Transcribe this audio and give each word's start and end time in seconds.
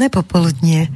Príjemné 0.00 0.16
popoludnie. 0.16 0.88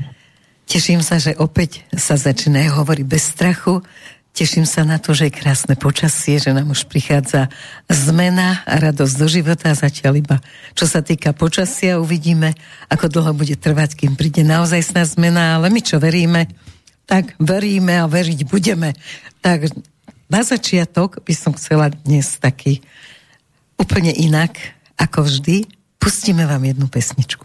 Teším 0.64 1.04
sa, 1.04 1.20
že 1.20 1.36
opäť 1.36 1.84
sa 1.92 2.16
začína 2.16 2.72
hovoriť 2.72 3.04
bez 3.04 3.36
strachu. 3.36 3.84
Teším 4.32 4.64
sa 4.64 4.80
na 4.80 4.96
to, 4.96 5.12
že 5.12 5.28
je 5.28 5.36
krásne 5.44 5.76
počasie, 5.76 6.40
že 6.40 6.56
nám 6.56 6.72
už 6.72 6.88
prichádza 6.88 7.52
zmena 7.84 8.64
a 8.64 8.80
radosť 8.80 9.14
do 9.20 9.28
života. 9.28 9.76
Zatiaľ 9.76 10.24
iba, 10.24 10.36
čo 10.72 10.88
sa 10.88 11.04
týka 11.04 11.36
počasia, 11.36 12.00
uvidíme, 12.00 12.56
ako 12.88 13.12
dlho 13.12 13.36
bude 13.36 13.60
trvať, 13.60 13.92
kým 13.92 14.16
príde 14.16 14.40
naozaj 14.40 14.96
sná 14.96 15.04
zmena, 15.04 15.60
ale 15.60 15.68
my 15.68 15.84
čo 15.84 16.00
veríme, 16.00 16.48
tak 17.04 17.36
veríme 17.36 18.00
a 18.00 18.08
veriť 18.08 18.48
budeme. 18.48 18.96
Tak 19.44 19.68
na 20.32 20.40
začiatok 20.40 21.20
by 21.20 21.34
som 21.36 21.52
chcela 21.60 21.92
dnes 21.92 22.40
taký 22.40 22.80
úplne 23.76 24.16
inak, 24.16 24.56
ako 24.96 25.28
vždy, 25.28 25.68
pustíme 26.00 26.48
vám 26.48 26.64
jednu 26.64 26.88
pesničku. 26.88 27.44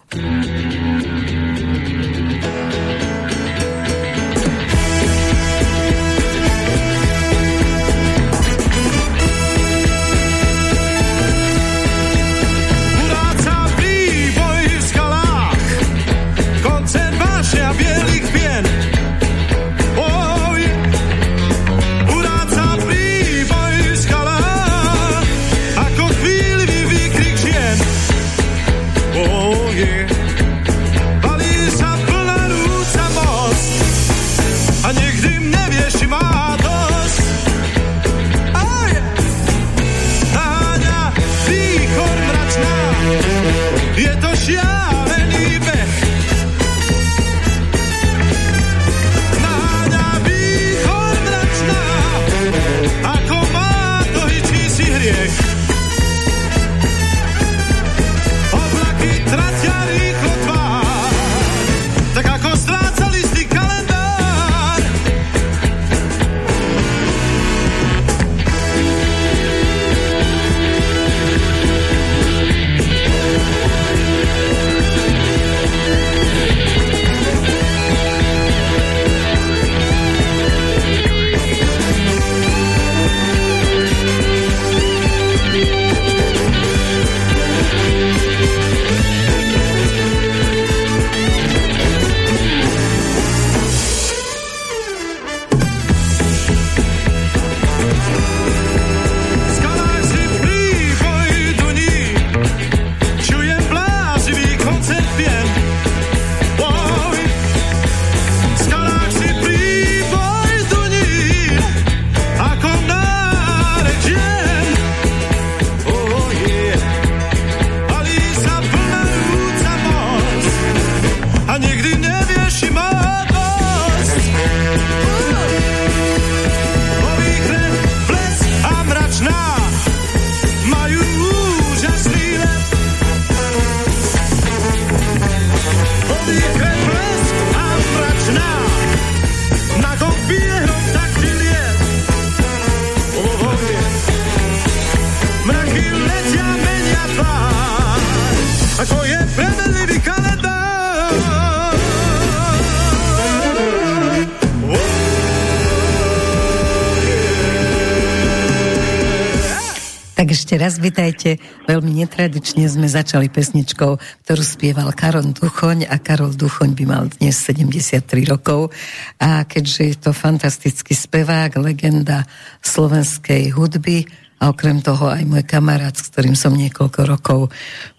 Raz 160.60 160.76
vitajte. 160.76 161.40
Veľmi 161.66 162.04
netradične 162.04 162.68
sme 162.68 162.92
začali 162.92 163.32
pesničkou, 163.32 163.96
ktorú 164.28 164.44
spieval 164.44 164.92
Karol 164.92 165.32
Duchoň 165.32 165.88
a 165.88 165.96
Karol 165.98 166.36
Duchoň 166.36 166.76
by 166.76 166.84
mal 166.84 167.08
dnes 167.08 167.40
73 167.40 168.04
rokov. 168.28 168.76
A 169.24 169.48
keďže 169.48 169.82
je 169.88 169.96
to 169.96 170.12
fantastický 170.12 170.92
spevák, 170.92 171.56
legenda 171.64 172.28
slovenskej 172.60 173.56
hudby, 173.56 174.04
a 174.40 174.56
okrem 174.56 174.80
toho 174.80 175.12
aj 175.12 175.28
môj 175.28 175.44
kamarát, 175.44 175.92
s 175.92 176.08
ktorým 176.16 176.32
som 176.32 176.56
niekoľko 176.56 177.00
rokov 177.04 177.40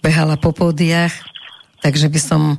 behala 0.01 0.41
po 0.41 0.57
pódiach, 0.57 1.13
takže 1.85 2.09
by 2.09 2.17
som 2.17 2.57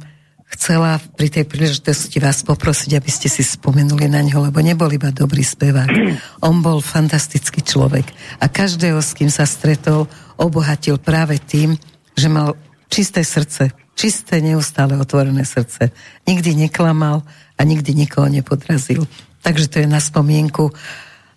chcela 0.51 0.99
pri 1.15 1.31
tej 1.31 1.47
príležitosti 1.47 2.19
vás 2.19 2.43
poprosiť, 2.43 2.99
aby 2.99 3.07
ste 3.07 3.31
si 3.31 3.41
spomenuli 3.41 4.11
na 4.11 4.19
ňo, 4.19 4.51
lebo 4.51 4.59
nebol 4.59 4.91
iba 4.91 5.09
dobrý 5.09 5.41
spevák. 5.41 5.89
On 6.47 6.59
bol 6.59 6.83
fantastický 6.83 7.63
človek 7.63 8.05
a 8.43 8.51
každého, 8.51 8.99
s 8.99 9.15
kým 9.15 9.31
sa 9.31 9.47
stretol, 9.47 10.11
obohatil 10.35 10.99
práve 10.99 11.39
tým, 11.39 11.79
že 12.13 12.27
mal 12.27 12.59
čisté 12.91 13.23
srdce, 13.23 13.71
čisté, 13.95 14.43
neustále 14.43 14.99
otvorené 14.99 15.47
srdce. 15.47 15.95
Nikdy 16.27 16.67
neklamal 16.67 17.23
a 17.55 17.61
nikdy 17.63 17.95
nikoho 17.95 18.27
nepodrazil. 18.27 19.07
Takže 19.41 19.65
to 19.71 19.75
je 19.81 19.87
na 19.87 20.03
spomienku 20.03 20.69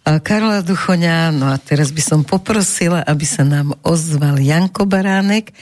Karola 0.05 0.61
Duchoňa. 0.61 1.33
No 1.33 1.49
a 1.49 1.57
teraz 1.57 1.89
by 1.95 2.03
som 2.05 2.21
poprosila, 2.27 3.01
aby 3.01 3.25
sa 3.25 3.47
nám 3.47 3.73
ozval 3.81 4.37
Janko 4.37 4.85
Baránek. 4.85 5.57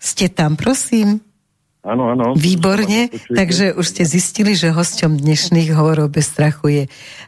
Ste 0.00 0.32
tam, 0.32 0.58
prosím? 0.58 1.22
Áno, 1.80 2.12
áno. 2.12 2.36
Výborne, 2.36 3.08
takže 3.32 3.72
už 3.72 3.86
ste 3.88 4.04
zistili, 4.04 4.52
že 4.52 4.68
hosťom 4.68 5.16
dnešných 5.16 5.72
hovorov 5.72 6.12
bez 6.12 6.28
strachu 6.28 6.66
je 6.68 6.82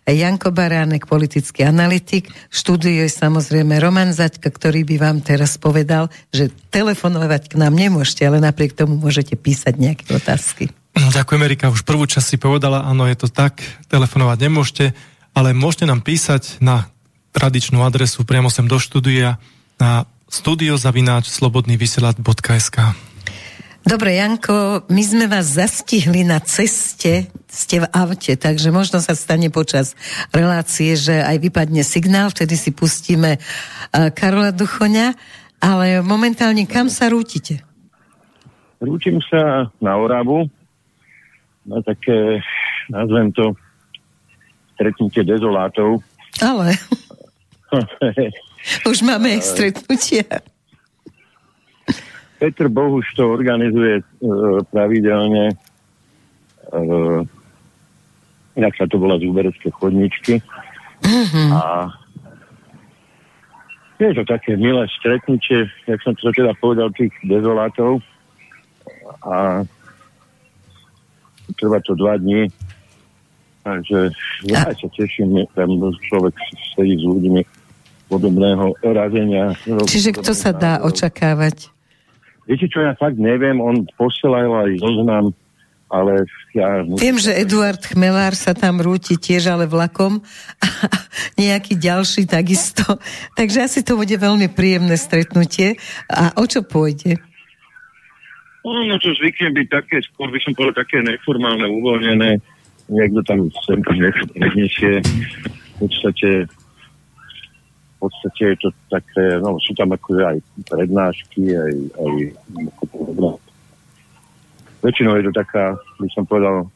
Janko 0.05 0.53
Baránek, 0.53 1.09
politický 1.09 1.65
analytik. 1.65 2.29
Študuje 2.53 3.09
samozrejme 3.09 3.81
Roman 3.81 4.13
Zaďka, 4.13 4.53
ktorý 4.53 4.85
by 4.85 4.97
vám 5.01 5.19
teraz 5.25 5.57
povedal, 5.57 6.13
že 6.29 6.53
telefonovať 6.69 7.49
k 7.49 7.55
nám 7.57 7.73
nemôžete, 7.73 8.29
ale 8.29 8.45
napriek 8.45 8.77
tomu 8.77 9.01
môžete 9.01 9.41
písať 9.41 9.73
nejaké 9.81 10.05
otázky. 10.13 10.69
Ďakujem, 10.93 11.41
Erika. 11.49 11.73
Už 11.73 11.89
prvú 11.89 12.05
časť 12.05 12.27
si 12.27 12.37
povedala, 12.37 12.85
áno, 12.85 13.09
je 13.09 13.17
to 13.17 13.33
tak, 13.33 13.65
telefonovať 13.89 14.37
nemôžete, 14.37 14.85
ale 15.33 15.57
môžete 15.57 15.89
nám 15.89 16.05
písať 16.05 16.61
na 16.61 16.93
tradičnú 17.33 17.81
adresu 17.81 18.29
priamo 18.29 18.53
sem 18.53 18.69
do 18.69 18.77
štúdia 18.77 19.41
na 19.81 20.05
studiozavináč 20.29 21.33
slobodnývysielač.sk 21.33 23.12
Dobre, 23.83 24.15
Janko, 24.15 24.87
my 24.87 25.03
sme 25.03 25.27
vás 25.27 25.59
zastihli 25.59 26.23
na 26.23 26.39
ceste, 26.39 27.27
ste 27.51 27.83
v 27.83 27.91
aute, 27.91 28.39
takže 28.39 28.71
možno 28.71 29.03
sa 29.03 29.19
stane 29.19 29.51
počas 29.51 29.99
relácie, 30.31 30.95
že 30.95 31.19
aj 31.19 31.43
vypadne 31.43 31.83
signál, 31.83 32.31
vtedy 32.31 32.55
si 32.55 32.71
pustíme 32.71 33.43
uh, 33.43 34.09
Karola 34.15 34.55
Duchoňa, 34.55 35.19
ale 35.59 35.99
momentálne 35.99 36.63
kam 36.71 36.87
sa 36.87 37.11
rútite? 37.11 37.67
Rútim 38.79 39.19
sa 39.27 39.67
na 39.83 39.99
Oravu, 39.99 40.47
na 41.67 41.83
také, 41.83 42.39
nazvem 42.87 43.35
to, 43.35 43.59
stretnutie 44.79 45.27
dezolátov. 45.27 46.03
Ale... 46.39 46.79
Už 48.91 49.03
máme 49.03 49.43
stretnutia. 49.43 50.23
Petr 52.43 52.67
Bohuš 52.67 53.07
to 53.15 53.31
organizuje 53.31 54.03
e, 54.03 54.05
pravidelne 54.75 55.55
uh, 56.75 57.23
jak 58.57 58.75
sa 58.77 58.85
to 58.89 59.01
volá, 59.01 59.17
zúberecké 59.17 59.71
chodničky. 59.73 60.45
Mm-hmm. 61.03 61.49
A 61.57 61.63
je 64.03 64.15
to 64.19 64.25
také 64.27 64.59
milé 64.59 64.83
stretnutie, 64.99 65.71
jak 65.87 66.01
som 66.03 66.13
to 66.19 66.35
teda 66.35 66.53
povedal, 66.59 66.91
tých 66.91 67.15
dezolátov. 67.23 68.03
A 69.23 69.63
trvá 71.55 71.79
to 71.87 71.95
dva 71.95 72.19
dní. 72.19 72.51
Takže 73.63 74.11
ja 74.51 74.67
sa 74.75 74.89
teším, 74.99 75.47
tam 75.55 75.79
človek 76.11 76.35
sedí 76.75 76.99
s 76.99 77.05
ľuďmi 77.07 77.47
podobného 78.11 78.75
razenia. 78.83 79.55
Čiže 79.87 80.19
kto 80.19 80.35
sa 80.35 80.51
dá 80.51 80.83
očakávať? 80.83 81.71
Viete 82.47 82.67
čo, 82.67 82.83
ja 82.83 82.99
fakt 82.99 83.19
neviem, 83.23 83.63
on 83.63 83.87
posielal 83.95 84.67
aj 84.67 84.83
zoznam 84.83 85.31
ale 85.93 86.25
ja... 86.57 86.81
Viem, 86.89 87.21
že 87.21 87.37
Eduard 87.37 87.85
Chmelár 87.85 88.33
sa 88.33 88.57
tam 88.57 88.81
rúti 88.81 89.21
tiež, 89.21 89.53
ale 89.53 89.69
vlakom 89.69 90.25
a 90.65 90.69
nejaký 91.45 91.77
ďalší 91.77 92.25
takisto. 92.25 92.97
Takže 93.37 93.69
asi 93.69 93.85
to 93.85 94.01
bude 94.01 94.17
veľmi 94.17 94.49
príjemné 94.49 94.97
stretnutie. 94.97 95.77
A 96.09 96.33
o 96.41 96.49
čo 96.49 96.65
pôjde? 96.65 97.21
No, 98.65 98.73
no 98.89 98.97
to 98.97 99.13
zvykne 99.21 99.53
byť 99.53 99.69
také, 99.69 100.01
skôr 100.01 100.33
by 100.33 100.41
som 100.41 100.57
povedal 100.57 100.81
také 100.81 101.05
neformálne, 101.05 101.69
uvoľnené. 101.69 102.41
Niekto 102.89 103.21
tam 103.29 103.53
sem 103.69 103.85
predniesie. 103.85 105.05
V 105.77 105.89
podstate 105.89 106.49
podstate 108.03 108.43
je 108.55 108.57
to 108.67 108.69
také, 108.91 109.39
no 109.39 109.63
sú 109.63 109.73
tam 109.79 109.95
akože 109.95 110.23
aj 110.27 110.39
prednášky, 110.67 111.55
aj, 111.55 111.75
aj 112.03 112.13
väčšinou 114.83 115.15
je 115.15 115.25
to 115.31 115.33
taká, 115.33 115.79
by 116.03 116.09
som 116.11 116.27
povedal, 116.27 116.67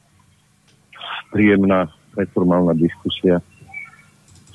príjemná 1.34 1.90
neformálna 2.14 2.72
diskusia. 2.78 3.42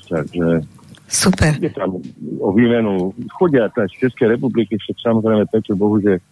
Takže 0.08 0.64
Super. 1.12 1.60
Je 1.60 1.68
tam 1.68 2.00
o 2.40 2.50
výmenu. 2.56 3.12
Chodia 3.36 3.68
aj 3.68 3.92
z 3.92 4.08
Českej 4.08 4.32
republiky, 4.32 4.80
však 4.80 4.96
samozrejme 4.96 5.44
Petr 5.52 5.76
Bohu, 5.76 6.00
že 6.00 6.24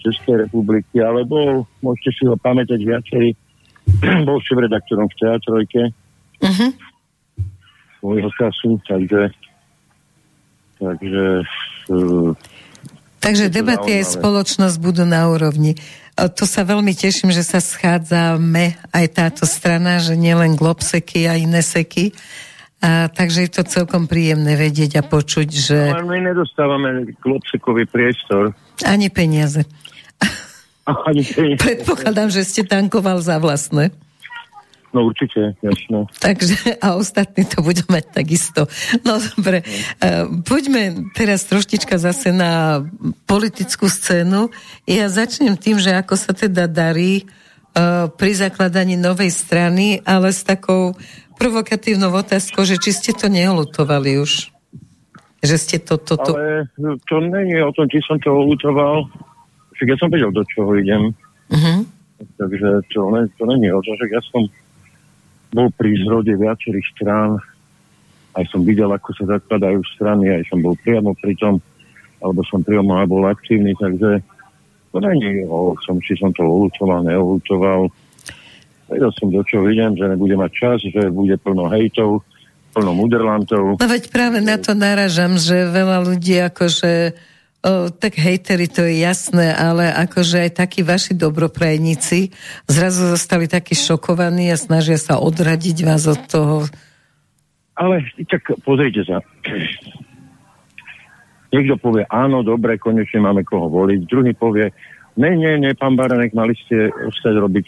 Českej 0.00 0.48
republiky, 0.48 0.96
ale 1.04 1.28
bol, 1.28 1.68
môžete 1.84 2.10
si 2.16 2.22
ho 2.24 2.32
pamätať 2.32 2.80
viacerí, 2.80 3.36
bol 4.28 4.40
šéf-redaktorom 4.40 5.12
v 5.12 5.16
Teatrojke. 5.20 5.82
Uh-huh. 6.40 6.70
Svojho 8.00 8.30
času, 8.32 8.80
takže 8.88 9.28
takže 10.78 11.46
uh, 11.90 12.32
Takže 13.24 13.48
debaty 13.48 14.04
aj 14.04 14.20
spoločnosť 14.20 14.76
budú 14.76 15.08
na 15.08 15.24
úrovni. 15.32 15.80
To 16.12 16.44
sa 16.44 16.60
veľmi 16.60 16.92
teším, 16.92 17.32
že 17.32 17.40
sa 17.40 17.56
schádzame 17.56 18.76
aj 18.92 19.06
táto 19.16 19.48
strana, 19.48 19.96
že 19.96 20.12
nielen 20.12 20.60
globseky 20.60 21.24
a 21.24 21.40
iné 21.40 21.64
seky. 21.64 22.12
A, 22.84 23.08
takže 23.08 23.48
je 23.48 23.50
to 23.56 23.62
celkom 23.64 24.04
príjemné 24.04 24.60
vedieť 24.60 25.00
a 25.00 25.02
počuť, 25.08 25.48
že... 25.48 25.78
Ale 25.88 26.04
my 26.04 26.20
nedostávame 26.20 27.16
globsekový 27.24 27.88
priestor. 27.88 28.52
Ani 28.84 29.08
peniaze. 29.08 29.64
Ani 30.84 31.24
peniaze. 31.24 31.56
Predpokladám, 31.64 32.28
že 32.28 32.44
ste 32.44 32.68
tankoval 32.68 33.24
za 33.24 33.40
vlastné. 33.40 33.88
No 34.94 35.10
určite, 35.10 35.58
jasno. 35.58 36.06
Takže 36.22 36.78
a 36.78 36.94
ostatní 36.94 37.42
to 37.42 37.66
budú 37.66 37.82
mať 37.90 38.14
takisto. 38.14 38.70
No 39.02 39.18
dobre, 39.18 39.66
uh, 39.66 40.30
poďme 40.46 41.10
teraz 41.18 41.50
troštička 41.50 41.98
zase 41.98 42.30
na 42.30 42.86
politickú 43.26 43.90
scénu. 43.90 44.54
Ja 44.86 45.10
začnem 45.10 45.58
tým, 45.58 45.82
že 45.82 45.98
ako 45.98 46.14
sa 46.14 46.30
teda 46.30 46.70
darí 46.70 47.26
uh, 47.26 48.06
pri 48.06 48.38
zakladaní 48.38 48.94
novej 48.94 49.34
strany, 49.34 49.98
ale 50.06 50.30
s 50.30 50.46
takou 50.46 50.94
provokatívnou 51.42 52.14
otázkou, 52.14 52.62
že 52.62 52.78
či 52.78 52.94
ste 52.94 53.10
to 53.10 53.26
neolutovali 53.26 54.22
už. 54.22 54.54
Že 55.42 55.56
ste 55.58 55.76
to... 55.82 55.98
to, 55.98 56.14
to... 56.22 56.38
Ale 56.38 56.70
to 57.10 57.16
nie 57.18 57.58
je 57.58 57.66
o 57.66 57.74
tom, 57.74 57.90
či 57.90 57.98
som 58.06 58.22
to 58.22 58.30
olutoval. 58.30 59.10
Však 59.74 59.90
ja 59.90 59.96
som 59.98 60.06
vedel, 60.06 60.30
do 60.30 60.46
čoho 60.54 60.70
idem. 60.78 61.10
Uh-huh. 61.50 61.82
Takže 62.38 62.86
to, 62.94 63.10
ne, 63.10 63.26
to 63.34 63.42
není 63.50 63.74
o 63.74 63.82
tom, 63.82 63.98
že 63.98 64.06
ja 64.06 64.22
som 64.30 64.46
bol 65.54 65.70
pri 65.70 65.94
zrode 66.02 66.34
viacerých 66.34 66.86
strán, 66.98 67.38
aj 68.34 68.44
som 68.50 68.66
videl, 68.66 68.90
ako 68.90 69.14
sa 69.14 69.38
zakladajú 69.38 69.78
strany, 69.94 70.26
aj 70.34 70.50
som 70.50 70.58
bol 70.58 70.74
priamo 70.82 71.14
pri 71.14 71.38
tom, 71.38 71.62
alebo 72.18 72.42
som 72.42 72.66
priamo 72.66 72.98
aj 72.98 73.06
bol 73.06 73.22
aktívny, 73.22 73.70
takže 73.78 74.18
to 74.90 74.98
není 74.98 75.46
o 75.46 75.78
som, 75.86 76.02
či 76.02 76.18
som 76.18 76.34
to 76.34 76.42
olutoval, 76.42 77.06
neolutoval. 77.06 77.86
Vedel 78.90 79.10
som, 79.14 79.30
do 79.30 79.46
čoho 79.46 79.70
idem, 79.70 79.94
že 79.94 80.10
nebude 80.10 80.34
mať 80.34 80.50
čas, 80.50 80.78
že 80.82 81.14
bude 81.14 81.38
plno 81.38 81.70
hejtov, 81.70 82.26
plno 82.74 82.90
muderlantov. 82.90 83.78
No 83.78 83.86
veď 83.86 84.10
práve 84.10 84.42
na 84.42 84.58
to 84.58 84.74
naražam, 84.74 85.38
že 85.38 85.70
veľa 85.70 86.02
ľudí 86.02 86.42
akože 86.50 87.14
O, 87.64 87.88
tak 87.88 88.20
hejteri, 88.20 88.68
to 88.68 88.84
je 88.84 89.00
jasné, 89.00 89.48
ale 89.48 89.88
akože 89.88 90.44
aj 90.44 90.60
takí 90.60 90.84
vaši 90.84 91.16
dobroprajníci 91.16 92.28
zrazu 92.68 93.16
zostali 93.16 93.48
takí 93.48 93.72
šokovaní 93.72 94.52
a 94.52 94.60
snažia 94.60 95.00
sa 95.00 95.16
odradiť 95.16 95.76
vás 95.80 96.04
od 96.04 96.20
toho. 96.28 96.68
Ale 97.72 98.04
tak 98.28 98.44
pozrite 98.68 99.08
sa. 99.08 99.24
Niekto 101.56 101.80
povie, 101.80 102.04
áno, 102.12 102.44
dobre, 102.44 102.76
konečne 102.76 103.24
máme 103.24 103.48
koho 103.48 103.72
voliť. 103.72 104.00
Druhý 104.12 104.36
povie, 104.36 104.68
ne, 105.16 105.32
nie, 105.32 105.56
nie, 105.56 105.72
pán 105.72 105.96
Baranek, 105.96 106.36
mali 106.36 106.52
ste 106.68 106.92
ostať 106.92 107.34
robiť 107.48 107.66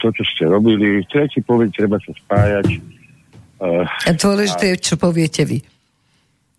to, 0.00 0.08
čo 0.16 0.24
ste 0.32 0.48
robili. 0.48 1.04
Tretí 1.04 1.44
povie, 1.44 1.68
treba 1.68 2.00
sa 2.00 2.16
spájať. 2.24 2.72
Uh, 3.60 3.84
a 3.84 4.16
dôležité 4.16 4.72
je, 4.72 4.76
čo 4.80 4.96
poviete 4.96 5.44
vy 5.44 5.60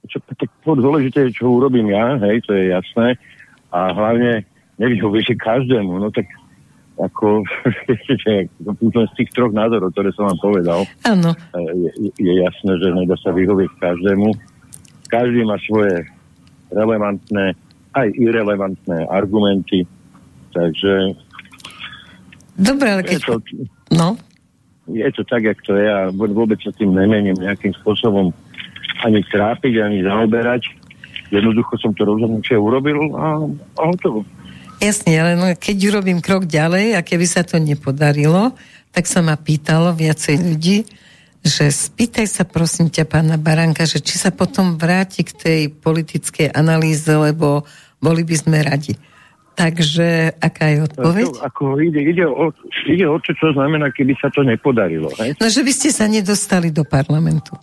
čo, 0.09 0.17
tak 0.25 0.49
dôležité 0.65 1.29
je, 1.29 1.37
čo 1.41 1.53
urobím 1.53 1.91
ja, 1.93 2.17
hej, 2.21 2.41
to 2.45 2.53
je 2.57 2.73
jasné. 2.73 3.17
A 3.69 3.93
hlavne 3.93 4.45
nevyhoviete 4.81 5.37
každému, 5.47 6.01
no 6.01 6.09
tak 6.09 6.25
ako, 7.01 7.41
z 9.09 9.13
tých 9.17 9.29
troch 9.33 9.53
názorov, 9.53 9.89
ktoré 9.95 10.13
som 10.13 10.29
vám 10.29 10.39
povedal, 10.41 10.79
ano. 11.07 11.33
je, 11.57 12.13
je 12.13 12.33
jasné, 12.45 12.71
že 12.77 12.87
nedá 12.93 13.17
sa 13.17 13.33
vyhovieť 13.33 13.71
každému. 13.81 14.29
Každý 15.09 15.41
má 15.43 15.57
svoje 15.65 16.05
relevantné, 16.69 17.57
aj 17.97 18.07
irrelevantné 18.15 19.09
argumenty, 19.09 19.83
takže 20.53 21.17
Dobre, 22.61 22.87
ale 22.93 23.01
keď... 23.01 23.17
Je 23.17 23.25
to, 23.25 23.35
no? 23.97 24.07
Je 24.91 25.09
to 25.15 25.23
tak, 25.25 25.41
jak 25.43 25.59
to 25.65 25.73
je 25.73 25.87
a 25.87 26.11
vôbec 26.13 26.59
sa 26.61 26.69
tým 26.75 26.93
nemením 26.93 27.37
nejakým 27.39 27.73
spôsobom 27.79 28.35
ani 29.01 29.21
trápiť, 29.25 29.73
ani 29.81 29.99
zaoberať. 30.05 30.63
Jednoducho 31.31 31.79
som 31.79 31.95
to 31.95 32.03
rozhodnutie 32.03 32.59
urobil 32.59 33.15
a, 33.15 33.47
a 33.79 33.81
hotovo. 33.87 34.27
Jasne, 34.81 35.13
ale 35.13 35.31
no, 35.37 35.45
keď 35.53 35.93
urobím 35.93 36.19
krok 36.19 36.49
ďalej 36.49 36.97
a 36.97 37.05
keby 37.05 37.25
sa 37.29 37.45
to 37.45 37.61
nepodarilo, 37.61 38.57
tak 38.89 39.05
sa 39.05 39.21
ma 39.21 39.37
pýtalo 39.37 39.93
viacej 39.93 40.35
ľudí, 40.41 40.83
že 41.41 41.69
spýtaj 41.69 42.25
sa 42.25 42.43
prosím 42.45 42.89
ťa 42.89 43.05
pána 43.05 43.37
Baranka, 43.37 43.85
že 43.85 44.01
či 44.01 44.17
sa 44.17 44.33
potom 44.33 44.77
vráti 44.81 45.21
k 45.25 45.31
tej 45.33 45.61
politickej 45.69 46.53
analýze, 46.53 47.07
lebo 47.09 47.65
boli 48.01 48.25
by 48.25 48.35
sme 48.35 48.57
radi. 48.61 48.97
Takže 49.53 50.41
aká 50.41 50.73
je 50.73 50.77
odpoveď? 50.89 51.27
To, 51.27 51.45
ako 51.45 51.63
ide, 51.77 52.01
ide, 52.01 52.25
o, 52.25 52.49
ide 52.89 53.05
o 53.05 53.17
to, 53.21 53.35
čo 53.37 53.53
znamená, 53.53 53.93
keby 53.93 54.17
sa 54.17 54.33
to 54.33 54.41
nepodarilo. 54.41 55.11
Hej? 55.21 55.37
No, 55.37 55.45
že 55.45 55.61
by 55.61 55.71
ste 55.75 55.89
sa 55.93 56.09
nedostali 56.09 56.73
do 56.73 56.81
parlamentu. 56.81 57.53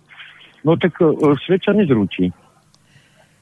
No 0.63 0.75
tak 0.75 0.95
uh, 0.99 1.13
svet 1.45 1.63
sa 1.63 1.71
nezrúti. 1.75 2.31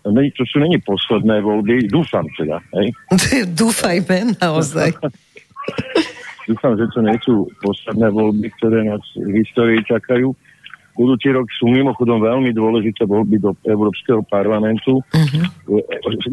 To 0.07 0.43
sú 0.47 0.63
není 0.63 0.79
posledné 0.87 1.43
voľby, 1.43 1.91
dúfam 1.91 2.23
teda. 2.39 2.63
Hej? 2.79 2.95
Dúfajme, 3.59 4.39
naozaj. 4.39 4.95
dúfam, 6.47 6.79
že 6.79 6.87
to 6.95 7.03
nie 7.03 7.17
sú 7.19 7.51
posledné 7.59 8.07
voľby, 8.15 8.47
ktoré 8.55 8.87
nás 8.87 9.03
v 9.19 9.43
histórii 9.43 9.83
čakajú. 9.83 10.31
Budúci 10.95 11.29
rok 11.29 11.45
sú 11.59 11.69
mimochodom 11.69 12.23
veľmi 12.23 12.55
dôležité 12.55 13.05
voľby 13.05 13.37
do 13.37 13.53
Európskeho 13.67 14.23
parlamentu. 14.25 15.03
Uh-huh. 15.13 15.45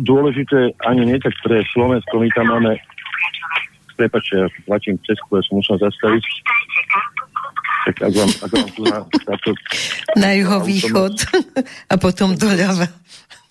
Dôležité 0.06 0.72
ani 0.88 1.04
nie 1.04 1.18
tak 1.20 1.36
pre 1.44 1.60
Slovensko, 1.74 2.22
my 2.22 2.30
tam 2.32 2.48
máme 2.48 2.78
prepačte, 3.94 4.34
ja 4.42 4.46
platím 4.66 4.98
Česku, 5.06 5.38
ja 5.38 5.42
som 5.46 5.62
musel 5.62 5.78
zastaviť. 5.78 6.24
Tak 7.84 7.96
ak 8.00 8.12
vám, 8.16 8.30
ak 8.32 8.50
vám 8.50 8.68
tu 8.72 8.82
na, 8.88 8.98
táto, 9.28 9.50
na 10.16 10.32
juhovýchod 10.32 11.14
a 11.92 11.94
potom 12.00 12.32
doľava. 12.32 12.88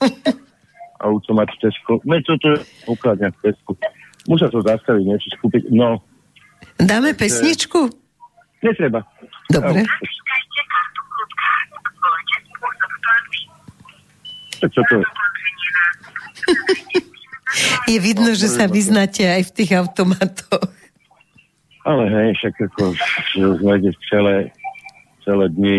automat 1.03 1.51
Tesco. 1.59 1.99
No 2.07 2.15
toto 2.23 2.55
je 2.55 2.57
ukladňa 2.87 3.29
v 3.35 3.37
Tesco. 3.43 3.75
Musia 4.25 4.47
to 4.47 4.63
zastaviť, 4.63 5.03
niečo 5.03 5.29
skúpiť. 5.35 5.67
No. 5.75 5.99
Dáme 6.79 7.11
pesničku? 7.11 7.91
Netreba. 8.63 9.03
Dobre. 9.51 9.83
Tak 14.63 14.69
čo 14.71 14.81
to 14.87 14.93
je? 15.03 15.05
Je 17.85 18.01
vidno, 18.01 18.33
že 18.33 18.49
sa 18.49 18.65
vyznáte 18.65 19.21
aj 19.29 19.45
v 19.45 19.51
tých 19.53 19.77
automatoch. 19.77 20.73
Ale 21.83 22.03
hej, 22.07 22.29
však 22.39 22.55
ako 22.71 22.95
sme 23.59 23.75
celé, 24.07 24.35
celé 25.27 25.45
dni 25.51 25.77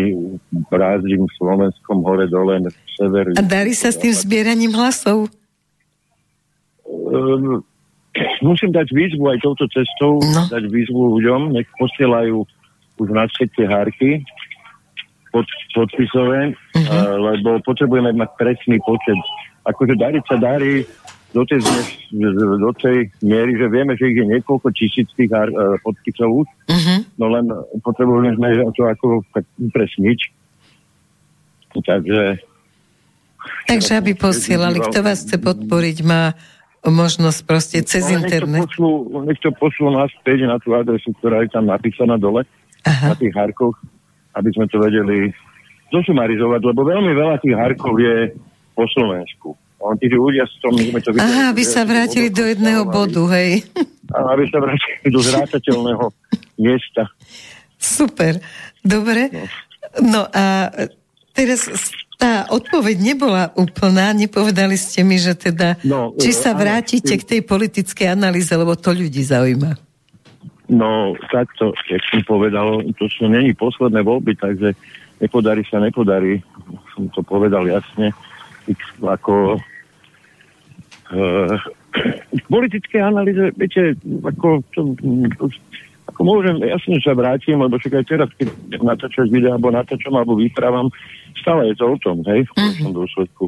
brázdím 0.69 1.25
v 1.25 1.35
Slovenskom 1.41 2.05
hore 2.05 2.29
dole, 2.29 2.61
sever. 2.93 3.33
A 3.33 3.41
darí 3.41 3.73
sa 3.73 3.89
s 3.89 3.97
tým 3.97 4.13
zbieraním 4.13 4.77
hlasov? 4.77 5.33
Um, 6.85 7.65
musím 8.45 8.69
dať 8.69 8.93
výzvu 8.93 9.33
aj 9.33 9.41
touto 9.41 9.65
cestou, 9.73 10.21
no. 10.21 10.45
dať 10.45 10.69
výzvu 10.69 11.17
ľuďom, 11.17 11.57
nech 11.57 11.65
posielajú 11.81 12.45
už 13.01 13.07
na 13.09 13.25
svete 13.33 13.65
hárky 13.65 14.21
pod, 15.33 15.49
podpisové, 15.73 16.53
uh-huh. 16.53 16.85
uh, 16.85 17.17
lebo 17.33 17.57
potrebujeme 17.65 18.13
mať 18.13 18.29
presný 18.37 18.77
počet. 18.85 19.17
Akože 19.65 19.97
dariť 19.97 20.23
sa 20.29 20.37
darí 20.37 20.85
do 21.35 21.43
tej, 21.43 21.59
do 22.63 22.71
tej 22.79 23.11
miery, 23.19 23.59
že 23.59 23.67
vieme, 23.67 23.99
že 23.99 24.07
ich 24.07 24.23
je 24.23 24.25
niekoľko 24.25 24.71
tisíc 24.71 25.11
tých 25.19 25.27
uh, 25.35 25.75
podpisov 25.83 26.47
uh-huh. 26.47 26.99
no 27.19 27.25
len 27.27 27.51
potrebujeme 27.83 28.39
sme 28.39 28.63
to 28.71 28.87
ako 28.87 29.27
presniť. 29.75 30.31
Takže 31.75 32.39
Takže 33.65 33.91
aby 33.99 34.13
posielali, 34.15 34.77
kto 34.81 35.05
vás 35.05 35.25
chce 35.25 35.37
podporiť, 35.37 35.97
má 36.05 36.33
možnosť 36.85 37.39
proste 37.45 37.77
cez 37.81 38.05
no, 38.09 38.21
internet. 38.21 38.65
Nech 38.65 38.77
to, 38.77 38.89
nech 39.25 39.39
to 39.41 39.49
pošlu 39.57 39.89
naspäť 39.89 40.45
na 40.45 40.61
tú 40.61 40.77
adresu, 40.77 41.13
ktorá 41.17 41.41
je 41.41 41.49
tam 41.49 41.65
napísaná 41.65 42.17
dole, 42.21 42.45
Aha. 42.85 43.13
na 43.13 43.15
tých 43.17 43.33
harkoch, 43.33 43.73
aby 44.37 44.49
sme 44.53 44.69
to 44.69 44.77
vedeli 44.77 45.33
zosumarizovať, 45.89 46.61
lebo 46.61 46.81
veľmi 46.85 47.13
veľa 47.13 47.35
tých 47.41 47.57
harkov 47.57 47.97
je 47.97 48.33
po 48.77 48.85
Slovensku. 48.89 49.57
On 49.79 49.93
tí 49.99 50.07
ľudia 50.07 50.47
s 50.47 50.55
tom, 50.63 50.73
sme 50.73 50.99
to 51.03 51.11
videli, 51.13 51.27
Aha, 51.27 51.51
aby 51.51 51.63
sa 51.67 51.83
vrátili 51.83 52.31
do 52.31 52.43
jedného 52.47 52.87
bodu, 52.87 53.21
hej. 53.35 53.61
Aby 54.09 54.47
sa 54.49 54.63
vrátili 54.63 55.07
do 55.11 55.19
zrátateľného 55.21 56.05
miesta. 56.63 57.11
Super, 57.75 58.39
dobre. 58.81 59.29
No. 59.29 59.43
no 60.01 60.21
a 60.31 60.71
teraz 61.35 61.67
tá 62.15 62.47
odpoveď 62.47 62.95
nebola 63.03 63.51
úplná, 63.59 64.15
nepovedali 64.15 64.79
ste 64.79 65.03
mi, 65.03 65.19
že 65.19 65.35
teda, 65.35 65.75
no, 65.83 66.15
či 66.15 66.31
sa 66.31 66.55
vrátite 66.55 67.11
k 67.19 67.27
tej 67.27 67.41
politickej 67.43 68.07
analýze, 68.07 68.49
lebo 68.55 68.73
to 68.79 68.95
ľudí 68.95 69.21
zaujíma. 69.21 69.75
No, 70.65 71.13
takto, 71.29 71.77
jak 71.91 72.01
som 72.09 72.25
povedal, 72.25 72.81
to 72.97 73.05
sú 73.05 73.29
není 73.29 73.53
posledné 73.53 74.01
voľby, 74.01 74.33
takže 74.39 74.73
nepodarí 75.21 75.61
sa, 75.69 75.77
nepodarí. 75.77 76.41
Som 76.97 77.11
to 77.13 77.21
povedal 77.21 77.69
jasne. 77.69 78.15
Ako 79.01 79.59
uh, 81.13 81.57
v 82.39 82.45
politickej 82.51 83.01
analýze, 83.01 83.53
viete, 83.55 83.95
ako 84.23 84.63
to, 84.75 84.95
to, 85.39 85.45
ako 86.11 86.21
môžem, 86.21 86.55
jasne 86.63 86.99
sa 87.01 87.15
vrátim, 87.15 87.57
lebo 87.57 87.79
však 87.79 87.93
aj 88.01 88.05
teraz, 88.05 88.29
keď 88.37 88.47
natáčaš 88.83 89.27
video, 89.31 89.55
alebo 89.55 89.73
natáčam, 89.73 90.13
alebo 90.13 90.37
vyprávam, 90.37 90.91
stále 91.39 91.71
je 91.71 91.75
to 91.79 91.85
o 91.91 91.97
tom, 91.97 92.21
hej, 92.29 92.45
v 92.45 92.51
mm-hmm. 92.53 92.93
dôsledku. 92.93 93.45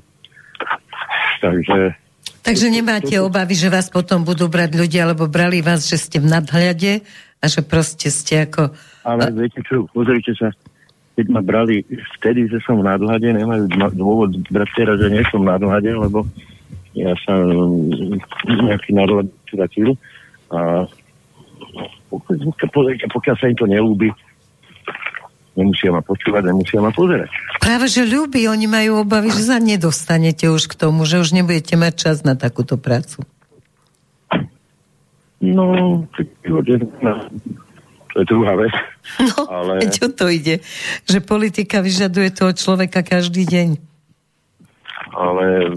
Takže... 1.43 1.95
Takže 2.43 2.71
nemáte 2.71 3.19
obavy, 3.19 3.59
že 3.59 3.67
vás 3.67 3.91
potom 3.91 4.23
budú 4.23 4.47
brať 4.47 4.79
ľudia, 4.79 5.03
alebo 5.03 5.27
brali 5.27 5.59
vás, 5.59 5.83
že 5.83 5.99
ste 5.99 6.23
v 6.23 6.31
nadhľade 6.31 7.03
a 7.43 7.45
že 7.45 7.59
proste 7.59 8.07
ste 8.07 8.47
ako... 8.47 8.71
Ale 9.03 9.35
viete 9.35 9.59
čo, 9.67 9.83
pozrite 9.91 10.31
sa, 10.39 10.51
keď 11.17 11.33
ma 11.33 11.41
brali 11.41 11.81
vtedy, 12.21 12.45
že 12.45 12.61
som 12.61 12.77
v 12.77 12.85
nadhľade, 12.85 13.25
nemajú 13.33 13.65
dôvod 13.97 14.37
brať 14.53 14.69
teraz, 14.77 15.01
že 15.01 15.09
nie 15.09 15.25
som 15.33 15.41
v 15.41 15.49
nadhľade, 15.49 15.89
lebo 15.97 16.29
ja 16.93 17.17
sa 17.25 17.33
nejaký 18.45 18.93
nadhľad 18.93 19.25
stratil 19.49 19.97
a 20.53 20.85
pozrite, 22.69 23.09
pokiaľ 23.09 23.35
sa 23.41 23.49
im 23.49 23.57
to 23.57 23.65
nelúbi, 23.65 24.13
nemusia 25.57 25.89
ma 25.89 26.05
počúvať, 26.05 26.53
nemusia 26.53 26.85
ma 26.85 26.93
pozerať. 26.93 27.33
Práve, 27.57 27.89
že 27.89 28.05
ľúbi, 28.05 28.45
oni 28.45 28.69
majú 28.69 29.01
obavy, 29.01 29.33
že 29.33 29.49
sa 29.49 29.57
nedostanete 29.57 30.45
už 30.53 30.69
k 30.69 30.77
tomu, 30.77 31.01
že 31.09 31.17
už 31.17 31.33
nebudete 31.33 31.73
mať 31.73 31.93
čas 31.97 32.21
na 32.21 32.37
takúto 32.37 32.77
prácu. 32.77 33.25
No, 35.41 36.05
je 36.45 36.77
druhá 38.25 38.55
vec. 38.57 38.73
No, 39.17 39.47
ale... 39.47 39.87
čo 39.95 40.11
to 40.11 40.27
ide? 40.27 40.59
Že 41.07 41.23
politika 41.23 41.79
vyžaduje 41.79 42.27
toho 42.35 42.51
človeka 42.51 42.99
každý 42.99 43.47
deň. 43.47 43.79
Ale 45.15 45.71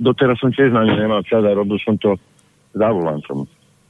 doteraz 0.00 0.40
som 0.40 0.48
tiež 0.48 0.72
na 0.72 0.88
ňu 0.88 0.96
nemal 0.96 1.20
čas 1.28 1.44
a 1.44 1.52
robil 1.52 1.76
som 1.84 2.00
to 2.00 2.16
za 2.72 2.88
volantom. 2.88 3.44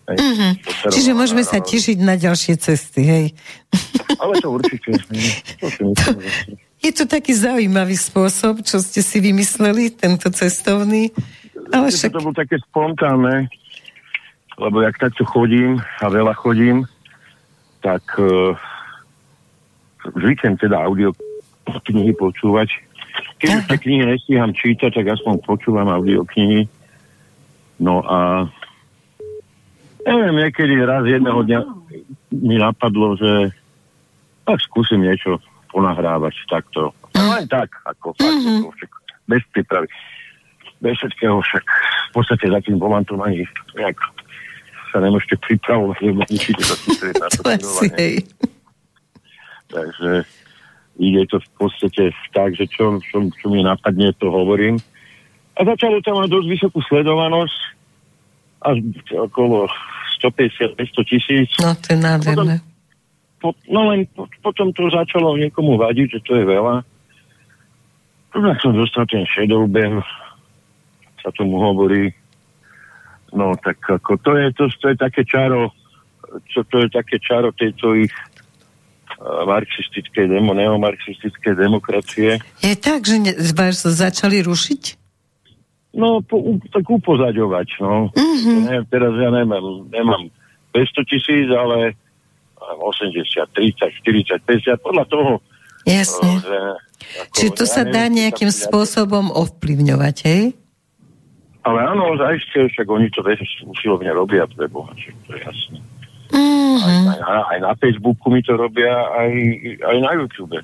Mm-hmm. 0.09 0.53
Čiže 0.89 1.13
môžeme 1.13 1.45
sa 1.45 1.61
tešiť 1.61 2.01
na 2.01 2.17
ďalšie 2.17 2.57
cesty, 2.57 3.01
hej? 3.05 3.27
Ale 4.23 4.41
to 4.41 4.57
určite. 4.57 4.97
to, 5.79 6.09
je 6.81 6.91
to 6.97 7.05
taký 7.05 7.37
zaujímavý 7.37 7.93
spôsob, 7.93 8.65
čo 8.65 8.81
ste 8.81 9.05
si 9.05 9.21
vymysleli, 9.21 9.93
tento 9.93 10.33
cestovný. 10.33 11.13
Ale 11.77 11.93
však... 11.93 12.17
To 12.17 12.25
bolo 12.25 12.33
také 12.33 12.57
spontánne, 12.65 13.53
lebo 14.57 14.81
jak 14.81 14.97
takto 14.97 15.29
chodím 15.29 15.77
a 16.01 16.09
veľa 16.09 16.33
chodím, 16.33 16.89
tak 17.81 18.03
uh, 18.19 18.57
zvyknem 20.17 20.57
teda 20.59 20.83
audio 20.83 21.15
knihy 21.89 22.13
počúvať. 22.17 22.69
Keď 23.39 23.49
už 23.55 23.65
tie 23.71 23.79
knihy 23.79 24.03
nestíham 24.07 24.51
čítať, 24.55 24.91
tak 24.95 25.07
aspoň 25.15 25.43
počúvam 25.47 25.89
audio 25.91 26.27
knihy. 26.27 26.67
No 27.79 28.03
a 28.03 28.51
neviem, 30.03 30.35
niekedy 30.43 30.75
raz 30.83 31.07
jedného 31.07 31.41
dňa 31.47 31.61
mi 32.35 32.57
napadlo, 32.59 33.15
že 33.15 33.55
tak 34.43 34.59
skúsim 34.65 35.05
niečo 35.05 35.39
ponahrávať 35.71 36.35
takto. 36.49 36.91
Mm. 37.15 37.29
Len 37.29 37.45
tak, 37.47 37.71
ako 37.85 38.17
fakt, 38.17 38.43
mm-hmm. 38.43 38.71
však, 38.75 38.91
bez 39.29 39.43
prípravy. 39.53 39.89
Bez 40.79 40.95
všetkého 41.03 41.43
však 41.43 41.65
v 42.09 42.13
podstate 42.15 42.47
za 42.49 42.59
tým 42.63 42.79
volantom 42.79 43.19
ani 43.21 43.45
nejak 43.75 43.99
sa 44.99 45.07
nemôžete 45.07 45.38
pripravovať, 45.38 45.99
lebo 46.02 46.26
musíte 46.26 46.62
sa 46.67 46.75
sústrediť 46.75 47.23
na 47.23 47.28
to 47.31 47.40
Takže 49.69 50.12
ide 50.99 51.23
to 51.31 51.38
v 51.38 51.49
podstate 51.55 52.11
tak, 52.35 52.59
že 52.59 52.67
čo, 52.67 52.99
čo, 52.99 53.31
čo 53.31 53.47
mi 53.47 53.62
napadne, 53.62 54.11
to 54.19 54.26
hovorím. 54.26 54.83
A 55.55 55.62
začalo 55.62 56.02
to 56.02 56.19
mať 56.19 56.28
dosť 56.35 56.49
vysokú 56.50 56.78
sledovanosť, 56.83 57.59
až 58.67 58.76
okolo 59.14 59.71
150-500 60.19 60.75
tisíc. 61.07 61.50
No 61.62 61.78
to 61.78 61.95
je 61.95 61.99
nádherné. 62.02 62.59
Po, 63.38 63.55
no 63.71 63.95
len 63.95 64.11
po, 64.11 64.26
potom 64.43 64.75
to 64.75 64.90
začalo 64.90 65.38
niekomu 65.38 65.78
vadiť, 65.78 66.19
že 66.19 66.21
to 66.26 66.43
je 66.43 66.45
veľa. 66.59 66.83
Potom 68.35 68.50
som 68.59 68.75
dostal 68.75 69.07
ten 69.07 69.23
shadow 69.31 69.62
ban, 69.71 70.02
sa 71.23 71.31
tomu 71.31 71.62
hovorí. 71.62 72.11
No 73.33 73.53
tak 73.61 73.83
ako 73.85 74.17
to 74.21 74.37
je, 74.37 74.47
to, 74.57 74.65
to 74.81 74.87
je 74.93 74.97
také 74.97 75.23
čaro, 75.25 75.73
čo 76.49 76.65
to 76.69 76.85
je 76.85 76.89
také 76.89 77.21
čaro 77.21 77.53
tejto 77.53 77.93
ich 77.97 78.13
uh, 79.21 79.45
marxistickej, 79.45 80.33
demo, 80.33 80.57
neomarxistickej 80.57 81.55
demokracie. 81.57 82.41
Je 82.65 82.75
tak, 82.77 83.05
že 83.05 83.17
ne, 83.21 83.33
sa 83.73 83.91
začali 83.93 84.41
rušiť? 84.41 84.83
No, 85.99 86.21
po, 86.21 86.41
tak 86.69 86.85
upozaďovať, 86.85 87.69
no. 87.81 88.13
Mm-hmm. 88.13 88.59
Ne, 88.69 88.77
teraz 88.93 89.13
ja 89.17 89.31
nemám, 89.33 89.89
nemám 89.89 90.29
500 90.77 91.11
tisíc, 91.11 91.49
ale 91.49 91.97
80, 92.61 93.25
30, 93.25 94.05
40, 94.05 94.41
50, 94.45 94.85
podľa 94.85 95.05
toho. 95.09 95.33
Jasne. 95.89 96.29
No, 96.29 96.45
že, 96.45 96.59
ako, 97.25 97.35
Čiže 97.35 97.53
to 97.57 97.65
ja 97.65 97.73
sa 97.73 97.83
dá 97.89 98.05
nejakým 98.13 98.53
spôsobom 98.53 99.33
ovplyvňovať, 99.33 100.17
hej? 100.29 100.43
Ale 101.69 101.85
áno, 101.85 102.17
zaiste, 102.17 102.65
však 102.73 102.89
oni 102.89 103.13
to 103.13 103.21
usilovne 103.69 104.09
robia, 104.17 104.49
pre 104.49 104.65
Boha, 104.73 104.89
to 105.29 105.37
je 105.37 105.41
jasné. 105.45 105.79
Mm-hmm. 106.33 107.05
Aj, 107.13 107.21
aj, 107.21 107.43
aj 107.53 107.59
na 107.61 107.73
Facebooku 107.77 108.33
mi 108.33 108.41
to 108.41 108.57
robia, 108.57 108.89
aj, 108.89 109.31
aj 109.85 109.97
na 110.01 110.11
YouTube. 110.17 110.57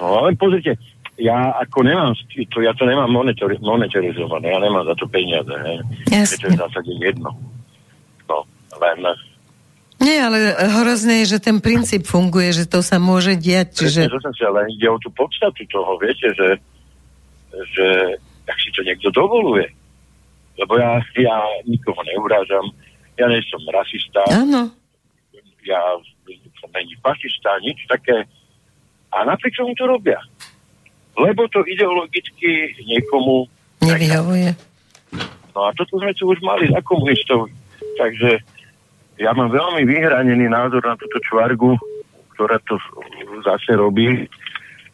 No 0.00 0.24
ale 0.24 0.32
pozrite, 0.40 0.80
ja 1.20 1.52
ako 1.60 1.84
nemám, 1.84 2.16
to, 2.48 2.64
ja 2.64 2.72
to 2.72 2.88
nemám 2.88 3.12
monetarizované, 3.12 4.46
ja 4.48 4.58
nemám 4.58 4.88
za 4.88 4.96
to 4.96 5.04
peniaze, 5.04 5.52
hej. 5.52 5.78
Jasne. 6.08 6.36
To 6.40 6.44
je 6.48 6.52
v 6.56 6.60
zásade 6.64 6.92
jedno. 6.96 7.30
No, 8.24 8.48
len... 8.80 8.98
Nie, 10.00 10.26
ale 10.26 10.56
hrozné 10.80 11.24
je, 11.24 11.36
že 11.36 11.44
ten 11.44 11.60
princíp 11.60 12.08
funguje, 12.08 12.56
že 12.56 12.64
to 12.64 12.80
sa 12.80 12.96
môže 12.96 13.36
diať, 13.36 13.84
čiže... 13.84 14.08
Presne, 14.08 14.44
ale 14.48 14.72
ide 14.72 14.88
o 14.88 14.96
tú 14.96 15.12
podstatu 15.12 15.60
toho, 15.68 16.00
viete, 16.00 16.28
že, 16.32 16.48
že 17.52 17.88
tak 18.44 18.56
si 18.60 18.68
to 18.72 18.80
niekto 18.84 19.08
dovoluje. 19.10 19.68
Lebo 20.54 20.78
ja, 20.78 21.02
ja 21.18 21.36
nikoho 21.66 21.98
neurážam, 22.06 22.70
ja 23.18 23.26
nie 23.26 23.42
som 23.50 23.62
rasista, 23.70 24.22
Áno. 24.30 24.70
ja 25.66 25.80
som 26.62 26.70
není 26.70 26.94
fašista, 27.02 27.58
nič 27.64 27.84
také. 27.90 28.26
A 29.14 29.22
napriek 29.26 29.54
tomu 29.54 29.74
to 29.74 29.86
robia 29.86 30.18
lebo 31.18 31.46
to 31.48 31.62
ideologicky 31.66 32.74
niekomu 32.82 33.46
nevyhovuje. 33.82 34.50
No 35.54 35.70
a 35.70 35.74
toto 35.78 36.02
sme 36.02 36.10
tu 36.18 36.26
už 36.26 36.42
mali 36.42 36.66
za 36.66 36.82
komunistov, 36.82 37.46
takže 37.94 38.42
ja 39.22 39.30
mám 39.30 39.54
veľmi 39.54 39.86
vyhranený 39.86 40.50
názor 40.50 40.82
na 40.82 40.98
túto 40.98 41.22
čvargu, 41.30 41.78
ktorá 42.34 42.58
to 42.66 42.74
zase 43.46 43.78
robí. 43.78 44.26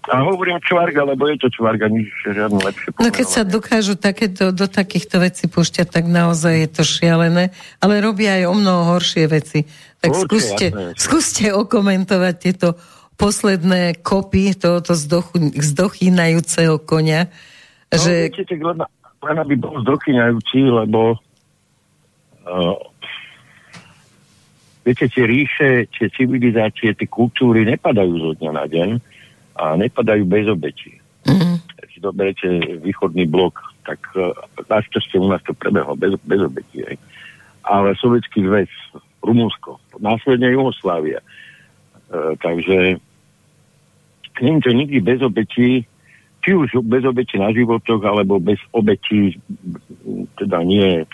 A 0.09 0.25
hovorím 0.25 0.57
čvarga, 0.65 1.05
lebo 1.05 1.29
je 1.29 1.37
to 1.37 1.53
čvarga, 1.53 1.85
nič 1.93 2.09
žiadne 2.25 2.57
lepšie 2.57 2.97
No 2.97 3.13
keď 3.13 3.27
sa 3.29 3.43
dokážu 3.45 4.01
takéto, 4.01 4.49
do 4.49 4.65
takýchto 4.65 5.21
vecí 5.21 5.45
púšťať, 5.45 5.93
tak 5.93 6.09
naozaj 6.09 6.55
je 6.57 6.69
to 6.73 6.83
šialené, 6.89 7.53
ale 7.85 8.01
robia 8.01 8.41
aj 8.41 8.45
o 8.49 8.55
mnoho 8.57 8.97
horšie 8.97 9.29
veci. 9.29 9.69
Tak 10.01 10.17
Určite, 10.17 10.25
skúste, 10.25 10.67
jasné. 10.73 10.85
skúste 10.97 11.47
okomentovať 11.53 12.35
tieto 12.41 12.81
posledné 13.21 14.01
kopy 14.01 14.57
tohoto 14.57 14.97
zdochýnajúceho 15.53 16.81
konia. 16.81 17.29
No, 17.93 18.01
že... 18.01 18.33
viete, 18.33 18.49
tak 18.49 18.61
len, 18.65 18.81
len 19.21 19.37
aby 19.37 19.55
bol 19.61 19.85
zdochýnajúci, 19.85 20.65
lebo 20.65 21.21
uh, 22.49 22.77
viete, 24.81 25.13
tie 25.13 25.25
ríše, 25.29 25.93
tie 25.93 26.09
civilizácie, 26.09 26.97
tie 26.97 27.05
kultúry 27.05 27.69
nepadajú 27.69 28.15
zo 28.17 28.33
dňa 28.41 28.53
na 28.57 28.65
deň 28.65 29.20
a 29.61 29.77
nepadajú 29.77 30.25
bez 30.25 30.49
obetí. 30.49 30.97
Mm-hmm. 31.29 31.55
Keď 31.77 31.89
si 31.93 31.99
doberete 32.01 32.49
východný 32.81 33.29
blok, 33.29 33.61
tak 33.85 34.01
uh, 34.17 34.33
našťastie 34.73 35.21
u 35.21 35.29
nás 35.29 35.45
to 35.45 35.53
prebehlo 35.53 35.93
bez, 36.01 36.17
bez 36.25 36.41
obetí. 36.41 36.81
Aj. 36.89 36.97
Ale 37.69 37.93
Sovietský 38.01 38.49
zväz, 38.49 38.73
Rumúnsko, 39.21 39.77
následne 40.01 40.49
Jugoslávia. 40.49 41.21
Uh, 42.09 42.33
takže 42.41 42.97
nie 44.41 44.57
to 44.65 44.73
nikdy 44.73 45.05
bez 45.05 45.21
obetí, 45.21 45.85
či 46.41 46.51
už 46.57 46.81
bez 46.89 47.05
obetí 47.05 47.37
na 47.37 47.53
životoch, 47.53 48.01
alebo 48.01 48.41
bez 48.41 48.57
obetí, 48.73 49.37
teda 50.41 50.65
nie... 50.65 51.05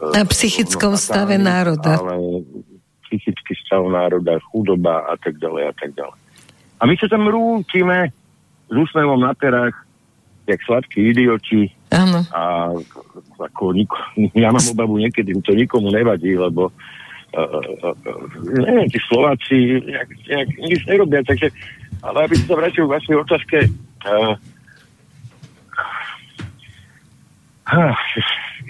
Na 0.00 0.24
psychickom 0.24 0.96
no, 0.96 1.00
stave 1.00 1.36
národa. 1.36 2.00
Ale 2.00 2.40
psychický 3.04 3.52
stav 3.60 3.84
národa, 3.84 4.40
chudoba 4.48 5.04
a 5.12 5.20
tak 5.20 5.36
ďalej 5.36 5.62
a 5.68 5.72
tak 5.76 5.92
ďalej. 5.92 6.20
A 6.76 6.82
my 6.84 6.94
sa 7.00 7.08
tam 7.08 7.24
rútime 7.28 8.12
s 8.66 8.74
úsmevom 8.74 9.22
na 9.22 9.32
perách, 9.32 9.74
jak 10.46 10.60
sladkí 10.62 11.10
idioti. 11.10 11.72
Áno. 11.90 12.22
A 12.30 12.70
ako 13.40 13.72
niko, 13.72 13.96
ja 14.36 14.52
mám 14.52 14.66
obavu 14.72 15.00
niekedy, 15.00 15.34
to 15.42 15.52
nikomu 15.54 15.88
nevadí, 15.90 16.36
lebo 16.36 16.70
uh, 16.70 17.60
uh, 17.82 17.94
uh, 17.94 18.24
neviem, 18.62 18.88
tí 18.90 18.98
Slováci 19.06 19.82
nejak, 19.82 20.08
nejak, 20.28 20.50
nič 20.60 20.80
nerobia, 20.86 21.20
takže 21.24 21.48
ale 22.04 22.28
aby 22.28 22.34
som 22.38 22.46
sa 22.52 22.56
vrátil 22.60 22.84
k 22.84 22.94
vašej 22.94 23.16
otázke, 23.16 23.58
uh, 24.06 24.34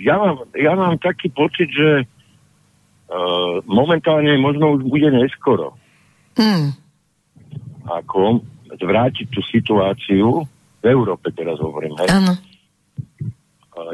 ja, 0.00 0.14
mám, 0.16 0.34
ja 0.56 0.72
mám 0.72 0.96
taký 1.02 1.28
pocit, 1.28 1.68
že 1.68 2.04
uh, 2.04 3.60
momentálne 3.68 4.32
možno 4.40 4.80
už 4.80 4.88
bude 4.88 5.08
neskoro. 5.12 5.76
Mm. 6.36 6.85
Ako 7.86 8.42
zvrátiť 8.74 9.26
tú 9.30 9.40
situáciu 9.46 10.42
v 10.82 10.84
Európe 10.86 11.30
teraz 11.30 11.58
hovorím. 11.62 11.94
Hej? 12.02 12.10
Áno. 12.10 12.34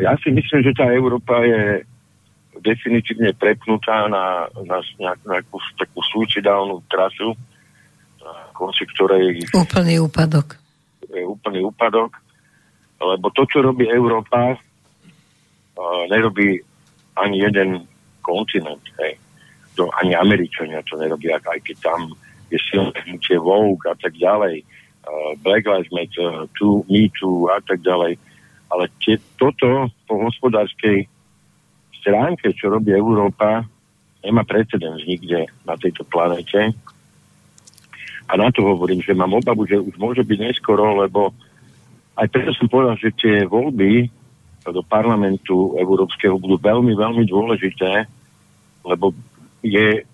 Ja 0.00 0.16
si 0.22 0.30
myslím, 0.32 0.60
že 0.62 0.72
tá 0.72 0.88
Európa 0.88 1.42
je 1.42 1.84
definitívne 2.62 3.34
prepnutá 3.34 4.06
na, 4.06 4.46
na 4.64 4.78
nejakú, 5.26 5.58
takú 5.74 5.98
suicidálnu 6.14 6.80
trasu, 6.86 7.34
konci 8.54 8.86
ktorej... 8.94 9.42
Úplný 9.50 9.98
úpadok. 10.06 10.54
Je 11.10 11.26
úplný 11.26 11.66
úpadok, 11.66 12.14
lebo 13.02 13.26
to, 13.34 13.42
čo 13.50 13.66
robí 13.66 13.90
Európa, 13.90 14.54
nerobí 16.06 16.62
ani 17.18 17.42
jeden 17.42 17.82
kontinent. 18.22 18.84
Hej. 19.02 19.18
To, 19.74 19.90
ani 19.98 20.14
Američania 20.14 20.84
to 20.86 21.00
nerobia, 21.00 21.40
aj 21.42 21.60
keď 21.64 21.76
tam 21.82 22.12
je 22.52 22.58
silné 22.68 22.92
hnutie 23.08 23.40
Vogue 23.40 23.88
a 23.88 23.96
tak 23.96 24.12
ďalej. 24.20 24.60
Uh, 25.02 25.32
Black 25.40 25.64
Lives 25.64 25.90
Matter, 25.90 26.46
too, 26.54 26.84
Me 26.86 27.08
Too 27.16 27.48
a 27.48 27.58
tak 27.64 27.80
ďalej. 27.80 28.20
Ale 28.70 28.84
tie, 29.00 29.16
toto 29.40 29.88
po 30.04 30.14
hospodárskej 30.28 31.08
stránke, 31.96 32.52
čo 32.52 32.68
robí 32.68 32.92
Európa, 32.92 33.64
nemá 34.22 34.44
precedens 34.44 35.02
nikde 35.08 35.50
na 35.66 35.74
tejto 35.80 36.06
planete 36.06 36.76
a 38.32 38.36
na 38.40 38.48
to 38.48 38.64
hovorím, 38.64 39.04
že 39.04 39.12
mám 39.12 39.36
obavu, 39.36 39.68
že 39.68 39.76
už 39.76 39.92
môže 40.00 40.24
byť 40.24 40.38
neskoro, 40.40 41.04
lebo 41.04 41.36
aj 42.16 42.26
preto 42.32 42.56
som 42.56 42.64
povedal, 42.64 42.96
že 42.96 43.12
tie 43.12 43.44
voľby 43.44 44.08
do 44.62 44.80
parlamentu 44.86 45.76
európskeho 45.76 46.40
budú 46.40 46.56
veľmi, 46.56 46.96
veľmi 46.96 47.24
dôležité, 47.28 48.08
lebo 48.88 49.12
je, 49.60 50.06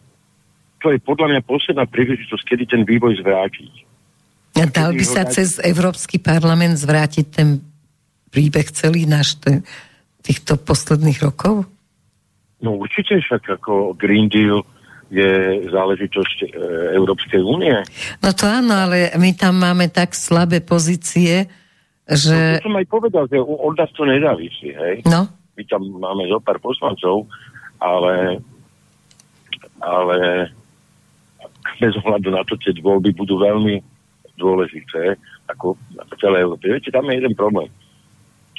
to 0.78 0.94
je 0.94 0.98
podľa 1.02 1.36
mňa 1.36 1.40
posledná 1.42 1.84
príležitosť, 1.86 2.44
kedy 2.46 2.64
ten 2.66 2.82
vývoj 2.86 3.18
zvrátiť. 3.22 3.72
A 4.58 4.66
dal 4.66 4.90
by 4.94 5.04
sa 5.06 5.22
cez 5.28 5.62
Európsky 5.62 6.18
parlament 6.18 6.78
zvrátiť 6.78 7.26
ten 7.30 7.62
príbeh 8.34 8.66
celý 8.74 9.06
náš 9.06 9.38
týchto 10.22 10.58
posledných 10.58 11.18
rokov? 11.22 11.66
No 12.58 12.74
určite 12.74 13.22
však 13.22 13.62
ako 13.62 13.94
Green 13.94 14.26
Deal, 14.26 14.66
je 15.08 15.64
záležitosť 15.72 16.36
e, 16.44 16.46
Európskej 17.00 17.40
únie. 17.40 17.72
No 18.20 18.28
to 18.36 18.44
áno, 18.44 18.76
ale 18.76 19.08
my 19.16 19.32
tam 19.32 19.56
máme 19.56 19.88
tak 19.88 20.12
slabé 20.12 20.60
pozície, 20.60 21.48
že... 22.04 22.36
No, 22.36 22.60
to 22.60 22.68
som 22.68 22.76
aj 22.76 22.86
povedal, 22.92 23.24
že 23.32 23.40
od 23.40 23.72
nás 23.72 23.88
to 23.96 24.04
nezávisí, 24.04 24.68
hej? 24.68 25.00
No. 25.08 25.24
My 25.56 25.62
tam 25.64 25.80
máme 25.96 26.28
zo 26.28 26.38
pár 26.44 26.60
poslancov, 26.60 27.24
ale 27.80 28.44
ale 29.78 30.50
bez 31.78 31.94
ohľadu 32.02 32.34
na 32.34 32.42
to, 32.44 32.58
tie 32.58 32.74
voľby 32.78 33.14
budú 33.14 33.38
veľmi 33.38 33.80
dôležité, 34.38 35.18
ako 35.50 35.74
v 35.94 36.12
celej 36.22 36.46
Európe. 36.46 36.70
Viete, 36.70 36.94
tam 36.94 37.10
je 37.10 37.18
jeden 37.18 37.34
problém. 37.34 37.70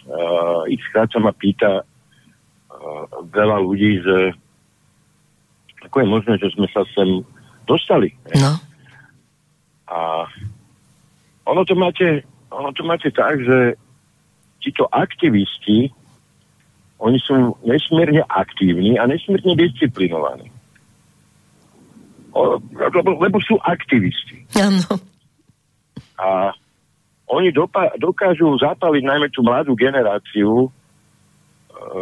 Uh, 0.10 0.68
ich 0.68 0.82
sa 0.92 1.06
ma 1.20 1.32
pýta 1.32 1.84
uh, 1.84 3.06
veľa 3.32 3.58
ľudí, 3.64 4.04
že 4.04 4.18
ako 5.88 5.96
je 6.04 6.08
možné, 6.08 6.34
že 6.40 6.52
sme 6.52 6.68
sa 6.72 6.84
sem 6.92 7.24
dostali. 7.64 8.12
No. 8.36 8.60
A 9.90 10.28
ono 11.48 11.62
to 11.64 11.74
máte, 11.74 12.28
ono 12.52 12.76
to 12.76 12.84
máte 12.84 13.08
tak, 13.16 13.40
že 13.40 13.80
títo 14.60 14.92
aktivisti, 14.92 15.88
oni 17.00 17.18
sú 17.24 17.56
nesmierne 17.64 18.28
aktívni 18.28 19.00
a 19.00 19.08
nesmierne 19.08 19.56
disciplinovaní. 19.56 20.52
Lebo, 22.34 23.10
lebo 23.18 23.38
sú 23.42 23.58
aktivisti. 23.62 24.46
Áno. 24.58 24.86
A 26.20 26.54
oni 27.30 27.54
dopa- 27.54 27.94
dokážu 27.98 28.58
zapaliť 28.58 29.04
najmä 29.06 29.28
tú 29.30 29.46
mladú 29.46 29.78
generáciu 29.78 30.70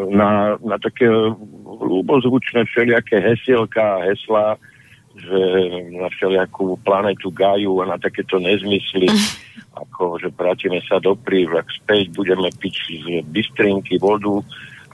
na, 0.09 0.57
na 0.63 0.77
také 0.81 1.05
ľubozvučné 1.67 2.65
všelijaké 2.65 3.21
hesielka 3.21 4.01
a 4.01 4.03
hesla, 4.09 4.57
že 5.17 5.39
na 5.97 6.07
všelijakú 6.13 6.77
planetu 6.85 7.33
Gaju 7.33 7.81
a 7.81 7.89
na 7.89 7.97
takéto 7.97 8.37
nezmysly, 8.37 9.09
ako 9.73 10.17
že 10.21 10.29
vrátime 10.33 10.81
sa 10.85 11.01
do 11.01 11.17
prívrak 11.17 11.65
späť, 11.73 12.13
budeme 12.13 12.49
piť 12.57 12.75
z 12.89 13.05
bystrinky, 13.29 13.97
vodu 13.97 14.41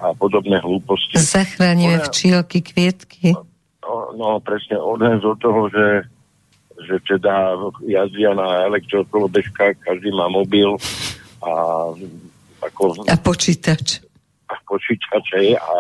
a 0.04 0.12
podobné 0.16 0.60
hlúposti. 0.60 1.16
Zachránime 1.20 2.04
včielky, 2.12 2.60
kvietky. 2.60 3.36
No, 4.16 4.40
presne, 4.40 4.80
odhen 4.80 5.20
od 5.24 5.40
toho, 5.40 5.70
že 5.70 6.08
že 6.74 6.98
teda 7.06 7.54
jazdia 7.86 8.34
na 8.34 8.66
elektrokolobežkách, 8.66 9.86
každý 9.86 10.10
má 10.10 10.26
mobil 10.26 10.74
a 11.46 11.52
ako... 12.66 13.06
A 13.06 13.14
počítač 13.14 14.02
počítače 14.74 15.54
a 15.58 15.74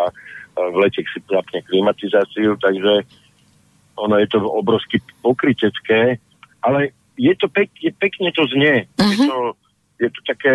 v 0.54 0.76
lete 0.78 1.02
si 1.02 1.20
zapne 1.26 1.66
klimatizáciu, 1.66 2.54
takže 2.62 3.10
ono 3.98 4.16
je 4.22 4.28
to 4.30 4.38
obrovsky 4.46 5.02
pokrytecké, 5.26 6.22
ale 6.62 6.94
je 7.18 7.34
to 7.38 7.50
pek, 7.50 7.70
je, 7.82 7.90
pekne 7.94 8.30
to 8.34 8.46
znie. 8.54 8.86
Uh-huh. 8.98 9.10
Je, 9.10 9.18
mhm. 9.18 9.28
to, 9.30 9.38
je 10.02 10.10
to 10.10 10.22
také, 10.30 10.54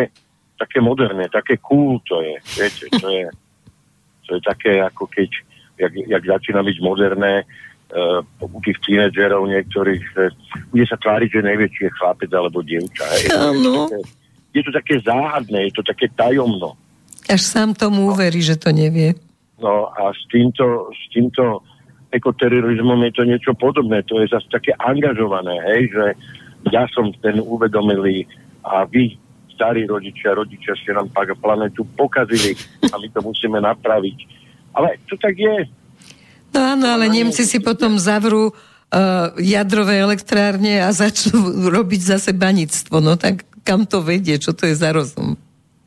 také 0.59 0.79
moderné, 0.79 1.27
také 1.31 1.59
cool 1.59 1.99
to 2.07 2.23
je. 2.23 2.35
Viete, 2.59 2.85
to 2.99 3.09
je, 3.11 3.27
to 4.27 4.31
je 4.39 4.41
také 4.43 4.83
ako 4.83 5.07
keď, 5.11 5.31
jak, 5.79 5.93
jak 5.95 6.25
začína 6.27 6.61
byť 6.63 6.77
moderné 6.83 7.43
uh, 7.43 8.21
u 8.43 8.59
tých 8.61 8.79
tínedžerov 8.85 9.47
niektorých, 9.47 10.03
bude 10.75 10.85
sa 10.87 10.99
tváriť, 10.99 11.29
že 11.39 11.49
najväčší 11.49 11.83
je 11.89 11.97
chlapec 11.97 12.31
alebo 12.35 12.63
dievča. 12.63 13.07
Je, 13.23 13.31
je, 13.31 14.03
je 14.59 14.63
to 14.65 14.73
také 14.75 14.99
záhadné, 15.05 15.71
je 15.71 15.75
to 15.79 15.83
také 15.87 16.09
tajomno. 16.17 16.75
Až 17.29 17.45
sám 17.45 17.77
tomu 17.77 18.09
uverí, 18.09 18.41
že 18.41 18.57
to 18.57 18.73
nevie. 18.73 19.13
No 19.61 19.93
a 19.93 20.15
s 20.15 20.23
týmto, 20.33 20.89
s 20.95 21.05
týmto 21.13 21.61
ekoterorizmom 22.09 23.05
je 23.05 23.13
to 23.13 23.23
niečo 23.29 23.53
podobné. 23.53 24.01
To 24.09 24.25
je 24.25 24.33
zase 24.33 24.49
také 24.49 24.73
angažované, 24.81 25.53
hej, 25.75 25.93
že 25.93 26.05
ja 26.73 26.89
som 26.91 27.13
ten 27.21 27.39
uvedomilý 27.43 28.25
a 28.65 28.89
vy, 28.89 29.19
starí 29.53 29.85
rodičia, 29.85 30.39
rodičia 30.39 30.73
ste 30.79 30.95
nám 30.95 31.11
planetu 31.13 31.85
pokazili 31.99 32.55
a 32.89 32.95
my 32.97 33.09
to 33.11 33.21
musíme 33.21 33.59
napraviť. 33.61 34.19
Ale 34.79 35.03
to 35.11 35.19
tak 35.19 35.35
je. 35.35 35.67
No 36.55 36.59
áno, 36.63 36.87
ale 36.95 37.11
Nemci 37.11 37.43
si 37.43 37.59
potom 37.59 37.99
zavrú 37.99 38.55
uh, 38.55 39.35
jadrové 39.37 39.99
elektrárne 39.99 40.81
a 40.81 40.95
začnú 40.95 41.59
robiť 41.77 42.01
zase 42.15 42.31
banictvo. 42.31 43.03
No 43.03 43.19
tak 43.19 43.45
kam 43.67 43.85
to 43.85 44.01
vedie? 44.01 44.39
Čo 44.39 44.55
to 44.55 44.71
je 44.71 44.79
za 44.79 44.95
rozum? 44.95 45.37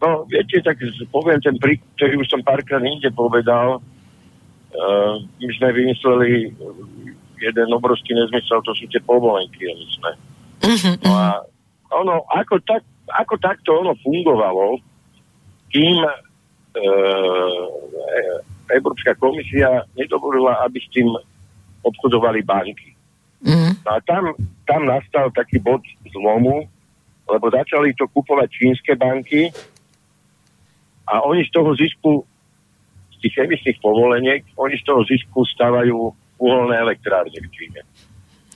No, 0.01 0.25
viete, 0.25 0.57
tak 0.65 0.81
poviem 1.13 1.37
ten 1.41 1.55
príklad, 1.61 1.85
ktorý 1.97 2.13
už 2.25 2.27
som 2.29 2.41
párkrát 2.41 2.81
inde 2.81 3.09
povedal. 3.13 3.79
Uh, 4.71 5.21
my 5.37 5.51
sme 5.61 5.69
vymysleli 5.77 6.53
jeden 7.41 7.67
obrovský 7.73 8.13
nezmysel, 8.13 8.61
to 8.65 8.73
sú 8.77 8.85
tie 8.89 9.01
povolenky 9.01 9.65
emisné. 9.65 10.11
Uh-huh, 10.61 10.95
no 11.01 11.11
a 11.17 11.27
ono, 11.91 12.23
ako, 12.29 12.61
tak, 12.63 12.85
ako 13.09 13.35
takto 13.41 13.81
ono 13.81 13.97
fungovalo, 13.99 14.77
kým 15.73 16.05
Európska 18.71 19.15
komisia 19.19 19.83
nedovolila, 19.97 20.63
aby 20.63 20.79
s 20.79 20.87
tým 20.91 21.11
obchodovali 21.83 22.39
banky. 22.45 22.95
Uh-huh. 23.41 23.73
No 23.83 23.89
a 23.97 23.99
tam, 24.05 24.31
tam 24.69 24.85
nastal 24.85 25.33
taký 25.33 25.57
bod 25.59 25.81
zlomu, 26.13 26.69
lebo 27.27 27.45
začali 27.49 27.91
to 27.97 28.05
kupovať 28.07 28.47
čínske 28.51 28.93
banky 28.95 29.49
a 31.09 31.25
oni 31.25 31.43
z 31.43 31.51
toho 31.51 31.73
zisku, 31.75 32.23
z 33.11 33.17
tých 33.25 33.35
emisných 33.43 33.77
povoleniek, 33.81 34.45
oni 34.55 34.75
z 34.77 34.83
toho 34.85 35.01
zisku 35.03 35.43
stávajú 35.57 36.13
uholné 36.37 36.75
elektrárne 36.77 37.35
v 37.35 37.49
Číne. 37.49 37.81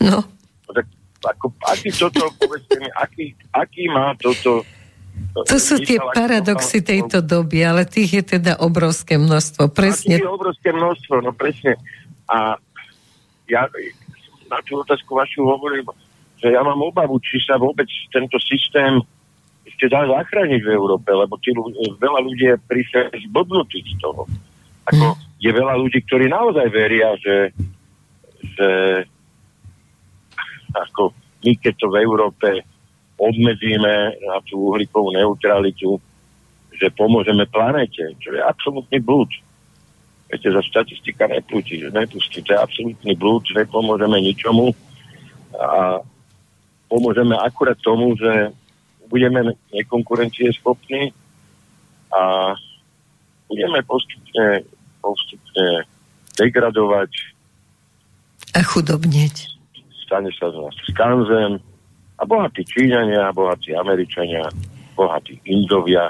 No. 0.01 0.21
no 0.65 0.71
tak 0.71 0.85
ako, 1.25 1.49
aký 1.65 1.89
toto, 1.89 2.29
povedzte 2.37 2.77
mi, 2.77 2.89
aký, 2.93 3.33
aký 3.49 3.89
má 3.89 4.13
toto 4.17 4.61
to 5.35 5.57
sú 5.59 5.83
tie 5.83 5.99
paradoxy 5.99 6.79
tejto 6.79 7.19
doby, 7.19 7.63
ale 7.63 7.83
tých 7.83 8.23
je 8.23 8.23
teda 8.39 8.59
obrovské 8.63 9.19
množstvo. 9.19 9.67
Presne. 9.71 10.19
je 10.19 10.27
obrovské 10.27 10.71
množstvo, 10.71 11.19
no 11.23 11.35
presne. 11.35 11.75
A 12.31 12.55
ja 13.51 13.67
na 14.47 14.59
tú 14.63 14.79
otázku 14.79 15.11
vašu 15.11 15.43
hovorím, 15.43 15.87
že 16.39 16.55
ja 16.55 16.63
mám 16.63 16.79
obavu, 16.79 17.19
či 17.19 17.39
sa 17.43 17.59
vôbec 17.59 17.87
tento 18.11 18.39
systém 18.43 19.03
ešte 19.65 19.91
dá 19.91 20.07
zachrániť 20.07 20.61
v 20.61 20.71
Európe, 20.71 21.09
lebo 21.09 21.35
tí, 21.41 21.51
veľa 21.99 22.19
ľudí 22.21 22.45
je 22.53 22.57
prišli 22.69 23.27
zbodnutí 23.27 23.81
z 23.81 23.93
toho. 23.97 24.23
Ako, 24.87 25.17
mm. 25.17 25.41
Je 25.41 25.51
veľa 25.51 25.75
ľudí, 25.81 25.99
ktorí 26.05 26.29
naozaj 26.29 26.67
veria, 26.69 27.17
že 27.17 27.51
že 28.53 28.69
ako 30.75 31.15
my, 31.41 31.53
keď 31.57 31.73
to 31.77 31.87
v 31.89 31.95
Európe 32.03 32.47
obmedzíme 33.15 34.19
na 34.23 34.37
tú 34.43 34.73
uhlíkovú 34.73 35.15
neutralitu, 35.15 35.99
že 36.75 36.91
pomôžeme 36.91 37.47
planete, 37.47 38.15
čo 38.19 38.35
je 38.35 38.41
absolútny 38.43 38.99
blúd. 38.99 39.31
Viete, 40.27 40.51
za 40.51 40.59
štatistika 40.59 41.29
nepustí, 41.31 41.79
nepustí. 41.87 42.43
To 42.43 42.49
je 42.51 42.59
absolútny 42.59 43.13
blúd, 43.15 43.47
že 43.47 43.63
nepomôžeme 43.63 44.19
ničomu 44.19 44.75
a 45.55 46.03
pomôžeme 46.91 47.37
akurát 47.39 47.79
tomu, 47.79 48.17
že 48.19 48.51
budeme 49.07 49.55
nekonkurencie 49.71 50.51
schopní 50.59 51.15
a 52.11 52.51
budeme 53.47 53.79
postupne, 53.87 54.65
postupne 54.99 55.87
degradovať 56.35 57.35
a 58.55 58.63
chudobnieť. 58.63 59.51
Stane 60.07 60.31
sa 60.39 60.47
z 60.47 60.55
nás 60.63 60.75
skanzen 60.87 61.59
a 62.15 62.23
bohatí 62.23 62.63
Číňania, 62.63 63.31
bohatí 63.35 63.75
Američania, 63.75 64.47
bohatí 64.95 65.39
Indovia, 65.45 66.09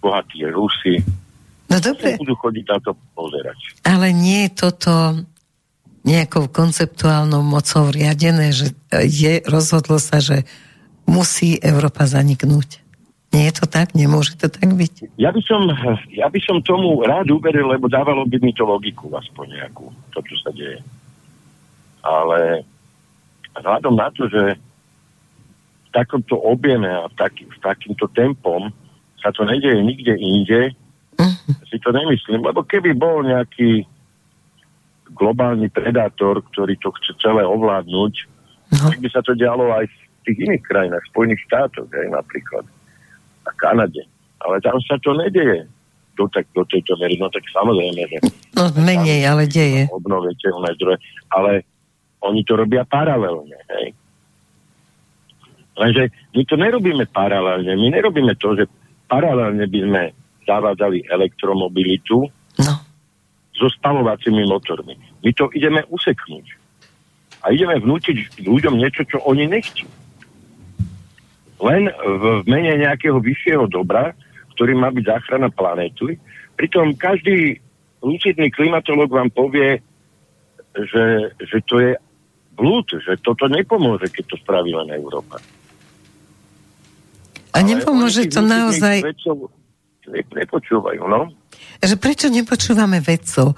bohatí 0.00 0.44
Rusi. 0.48 1.00
No 1.68 1.76
dobre. 1.80 2.16
Budú 2.20 2.36
chodiť 2.36 2.64
na 2.68 2.78
to 2.80 2.92
pozerať. 3.16 3.58
Ale 3.84 4.12
nie 4.12 4.48
je 4.48 4.56
toto 4.56 4.92
nejakou 6.02 6.50
konceptuálnou 6.50 7.40
mocou 7.46 7.88
riadené, 7.88 8.50
že 8.50 8.74
je, 8.90 9.40
rozhodlo 9.46 10.02
sa, 10.02 10.18
že 10.18 10.42
musí 11.06 11.56
Európa 11.62 12.04
zaniknúť. 12.04 12.82
Nie 13.32 13.48
je 13.48 13.64
to 13.64 13.66
tak? 13.70 13.96
Nemôže 13.96 14.36
to 14.36 14.52
tak 14.52 14.68
byť? 14.68 15.16
Ja 15.16 15.32
by 15.32 15.40
som, 15.46 15.64
ja 16.12 16.28
by 16.28 16.40
som 16.44 16.60
tomu 16.60 17.00
rád 17.00 17.32
uveril, 17.32 17.64
lebo 17.64 17.88
dávalo 17.88 18.28
by 18.28 18.36
mi 18.44 18.52
to 18.52 18.68
logiku 18.68 19.08
aspoň 19.14 19.62
nejakú, 19.62 19.88
to, 20.12 20.20
čo 20.20 20.36
sa 20.44 20.50
deje 20.52 20.84
ale 22.02 22.66
vzhľadom 23.54 23.94
na 23.94 24.10
to, 24.10 24.26
že 24.26 24.58
takomto 25.92 26.40
objeme 26.40 26.88
a 26.88 27.06
taký, 27.14 27.46
takýmto 27.60 28.08
tempom 28.16 28.72
sa 29.20 29.30
to 29.30 29.46
nedeje 29.46 29.78
nikde 29.78 30.18
inde, 30.18 30.74
uh-huh. 31.20 31.54
si 31.68 31.78
to 31.78 31.94
nemyslím, 31.94 32.42
lebo 32.42 32.66
keby 32.66 32.96
bol 32.96 33.22
nejaký 33.22 33.86
globálny 35.12 35.68
predátor, 35.70 36.42
ktorý 36.50 36.74
to 36.80 36.90
chce 36.98 37.14
celé 37.22 37.44
ovládnuť, 37.46 38.14
uh-huh. 38.18 38.90
tak 38.90 38.98
by 38.98 39.08
sa 39.12 39.20
to 39.22 39.36
dialo 39.38 39.70
aj 39.70 39.86
v 39.86 39.94
tých 40.26 40.38
iných 40.48 40.64
krajinách, 40.66 41.04
Spojených 41.12 41.44
štátoch, 41.46 41.86
aj 41.86 42.08
napríklad, 42.10 42.64
a 43.46 43.50
Kanade. 43.60 44.02
Ale 44.42 44.58
tam 44.58 44.80
sa 44.82 44.98
to 44.98 45.14
nedeje 45.14 45.70
do, 46.18 46.26
tak, 46.28 46.46
do 46.50 46.66
tejto 46.66 46.98
mery, 46.98 47.16
no 47.16 47.30
tak 47.30 47.46
samozrejme, 47.50 48.02
že... 48.10 48.18
No 48.52 48.68
menej, 48.74 49.24
ale 49.24 49.48
deje. 49.48 49.88
Obnoviteľné 49.88 50.68
zdroje. 50.76 50.98
Ale 51.32 51.64
oni 52.22 52.42
to 52.44 52.58
robia 52.58 52.84
paralelne. 52.84 53.56
Hej. 53.78 53.96
Lenže 55.72 56.12
my 56.36 56.42
to 56.44 56.54
nerobíme 56.60 57.04
paralelne. 57.08 57.72
My 57.76 57.88
nerobíme 57.88 58.36
to, 58.36 58.56
že 58.56 58.64
paralelne 59.08 59.64
by 59.64 59.78
sme 59.80 60.02
zavádzali 60.44 61.08
elektromobilitu 61.08 62.28
no. 62.60 62.74
so 63.56 63.66
spalovacími 63.72 64.44
motormi. 64.44 64.98
My 65.22 65.30
to 65.32 65.48
ideme 65.56 65.80
useknúť. 65.88 66.46
A 67.42 67.50
ideme 67.50 67.78
vnútiť 67.80 68.42
ľuďom 68.44 68.78
niečo, 68.78 69.02
čo 69.08 69.18
oni 69.26 69.50
nechcú. 69.50 69.86
Len 71.62 71.90
v 71.90 72.42
mene 72.46 72.74
nejakého 72.78 73.22
vyššieho 73.22 73.70
dobra, 73.70 74.14
ktorý 74.54 74.74
má 74.78 74.90
byť 74.90 75.04
záchrana 75.06 75.48
planéty. 75.50 76.18
Pritom 76.58 76.94
každý 76.98 77.58
lucidný 78.02 78.50
klimatolog 78.50 79.10
vám 79.10 79.30
povie, 79.30 79.78
že, 80.74 81.34
že 81.38 81.58
to 81.66 81.78
je 81.78 81.92
blúd, 82.58 82.86
že 82.98 83.16
toto 83.22 83.46
nepomôže, 83.48 84.10
keď 84.10 84.24
to 84.34 84.36
spraví 84.42 84.74
len 84.74 84.90
Európa. 84.92 85.38
A 87.52 87.58
nepomôže 87.60 88.28
to 88.32 88.40
naozaj... 88.40 89.04
Vedcov 89.04 89.52
nepočúvajú, 90.10 91.02
no? 91.06 91.30
Že 91.78 91.94
prečo 91.98 92.26
nepočúvame 92.26 92.98
vedcov? 92.98 93.54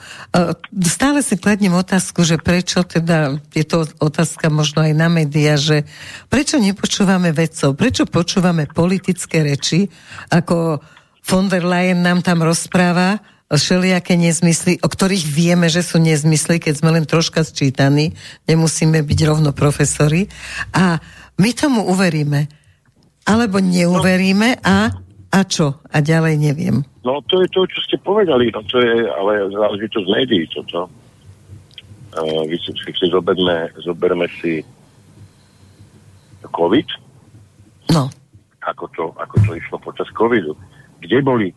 Stále 0.85 1.25
si 1.25 1.41
kladnem 1.41 1.73
otázku, 1.73 2.21
že 2.25 2.37
prečo 2.37 2.85
teda, 2.85 3.41
je 3.53 3.65
to 3.65 3.89
otázka 4.01 4.53
možno 4.53 4.85
aj 4.85 4.93
na 4.93 5.09
média, 5.09 5.57
že 5.57 5.89
prečo 6.29 6.61
nepočúvame 6.61 7.33
vedcov? 7.33 7.77
Prečo 7.77 8.05
počúvame 8.05 8.69
politické 8.69 9.45
reči, 9.45 9.89
ako 10.29 10.85
von 11.25 11.49
der 11.49 11.65
Leyen 11.65 12.05
nám 12.05 12.21
tam 12.21 12.45
rozpráva, 12.45 13.25
všelijaké 13.49 14.17
nezmysly, 14.19 14.81
o 14.83 14.89
ktorých 14.89 15.25
vieme, 15.29 15.69
že 15.69 15.85
sú 15.85 16.01
nezmysly, 16.01 16.59
keď 16.59 16.75
sme 16.81 16.91
len 16.97 17.05
troška 17.07 17.45
sčítaní, 17.45 18.17
nemusíme 18.49 19.05
byť 19.05 19.21
rovno 19.29 19.53
profesori. 19.53 20.27
A 20.75 20.99
my 21.39 21.51
tomu 21.55 21.87
uveríme. 21.87 22.51
Alebo 23.25 23.61
neuveríme 23.61 24.61
a, 24.61 24.93
a 25.33 25.39
čo? 25.49 25.81
A 25.89 25.97
ďalej 26.05 26.37
neviem. 26.37 26.85
No 27.05 27.21
to 27.25 27.41
je 27.45 27.49
to, 27.53 27.65
čo 27.69 27.81
ste 27.85 27.97
povedali, 28.01 28.53
no 28.53 28.61
to 28.69 28.81
je 28.81 29.09
ale 29.09 29.49
záležitosť 29.53 30.07
médií 30.09 30.45
toto. 30.53 30.89
Uh, 32.15 32.47
vy 32.47 32.57
si, 32.63 32.71
si 32.73 33.07
zoberme, 33.11 33.75
zoberme 33.83 34.29
si 34.39 34.63
COVID. 36.47 36.89
No. 37.91 38.07
Ako 38.65 38.87
to, 38.95 39.11
ako 39.19 39.37
to 39.45 39.51
išlo 39.59 39.77
počas 39.83 40.09
covidu. 40.15 40.55
Kde 41.03 41.19
boli 41.21 41.49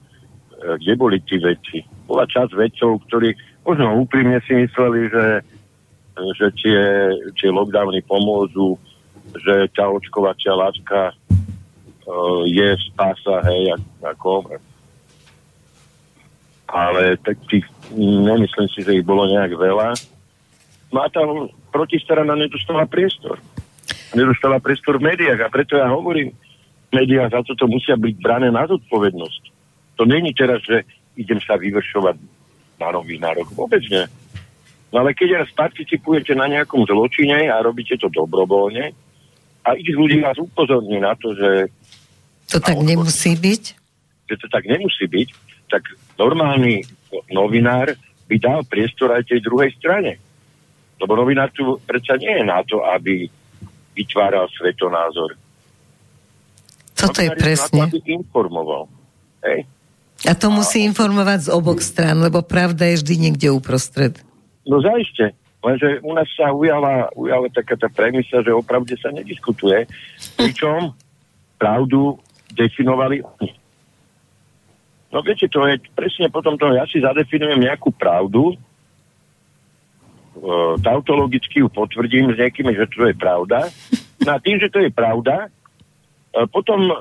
E, 0.58 0.78
kde 0.82 0.94
boli 0.98 1.18
tí 1.22 1.38
vedci. 1.38 1.86
Bola 2.10 2.26
časť 2.26 2.58
vedcov, 2.58 3.06
ktorí 3.10 3.38
možno 3.62 4.02
úprimne 4.02 4.42
si 4.50 4.58
mysleli, 4.58 5.06
že, 5.14 5.28
že 6.42 6.48
tie, 6.58 6.80
tie 7.38 7.50
lockdowny 7.54 8.02
pomôžu, 8.10 8.80
že 9.38 9.70
tá 9.78 9.86
očkovacia 9.86 10.58
látka 10.58 11.14
uh, 12.08 12.42
je 12.48 12.68
spása, 12.90 13.44
hej, 13.52 13.76
ako 14.02 14.58
ale 16.68 17.16
tak 17.24 17.40
tých, 17.48 17.64
nemyslím 17.96 18.68
si, 18.76 18.84
že 18.84 19.00
ich 19.00 19.06
bolo 19.08 19.24
nejak 19.24 19.56
veľa. 19.56 19.96
No 20.92 21.00
a 21.04 21.08
tam 21.08 21.48
protistrana 21.72 22.36
nedostala 22.36 22.84
priestor. 22.84 23.40
Nedostala 24.12 24.60
priestor 24.60 25.00
v 25.00 25.08
médiách 25.16 25.48
a 25.48 25.52
preto 25.52 25.80
ja 25.80 25.88
hovorím, 25.88 26.36
médiá 26.92 27.32
za 27.32 27.44
toto 27.44 27.68
musia 27.72 27.96
byť 27.96 28.16
brané 28.20 28.52
na 28.52 28.68
zodpovednosť. 28.68 29.44
To 30.00 30.04
není 30.04 30.36
teraz, 30.36 30.60
že 30.68 30.84
idem 31.16 31.40
sa 31.44 31.56
vyvršovať 31.56 32.20
na 32.78 32.88
novinárok. 32.94 33.52
Vôbec 33.56 33.82
nie. 33.88 34.04
No 34.92 35.04
ale 35.04 35.12
keď 35.12 35.44
raz 35.44 35.50
participujete 35.52 36.32
na 36.36 36.48
nejakom 36.48 36.88
zločine 36.88 37.52
a 37.52 37.60
robíte 37.64 38.00
to 38.00 38.08
dobrovoľne 38.08 38.92
a 39.68 39.70
ich 39.76 39.92
ľudí 39.92 40.24
vás 40.24 40.40
upozorní 40.40 41.00
na 41.00 41.16
to, 41.20 41.36
že... 41.36 41.68
To 42.52 42.60
tak 42.64 42.80
odpor, 42.80 42.88
nemusí 42.88 43.36
byť? 43.36 43.64
Že 44.28 44.36
to 44.40 44.48
tak 44.48 44.64
nemusí 44.68 45.06
byť, 45.08 45.30
tak 45.68 45.84
normálny 46.16 46.84
novinár 47.32 47.96
by 48.28 48.36
dal 48.40 48.64
priestor 48.68 49.16
aj 49.16 49.28
tej 49.28 49.44
druhej 49.44 49.72
strane. 49.76 50.20
Lebo 50.98 51.14
novinár 51.16 51.52
tu 51.54 51.80
predsa 51.84 52.16
nie 52.20 52.32
je 52.32 52.44
na 52.44 52.64
to, 52.64 52.84
aby 52.84 53.28
vytváral 53.96 54.48
svetonázor. 54.52 55.38
Toto 56.98 57.20
je 57.22 57.30
presne. 57.38 57.86
Na 57.86 57.92
to, 57.92 58.02
aby 58.02 58.18
informoval. 58.18 58.90
Hej? 59.46 59.70
A 60.26 60.34
to 60.34 60.50
musí 60.50 60.82
informovať 60.82 61.46
z 61.46 61.54
oboch 61.54 61.78
strán, 61.78 62.18
lebo 62.18 62.42
pravda 62.42 62.90
je 62.90 63.06
vždy 63.06 63.16
niekde 63.30 63.48
uprostred. 63.54 64.18
No 64.66 64.82
zaiste. 64.82 65.38
Lenže 65.62 66.02
u 66.02 66.14
nás 66.14 66.26
sa 66.34 66.54
ujala, 66.54 67.10
ujala 67.14 67.50
taká 67.54 67.78
tá 67.78 67.90
premisa, 67.90 68.42
že 68.42 68.54
opravde 68.54 68.98
sa 68.98 69.14
nediskutuje. 69.14 69.86
Pričom 70.38 70.94
pravdu 71.58 72.18
definovali 72.58 73.22
oni. 73.22 73.50
No 75.14 75.24
viete, 75.24 75.48
to 75.48 75.64
je 75.64 75.80
presne 75.96 76.28
potom 76.28 76.60
to, 76.60 76.76
ja 76.76 76.84
si 76.90 77.00
zadefinujem 77.00 77.64
nejakú 77.64 77.96
pravdu, 77.96 78.52
e, 78.52 78.56
tautologicky 80.84 81.64
ju 81.64 81.72
potvrdím 81.72 82.36
s 82.36 82.38
nejakými, 82.38 82.76
že 82.76 82.92
to 82.92 83.08
je 83.08 83.16
pravda. 83.16 83.72
No 84.26 84.30
a 84.36 84.38
tým, 84.44 84.60
že 84.60 84.68
to 84.68 84.84
je 84.84 84.92
pravda, 84.92 85.48
e, 85.48 85.50
potom 86.52 86.92
e, 86.92 86.96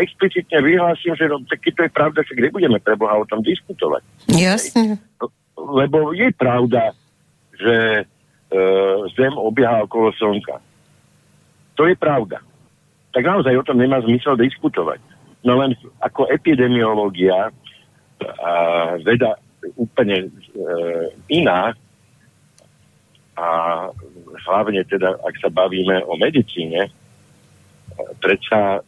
explicitne 0.00 0.60
vyhlásim, 0.64 1.12
že 1.16 1.28
no, 1.28 1.44
keď 1.44 1.72
to 1.76 1.82
je 1.84 1.92
pravda, 1.92 2.20
že 2.24 2.36
kde 2.36 2.48
budeme 2.48 2.80
pre 2.80 2.96
Boha 2.96 3.16
o 3.16 3.28
tom 3.28 3.44
diskutovať? 3.44 4.00
Jasne. 4.32 4.96
Lebo 5.56 6.16
je 6.16 6.32
pravda, 6.32 6.96
že 7.60 7.76
e, 8.00 8.62
Zem 9.16 9.36
obieha 9.36 9.84
okolo 9.84 10.12
Slnka. 10.16 10.64
To 11.76 11.84
je 11.84 11.96
pravda. 11.96 12.40
Tak 13.10 13.22
naozaj 13.26 13.54
o 13.58 13.66
tom 13.66 13.78
nemá 13.78 13.98
zmysel 14.02 14.38
diskutovať. 14.38 15.02
No 15.42 15.56
len 15.58 15.74
ako 16.04 16.28
epidemiológia 16.28 17.50
a 18.20 18.52
veda 19.00 19.40
úplne 19.80 20.28
e, 20.28 20.30
iná 21.32 21.72
a 23.40 23.48
hlavne 24.44 24.84
teda, 24.84 25.16
ak 25.24 25.34
sa 25.40 25.48
bavíme 25.48 26.04
o 26.04 26.12
medicíne, 26.20 26.92
predsa 28.20 28.84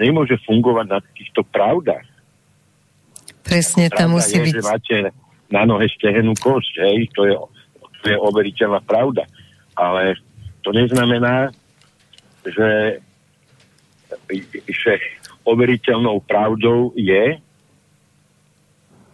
nemôže 0.00 0.40
fungovať 0.48 0.86
na 0.88 1.00
týchto 1.12 1.44
pravdách. 1.44 2.08
Presne, 3.44 3.92
tam 3.92 4.16
musí 4.16 4.40
je, 4.40 4.44
byť... 4.48 4.54
že 4.56 4.62
máte 4.64 4.96
na 5.52 5.62
nohe 5.68 5.86
stehenú 5.92 6.34
kosť, 6.40 6.72
hej, 6.82 7.06
to 7.14 7.22
je, 7.28 7.34
to 8.02 8.04
je 8.10 8.16
overiteľná 8.18 8.82
pravda. 8.82 9.28
Ale 9.76 10.18
to 10.66 10.74
neznamená, 10.74 11.54
že, 12.42 13.00
že 14.66 14.92
overiteľnou 15.46 16.22
pravdou 16.26 16.94
je, 16.98 17.38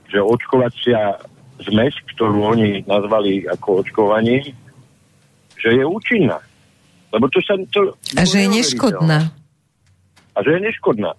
že 0.09 0.19
očkovacia 0.21 1.21
zmes, 1.63 1.95
ktorú 2.17 2.57
oni 2.57 2.85
nazvali 2.85 3.49
ako 3.49 3.85
očkovanie, 3.85 4.53
že 5.57 5.69
je 5.73 5.85
účinná. 5.85 6.41
Lebo 7.13 7.29
to 7.29 7.41
sa... 7.45 7.57
To, 7.77 7.97
a 8.17 8.25
že 8.25 8.45
je 8.45 8.49
neškodná 8.49 9.33
a 10.33 10.39
že 10.41 10.51
je 10.59 10.61
neškodná. 10.65 11.13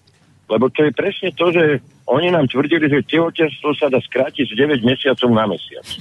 Lebo 0.50 0.70
to 0.70 0.86
je 0.86 0.92
presne 0.92 1.30
to, 1.34 1.50
že 1.54 1.80
oni 2.10 2.30
nám 2.34 2.52
tvrdili, 2.52 2.92
že 2.92 3.08
tehotenstvo 3.08 3.74
sa 3.78 3.88
dá 3.88 4.02
skrátiť 4.04 4.46
z 4.52 4.54
9 4.60 4.84
mesiacov 4.84 5.30
na 5.32 5.46
mesiac. 5.48 5.86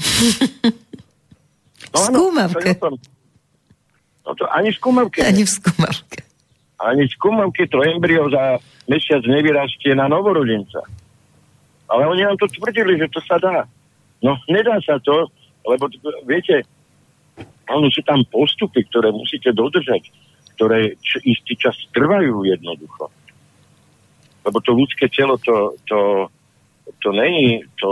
No, 1.93 2.09
skúmavke. 2.09 2.73
Áno, 2.81 2.97
no 4.25 4.31
to 4.33 4.49
ani 4.49 4.73
v 4.73 4.77
skúmavke. 4.81 5.21
Ani 5.21 5.45
v 5.45 5.51
skúmavke. 5.53 6.25
Ani 6.83 7.07
v 7.07 7.15
skúmavke 7.15 7.71
to 7.71 7.79
embryo 7.87 8.27
za 8.27 8.59
mesiac 8.91 9.23
nevyrastie 9.23 9.95
na 9.95 10.11
novorodenca. 10.11 10.83
Ale 11.87 12.09
oni 12.11 12.27
nám 12.27 12.37
to 12.41 12.51
tvrdili, 12.51 12.99
že 12.99 13.07
to 13.13 13.23
sa 13.23 13.39
dá. 13.39 13.69
No, 14.23 14.39
nedá 14.51 14.79
sa 14.83 14.99
to, 14.99 15.31
lebo 15.63 15.87
viete, 16.27 16.67
ono 17.71 17.87
sú 17.91 18.03
tam 18.03 18.23
postupy, 18.27 18.83
ktoré 18.87 19.15
musíte 19.15 19.55
dodržať 19.55 20.11
ktoré 20.63 20.95
č- 21.01 21.25
istý 21.27 21.59
čas 21.59 21.75
trvajú 21.91 22.47
jednoducho. 22.47 23.11
Lebo 24.47 24.59
to 24.63 24.71
ľudské 24.75 25.11
telo, 25.11 25.35
to, 25.43 25.75
to, 25.91 26.31
to, 27.03 27.11
není, 27.11 27.67
to, 27.83 27.91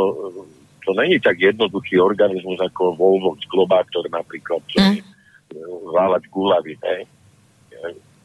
to 0.87 0.91
není 0.95 1.19
tak 1.19 1.35
jednoduchý 1.39 1.99
organizmus 1.99 2.63
ako 2.63 2.95
Volvox 2.95 3.43
globátor 3.51 4.07
napríklad, 4.07 4.63
čo 4.71 4.79
mm. 4.79 5.03
váľať 5.95 6.23
gulavy, 6.31 6.75
hej. 6.79 7.11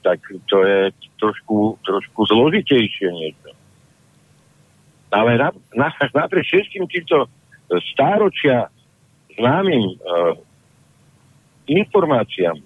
Tak 0.06 0.22
to 0.46 0.58
je 0.62 0.94
trošku, 1.18 1.82
trošku 1.82 2.30
zložitejšie 2.30 3.10
niečo. 3.10 3.50
Ale 5.10 5.42
na, 5.42 5.50
na, 5.74 5.90
napriek 6.14 6.46
všetkým 6.46 6.86
týmto 6.86 7.26
stáročia 7.90 8.70
známym 9.34 9.98
uh, 9.98 10.38
informáciám 11.66 12.62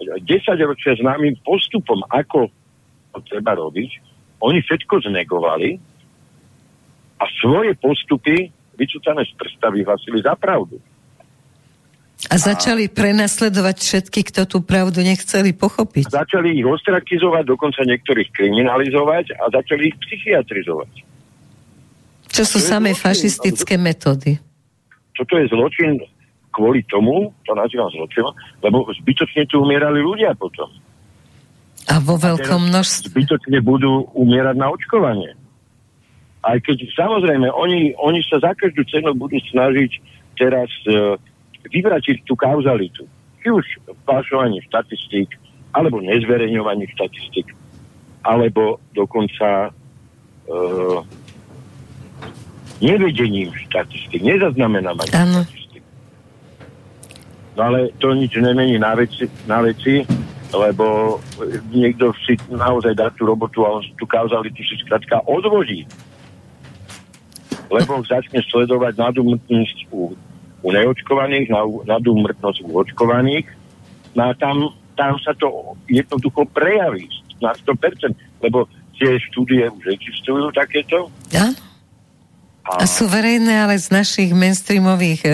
10 0.00 0.24
ročia 0.66 0.98
známym 0.98 1.38
postupom, 1.44 2.02
ako 2.10 2.50
to 3.14 3.18
treba 3.30 3.54
robiť, 3.54 3.90
oni 4.42 4.58
všetko 4.60 5.06
znegovali 5.06 5.78
a 7.22 7.24
svoje 7.38 7.78
postupy 7.78 8.50
vycúcané 8.74 9.22
z 9.22 9.32
prsta 9.38 9.70
vyhlasili 9.70 10.18
za 10.18 10.34
pravdu. 10.34 10.82
A 12.30 12.34
začali 12.40 12.88
a... 12.88 12.92
prenasledovať 12.92 13.76
všetky, 13.82 14.20
kto 14.32 14.48
tú 14.48 14.58
pravdu 14.64 15.04
nechceli 15.04 15.52
pochopiť. 15.52 16.08
Začali 16.08 16.56
ich 16.56 16.66
ostrakizovať, 16.66 17.44
dokonca 17.44 17.84
niektorých 17.84 18.32
kriminalizovať 18.32 19.36
a 19.36 19.50
začali 19.52 19.92
ich 19.92 19.96
psychiatrizovať. 19.98 20.92
Čo 22.34 22.42
sú 22.42 22.58
samé 22.58 22.96
fašistické 22.96 23.78
metódy. 23.78 24.40
Toto 25.14 25.38
je 25.38 25.46
zločin 25.46 26.02
kvôli 26.54 26.86
tomu, 26.86 27.34
to 27.42 27.52
nazývam 27.54 27.90
zločinom, 27.90 28.34
lebo 28.62 28.86
zbytočne 29.02 29.46
tu 29.50 29.62
umierali 29.62 29.98
ľudia 29.98 30.34
potom. 30.38 30.70
A 31.90 31.98
vo 32.00 32.16
veľkom 32.16 32.70
množstve. 32.70 33.12
Zbytočne 33.12 33.58
budú 33.60 34.08
umierať 34.14 34.56
na 34.56 34.70
očkovanie. 34.70 35.34
Aj 36.46 36.56
keď 36.62 36.86
samozrejme, 36.94 37.50
oni, 37.50 37.92
oni 37.98 38.20
sa 38.24 38.40
za 38.40 38.52
každú 38.56 38.86
cenu 38.88 39.12
budú 39.18 39.36
snažiť 39.52 39.90
teraz 40.38 40.70
uh, 40.88 41.18
vyvratiť 41.68 42.24
tú 42.24 42.34
kauzalitu. 42.36 43.04
Či 43.40 43.48
už 43.52 43.64
falšovaní 44.08 44.60
štatistík, 44.68 45.36
alebo 45.74 46.00
nezverejňovaní 46.00 46.88
štatistík, 46.96 47.52
alebo 48.24 48.80
dokonca 48.96 49.68
uh, 49.70 50.98
nevedením 52.80 53.52
štatistík, 53.68 54.20
nezaznamenávaním 54.24 55.12
štatistík. 55.12 55.84
No 57.54 57.60
ale 57.70 57.94
to 58.02 58.10
nič 58.16 58.34
nemení 58.34 58.80
na 58.80 58.98
veci, 58.98 59.30
na 59.46 59.62
veci 59.62 60.02
lebo 60.54 61.18
niekto 61.74 62.14
si 62.22 62.38
naozaj 62.46 62.94
dá 62.94 63.10
tú 63.10 63.26
robotu 63.26 63.66
a 63.66 63.78
on 63.78 63.84
tú 63.98 64.06
kauzalitu 64.06 64.62
si 64.62 64.78
skratka 64.86 65.20
odvodí. 65.26 65.82
Lebo 67.68 68.06
začne 68.06 68.38
sledovať 68.46 68.94
nadúmrtnosť 68.94 69.90
u, 69.90 70.14
u 70.64 70.68
neočkovaných, 70.72 71.52
nadúmrtnosť 71.84 72.64
u 72.64 72.80
očkovaných. 72.80 73.44
No 74.16 74.30
a 74.30 74.32
tam, 74.32 74.72
tam 74.96 75.20
sa 75.20 75.36
to 75.36 75.76
jednoducho 75.84 76.48
prejaví 76.48 77.04
na 77.44 77.52
100%, 77.52 78.16
lebo 78.40 78.64
tie 78.96 79.20
štúdie 79.28 79.68
už 79.68 79.84
existujú 79.92 80.48
takéto. 80.56 81.12
Ja? 81.28 81.52
A 82.64 82.88
sú 82.88 83.04
verejné, 83.12 83.60
ale 83.60 83.76
z 83.76 83.92
našich 83.92 84.32
mainstreamových 84.32 85.20
e, 85.20 85.28
e 85.28 85.32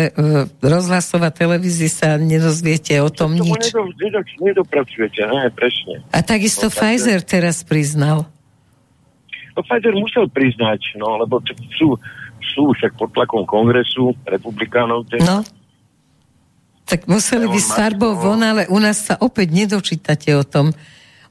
rozhlasov 0.66 1.22
a 1.22 1.30
televízií 1.30 1.86
sa 1.86 2.18
nedozviete 2.18 2.98
o 2.98 3.06
tom 3.06 3.38
to 3.38 3.46
nič. 3.46 3.70
Nedo, 3.70 3.86
nedo, 4.02 4.20
nedopracujete, 4.42 5.30
ne, 5.30 5.46
presne. 5.54 6.02
A 6.10 6.26
takisto 6.26 6.66
no, 6.66 6.74
Pfizer 6.74 7.22
teraz 7.22 7.62
priznal. 7.62 8.26
No 9.54 9.60
Pfizer 9.62 9.94
musel 9.94 10.26
priznať, 10.26 10.98
no, 10.98 11.22
lebo 11.22 11.38
t- 11.38 11.54
sú, 11.78 11.94
sú 12.50 12.74
však 12.74 12.98
pod 12.98 13.14
tlakom 13.14 13.46
kongresu 13.46 14.12
republikánov. 14.26 15.06
Ten... 15.06 15.22
No. 15.22 15.46
Tak 16.84 17.06
museli 17.06 17.46
by 17.46 17.60
s 17.62 17.70
farbou 17.70 18.18
von, 18.18 18.42
ale 18.42 18.66
u 18.66 18.82
nás 18.82 18.98
sa 19.06 19.14
opäť 19.22 19.54
nedočítate 19.54 20.34
o 20.34 20.42
tom. 20.42 20.74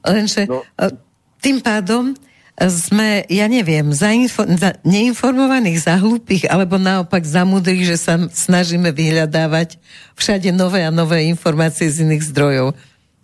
Lenže 0.00 0.48
no. 0.48 0.64
E, 0.80 0.88
tým 1.40 1.60
pádom 1.60 2.16
sme, 2.68 3.24
ja 3.32 3.48
neviem, 3.48 3.88
za, 3.96 4.12
info, 4.12 4.44
za 4.44 4.76
neinformovaných, 4.84 5.80
za 5.80 5.96
hlúpych, 5.96 6.44
alebo 6.44 6.76
naopak 6.76 7.24
za 7.24 7.48
mudrých, 7.48 7.96
že 7.96 7.96
sa 7.96 8.14
snažíme 8.28 8.92
vyhľadávať 8.92 9.80
všade 10.12 10.52
nové 10.52 10.84
a 10.84 10.92
nové 10.92 11.24
informácie 11.32 11.88
z 11.88 12.04
iných 12.04 12.28
zdrojov. 12.28 12.76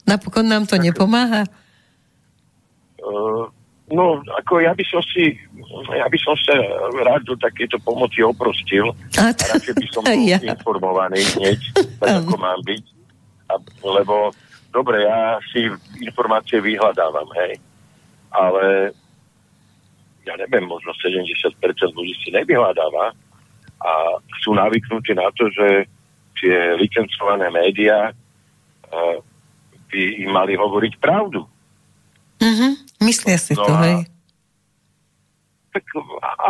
Napokon 0.08 0.48
nám 0.48 0.64
to 0.64 0.80
tak, 0.80 0.88
nepomáha? 0.88 1.44
Uh, 2.96 3.52
no, 3.92 4.22
ako 4.38 4.62
ja 4.62 4.72
by 4.74 4.84
som 4.86 5.02
si, 5.04 5.36
ja 5.94 6.06
by 6.06 6.18
som 6.18 6.34
sa 6.38 6.54
rád 7.06 7.22
do 7.26 7.34
takéto 7.38 7.78
pomoci 7.82 8.22
oprostil. 8.22 8.90
A, 9.18 9.30
to, 9.30 9.44
radšej 9.54 9.74
by 9.74 9.86
som 9.90 10.02
bol 10.08 10.22
ja. 10.26 10.38
informovaný 10.42 11.20
hneď, 11.38 11.60
tak 12.02 12.26
ako 12.26 12.34
mám 12.38 12.60
byť. 12.66 12.84
A, 13.46 13.54
lebo, 13.86 14.34
dobre, 14.74 15.06
ja 15.06 15.38
si 15.54 15.70
informácie 16.02 16.58
vyhľadávam, 16.58 17.30
hej. 17.38 17.62
Ale 18.34 18.92
ja 20.26 20.34
neviem, 20.34 20.66
možno 20.66 20.90
70% 20.98 21.46
ľudí 21.94 22.14
si 22.18 22.34
nevyhľadáva 22.34 23.14
a 23.86 23.92
sú 24.42 24.58
navyknutí 24.58 25.14
na 25.14 25.30
to, 25.38 25.46
že 25.54 25.86
tie 26.36 26.74
licencované 26.76 27.48
médiá 27.48 28.10
uh, 28.10 29.16
by 29.88 30.02
im 30.20 30.30
mali 30.34 30.58
hovoriť 30.58 30.98
pravdu. 30.98 31.46
Mm-hmm. 32.40 32.72
Myslia 33.04 33.38
si 33.40 33.54
no 33.56 33.64
to, 33.64 33.72
hej? 33.82 33.96
Tak 35.76 35.84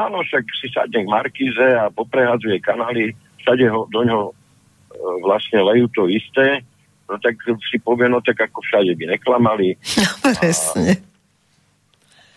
áno, 0.06 0.22
však 0.22 0.44
si 0.62 0.66
sadne 0.70 1.02
k 1.02 1.10
Markíze 1.10 1.66
a 1.74 1.90
poprehadzuje 1.90 2.62
kanály, 2.62 3.14
všade 3.42 3.66
ho, 3.66 3.90
do 3.90 4.00
ňoho 4.06 4.26
uh, 4.30 5.16
vlastne 5.26 5.62
lejú 5.66 5.90
to 5.90 6.06
isté, 6.06 6.62
no 7.10 7.18
tak 7.18 7.38
si 7.42 7.78
povie, 7.82 8.06
no 8.06 8.22
tak 8.22 8.38
ako 8.38 8.62
všade 8.62 8.94
by 8.94 9.04
neklamali. 9.18 9.74
No, 9.98 10.10
presne. 10.38 11.02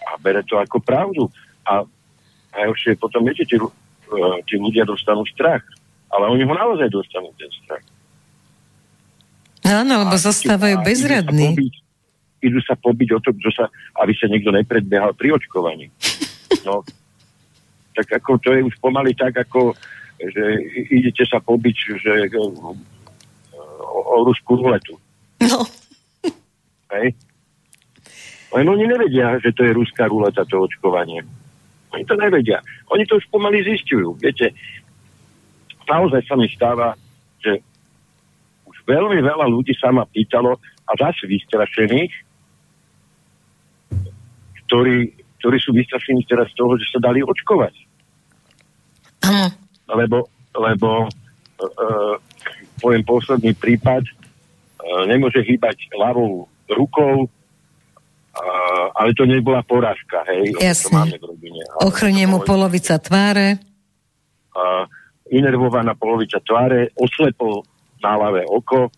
A, 0.05 0.17
a 0.17 0.21
bere 0.21 0.41
to 0.45 0.57
ako 0.57 0.81
pravdu. 0.81 1.29
A, 1.65 1.85
ešte 2.73 2.97
potom, 2.97 3.21
viete, 3.25 3.45
tí, 3.45 3.61
uh, 3.61 4.37
tí 4.49 4.57
ľudia 4.57 4.85
dostanú 4.85 5.21
strach. 5.29 5.61
Ale 6.09 6.25
oni 6.25 6.41
ho 6.41 6.53
naozaj 6.57 6.89
dostanú, 6.89 7.29
ten 7.37 7.53
strach. 7.61 7.85
Áno, 9.61 10.01
lebo 10.01 10.17
zostávajú 10.17 10.81
bezradní. 10.81 11.53
Idú 12.39 12.59
sa 12.63 12.79
pobiť 12.79 13.09
o 13.15 13.19
to, 13.19 13.35
že 13.35 13.51
sa, 13.51 13.65
aby 13.99 14.15
sa 14.15 14.31
niekto 14.31 14.51
nepredbiehal 14.55 15.11
pri 15.15 15.35
očkovaní. 15.35 15.91
No, 16.63 16.83
tak 17.97 18.07
ako 18.19 18.39
to 18.39 18.55
je 18.55 18.61
už 18.63 18.75
pomaly 18.79 19.11
tak, 19.15 19.35
ako 19.35 19.75
že 20.19 20.43
idete 20.91 21.23
sa 21.23 21.39
pobiť, 21.39 21.75
že 21.95 22.13
o, 22.35 22.75
o 23.87 24.15
ruskú 24.27 24.59
ruletu. 24.59 24.99
No. 25.39 25.63
Hej? 26.95 27.15
Len 28.49 28.65
oni 28.67 28.83
nevedia, 28.83 29.39
že 29.39 29.55
to 29.55 29.63
je 29.63 29.71
ruská 29.71 30.11
ruleta, 30.11 30.43
to 30.43 30.59
očkovanie. 30.59 31.23
Oni 31.95 32.03
to 32.03 32.19
nevedia. 32.19 32.59
Oni 32.91 33.05
to 33.07 33.17
už 33.17 33.25
pomaly 33.31 33.63
zistujú. 33.63 34.17
Viete, 34.19 34.51
naozaj 35.87 36.21
sa 36.27 36.35
mi 36.35 36.49
stáva, 36.49 36.97
že 37.39 37.61
už 38.67 38.77
veľmi 38.89 39.21
veľa 39.21 39.47
ľudí 39.47 39.71
sa 39.77 39.93
ma 39.93 40.03
pýtalo 40.03 40.57
a 40.89 40.91
zase 40.97 41.29
vystrašených, 41.29 42.11
ktorí, 44.69 45.17
ktorí 45.41 45.57
sú 45.57 45.73
vystrašení 45.73 46.21
teraz 46.29 46.53
z 46.53 46.61
toho, 46.61 46.77
že 46.77 46.85
sa 46.93 47.01
dali 47.01 47.25
očkovať. 47.25 47.73
Áno. 49.25 49.49
Lebo, 49.89 50.29
lebo 50.53 51.09
uh, 51.09 52.15
poviem 52.77 53.01
posledný 53.01 53.57
prípad, 53.57 54.05
uh, 54.05 55.09
nemôže 55.09 55.41
hýbať 55.41 55.89
ľavou 55.97 56.45
rukou, 56.69 57.25
uh, 57.25 58.85
ale 58.93 59.17
to 59.17 59.25
nebola 59.25 59.65
porážka, 59.65 60.21
hej. 60.29 60.53
Jasne. 60.61 61.17
Ochrnie 61.81 62.29
mu 62.29 62.45
polovica 62.45 63.01
tváre. 63.01 63.57
Uh, 64.53 64.85
inervovaná 65.33 65.97
polovica 65.97 66.37
tváre, 66.45 66.93
oslepol 66.93 67.65
na 68.05 68.17
ľavé 68.17 68.45
oko 68.45 68.89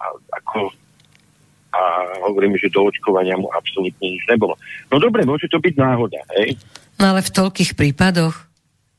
a, 0.00 0.06
ako, 0.40 0.72
a 1.72 1.80
hovorím, 2.28 2.54
že 2.60 2.68
do 2.68 2.84
očkovania 2.84 3.40
mu 3.40 3.48
absolútne 3.48 4.04
nič 4.04 4.22
nebolo. 4.28 4.60
No 4.92 5.00
dobre, 5.00 5.24
môže 5.24 5.48
to 5.48 5.56
byť 5.56 5.74
náhoda, 5.80 6.20
hej? 6.36 6.60
No 7.00 7.16
ale 7.16 7.24
v 7.24 7.32
toľkých 7.32 7.72
prípadoch? 7.72 8.36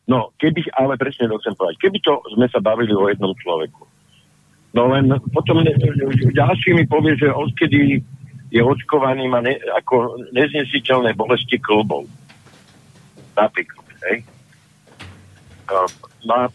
No, 0.10 0.36
keby, 0.36 0.68
ale 0.76 1.00
presne 1.00 1.32
to 1.32 1.40
chcem 1.40 1.56
povedať, 1.56 1.80
keby 1.80 1.98
to 2.04 2.20
sme 2.34 2.50
sa 2.52 2.60
bavili 2.60 2.92
o 2.92 3.08
jednom 3.08 3.32
človeku. 3.38 3.88
No 4.74 4.90
len 4.90 5.06
potom 5.30 5.62
ne, 5.62 5.72
ďalší 6.34 6.74
mi 6.74 6.84
povie, 6.90 7.14
že 7.16 7.30
odkedy 7.30 8.02
je 8.50 8.62
očkovaný, 8.62 9.30
má 9.30 9.40
ne, 9.40 9.54
ako 9.78 10.18
neznesiteľné 10.34 11.14
bolesti 11.14 11.62
klbov. 11.62 12.10
Napríklad, 13.38 13.86
hej? 14.10 14.26
Tak 15.70 16.52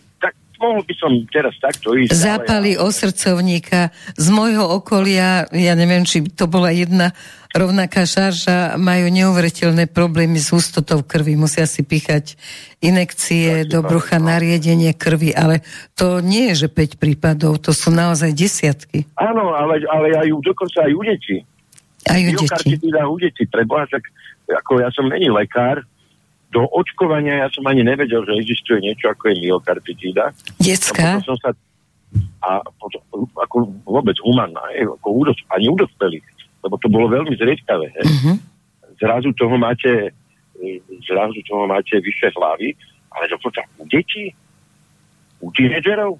mohol 0.59 0.83
by 0.83 0.95
som 0.99 1.13
teraz 1.31 1.55
takto 1.63 1.95
ísť. 1.95 2.13
Zápali 2.13 2.75
ale... 2.75 2.91
srdcovníka 2.91 3.95
z 4.19 4.27
môjho 4.35 4.67
okolia, 4.67 5.47
ja 5.55 5.73
neviem, 5.79 6.03
či 6.03 6.27
to 6.27 6.51
bola 6.51 6.75
jedna 6.75 7.15
rovnaká 7.57 8.05
šarža, 8.05 8.77
majú 8.77 9.09
neuveriteľné 9.09 9.89
problémy 9.89 10.37
s 10.37 10.53
hustotou 10.53 11.01
krvi, 11.01 11.33
musia 11.33 11.65
si 11.65 11.81
píchať 11.81 12.37
inekcie 12.85 13.65
do 13.65 13.81
brucha, 13.81 14.21
nariedenie 14.21 14.93
krvi, 14.93 15.33
ale 15.33 15.65
to 15.97 16.21
nie 16.21 16.53
je, 16.53 16.67
že 16.67 16.69
5 16.69 17.01
prípadov, 17.01 17.57
to 17.65 17.73
sú 17.73 17.89
naozaj 17.89 18.37
desiatky. 18.37 19.09
Áno, 19.17 19.57
ale, 19.57 19.81
ale 19.89 20.13
aj 20.13 20.29
dokonca 20.45 20.85
aj 20.85 20.93
u 20.93 21.03
detí. 21.03 21.37
Aj 22.05 22.21
u 22.21 22.31
detí. 22.37 22.77
u 22.85 23.17
detí, 23.17 23.43
preboha, 23.49 23.89
tak 23.89 24.05
ako 24.49 24.85
ja 24.85 24.93
som 24.93 25.09
není 25.09 25.33
lekár, 25.33 25.83
do 26.49 26.65
očkovania 26.65 27.45
ja 27.45 27.49
som 27.53 27.65
ani 27.69 27.85
nevedel, 27.85 28.25
že 28.25 28.41
existuje 28.41 28.81
niečo 28.81 29.13
ako 29.13 29.33
je 29.33 29.35
myokarditída. 29.45 30.33
Detská? 30.57 31.21
Som 31.21 31.37
sa, 31.41 31.53
a 32.41 32.65
potom, 32.81 33.05
ako 33.37 33.69
vôbec 33.85 34.17
humanná, 34.25 34.65
ako 34.81 35.09
údos, 35.13 35.39
ani 35.53 35.69
u 35.69 35.77
dospelých, 35.77 36.25
lebo 36.65 36.81
to 36.81 36.89
bolo 36.89 37.13
veľmi 37.13 37.37
zriedkavé. 37.37 37.93
Uh-huh. 38.01 38.37
Zrazu 38.97 39.31
toho 39.37 39.61
máte 39.61 40.17
zrazu 41.07 41.39
toho 41.47 41.67
máte 41.71 41.95
vyššie 42.03 42.35
hlavy, 42.35 42.75
ale 43.15 43.25
dokonca 43.31 43.63
u 43.79 43.87
detí, 43.87 44.35
u 45.39 45.49
tínedžerov, 45.55 46.19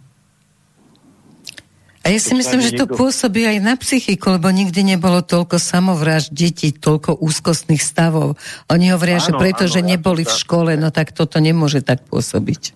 a 2.09 2.17
ja 2.17 2.21
si 2.25 2.33
myslím, 2.33 2.65
že 2.65 2.73
to 2.73 2.89
pôsobí 2.89 3.45
aj 3.45 3.61
na 3.61 3.77
psychiku, 3.77 4.41
lebo 4.41 4.49
nikdy 4.49 4.97
nebolo 4.97 5.21
toľko 5.21 5.61
samovrážd 5.61 6.33
detí, 6.33 6.73
toľko 6.73 7.21
úzkostných 7.21 7.85
stavov. 7.85 8.41
Oni 8.73 8.89
hovoria, 8.89 9.21
áno, 9.21 9.29
že 9.29 9.33
preto, 9.37 9.69
áno, 9.69 9.73
že 9.77 9.81
neboli 9.85 10.25
ja 10.25 10.33
v 10.33 10.41
škole, 10.41 10.73
no 10.81 10.89
tak 10.89 11.13
toto 11.13 11.37
nemôže 11.37 11.85
tak 11.85 12.09
pôsobiť. 12.09 12.73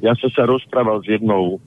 Ja 0.00 0.16
som 0.16 0.32
sa 0.32 0.48
rozprával 0.48 1.04
s 1.04 1.12
jednou 1.12 1.60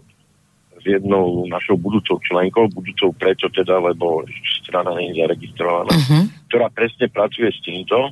s 0.82 0.89
jednou 0.89 1.45
našou 1.47 1.78
budúcou 1.78 2.17
členkou, 2.26 2.65
budúcou 2.73 3.13
preto 3.15 3.45
teda, 3.54 3.78
lebo 3.78 4.26
strana 4.65 4.97
nie 4.97 5.13
je 5.13 5.21
zaregistrovaná, 5.21 5.93
uh-huh. 5.95 6.28
ktorá 6.49 6.67
presne 6.73 7.08
pracuje 7.08 7.54
s 7.54 7.62
týmto. 7.63 8.10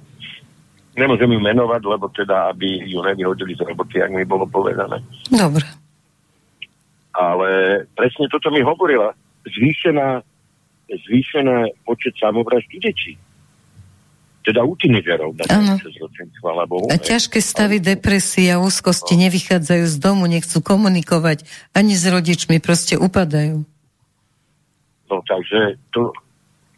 Nemôžem 0.95 1.35
ju 1.35 1.41
menovať, 1.41 1.81
lebo 1.83 2.05
teda, 2.13 2.53
aby 2.53 2.85
ju 2.85 3.01
nevyhodili 3.03 3.59
z 3.59 3.65
roboty, 3.65 3.99
ak 3.99 4.13
mi 4.13 4.23
bolo 4.23 4.47
povedané. 4.47 5.03
Dobre 5.27 5.80
ale 7.11 7.83
presne 7.95 8.27
toto 8.31 8.51
mi 8.51 8.63
hovorila. 8.63 9.13
Zvýšená, 9.43 10.23
zvýšená 10.87 11.55
počet 11.83 12.15
samovražd 12.17 12.71
detí. 12.79 13.19
Teda 14.41 14.65
u 14.65 14.73
tínedžerov. 14.73 15.37
A 16.89 16.95
ťažké 16.97 17.37
stavy 17.37 17.77
depresie 17.77 18.49
a 18.49 18.57
úzkosti 18.57 19.13
no. 19.13 19.29
nevychádzajú 19.29 19.85
z 19.85 19.95
domu, 20.01 20.25
nechcú 20.25 20.65
komunikovať 20.65 21.45
ani 21.77 21.93
s 21.93 22.09
rodičmi, 22.09 22.57
proste 22.57 22.97
upadajú. 22.97 23.61
No 25.11 25.17
takže 25.29 25.77
to, 25.93 26.09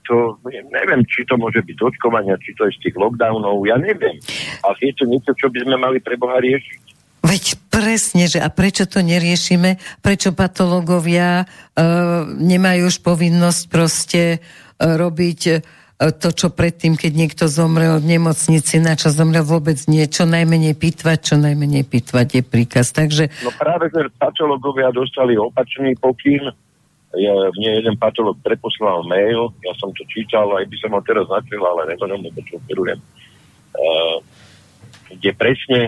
to 0.03 0.35
neviem, 0.43 1.07
či 1.07 1.23
to 1.23 1.39
môže 1.39 1.63
byť 1.63 1.77
očkovania, 1.79 2.35
či 2.43 2.51
to 2.57 2.67
je 2.67 2.75
z 2.75 2.89
tých 2.89 2.95
lockdownov, 2.99 3.63
ja 3.63 3.79
neviem. 3.79 4.19
Ale 4.65 4.75
je 4.83 4.93
to 4.99 5.07
niečo, 5.07 5.31
čo 5.37 5.47
by 5.47 5.63
sme 5.63 5.77
mali 5.79 6.03
pre 6.03 6.19
Boha 6.19 6.43
riešiť. 6.43 6.82
Veď 7.23 7.55
presne, 7.71 8.27
že 8.27 8.43
a 8.43 8.51
prečo 8.51 8.83
to 8.83 8.99
neriešime? 8.99 9.79
Prečo 10.03 10.35
patológovia 10.35 11.47
uh, 11.47 12.27
nemajú 12.27 12.91
už 12.91 12.99
povinnosť 12.99 13.61
proste 13.71 14.23
uh, 14.37 14.99
robiť 14.99 15.41
uh, 15.47 16.11
to, 16.11 16.35
čo 16.35 16.51
predtým, 16.51 16.99
keď 16.99 17.11
niekto 17.15 17.43
zomrel 17.47 17.95
v 18.03 18.19
nemocnici, 18.19 18.83
na 18.83 18.99
čo 18.99 19.07
zomrel 19.07 19.47
vôbec 19.47 19.79
nie, 19.87 20.03
čo 20.11 20.27
najmenej 20.27 20.75
pitvať, 20.75 21.17
čo 21.23 21.35
najmenej 21.39 21.87
pitvať 21.87 22.27
je 22.27 22.43
príkaz. 22.43 22.91
Takže... 22.91 23.31
No 23.39 23.55
práve, 23.55 23.87
že 23.87 24.11
patológovia 24.19 24.91
dostali 24.91 25.39
opačný 25.39 25.95
pokyn, 25.95 26.51
ja, 27.13 27.35
mne 27.55 27.69
jeden 27.79 27.95
patológ 27.95 28.35
preposlal 28.43 29.07
mail, 29.07 29.53
ja 29.63 29.71
som 29.79 29.95
to 29.95 30.03
čítal, 30.11 30.49
aj 30.59 30.67
by 30.67 30.75
som 30.81 30.91
ho 30.91 31.01
teraz 31.05 31.29
načil, 31.31 31.61
ale 31.63 31.93
nemôžem, 31.93 32.19
lebo 32.19 32.39
čo 32.43 32.59
operujem, 32.59 32.99
uh, 32.99 34.17
kde 35.13 35.31
presne 35.39 35.79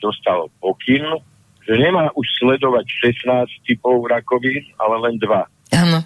dostal 0.00 0.48
pokyn, 0.58 1.04
že 1.64 1.76
nemá 1.76 2.10
už 2.16 2.26
sledovať 2.40 2.86
16 3.22 3.68
typov 3.68 4.02
rakovín, 4.08 4.64
ale 4.80 4.96
len 5.06 5.14
dva. 5.20 5.46
Áno. 5.70 6.00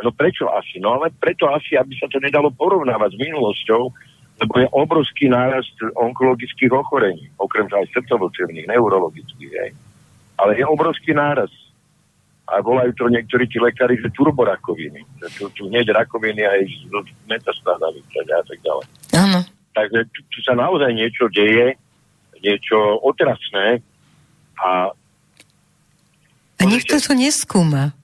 No 0.00 0.10
prečo 0.16 0.48
asi? 0.48 0.80
No 0.80 0.96
ale 0.96 1.12
preto 1.12 1.44
asi, 1.52 1.76
aby 1.76 1.92
sa 2.00 2.08
to 2.08 2.16
nedalo 2.22 2.48
porovnávať 2.48 3.14
s 3.14 3.20
minulosťou, 3.20 3.82
lebo 4.40 4.52
je 4.56 4.68
obrovský 4.72 5.28
nárast 5.28 5.76
onkologických 6.00 6.72
ochorení, 6.72 7.28
okrem 7.36 7.68
aj 7.68 7.92
srdcovo 7.92 8.32
neurologických. 8.48 9.52
Aj. 9.60 9.70
Ale 10.40 10.56
je 10.56 10.64
obrovský 10.64 11.12
nárast. 11.12 11.52
A 12.50 12.58
volajú 12.64 12.90
to 12.98 13.06
niektorí 13.12 13.46
tí 13.46 13.62
lekári, 13.62 14.00
že 14.00 14.10
turborakoviny. 14.10 15.06
Tu, 15.38 15.46
tu 15.54 15.70
hneď 15.70 15.94
rakoviny 15.94 16.42
aj 16.42 16.60
s 16.66 16.82
metastázami 17.30 18.02
a 18.02 18.42
tak 18.42 18.58
ďalej. 18.64 18.86
Áno. 19.14 19.40
Takže 19.70 20.00
tu, 20.10 20.20
tu 20.34 20.38
sa 20.42 20.58
naozaj 20.58 20.90
niečo 20.90 21.30
deje, 21.30 21.78
niečo 22.40 22.76
otrasné 23.00 23.84
a 24.60 24.92
a 26.60 26.68
nikto 26.68 27.00
to 27.00 27.16
neskúma. 27.16 27.96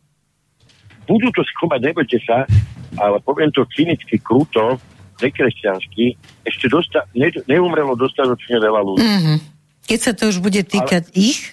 Budú 1.05 1.29
to 1.37 1.45
skúmať, 1.45 1.93
nebojte 1.93 2.17
sa, 2.25 2.49
ale 2.97 3.21
poviem 3.21 3.53
to 3.53 3.69
cynicky, 3.77 4.17
kruto, 4.17 4.81
nekresťansky, 5.21 6.17
ešte 6.41 6.73
dosta, 6.73 7.05
ne, 7.13 7.29
neumrelo 7.45 7.93
dostatočne 8.01 8.57
veľa 8.57 8.81
ľudí. 8.81 9.05
Mm-hmm. 9.05 9.39
Keď 9.87 9.99
sa 10.01 10.13
to 10.17 10.33
už 10.33 10.41
bude 10.41 10.65
týkať 10.65 11.05
ale, 11.13 11.21
ich? 11.21 11.53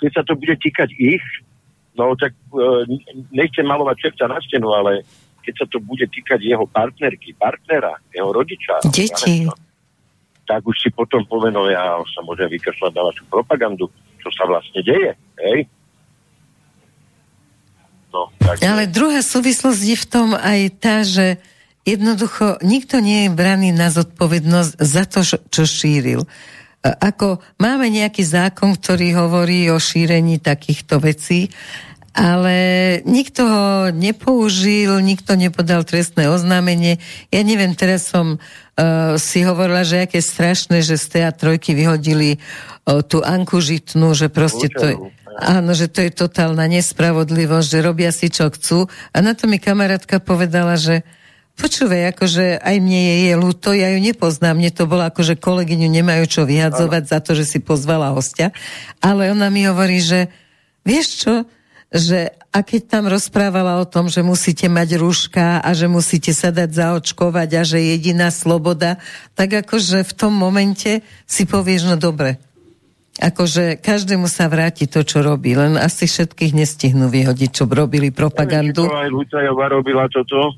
keď 0.00 0.10
sa 0.16 0.22
to 0.24 0.32
bude 0.34 0.56
týkať 0.56 0.90
ich, 0.96 1.24
no 2.00 2.16
tak 2.16 2.32
uh, 2.56 2.88
nechcem 3.28 3.68
malovať 3.68 4.08
čerta 4.08 4.24
na 4.32 4.40
stenu, 4.40 4.72
ale 4.72 5.04
keď 5.44 5.54
sa 5.62 5.66
to 5.68 5.84
bude 5.84 6.08
týkať 6.08 6.40
jeho 6.40 6.64
partnerky, 6.64 7.36
partnera, 7.36 8.00
jeho 8.08 8.32
rodiča, 8.32 8.88
Deti. 8.88 9.44
Ja 9.44 9.52
tak 10.52 10.68
už 10.68 10.76
si 10.76 10.92
potom 10.92 11.24
no 11.24 11.64
ja 11.72 11.96
sa 12.12 12.20
môžem 12.20 12.52
vykašľať 12.52 12.92
na 12.92 13.02
vašu 13.08 13.24
propagandu, 13.32 13.88
čo 14.20 14.28
sa 14.36 14.44
vlastne 14.44 14.84
deje, 14.84 15.16
hej? 15.40 15.64
No, 18.12 18.28
tak... 18.36 18.60
Ale 18.60 18.84
druhá 18.84 19.24
súvislosť 19.24 19.80
je 19.80 19.96
v 19.96 20.06
tom 20.12 20.36
aj 20.36 20.60
tá, 20.76 21.00
že 21.08 21.40
jednoducho 21.88 22.60
nikto 22.60 23.00
nie 23.00 23.24
je 23.24 23.30
braný 23.32 23.72
na 23.72 23.88
zodpovednosť 23.88 24.72
za 24.76 25.08
to, 25.08 25.24
čo 25.24 25.62
šíril. 25.64 26.28
Ako 26.84 27.40
máme 27.56 27.88
nejaký 27.88 28.20
zákon, 28.20 28.76
ktorý 28.76 29.16
hovorí 29.16 29.72
o 29.72 29.80
šírení 29.80 30.36
takýchto 30.36 31.00
vecí, 31.00 31.48
ale 32.12 32.56
nikto 33.08 33.40
ho 33.48 33.66
nepoužil, 33.88 35.00
nikto 35.00 35.32
nepodal 35.32 35.80
trestné 35.88 36.28
oznámenie. 36.28 37.00
Ja 37.32 37.40
neviem, 37.40 37.72
teraz 37.72 38.12
som 38.12 38.36
uh, 38.82 39.14
si 39.14 39.46
hovorila, 39.46 39.86
že 39.86 40.10
aké 40.10 40.18
strašné, 40.18 40.82
že 40.82 40.98
z 40.98 41.22
teatrojky 41.22 41.78
vyhodili 41.78 42.42
uh, 42.42 43.06
tú 43.06 43.22
Anku 43.22 43.62
Žitnú, 43.62 44.10
že 44.18 44.26
proste 44.26 44.66
to 44.66 44.84
je, 44.90 44.96
áno, 45.38 45.70
že 45.72 45.86
to 45.86 46.02
je 46.02 46.10
totálna 46.10 46.66
nespravodlivosť, 46.66 47.66
že 47.70 47.78
robia 47.78 48.10
si 48.10 48.26
čo 48.26 48.50
chcú. 48.50 48.90
A 49.14 49.22
na 49.22 49.38
to 49.38 49.46
mi 49.46 49.62
kamarátka 49.62 50.18
povedala, 50.18 50.74
že 50.74 51.06
Počúvaj, 51.52 52.16
akože 52.16 52.64
aj 52.64 52.76
mne 52.80 52.96
je, 52.96 53.14
je 53.28 53.34
ľúto, 53.36 53.76
ja 53.76 53.92
ju 53.92 54.00
nepoznám, 54.00 54.56
mne 54.56 54.72
to 54.72 54.88
bolo 54.88 55.04
akože 55.04 55.36
kolegyňu 55.36 55.84
nemajú 55.84 56.24
čo 56.24 56.42
vyhadzovať 56.48 57.02
ano. 57.04 57.10
za 57.12 57.18
to, 57.20 57.36
že 57.36 57.44
si 57.44 57.58
pozvala 57.60 58.08
hostia, 58.16 58.56
ale 59.04 59.28
ona 59.28 59.52
mi 59.52 59.68
hovorí, 59.68 60.00
že 60.00 60.32
vieš 60.80 61.28
čo, 61.28 61.32
že 61.92 62.32
a 62.52 62.64
keď 62.64 62.82
tam 62.88 63.04
rozprávala 63.08 63.80
o 63.80 63.88
tom, 63.88 64.08
že 64.08 64.24
musíte 64.24 64.64
mať 64.68 64.96
rúška 64.96 65.60
a 65.60 65.70
že 65.76 65.92
musíte 65.92 66.32
sa 66.32 66.48
dať 66.48 66.72
zaočkovať 66.72 67.48
a 67.60 67.62
že 67.68 67.84
jediná 67.84 68.32
sloboda, 68.32 68.96
tak 69.36 69.64
akože 69.64 70.00
v 70.04 70.12
tom 70.16 70.32
momente 70.32 71.04
si 71.28 71.44
povieš, 71.44 71.92
no 71.92 71.96
dobre, 72.00 72.40
akože 73.20 73.76
každému 73.84 74.24
sa 74.24 74.48
vráti 74.48 74.88
to, 74.88 75.04
čo 75.04 75.20
robí, 75.20 75.52
len 75.52 75.76
asi 75.76 76.08
všetkých 76.08 76.56
nestihnú 76.56 77.12
vyhodiť, 77.12 77.50
čo 77.52 77.68
robili 77.68 78.08
propagandu. 78.08 78.88
Neviem, 78.88 79.12
aj 79.12 79.68
robila 79.68 80.08
toto? 80.08 80.56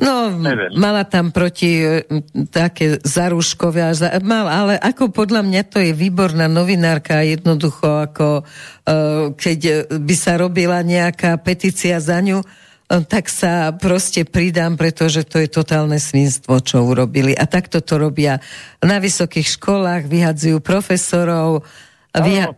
No, 0.00 0.32
Neviem. 0.32 0.72
mala 0.80 1.04
tam 1.04 1.28
proti 1.28 1.84
e, 1.84 2.00
také 2.48 2.96
zaruškové, 3.04 3.92
mal, 4.24 4.48
ale 4.48 4.74
ako 4.80 5.12
podľa 5.12 5.44
mňa 5.44 5.62
to 5.68 5.78
je 5.84 5.92
výborná 5.92 6.48
novinárka, 6.48 7.20
jednoducho 7.20 8.08
ako 8.08 8.40
uh, 8.40 9.36
keď 9.36 9.92
by 10.00 10.14
sa 10.16 10.40
robila 10.40 10.80
nejaká 10.80 11.36
petícia 11.44 12.00
za 12.00 12.16
ňu, 12.16 12.40
uh, 12.40 13.04
tak 13.04 13.28
sa 13.28 13.76
proste 13.76 14.24
pridám, 14.24 14.80
pretože 14.80 15.20
to 15.28 15.36
je 15.36 15.52
totálne 15.52 16.00
svinstvo, 16.00 16.64
čo 16.64 16.80
urobili. 16.80 17.36
A 17.36 17.44
takto 17.44 17.84
to 17.84 18.00
robia 18.00 18.40
na 18.80 18.96
vysokých 18.96 19.60
školách, 19.60 20.08
vyhadzujú 20.08 20.64
profesorov, 20.64 21.68
Via... 22.10 22.50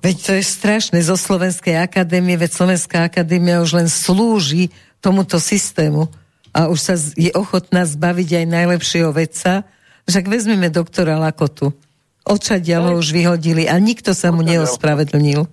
Veď 0.00 0.16
to 0.24 0.32
je 0.40 0.44
strašné 0.44 1.04
zo 1.04 1.20
Slovenskej 1.20 1.76
akadémie, 1.76 2.40
veď 2.40 2.56
Slovenská 2.56 3.04
akadémia 3.04 3.60
už 3.60 3.76
len 3.76 3.88
slúži 3.92 4.72
tomuto 5.04 5.36
systému 5.36 6.08
a 6.56 6.72
už 6.72 6.78
sa 6.80 6.94
je 6.96 7.28
ochotná 7.36 7.84
zbaviť 7.84 8.40
aj 8.40 8.46
najlepšieho 8.48 9.12
vedca, 9.12 9.68
však 10.08 10.24
vezmeme 10.24 10.72
doktora 10.72 11.20
Lakotu. 11.20 11.76
Odčadia 12.24 12.80
ho 12.80 12.96
už 12.96 13.12
vyhodili 13.12 13.68
a 13.68 13.76
nikto 13.76 14.16
sa 14.16 14.32
mu 14.32 14.40
neospravedlnil. 14.40 15.44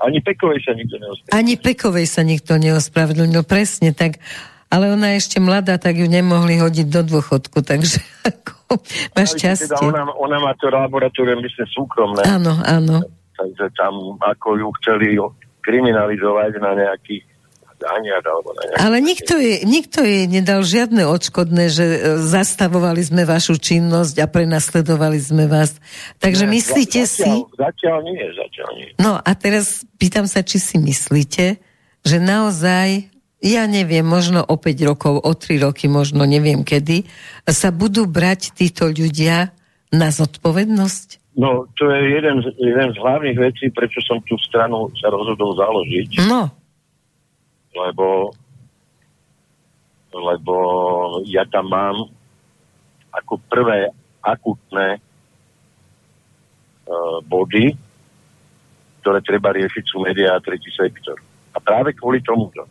Ani 0.00 0.18
Pekovej 0.24 0.64
sa 0.64 0.72
nikto 0.72 0.96
neospravedlnil. 0.96 1.36
Ani 1.36 1.54
Pekovej 1.60 2.06
sa 2.08 2.22
nikto 2.24 2.52
neospravedlnil, 2.56 3.42
presne 3.44 3.92
tak. 3.92 4.16
Ale 4.68 4.92
ona 4.92 5.16
je 5.16 5.24
ešte 5.24 5.38
mladá, 5.40 5.80
tak 5.80 5.96
ju 5.96 6.04
nemohli 6.08 6.60
hodiť 6.60 6.86
do 6.92 7.00
dôchodku, 7.04 7.64
takže 7.64 8.00
ako, 8.32 8.80
má 9.12 9.24
šťastie. 9.28 9.68
Teda 9.68 9.80
ona, 9.84 10.02
ona 10.16 10.36
má 10.40 10.52
to 10.56 10.72
laboratórium, 10.72 11.40
myslím, 11.44 11.68
súkromné. 11.72 12.24
Áno, 12.24 12.56
áno. 12.64 13.04
Takže 13.36 13.70
tam, 13.76 14.16
ako 14.18 14.48
ju 14.56 14.66
chceli 14.82 15.16
kriminalizovať 15.64 16.58
na 16.60 16.72
nejakých 16.74 17.22
daniach 17.78 18.24
alebo 18.26 18.50
na 18.52 18.62
nejaké... 18.66 18.82
Ale 18.82 18.96
nikto 18.98 19.34
jej, 19.38 19.58
nikto 19.64 19.98
jej 20.02 20.24
nedal 20.26 20.60
žiadne 20.66 21.06
odškodné, 21.06 21.64
že 21.70 21.84
e, 21.86 21.98
zastavovali 22.18 23.00
sme 23.00 23.22
vašu 23.22 23.56
činnosť 23.56 24.18
a 24.20 24.26
prenasledovali 24.26 25.18
sme 25.22 25.46
vás. 25.46 25.78
Takže 26.18 26.44
ne, 26.44 26.58
myslíte 26.58 27.06
zatiaľ, 27.06 27.46
si... 27.46 27.56
Zatiaľ 27.56 27.98
nie, 28.04 28.24
zatiaľ 28.34 28.70
nie. 28.76 28.88
No 28.98 29.16
a 29.16 29.30
teraz 29.38 29.86
pýtam 29.96 30.26
sa, 30.26 30.42
či 30.42 30.58
si 30.58 30.76
myslíte, 30.76 31.62
že 32.02 32.16
naozaj 32.18 33.14
ja 33.38 33.70
neviem, 33.70 34.02
možno 34.02 34.42
o 34.42 34.58
5 34.58 34.82
rokov, 34.82 35.22
o 35.22 35.30
3 35.30 35.62
roky, 35.62 35.86
možno 35.86 36.26
neviem 36.26 36.66
kedy, 36.66 37.06
sa 37.46 37.70
budú 37.70 38.10
brať 38.10 38.50
títo 38.50 38.90
ľudia 38.90 39.54
na 39.94 40.10
zodpovednosť? 40.10 41.38
No, 41.38 41.70
to 41.78 41.86
je 41.86 42.18
jeden, 42.18 42.42
jeden 42.58 42.88
z 42.90 42.98
hlavných 42.98 43.38
vecí, 43.38 43.70
prečo 43.70 44.02
som 44.02 44.18
tú 44.26 44.34
stranu 44.42 44.90
sa 44.98 45.06
rozhodol 45.06 45.54
založiť. 45.54 46.26
No 46.26 46.57
lebo, 47.78 48.34
lebo 50.10 50.56
ja 51.28 51.46
tam 51.46 51.70
mám 51.70 51.96
ako 53.14 53.40
prvé 53.48 53.88
akutné 54.22 54.98
uh, 56.86 57.18
body, 57.24 57.72
ktoré 59.00 59.18
treba 59.24 59.54
riešiť 59.54 59.84
sú 59.88 60.02
médiá 60.02 60.36
a 60.36 60.44
tretí 60.44 60.68
sektor. 60.74 61.16
A 61.54 61.58
práve 61.62 61.94
kvôli 61.96 62.20
tomuto. 62.20 62.66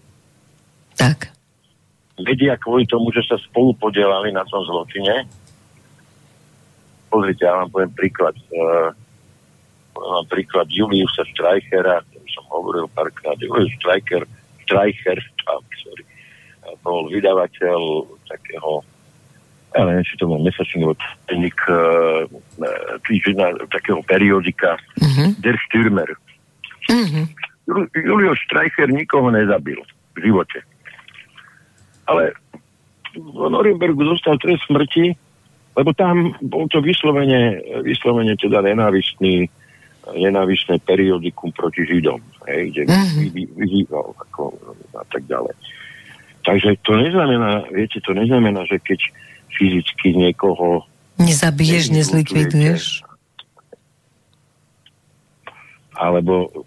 Tak. 0.94 1.34
Média 2.22 2.58
kvôli 2.58 2.86
tomu, 2.86 3.14
že 3.14 3.26
sa 3.26 3.38
spolu 3.38 3.74
podielali 3.78 4.34
na 4.34 4.46
tom 4.46 4.66
zločine. 4.66 5.26
Pozrite, 7.08 7.46
ja 7.46 7.58
vám 7.58 7.70
poviem 7.72 7.94
príklad. 7.94 8.36
Uh, 8.54 8.92
mám 9.98 10.26
príklad 10.30 10.70
Juliusa 10.70 11.26
Streichera, 11.34 12.06
ktorý 12.06 12.28
som 12.34 12.46
hovoril 12.54 12.86
párkrát. 12.94 13.38
Julius 13.38 13.74
Streicher 13.82 14.26
Streicher, 14.68 15.24
sorry, 15.80 16.04
bol 16.84 17.08
vydavateľ 17.08 17.80
takého 18.28 18.84
ja 19.76 19.84
neviem, 19.84 20.06
či 20.08 20.16
to 20.20 20.28
bol 20.28 20.40
mesačný 20.42 20.84
denník 21.28 21.60
uh, 21.70 22.24
takého 23.72 24.00
periodika 24.04 24.80
uh-huh. 25.00 25.36
Der 25.44 25.60
Stürmer. 25.68 26.08
Uh-huh. 26.88 27.28
Julio 27.94 28.34
Streicher 28.48 28.88
nikoho 28.88 29.28
nezabil 29.32 29.78
v 30.16 30.18
živote. 30.24 30.64
Ale 32.08 32.32
v 33.12 33.48
Norimbergu 33.52 34.08
zostal 34.16 34.40
trest 34.40 34.64
smrti, 34.72 35.12
lebo 35.76 35.92
tam 35.94 36.32
bol 36.42 36.66
to 36.72 36.80
vyslovene, 36.80 37.60
vyslovene 37.84 38.40
teda 38.40 38.64
nenávistný 38.64 39.52
nenávistné 40.16 40.80
periodikum 40.84 41.52
proti 41.52 41.84
Židom, 41.84 42.22
hej, 42.48 42.72
kde 42.72 42.82
uh-huh. 42.88 43.28
vyzýval 43.58 44.16
ako, 44.16 44.56
a 44.96 45.06
tak 45.12 45.28
ďalej. 45.28 45.56
Takže 46.48 46.80
to 46.88 46.96
neznamená, 46.96 47.68
viete, 47.76 48.00
to 48.00 48.16
neznamená, 48.16 48.64
že 48.72 48.80
keď 48.80 49.00
fyzicky 49.52 50.16
niekoho 50.16 50.88
nezabiješ, 51.20 51.92
nezlikviduješ 51.92 53.04
alebo 55.98 56.64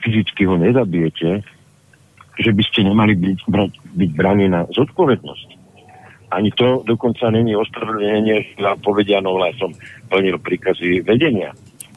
fyzicky 0.00 0.48
ho 0.48 0.56
nezabijete, 0.56 1.44
že 2.40 2.50
by 2.50 2.62
ste 2.64 2.88
nemali 2.88 3.12
byť, 3.14 3.38
brať, 3.46 3.72
byť 3.94 4.10
braní 4.16 4.48
na 4.48 4.64
zodpovednosť. 4.72 5.48
Ani 6.32 6.48
to 6.56 6.80
dokonca 6.88 7.28
není 7.28 7.52
ospravedlnenie, 7.52 8.56
že 8.56 8.64
vám 8.64 8.80
povedia, 8.80 9.20
no 9.20 9.36
som 9.60 9.76
plnil 10.08 10.40
príkazy 10.40 11.04
vedenia 11.04 11.52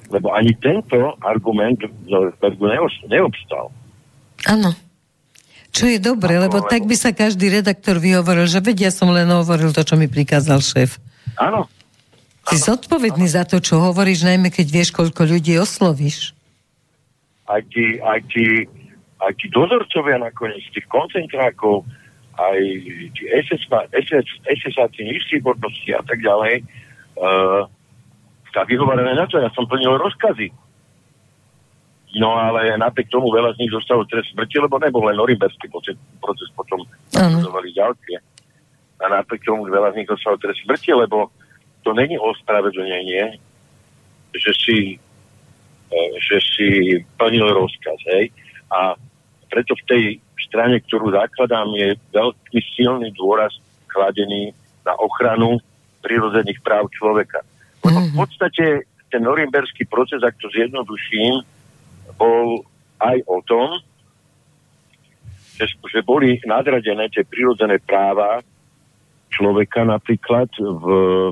lebo 0.09 0.33
ani 0.33 0.53
tento 0.61 1.17
argument 1.21 1.81
neobstal. 3.09 3.73
Áno. 4.45 4.71
Čo 5.75 5.91
je 5.91 5.99
dobre, 5.99 6.39
lebo, 6.39 6.63
lebo 6.63 6.71
tak 6.71 6.87
by 6.87 6.95
sa 6.95 7.11
každý 7.11 7.51
redaktor 7.51 7.99
vyhovoril, 7.99 8.47
že 8.47 8.63
vedia 8.63 8.93
som 8.93 9.11
len 9.11 9.27
hovoril 9.27 9.75
to, 9.75 9.83
čo 9.83 9.99
mi 9.99 10.07
prikázal 10.07 10.63
šéf. 10.63 11.03
Áno. 11.35 11.67
Si 12.45 12.61
zodpovedný 12.61 13.25
za 13.25 13.43
to, 13.43 13.57
čo 13.57 13.81
hovoríš, 13.81 14.23
najmä 14.23 14.53
keď 14.53 14.67
vieš, 14.69 14.89
koľko 14.93 15.25
ľudí 15.25 15.57
oslovíš. 15.57 16.31
Aj 17.49 17.59
tí, 17.73 17.99
aj 17.99 18.21
tí, 18.29 18.69
aj 19.19 19.33
tí 19.35 19.45
dozorcovia 19.49 20.21
nakoniec 20.21 20.61
tých 20.71 20.85
koncentrákov, 20.87 21.83
aj 22.37 22.59
tí 23.17 23.23
SS, 23.33 23.65
SS, 23.91 24.27
SS-áci 24.45 25.01
nižších 25.03 25.43
hodnosti 25.43 25.89
a 25.91 26.01
tak 26.05 26.21
ďalej, 26.21 26.63
uh, 27.19 27.65
a 28.55 28.67
vyhovorené 28.67 29.13
na 29.15 29.27
to, 29.27 29.39
ja 29.39 29.51
som 29.51 29.67
plnil 29.67 29.99
rozkazy. 29.99 30.51
No 32.15 32.39
ale 32.39 32.79
napriek 32.79 33.11
tomu 33.11 33.27
veľa 33.27 33.59
z 33.59 33.67
nich 33.67 33.71
zostalo 33.75 34.07
trest 34.07 34.31
smrti, 34.31 34.63
lebo 34.63 34.79
nebol 34.79 35.03
len 35.03 35.19
norimberský 35.19 35.67
proces, 35.67 35.99
proces 36.23 36.47
potom 36.55 36.79
nasledovali 37.11 37.75
ďalšie. 37.75 38.17
A 39.03 39.11
napriek 39.11 39.43
tomu 39.43 39.67
veľa 39.67 39.91
z 39.91 39.97
nich 39.99 40.07
zostalo 40.07 40.39
trest 40.39 40.63
smrti, 40.63 40.95
lebo 40.95 41.27
to 41.83 41.91
není 41.91 42.15
ospravedlnenie, 42.15 43.35
že 44.31 44.51
si 44.55 44.77
že 46.19 46.37
si 46.41 46.67
plnil 47.15 47.45
rozkaz, 47.55 47.99
hej. 48.11 48.33
A 48.73 48.97
preto 49.47 49.77
v 49.77 49.87
tej 49.87 50.03
strane, 50.43 50.81
ktorú 50.81 51.13
zakladám, 51.13 51.71
je 51.77 51.95
veľký 52.11 52.59
silný 52.75 53.13
dôraz 53.15 53.53
kladený 53.87 54.51
na 54.83 54.93
ochranu 54.99 55.61
prírodzených 56.03 56.59
práv 56.61 56.91
človeka. 56.91 57.41
Mm-hmm. 57.93 58.13
V 58.13 58.17
podstate 58.17 58.65
ten 59.13 59.21
norimberský 59.21 59.85
proces, 59.85 60.25
ak 60.25 60.35
to 60.41 60.49
zjednoduším, 60.49 61.45
bol 62.17 62.65
aj 62.99 63.17
o 63.27 63.37
tom, 63.45 63.79
že, 65.55 65.71
že 65.71 65.99
boli 66.03 66.39
nadradené 66.43 67.07
tie 67.11 67.23
prírodzené 67.23 67.79
práva 67.79 68.43
človeka 69.31 69.83
napríklad 69.83 70.47
v 70.59 70.85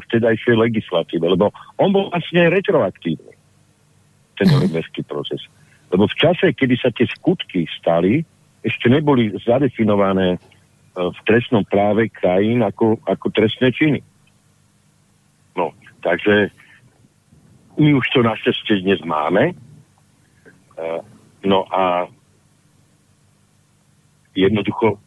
vtedajšej 0.07 0.55
legislatíve, 0.59 1.23
lebo 1.23 1.55
on 1.79 1.89
bol 1.91 2.11
vlastne 2.11 2.51
retroaktívny, 2.51 3.33
ten 4.39 4.47
mhm. 4.47 4.53
norimberský 4.59 5.07
proces. 5.07 5.43
Lebo 5.93 6.09
v 6.09 6.15
čase, 6.17 6.51
kedy 6.51 6.75
sa 6.79 6.89
tie 6.89 7.05
skutky 7.05 7.69
stali, 7.79 8.25
ešte 8.63 8.89
neboli 8.89 9.29
zadefinované 9.43 10.35
e, 10.35 10.39
v 10.97 11.19
trestnom 11.27 11.61
práve 11.67 12.09
krajín 12.09 12.65
ako, 12.65 12.97
ako 13.05 13.27
trestné 13.29 13.69
činy. 13.69 14.01
No, 15.53 15.69
takže 16.03 16.51
my 17.79 17.89
už 17.97 18.05
to 18.13 18.19
našťastie 18.21 18.83
dnes 18.85 19.01
máme. 19.01 19.51
E, 19.51 19.55
no 21.47 21.65
a 21.73 22.05
jednoducho 24.37 24.99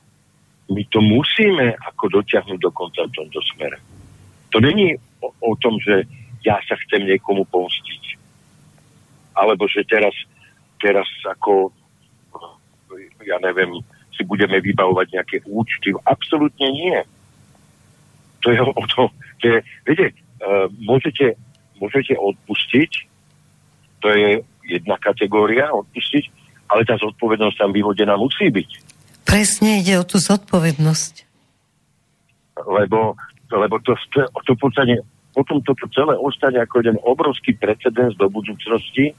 my 0.66 0.82
to 0.90 0.99
musíme 0.99 1.78
ako 1.78 2.20
dotiahnuť 2.20 2.59
do 2.59 2.70
konca 2.74 3.07
v 3.07 3.14
tomto 3.14 3.38
smere. 3.55 3.78
To 4.51 4.59
není 4.59 4.99
o, 5.22 5.30
o 5.30 5.53
tom, 5.62 5.78
že 5.78 6.09
ja 6.42 6.59
sa 6.66 6.74
chcem 6.86 7.07
niekomu 7.07 7.47
pomstiť. 7.47 8.18
Alebo 9.36 9.68
že 9.70 9.86
teraz, 9.86 10.14
teraz 10.80 11.07
ako 11.22 11.70
ja 13.26 13.36
neviem, 13.42 13.82
si 14.14 14.22
budeme 14.24 14.62
vybavovať 14.62 15.07
nejaké 15.12 15.36
účty. 15.44 15.92
Absolútne 16.07 16.70
nie. 16.72 16.99
To 18.47 18.55
je 18.55 18.61
o 18.62 18.84
to, 18.86 19.03
že, 19.42 19.51
viete, 19.84 20.14
môžete, 20.82 21.37
môžete 21.80 22.14
odpustiť, 22.16 22.91
to 24.01 24.09
je 24.12 24.28
jedna 24.66 24.97
kategória, 25.01 25.70
odpustiť, 25.72 26.24
ale 26.68 26.82
tá 26.84 26.99
zodpovednosť 26.99 27.57
tam 27.57 27.70
vyhodená 27.70 28.18
musí 28.18 28.51
byť. 28.51 28.70
Presne 29.26 29.82
ide 29.82 29.99
o 29.99 30.05
tú 30.07 30.18
zodpovednosť. 30.18 31.14
Lebo, 32.66 33.14
lebo 33.53 33.76
to, 33.84 33.95
to, 34.14 34.53
v 34.55 34.61
podstate 34.61 35.03
potom 35.37 35.61
toto 35.61 35.84
celé 35.93 36.16
ostane 36.16 36.57
ako 36.57 36.80
jeden 36.80 36.99
obrovský 37.05 37.53
precedens 37.53 38.16
do 38.16 38.32
budúcnosti, 38.32 39.12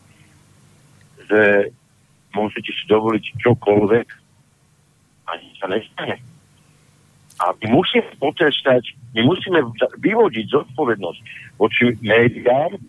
že 1.29 1.69
môžete 2.33 2.73
si 2.73 2.83
dovoliť 2.89 3.23
čokoľvek 3.37 4.07
a 5.27 5.31
nič 5.37 5.53
sa 5.61 5.67
nestane. 5.69 6.17
A 7.37 7.53
my 7.53 7.67
musíme 7.69 8.09
potrestať, 8.17 8.97
my 9.13 9.21
musíme 9.21 9.61
vyvodiť 10.01 10.45
zodpovednosť 10.49 11.19
voči 11.61 11.93
médiám. 12.01 12.81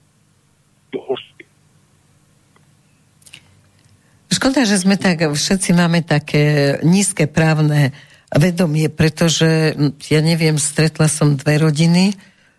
Škoda, 4.28 4.64
že 4.64 4.80
sme 4.80 4.96
tak, 4.96 5.20
všetci 5.20 5.70
máme 5.76 6.00
také 6.00 6.76
nízke 6.80 7.28
právne 7.28 7.92
vedomie, 8.32 8.88
pretože, 8.92 9.76
ja 10.08 10.20
neviem, 10.20 10.56
stretla 10.60 11.08
som 11.08 11.36
dve 11.36 11.60
rodiny, 11.60 12.16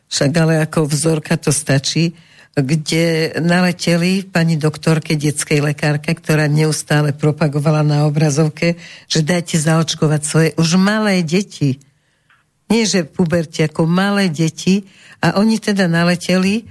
však 0.09 0.31
ale 0.37 0.53
ako 0.65 0.89
vzorka 0.89 1.37
to 1.37 1.53
stačí, 1.53 2.13
kde 2.57 3.37
naleteli 3.39 4.25
pani 4.25 4.57
doktorke, 4.57 5.15
detskej 5.15 5.61
lekárke, 5.61 6.11
ktorá 6.17 6.49
neustále 6.49 7.13
propagovala 7.13 7.85
na 7.85 8.09
obrazovke, 8.09 8.75
že 9.05 9.21
dajte 9.21 9.61
zaočkovať 9.61 10.21
svoje 10.25 10.49
už 10.57 10.81
malé 10.81 11.21
deti. 11.21 11.77
Nie, 12.69 12.85
že 12.85 13.05
puberti, 13.05 13.65
ako 13.65 13.89
malé 13.89 14.29
deti. 14.29 14.85
A 15.21 15.41
oni 15.41 15.57
teda 15.57 15.89
naleteli, 15.89 16.61
e, 16.61 16.63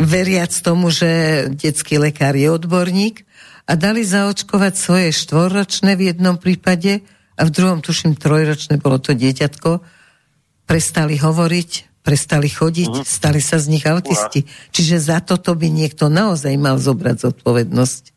veriac 0.00 0.52
tomu, 0.64 0.88
že 0.88 1.44
detský 1.52 2.00
lekár 2.00 2.32
je 2.36 2.48
odborník 2.48 3.24
a 3.68 3.72
dali 3.74 4.06
zaočkovať 4.06 4.74
svoje 4.78 5.08
štvorročné 5.12 5.98
v 5.98 6.14
jednom 6.14 6.40
prípade 6.40 7.04
a 7.36 7.42
v 7.44 7.50
druhom, 7.52 7.84
tuším, 7.84 8.16
trojročné 8.16 8.80
bolo 8.80 8.96
to 8.96 9.12
dieťatko, 9.12 9.84
prestali 10.64 11.20
hovoriť, 11.20 11.95
prestali 12.06 12.46
chodiť, 12.46 13.02
uh-huh. 13.02 13.02
stali 13.02 13.42
sa 13.42 13.58
z 13.58 13.66
nich 13.74 13.82
autisti. 13.82 14.46
Uh-huh. 14.46 14.70
Čiže 14.70 15.10
za 15.10 15.18
toto 15.18 15.58
by 15.58 15.66
niekto 15.66 16.06
naozaj 16.06 16.54
mal 16.54 16.78
zobrať 16.78 17.26
zodpovednosť. 17.26 18.14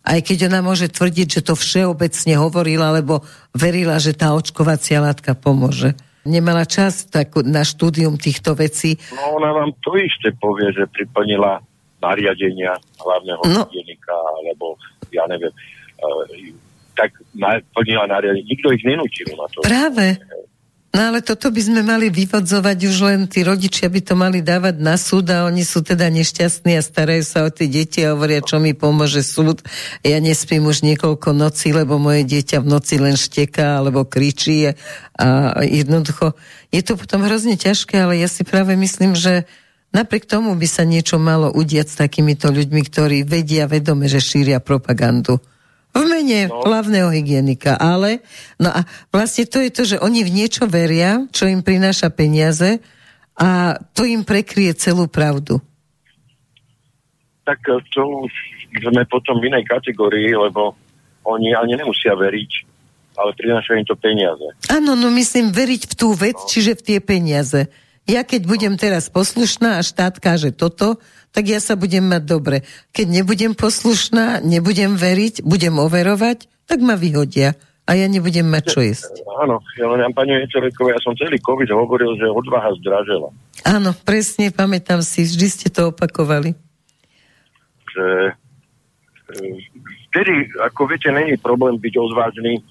Aj 0.00 0.18
keď 0.18 0.50
ona 0.50 0.58
môže 0.58 0.90
tvrdiť, 0.90 1.28
že 1.38 1.46
to 1.46 1.54
všeobecne 1.54 2.34
hovorila, 2.34 2.90
alebo 2.90 3.22
verila, 3.54 4.00
že 4.02 4.16
tá 4.16 4.34
očkovacia 4.34 4.98
látka 4.98 5.38
pomôže. 5.38 5.94
Nemala 6.26 6.66
čas 6.66 7.06
tak 7.06 7.38
na 7.46 7.62
štúdium 7.62 8.18
týchto 8.18 8.58
vecí. 8.58 8.98
No 9.14 9.38
ona 9.38 9.54
vám 9.54 9.70
to 9.80 9.94
isté 9.96 10.34
povie, 10.34 10.72
že 10.74 10.90
priplnila 10.90 11.62
nariadenia 12.00 12.74
hlavného 12.96 13.42
no. 13.54 13.62
hygienika, 13.68 14.16
alebo 14.40 14.80
ja 15.12 15.24
neviem, 15.28 15.52
uh, 16.00 16.24
tak 16.96 17.12
plnila 17.76 18.08
nariadenia. 18.08 18.48
Nikto 18.48 18.72
ich 18.72 18.84
nenútil 18.84 19.28
na 19.36 19.46
to. 19.52 19.60
Práve. 19.64 20.16
No 20.90 21.14
ale 21.14 21.22
toto 21.22 21.54
by 21.54 21.62
sme 21.62 21.86
mali 21.86 22.10
vyvodzovať 22.10 22.78
už 22.90 22.96
len 23.06 23.20
tí 23.30 23.46
rodičia 23.46 23.86
by 23.86 24.00
to 24.02 24.18
mali 24.18 24.42
dávať 24.42 24.82
na 24.82 24.98
súd 24.98 25.30
a 25.30 25.46
oni 25.46 25.62
sú 25.62 25.86
teda 25.86 26.10
nešťastní 26.10 26.74
a 26.74 26.82
starajú 26.82 27.22
sa 27.22 27.46
o 27.46 27.50
tie 27.54 27.70
deti 27.70 28.02
a 28.02 28.18
hovoria, 28.18 28.42
čo 28.42 28.58
mi 28.58 28.74
pomôže 28.74 29.22
súd. 29.22 29.62
Ja 30.02 30.18
nespím 30.18 30.66
už 30.66 30.82
niekoľko 30.82 31.30
nocí, 31.30 31.70
lebo 31.70 32.02
moje 32.02 32.26
dieťa 32.26 32.66
v 32.66 32.70
noci 32.74 32.98
len 32.98 33.14
šteká 33.14 33.78
alebo 33.78 34.02
kričí 34.02 34.74
a 35.14 35.62
jednoducho 35.62 36.34
je 36.74 36.82
to 36.82 36.98
potom 36.98 37.22
hrozne 37.22 37.54
ťažké, 37.54 37.94
ale 37.94 38.18
ja 38.18 38.26
si 38.26 38.42
práve 38.42 38.74
myslím, 38.74 39.14
že 39.14 39.46
napriek 39.94 40.26
tomu 40.26 40.58
by 40.58 40.66
sa 40.66 40.82
niečo 40.82 41.22
malo 41.22 41.54
udiať 41.54 41.86
s 41.86 42.00
takýmito 42.02 42.50
ľuďmi, 42.50 42.82
ktorí 42.82 43.22
vedia 43.22 43.70
vedome, 43.70 44.10
že 44.10 44.18
šíria 44.18 44.58
propagandu. 44.58 45.38
V 45.90 46.06
mene 46.06 46.46
no. 46.46 46.62
hlavného 46.62 47.10
hygienika, 47.10 47.74
ale 47.74 48.22
no 48.62 48.70
a 48.70 48.86
vlastne 49.10 49.46
to 49.46 49.58
je 49.58 49.70
to, 49.74 49.82
že 49.82 49.96
oni 49.98 50.22
v 50.22 50.30
niečo 50.30 50.70
veria, 50.70 51.26
čo 51.34 51.50
im 51.50 51.66
prináša 51.66 52.14
peniaze 52.14 52.78
a 53.34 53.74
to 53.96 54.06
im 54.06 54.22
prekrie 54.22 54.70
celú 54.76 55.10
pravdu. 55.10 55.58
Tak 57.42 57.58
eh, 57.66 57.82
to 57.90 58.28
už 58.28 58.32
sme 58.78 59.02
potom 59.10 59.42
v 59.42 59.50
inej 59.50 59.66
kategórii, 59.66 60.30
lebo 60.30 60.78
oni 61.26 61.52
ani 61.58 61.74
nemusia 61.74 62.14
veriť, 62.14 62.50
ale 63.18 63.30
prinášajú 63.34 63.76
im 63.82 63.86
to 63.88 63.96
peniaze. 63.98 64.46
Áno, 64.70 64.94
no 64.94 65.10
myslím 65.10 65.50
veriť 65.50 65.90
v 65.90 65.94
tú 65.98 66.14
vec, 66.14 66.38
no. 66.38 66.46
čiže 66.46 66.78
v 66.78 66.84
tie 66.86 66.98
peniaze. 67.02 67.66
Ja 68.08 68.24
keď 68.24 68.48
budem 68.48 68.74
teraz 68.80 69.12
poslušná 69.12 69.78
a 69.78 69.86
štát 69.86 70.18
káže 70.18 70.50
toto, 70.54 70.98
tak 71.30 71.46
ja 71.46 71.62
sa 71.62 71.78
budem 71.78 72.10
mať 72.10 72.22
dobre. 72.26 72.56
Keď 72.90 73.06
nebudem 73.22 73.52
poslušná, 73.54 74.42
nebudem 74.42 74.98
veriť, 74.98 75.46
budem 75.46 75.78
overovať, 75.78 76.50
tak 76.66 76.82
ma 76.82 76.98
vyhodia 76.98 77.54
a 77.86 77.98
ja 77.98 78.06
nebudem 78.06 78.46
mať 78.46 78.64
čo 78.70 78.80
jesť. 78.82 79.26
Áno, 79.42 79.58
ja 79.74 79.86
len 79.90 80.14
pani 80.14 80.38
Ečereková, 80.46 80.94
ja 80.94 81.00
som 81.02 81.14
celý 81.18 81.42
COVID 81.42 81.70
hovoril, 81.74 82.14
že 82.18 82.30
odvaha 82.30 82.70
zdražela. 82.78 83.34
Áno, 83.66 83.90
presne, 84.06 84.54
pamätám 84.54 85.02
si, 85.02 85.26
vždy 85.26 85.46
ste 85.50 85.68
to 85.70 85.90
opakovali. 85.90 86.54
Že 87.90 88.06
e, 88.30 89.42
vtedy, 90.10 90.54
ako 90.62 90.86
viete, 90.86 91.10
není 91.10 91.34
problém 91.34 91.78
byť 91.82 91.94
odvážny, 91.98 92.62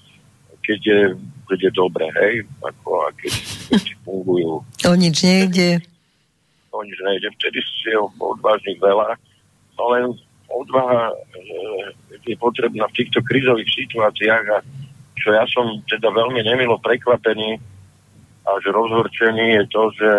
keď 0.64 0.80
je, 0.80 1.00
keď 1.48 1.58
je 1.68 1.70
dobre, 1.72 2.06
hej? 2.16 2.34
Ako, 2.64 3.04
a 3.04 3.08
keď 3.12 3.32
veci 3.72 3.92
fungujú. 4.00 4.64
O 4.64 4.94
nič 4.96 5.20
nejde 5.20 5.84
o 6.70 6.82
nič 6.86 6.98
nejde. 7.02 7.28
Vtedy 7.38 7.58
si 7.62 7.90
ho 7.94 8.10
odvážnych 8.18 8.78
veľa, 8.78 9.18
no 9.78 9.84
len 9.94 10.04
odvaha 10.50 11.10
e, 11.10 11.14
je 12.26 12.36
potrebná 12.38 12.86
v 12.90 12.96
týchto 12.98 13.22
krizových 13.22 13.70
situáciách 13.70 14.44
a 14.50 14.58
čo 15.20 15.28
ja 15.36 15.44
som 15.46 15.78
teda 15.86 16.10
veľmi 16.10 16.42
nemilo 16.42 16.80
prekvapený 16.82 17.60
a 18.46 18.50
že 18.58 18.74
rozhorčený 18.74 19.62
je 19.62 19.64
to, 19.70 19.82
že 19.94 20.10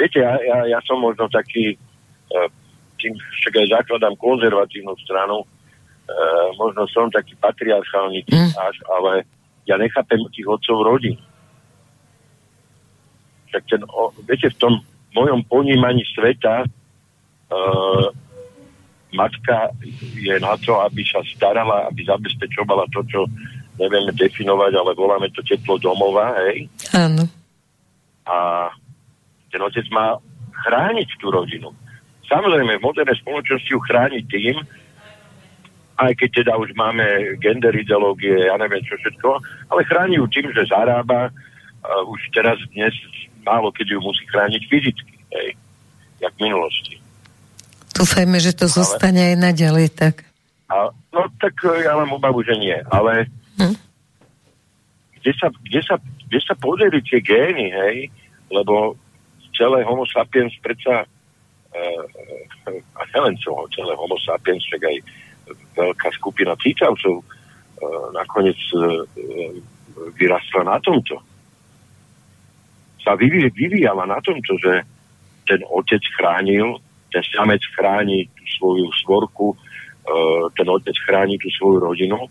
viete, 0.00 0.22
ja, 0.22 0.38
ja, 0.40 0.58
ja 0.76 0.80
som 0.86 1.02
možno 1.02 1.28
taký 1.28 1.74
e, 1.74 2.38
tým 2.98 3.14
však 3.14 3.54
aj 3.62 3.66
zakladám 3.82 4.14
konzervatívnu 4.16 4.94
stranu, 5.04 5.44
e, 5.44 5.46
možno 6.56 6.88
som 6.88 7.12
taký 7.12 7.36
patriarchálny 7.36 8.24
mm. 8.26 8.52
až, 8.54 8.76
ale 8.96 9.12
ja 9.68 9.76
nechápem 9.76 10.24
tých 10.32 10.48
otcov 10.48 10.88
rodín. 10.88 11.18
Tak 13.52 13.64
ten, 13.68 13.84
o, 13.84 14.12
viete, 14.24 14.48
v 14.48 14.60
tom 14.60 14.74
mojom 15.18 15.42
ponímaní 15.50 16.06
sveta 16.14 16.62
uh, 16.62 18.06
matka 19.12 19.72
je 20.14 20.36
na 20.40 20.54
to, 20.60 20.78
aby 20.84 21.02
sa 21.02 21.18
starala, 21.34 21.88
aby 21.88 22.04
zabezpečovala 22.04 22.86
to, 22.92 23.00
čo 23.08 23.20
nevieme 23.78 24.12
definovať, 24.12 24.72
ale 24.74 24.92
voláme 24.92 25.30
to 25.32 25.40
teplo 25.46 25.78
domova, 25.78 26.34
hej? 26.46 26.66
Áno. 26.92 27.24
A 28.28 28.68
ten 29.48 29.60
otec 29.62 29.86
má 29.94 30.18
chrániť 30.66 31.08
tú 31.22 31.30
rodinu. 31.30 31.72
samozrejme 32.28 32.76
v 32.76 32.84
modernej 32.84 33.16
spoločnosti 33.24 33.70
ju 33.70 33.80
chrániť 33.80 34.24
tým, 34.28 34.56
aj 35.98 36.12
keď 36.14 36.30
teda 36.44 36.52
už 36.60 36.76
máme 36.78 37.38
gender 37.42 37.74
ideológie, 37.74 38.46
ja 38.50 38.54
neviem 38.60 38.84
čo 38.84 38.94
všetko, 39.00 39.40
ale 39.72 39.88
chráni 39.88 40.20
ju 40.20 40.26
tým, 40.30 40.52
že 40.52 40.68
zarába, 40.68 41.30
uh, 41.30 42.02
už 42.06 42.20
teraz 42.34 42.58
dnes 42.74 42.92
málo 43.44 43.70
keď 43.74 43.96
ju 43.96 43.98
musí 44.02 44.24
chrániť 44.28 44.62
fyzicky, 44.66 45.14
hej, 45.34 45.48
jak 46.22 46.32
v 46.38 46.42
minulosti. 46.50 46.94
Dúfajme, 47.94 48.38
že 48.38 48.54
to 48.54 48.70
ale, 48.70 48.76
zostane 48.78 49.22
aj 49.34 49.36
naďalej 49.38 49.86
tak. 49.94 50.22
A, 50.70 50.92
no 51.10 51.20
tak 51.42 51.58
e, 51.66 51.82
ja 51.82 51.98
mám 51.98 52.14
obavu, 52.14 52.44
že 52.46 52.54
nie, 52.54 52.76
ale 52.92 53.26
hm? 53.58 53.76
kde, 55.18 55.32
sa, 55.34 55.48
kde, 55.50 55.80
sa, 55.82 55.96
kde 55.98 56.40
sa 56.44 56.54
podeli 56.54 57.02
tie 57.02 57.18
gény, 57.18 57.72
hej, 57.72 57.96
lebo 58.52 58.94
celé 59.58 59.82
homo 59.82 60.06
sapiens 60.06 60.54
predsa 60.62 61.02
uh, 61.02 62.04
a 62.70 63.00
nielen 63.10 63.34
celé 63.42 63.92
homo 63.98 64.14
sapiens, 64.22 64.62
však 64.62 64.82
aj 64.86 64.96
veľká 65.74 66.08
skupina 66.14 66.54
cítavcov 66.62 67.18
uh, 67.18 68.06
nakoniec 68.14 68.58
uh, 68.78 69.02
vyrastla 70.14 70.62
na 70.62 70.78
tomto. 70.78 71.18
Sa 73.08 73.16
vyvíjala 73.16 73.56
vyvíjala 73.56 74.04
na 74.04 74.20
tomto, 74.20 74.60
že 74.60 74.84
ten 75.48 75.64
otec 75.64 76.04
chránil, 76.12 76.76
ten 77.08 77.24
samec 77.32 77.64
chráni 77.72 78.28
tú 78.36 78.44
svoju 78.60 78.84
svorku, 79.00 79.56
uh, 79.56 80.52
ten 80.52 80.68
otec 80.68 80.92
chráni 81.08 81.40
tú 81.40 81.48
svoju 81.56 81.88
rodinu 81.88 82.28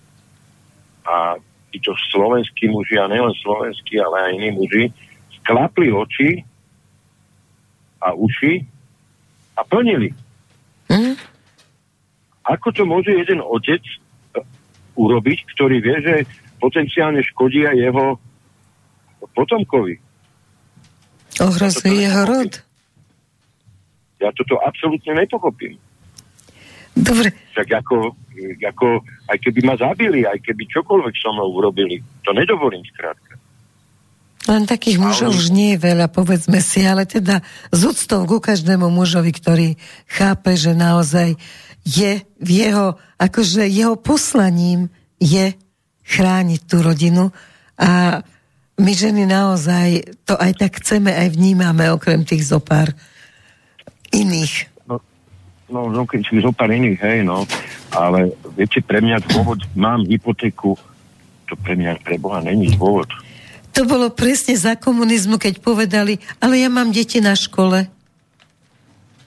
a 1.02 1.42
títo 1.74 1.98
slovenskí 2.14 2.70
muži, 2.70 3.02
a 3.02 3.10
nielen 3.10 3.34
slovenskí, 3.42 3.98
ale 3.98 4.22
aj 4.22 4.32
iní 4.38 4.50
muži, 4.54 4.84
sklapli 5.42 5.90
oči 5.90 6.46
a 7.98 8.14
uši 8.14 8.62
a 9.58 9.66
plnili. 9.66 10.14
Mm. 10.94 11.18
Ako 12.46 12.70
to 12.70 12.86
môže 12.86 13.12
jeden 13.18 13.42
otec 13.42 13.82
e, 13.82 13.98
urobiť, 14.94 15.40
ktorý 15.58 15.82
vie, 15.82 15.98
že 16.06 16.16
potenciálne 16.62 17.26
škodí 17.34 17.66
aj 17.66 17.78
jeho 17.82 18.06
potomkovi? 19.34 20.07
Ohrozuje 21.42 22.08
jeho 22.10 22.24
rod? 22.26 22.52
Ja 24.18 24.34
toto 24.34 24.58
absolútne 24.62 25.14
nepochopím. 25.14 25.78
Dobre. 26.98 27.30
Tak 27.54 27.70
ako, 27.70 28.18
ako, 28.58 28.88
aj 29.30 29.38
keby 29.38 29.60
ma 29.62 29.78
zabili, 29.78 30.26
aj 30.26 30.42
keby 30.42 30.66
čokoľvek 30.66 31.14
so 31.14 31.30
mnou 31.30 31.54
urobili, 31.54 32.02
to 32.26 32.34
nedovolím 32.34 32.82
skrátka. 32.90 33.38
Len 34.48 34.64
takých 34.64 34.98
mužov 34.98 35.36
už 35.36 35.52
nie 35.52 35.76
je 35.76 35.84
veľa, 35.84 36.08
povedzme 36.08 36.64
si, 36.64 36.82
ale 36.88 37.04
teda 37.04 37.44
z 37.70 37.82
úctou 37.84 38.24
ku 38.24 38.40
každému 38.40 38.88
mužovi, 38.88 39.30
ktorý 39.36 39.68
chápe, 40.08 40.56
že 40.56 40.72
naozaj 40.72 41.36
je 41.84 42.24
v 42.40 42.50
jeho, 42.50 42.96
akože 43.20 43.68
jeho 43.68 44.00
poslaním 44.00 44.88
je 45.20 45.52
chrániť 46.08 46.62
tú 46.64 46.80
rodinu 46.80 47.36
a 47.76 48.24
my 48.78 48.92
ženy 48.94 49.26
naozaj 49.26 50.06
to 50.24 50.38
aj 50.38 50.54
tak 50.62 50.78
chceme, 50.82 51.10
aj 51.10 51.34
vnímame, 51.34 51.90
okrem 51.90 52.22
tých 52.22 52.46
zopár 52.46 52.94
iných. 54.14 54.70
No, 54.86 55.02
no, 55.74 55.90
no 55.90 56.02
keď 56.06 56.22
si 56.30 56.38
zopár 56.40 56.70
iných, 56.70 57.00
hej, 57.02 57.20
no, 57.26 57.50
ale 57.90 58.38
viete, 58.54 58.80
pre 58.86 59.02
mňa 59.02 59.26
dôvod, 59.26 59.66
mám 59.74 60.06
hypotéku, 60.06 60.78
to 61.50 61.54
pre 61.58 61.74
mňa 61.74 62.06
pre 62.06 62.22
Boha 62.22 62.38
není 62.46 62.70
dôvod. 62.78 63.10
To 63.74 63.86
bolo 63.86 64.10
presne 64.14 64.58
za 64.58 64.74
komunizmu, 64.78 65.38
keď 65.38 65.62
povedali, 65.62 66.18
ale 66.42 66.62
ja 66.62 66.70
mám 66.70 66.90
deti 66.90 67.22
na 67.22 67.38
škole. 67.38 67.90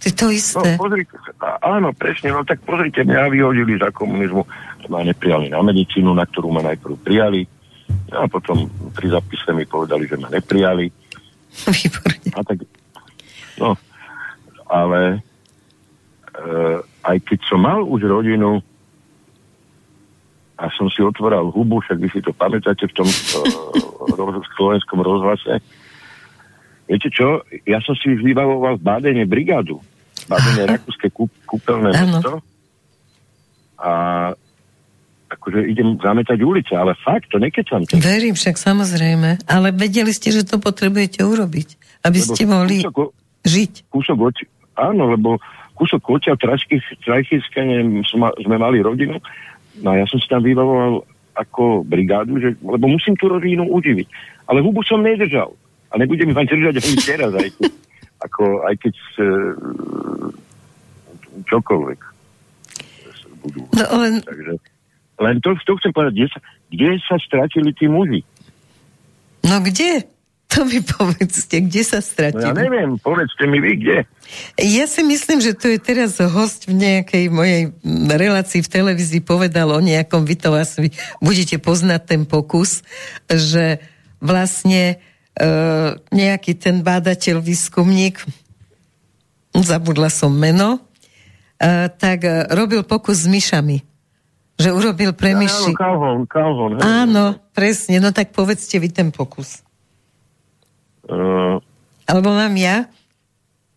To 0.00 0.04
je 0.08 0.14
to 0.16 0.26
isté. 0.32 0.74
No, 0.74 0.80
pozrite, 0.80 1.14
áno, 1.60 1.92
presne, 1.92 2.32
no 2.32 2.46
tak 2.46 2.62
pozrite, 2.64 3.04
mňa 3.04 3.30
vyhodili 3.30 3.76
za 3.76 3.92
komunizmu, 3.92 4.42
ma 4.90 5.06
neprijali 5.06 5.52
na 5.52 5.60
medicínu, 5.60 6.10
na 6.16 6.24
ktorú 6.24 6.50
ma 6.50 6.64
najprv 6.66 6.94
prijali, 7.04 7.44
a 8.12 8.26
potom 8.26 8.66
pri 8.94 9.10
zapise 9.10 9.50
mi 9.54 9.66
povedali, 9.66 10.06
že 10.06 10.16
ma 10.18 10.28
neprijali. 10.30 10.90
Výborne. 11.66 12.30
A 12.34 12.40
tak, 12.46 12.58
no, 13.58 13.74
ale 14.70 15.00
e, 16.30 16.42
aj 17.06 17.16
keď 17.26 17.38
som 17.46 17.60
mal 17.62 17.82
už 17.82 18.06
rodinu, 18.06 18.62
a 20.60 20.68
som 20.76 20.92
si 20.92 21.00
otvoral 21.00 21.48
hubu, 21.48 21.80
však 21.80 21.96
vy 21.96 22.08
si 22.12 22.20
to 22.20 22.36
pamätáte 22.36 22.84
v 22.84 22.92
tom 22.92 23.08
uh, 23.08 24.44
slovenskom 24.60 25.00
rozhlase. 25.00 25.64
Viete 26.84 27.08
čo? 27.08 27.40
Ja 27.64 27.80
som 27.80 27.96
si 27.96 28.12
vybavoval 28.12 28.76
v 28.76 28.84
Bádene 28.84 29.24
brigádu. 29.24 29.80
Bádene 30.28 30.68
rakúske 30.76 31.08
kúp, 31.08 31.32
kúpeľné 31.48 31.96
mesto. 31.96 32.44
A 33.80 33.92
akože 35.30 35.62
idem 35.70 35.94
zametať 36.02 36.38
ulice, 36.42 36.74
ale 36.74 36.98
fakt, 36.98 37.30
to 37.30 37.38
nekecam. 37.38 37.86
Verím 37.86 38.34
však, 38.34 38.58
samozrejme. 38.58 39.46
Ale 39.46 39.70
vedeli 39.70 40.10
ste, 40.10 40.34
že 40.34 40.42
to 40.42 40.58
potrebujete 40.58 41.22
urobiť, 41.22 41.68
aby 42.02 42.18
lebo 42.18 42.26
ste 42.34 42.42
mohli 42.50 42.82
kúsok, 42.82 43.14
žiť. 43.46 43.72
Kúsok 43.86 44.18
oči, 44.18 44.44
áno, 44.74 45.14
lebo 45.14 45.38
kúsok 45.78 46.02
očia 46.10 46.34
Trajchická 46.34 47.62
sme 48.42 48.56
mali 48.58 48.82
rodinu 48.82 49.22
No 49.80 49.96
a 49.96 50.02
ja 50.02 50.06
som 50.06 50.20
si 50.20 50.28
tam 50.28 50.44
vybavoval 50.44 51.06
ako 51.38 51.86
brigádu, 51.88 52.36
že, 52.36 52.58
lebo 52.60 52.84
musím 52.90 53.16
tú 53.16 53.32
rodinu 53.32 53.64
uživiť. 53.70 54.08
Ale 54.50 54.60
hubu 54.60 54.84
som 54.84 55.00
nedržal. 55.00 55.54
A 55.90 55.98
nebudem 55.98 56.34
vám 56.36 56.46
držať 56.46 56.82
ani 56.82 56.96
teraz, 57.00 57.32
aj 57.34 57.50
keď, 57.56 57.70
ako, 58.20 58.44
aj 58.66 58.74
keď 58.78 58.94
e, 58.94 59.24
čokoľvek 61.48 62.00
budú. 63.40 63.60
No, 63.72 63.84
len... 64.04 64.20
Takže, 64.20 64.52
len 65.20 65.36
to, 65.44 65.52
to 65.68 65.76
chcem 65.78 65.92
povedať, 65.92 66.12
kde 66.16 66.28
sa, 66.32 66.38
kde 66.72 66.88
sa 67.04 67.16
stratili 67.20 67.70
tí 67.76 67.86
muži? 67.86 68.24
No 69.44 69.60
kde? 69.60 70.08
To 70.50 70.66
mi 70.66 70.82
povedzte, 70.98 71.62
kde 71.62 71.82
sa 71.86 72.02
stratili? 72.02 72.50
No 72.50 72.58
ja 72.58 72.66
neviem, 72.66 72.90
povedzte 72.98 73.44
mi 73.46 73.62
vy, 73.62 73.72
kde. 73.78 73.98
Ja 74.58 74.88
si 74.90 75.04
myslím, 75.06 75.38
že 75.38 75.54
to 75.54 75.70
je 75.70 75.78
teraz 75.78 76.18
host 76.18 76.66
v 76.66 76.74
nejakej 76.74 77.30
mojej 77.30 77.70
relácii 78.10 78.64
v 78.64 78.72
televízii 78.72 79.22
povedal 79.22 79.70
o 79.70 79.80
nejakom, 79.82 80.26
vy 80.26 80.36
to 80.38 80.50
asi 80.54 80.90
budete 81.22 81.62
poznať 81.62 82.00
ten 82.16 82.22
pokus, 82.26 82.82
že 83.30 83.78
vlastne 84.18 84.96
e, 85.38 85.46
nejaký 86.10 86.58
ten 86.58 86.82
bádateľ, 86.82 87.42
výskumník, 87.42 88.22
zabudla 89.54 90.10
som 90.10 90.34
meno, 90.34 90.78
e, 91.58 91.90
tak 91.90 92.26
e, 92.26 92.50
robil 92.54 92.82
pokus 92.82 93.26
s 93.26 93.30
myšami. 93.30 93.82
Že 94.60 94.68
urobil 94.76 95.10
pre 95.16 95.32
myši. 95.32 95.72
Áno, 95.72 95.80
Calhoun, 95.80 96.20
Calhoun. 96.28 96.72
Áno, 96.84 97.24
presne, 97.56 97.96
no 97.96 98.12
tak 98.12 98.36
povedzte 98.36 98.76
vy 98.76 98.92
ten 98.92 99.08
pokus. 99.08 99.64
Uh, 101.08 101.56
Alebo 102.04 102.30
mám 102.30 102.52
ja? 102.60 102.86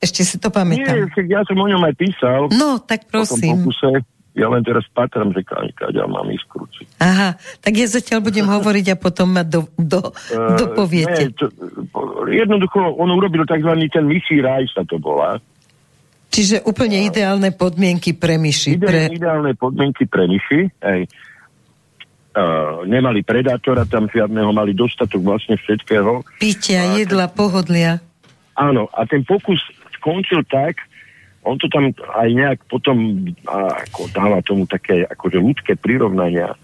Ešte 0.03 0.27
si 0.27 0.35
to 0.35 0.51
pamätám. 0.51 1.07
Nie, 1.07 1.31
ja 1.31 1.41
som 1.47 1.55
o 1.55 1.63
ňom 1.63 1.79
aj 1.87 1.95
písal. 1.95 2.51
No, 2.51 2.83
tak 2.83 3.07
prosím. 3.07 3.63
Pokuse, 3.63 4.03
ja 4.35 4.51
len 4.51 4.65
teraz 4.65 4.83
patram, 4.91 5.31
že 5.31 5.45
ja 5.95 6.05
mám 6.09 6.27
ísť. 6.27 6.45
Aha, 6.99 7.39
tak 7.61 7.73
ja 7.77 7.87
zatiaľ 7.87 8.19
budem 8.25 8.43
hovoriť 8.59 8.85
a 8.91 8.95
potom 8.99 9.31
ma 9.31 9.47
do, 9.47 9.69
do, 9.79 10.11
uh, 10.11 10.59
dopoviete. 10.59 11.31
Nie, 11.31 11.37
to, 11.37 11.47
jednoducho, 12.27 12.81
on 12.99 13.13
urobil 13.13 13.47
tzv. 13.47 13.71
ten 13.87 14.05
myší 14.09 14.41
raj 14.43 14.67
sa 14.73 14.81
to 14.83 14.99
volá. 14.99 15.39
Čiže 16.33 16.65
úplne 16.65 17.05
ideálne 17.05 17.53
podmienky 17.53 18.17
pre 18.17 18.41
myši. 18.41 18.81
Pre... 18.81 19.13
Ideálne 19.13 19.53
podmienky 19.53 20.09
pre 20.09 20.25
myši, 20.25 20.65
hej 20.81 21.01
uh, 22.33 22.83
nemali 22.85 23.21
predátora 23.21 23.85
tam 23.85 24.09
žiadneho, 24.09 24.49
mali 24.51 24.73
dostatok 24.73 25.21
vlastne 25.21 25.55
všetkého. 25.57 26.25
Pitia, 26.41 26.97
jedla, 26.97 27.29
ten, 27.29 27.37
pohodlia. 27.37 27.91
Áno, 28.57 28.89
a 28.93 29.05
ten 29.05 29.21
pokus 29.25 29.61
skončil 30.01 30.45
tak, 30.49 30.81
on 31.43 31.59
to 31.59 31.67
tam 31.67 31.91
aj 31.91 32.29
nejak 32.31 32.59
potom 32.71 33.27
a, 33.45 33.83
ako 33.83 34.07
dáva 34.15 34.39
tomu 34.41 34.63
také 34.63 35.03
akože 35.03 35.37
ľudské 35.39 35.73
prirovnania. 35.77 36.55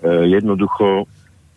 Uh, 0.00 0.24
jednoducho 0.24 1.10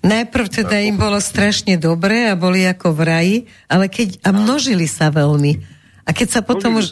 Najprv 0.04 0.47
teda 0.51 0.84
im 0.84 0.99
bolo 0.99 1.16
strašne 1.24 1.80
dobre 1.80 2.28
a 2.28 2.36
boli 2.36 2.68
ako 2.68 2.91
v 2.91 3.01
raji, 3.08 3.38
ale 3.72 3.88
keď, 3.88 4.20
a 4.28 4.36
množili 4.36 4.84
sa 4.84 5.08
veľmi. 5.08 5.64
A 6.04 6.12
keď 6.12 6.28
sa 6.28 6.41
potom 6.43 6.76
už... 6.76 6.91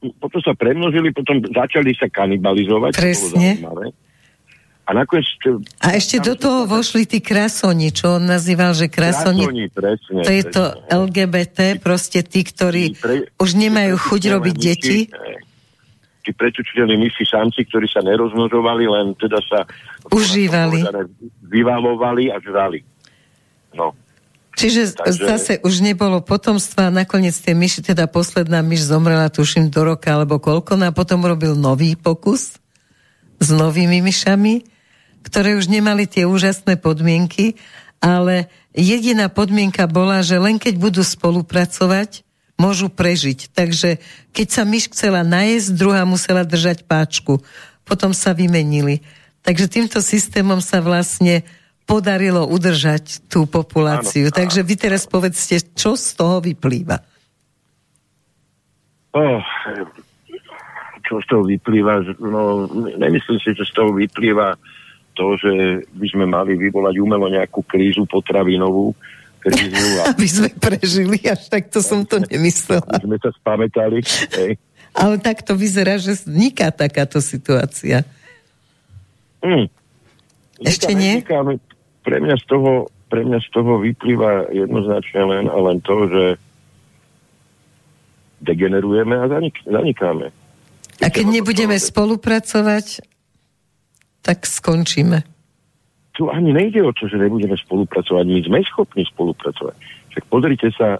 Potom 0.00 0.40
sa 0.40 0.56
premnožili, 0.56 1.12
potom 1.12 1.44
začali 1.44 1.92
sa 1.92 2.08
kanibalizovať. 2.08 2.92
Presne. 2.96 3.60
A 4.88 4.96
nakoniec... 4.96 5.28
A 5.84 5.94
ešte 5.94 6.18
do 6.18 6.34
toho 6.34 6.66
vošli 6.66 7.06
tí 7.06 7.22
krasoni, 7.22 7.94
čo 7.94 8.18
on 8.18 8.26
nazýval, 8.26 8.74
že 8.74 8.90
krasoni... 8.90 9.46
krasoni 9.46 9.64
presne, 9.70 10.20
to 10.26 10.32
je 10.34 10.44
to 10.50 10.64
LGBT, 10.90 11.78
proste 11.78 12.26
tí, 12.26 12.42
ktorí 12.42 12.98
pre, 12.98 13.30
už 13.38 13.54
nemajú 13.54 13.94
chuť 13.94 14.22
robiť 14.34 14.56
myši, 14.56 14.66
deti. 14.66 14.98
Tí 16.26 16.30
prečučení 16.34 16.98
myši 16.98 17.22
samci, 17.22 17.70
ktorí 17.70 17.86
sa 17.86 18.02
nerozmnožovali, 18.02 18.84
len 18.90 19.14
teda 19.14 19.38
sa... 19.46 19.62
Užívali. 20.10 20.82
Vyvalovali 21.46 22.34
a 22.34 22.42
žrali. 22.42 22.82
No. 23.78 23.94
Čiže 24.60 24.82
Takže... 24.92 25.24
zase 25.24 25.52
už 25.64 25.80
nebolo 25.80 26.20
potomstva 26.20 26.92
nakoniec 26.92 27.32
tie 27.32 27.56
myši, 27.56 27.80
teda 27.80 28.04
posledná 28.04 28.60
myš 28.60 28.92
zomrela, 28.92 29.32
tuším, 29.32 29.72
do 29.72 29.88
roka 29.88 30.12
alebo 30.12 30.36
koľko, 30.36 30.76
no 30.76 30.84
a 30.88 30.92
potom 30.92 31.24
robil 31.24 31.56
nový 31.56 31.96
pokus 31.96 32.60
s 33.40 33.48
novými 33.48 34.04
myšami, 34.04 34.68
ktoré 35.24 35.56
už 35.56 35.72
nemali 35.72 36.04
tie 36.04 36.28
úžasné 36.28 36.76
podmienky, 36.76 37.56
ale 38.04 38.52
jediná 38.76 39.32
podmienka 39.32 39.88
bola, 39.88 40.20
že 40.20 40.36
len 40.36 40.60
keď 40.60 40.76
budú 40.76 41.00
spolupracovať, 41.00 42.20
môžu 42.60 42.92
prežiť. 42.92 43.56
Takže 43.56 43.96
keď 44.36 44.48
sa 44.52 44.62
myš 44.68 44.92
chcela 44.92 45.24
najesť, 45.24 45.72
druhá 45.72 46.04
musela 46.04 46.44
držať 46.44 46.84
páčku. 46.84 47.40
Potom 47.88 48.12
sa 48.12 48.36
vymenili. 48.36 49.00
Takže 49.40 49.72
týmto 49.72 50.04
systémom 50.04 50.60
sa 50.60 50.84
vlastne 50.84 51.48
podarilo 51.90 52.46
udržať 52.46 53.26
tú 53.26 53.50
populáciu. 53.50 54.30
Áno, 54.30 54.38
Takže 54.38 54.62
vy 54.62 54.74
teraz 54.78 55.10
povedzte, 55.10 55.58
čo 55.74 55.98
z 55.98 56.14
toho 56.14 56.38
vyplýva? 56.38 57.02
Oh, 59.10 59.42
čo 61.02 61.18
z 61.18 61.26
toho 61.26 61.42
vyplýva? 61.42 62.14
No, 62.22 62.70
nemyslím 62.94 63.42
si, 63.42 63.50
že 63.58 63.66
z 63.66 63.74
toho 63.74 63.90
vyplýva 63.90 64.54
to, 65.18 65.34
že 65.34 65.82
by 65.90 66.06
sme 66.06 66.30
mali 66.30 66.54
vyvolať 66.54 66.94
umelo 67.02 67.26
nejakú 67.26 67.66
krízu 67.66 68.06
potravinovú, 68.06 68.94
krízu. 69.42 69.98
A... 70.06 70.08
Aby 70.14 70.26
sme 70.30 70.48
prežili, 70.54 71.18
až 71.26 71.50
tak 71.50 71.74
to 71.74 71.82
som 71.82 72.06
to 72.06 72.22
nemyslela. 72.22 72.86
Aby 72.86 73.10
sme 73.10 73.18
sa 73.18 73.30
spamätali. 73.34 73.98
Hej. 74.38 74.62
Ale 74.94 75.18
tak 75.18 75.42
to 75.42 75.58
vyzerá, 75.58 75.98
že 75.98 76.14
vzniká 76.14 76.70
takáto 76.70 77.18
situácia. 77.18 78.06
Hmm. 79.42 79.66
Ešte 80.62 80.94
nie? 80.94 81.26
Vzniká, 81.26 81.42
pre 82.10 82.18
mňa 82.18 82.36
z 82.42 82.44
toho, 82.50 82.90
pre 83.06 83.22
mňa 83.22 83.38
z 83.38 83.48
toho 83.54 83.78
vyplýva 83.78 84.50
jednoznačne 84.50 85.22
len 85.30 85.44
a 85.46 85.54
len 85.62 85.78
to, 85.78 86.10
že 86.10 86.24
degenerujeme 88.42 89.14
a 89.14 89.30
zanik- 89.30 89.62
zanikáme. 89.62 90.34
A 90.98 91.06
keď 91.06 91.26
nebudeme 91.30 91.78
spolupracovať, 91.78 93.06
tak 94.26 94.42
skončíme. 94.42 95.22
Tu 96.18 96.26
ani 96.26 96.50
nejde 96.50 96.82
o 96.82 96.90
to, 96.90 97.06
že 97.06 97.14
nebudeme 97.14 97.54
spolupracovať. 97.54 98.24
My 98.26 98.42
sme 98.42 98.58
schopní 98.66 99.06
spolupracovať. 99.06 99.78
Však 100.10 100.24
pozrite 100.26 100.68
sa, 100.74 100.98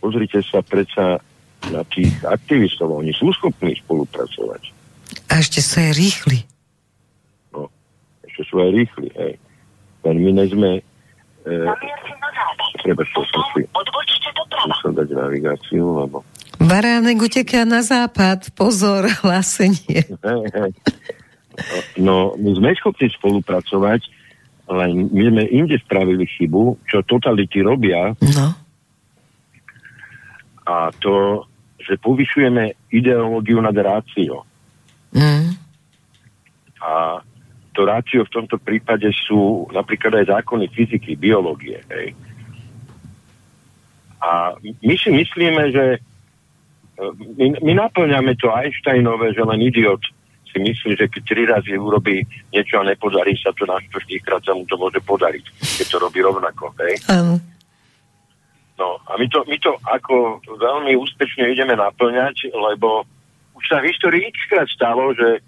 pozrite 0.00 0.40
sa 0.40 0.64
predsa 0.64 1.20
na 1.68 1.84
tých 1.92 2.24
aktivistov. 2.24 2.88
Oni 2.88 3.12
sú 3.12 3.28
schopní 3.36 3.76
spolupracovať. 3.84 4.62
A 5.28 5.44
ešte 5.44 5.60
sú 5.60 5.76
aj 5.76 5.92
rýchli. 5.92 6.38
No, 7.52 7.68
ešte 8.24 8.42
sú 8.48 8.64
aj 8.64 8.70
rýchli, 8.72 9.12
hej. 9.12 9.36
Len 10.04 10.16
my 10.22 10.44
sme... 10.46 10.70
E, 11.46 11.52
treba, 12.82 13.02
som 13.10 13.24
si... 13.54 13.66
Musel 14.68 14.92
dať 14.94 15.08
navigáciu, 15.14 15.84
lebo... 16.04 16.22
Baránek 16.58 17.22
uteká 17.22 17.62
na 17.62 17.86
západ, 17.86 18.50
pozor, 18.58 19.06
hlásenie. 19.22 20.04
No, 21.98 22.38
my 22.38 22.50
sme 22.54 22.70
schopní 22.78 23.10
spolupracovať, 23.10 24.06
len 24.70 25.10
my 25.10 25.22
sme 25.26 25.42
inde 25.50 25.74
spravili 25.82 26.22
chybu, 26.28 26.78
čo 26.86 27.02
totality 27.02 27.64
robia. 27.66 28.14
No. 28.20 28.54
A 30.68 30.94
to, 31.02 31.48
že 31.82 31.96
povyšujeme 31.98 32.92
ideológiu 32.92 33.58
nad 33.64 33.74
rácio. 33.74 34.44
Mm. 35.10 35.56
A 36.84 37.18
to 37.78 37.86
rácio 37.86 38.26
v 38.26 38.34
tomto 38.34 38.58
prípade 38.58 39.06
sú 39.14 39.70
napríklad 39.70 40.18
aj 40.18 40.34
zákony 40.34 40.66
fyziky, 40.74 41.14
biológie. 41.14 41.78
Hej. 41.86 42.10
A 44.18 44.58
my 44.58 44.94
si 44.98 45.14
myslíme, 45.14 45.70
že 45.70 45.84
e, 45.94 45.98
my, 47.38 47.62
my 47.62 47.72
naplňame 47.78 48.34
to 48.34 48.50
Einsteinové, 48.50 49.30
že 49.30 49.46
len 49.46 49.62
idiot 49.62 50.02
si 50.50 50.58
myslí, 50.58 50.98
že 50.98 51.06
keď 51.06 51.22
tri 51.22 51.46
razy 51.46 51.78
urobí 51.78 52.26
niečo 52.50 52.82
a 52.82 52.88
nepodarí 52.88 53.38
sa 53.38 53.54
to 53.54 53.62
na 53.62 53.78
krát 54.26 54.42
sa 54.42 54.58
mu 54.58 54.66
to 54.66 54.74
môže 54.74 54.98
podariť, 54.98 55.46
keď 55.78 55.86
to 55.86 55.96
robí 56.02 56.18
rovnako. 56.18 56.74
Hej. 56.82 56.98
Um. 57.06 57.38
No 58.74 58.98
a 59.06 59.14
my 59.14 59.26
to, 59.30 59.46
my 59.46 59.58
to 59.62 59.78
ako 59.86 60.42
veľmi 60.50 60.98
úspešne 60.98 61.46
ideme 61.46 61.78
naplňať, 61.78 62.50
lebo 62.50 63.06
už 63.54 63.64
sa 63.70 63.78
v 63.78 63.90
histórii 63.94 64.26
xkrát 64.34 64.66
stalo, 64.66 65.14
že 65.14 65.46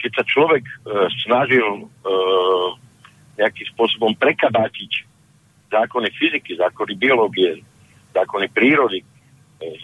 keď 0.00 0.12
sa 0.16 0.24
človek 0.24 0.64
e, 0.64 0.74
snažil 1.28 1.66
e, 1.68 1.84
nejakým 3.36 3.66
spôsobom 3.76 4.16
prekabátiť 4.16 5.04
zákony 5.68 6.08
fyziky, 6.16 6.56
zákony 6.56 6.92
biológie, 6.96 7.60
zákony 8.16 8.48
prírody, 8.48 9.04
e, 9.04 9.06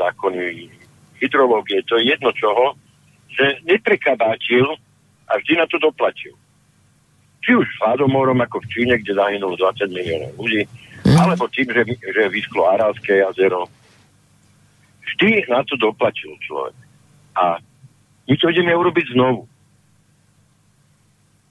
zákony 0.01 0.73
hydrológie, 1.21 1.85
to 1.85 2.01
je 2.01 2.17
jedno 2.17 2.33
čoho, 2.33 2.77
že 3.29 3.61
neprekabátil 3.69 4.65
a 5.29 5.37
vždy 5.37 5.53
na 5.61 5.69
to 5.69 5.77
doplatil. 5.77 6.33
Či 7.45 7.51
už 7.55 7.69
hladomorom 7.85 8.41
ako 8.41 8.65
v 8.65 8.71
Číne, 8.73 8.95
kde 8.99 9.13
zahynulo 9.15 9.55
20 9.61 9.93
miliónov 9.93 10.33
ľudí, 10.41 10.65
mm. 11.05 11.17
alebo 11.17 11.45
tým, 11.53 11.69
že, 11.69 11.83
že 12.01 12.33
vyschlo 12.33 12.67
Arálske 12.73 13.21
jazero. 13.21 13.69
Vždy 15.07 15.47
na 15.47 15.63
to 15.63 15.79
doplatil 15.79 16.35
človek. 16.43 16.75
A 17.37 17.61
my 18.27 18.35
to 18.41 18.51
ideme 18.51 18.75
urobiť 18.75 19.15
znovu 19.15 19.47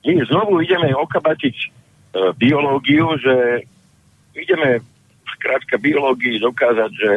my 0.05 0.13
znovu 0.29 0.61
ideme 0.61 0.93
okabatiť 0.93 1.55
e, 1.57 1.67
biológiu, 2.37 3.17
že 3.17 3.65
ideme 4.37 4.85
v 5.25 5.33
krátka 5.41 5.81
biológii 5.81 6.37
dokázať, 6.37 6.91
že 6.93 7.11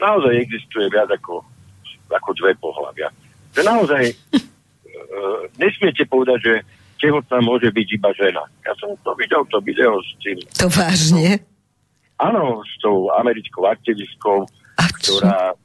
naozaj 0.00 0.32
existuje 0.40 0.88
viac 0.88 1.12
ako, 1.12 1.44
ako 2.08 2.30
dve 2.40 2.56
pohľavia. 2.56 3.12
Že 3.52 3.62
naozaj 3.68 4.02
e, 4.08 4.14
nesmiete 5.60 6.08
povedať, 6.08 6.38
že 6.40 6.54
tehotná 7.02 7.42
môže 7.44 7.68
byť 7.68 7.88
iba 7.98 8.10
žena. 8.16 8.42
Ja 8.64 8.72
som 8.80 8.96
to 9.04 9.12
videl, 9.18 9.44
to 9.52 9.60
video 9.60 10.00
s 10.00 10.10
tým. 10.22 10.38
To 10.62 10.70
vážne? 10.72 11.42
Áno, 12.22 12.62
s 12.62 12.74
tou 12.78 13.10
americkou 13.18 13.66
aktivistkou, 13.66 14.46
ktorá, 15.02 15.58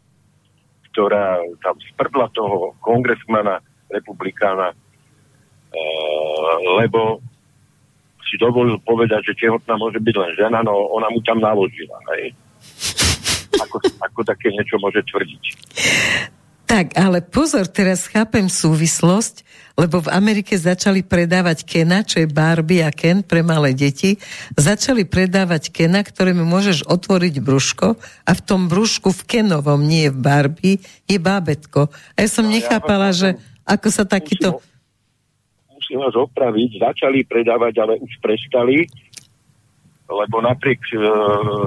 ktorá 0.89 1.37
tam 1.61 1.77
sprdla 1.93 2.33
toho 2.33 2.73
kongresmana, 2.81 3.61
republikána, 3.93 4.73
lebo 6.81 7.21
si 8.27 8.35
dovolil 8.35 8.77
povedať, 8.83 9.31
že 9.31 9.39
tehotná 9.47 9.79
môže 9.79 10.03
byť 10.03 10.15
len 10.19 10.31
žena, 10.35 10.59
no 10.61 10.75
ona 10.91 11.07
mu 11.07 11.23
tam 11.23 11.39
naložila, 11.39 11.97
hej? 12.15 12.35
Ako, 13.57 13.81
ako 13.81 14.21
také 14.21 14.53
niečo 14.53 14.77
môže 14.77 15.01
tvrdiť. 15.01 15.43
Tak, 16.67 16.93
ale 16.99 17.23
pozor, 17.23 17.65
teraz 17.65 18.05
chápem 18.05 18.51
súvislosť, 18.51 19.41
lebo 19.79 20.03
v 20.03 20.13
Amerike 20.13 20.53
začali 20.59 21.01
predávať 21.01 21.63
Kena, 21.65 22.03
čo 22.03 22.21
je 22.21 22.29
Barbie 22.29 22.83
a 22.83 22.91
Ken 22.93 23.23
pre 23.23 23.41
malé 23.41 23.71
deti. 23.71 24.19
Začali 24.53 25.07
predávať 25.07 25.73
Kena, 25.73 26.05
ktorému 26.05 26.43
môžeš 26.43 26.85
otvoriť 26.85 27.39
brúško 27.39 27.97
a 27.97 28.31
v 28.35 28.41
tom 28.43 28.67
brúšku 28.67 29.09
v 29.09 29.25
Kenovom, 29.25 29.81
nie 29.81 30.11
v 30.11 30.19
Barbie, 30.21 30.83
je 31.07 31.17
bábetko. 31.17 31.87
A 32.13 32.17
ja 32.21 32.29
som 32.29 32.45
no, 32.45 32.53
nechápala, 32.53 33.09
ja, 33.09 33.17
že 33.17 33.29
ako 33.63 33.87
sa 33.87 34.03
takýto 34.03 34.59
musím 34.59 34.76
vás 35.95 36.11
opraviť, 36.17 36.83
začali 36.83 37.23
predávať, 37.23 37.73
ale 37.79 37.93
už 38.01 38.11
prestali, 38.19 38.83
lebo 40.11 40.43
napriek, 40.43 40.81
e, 40.91 40.99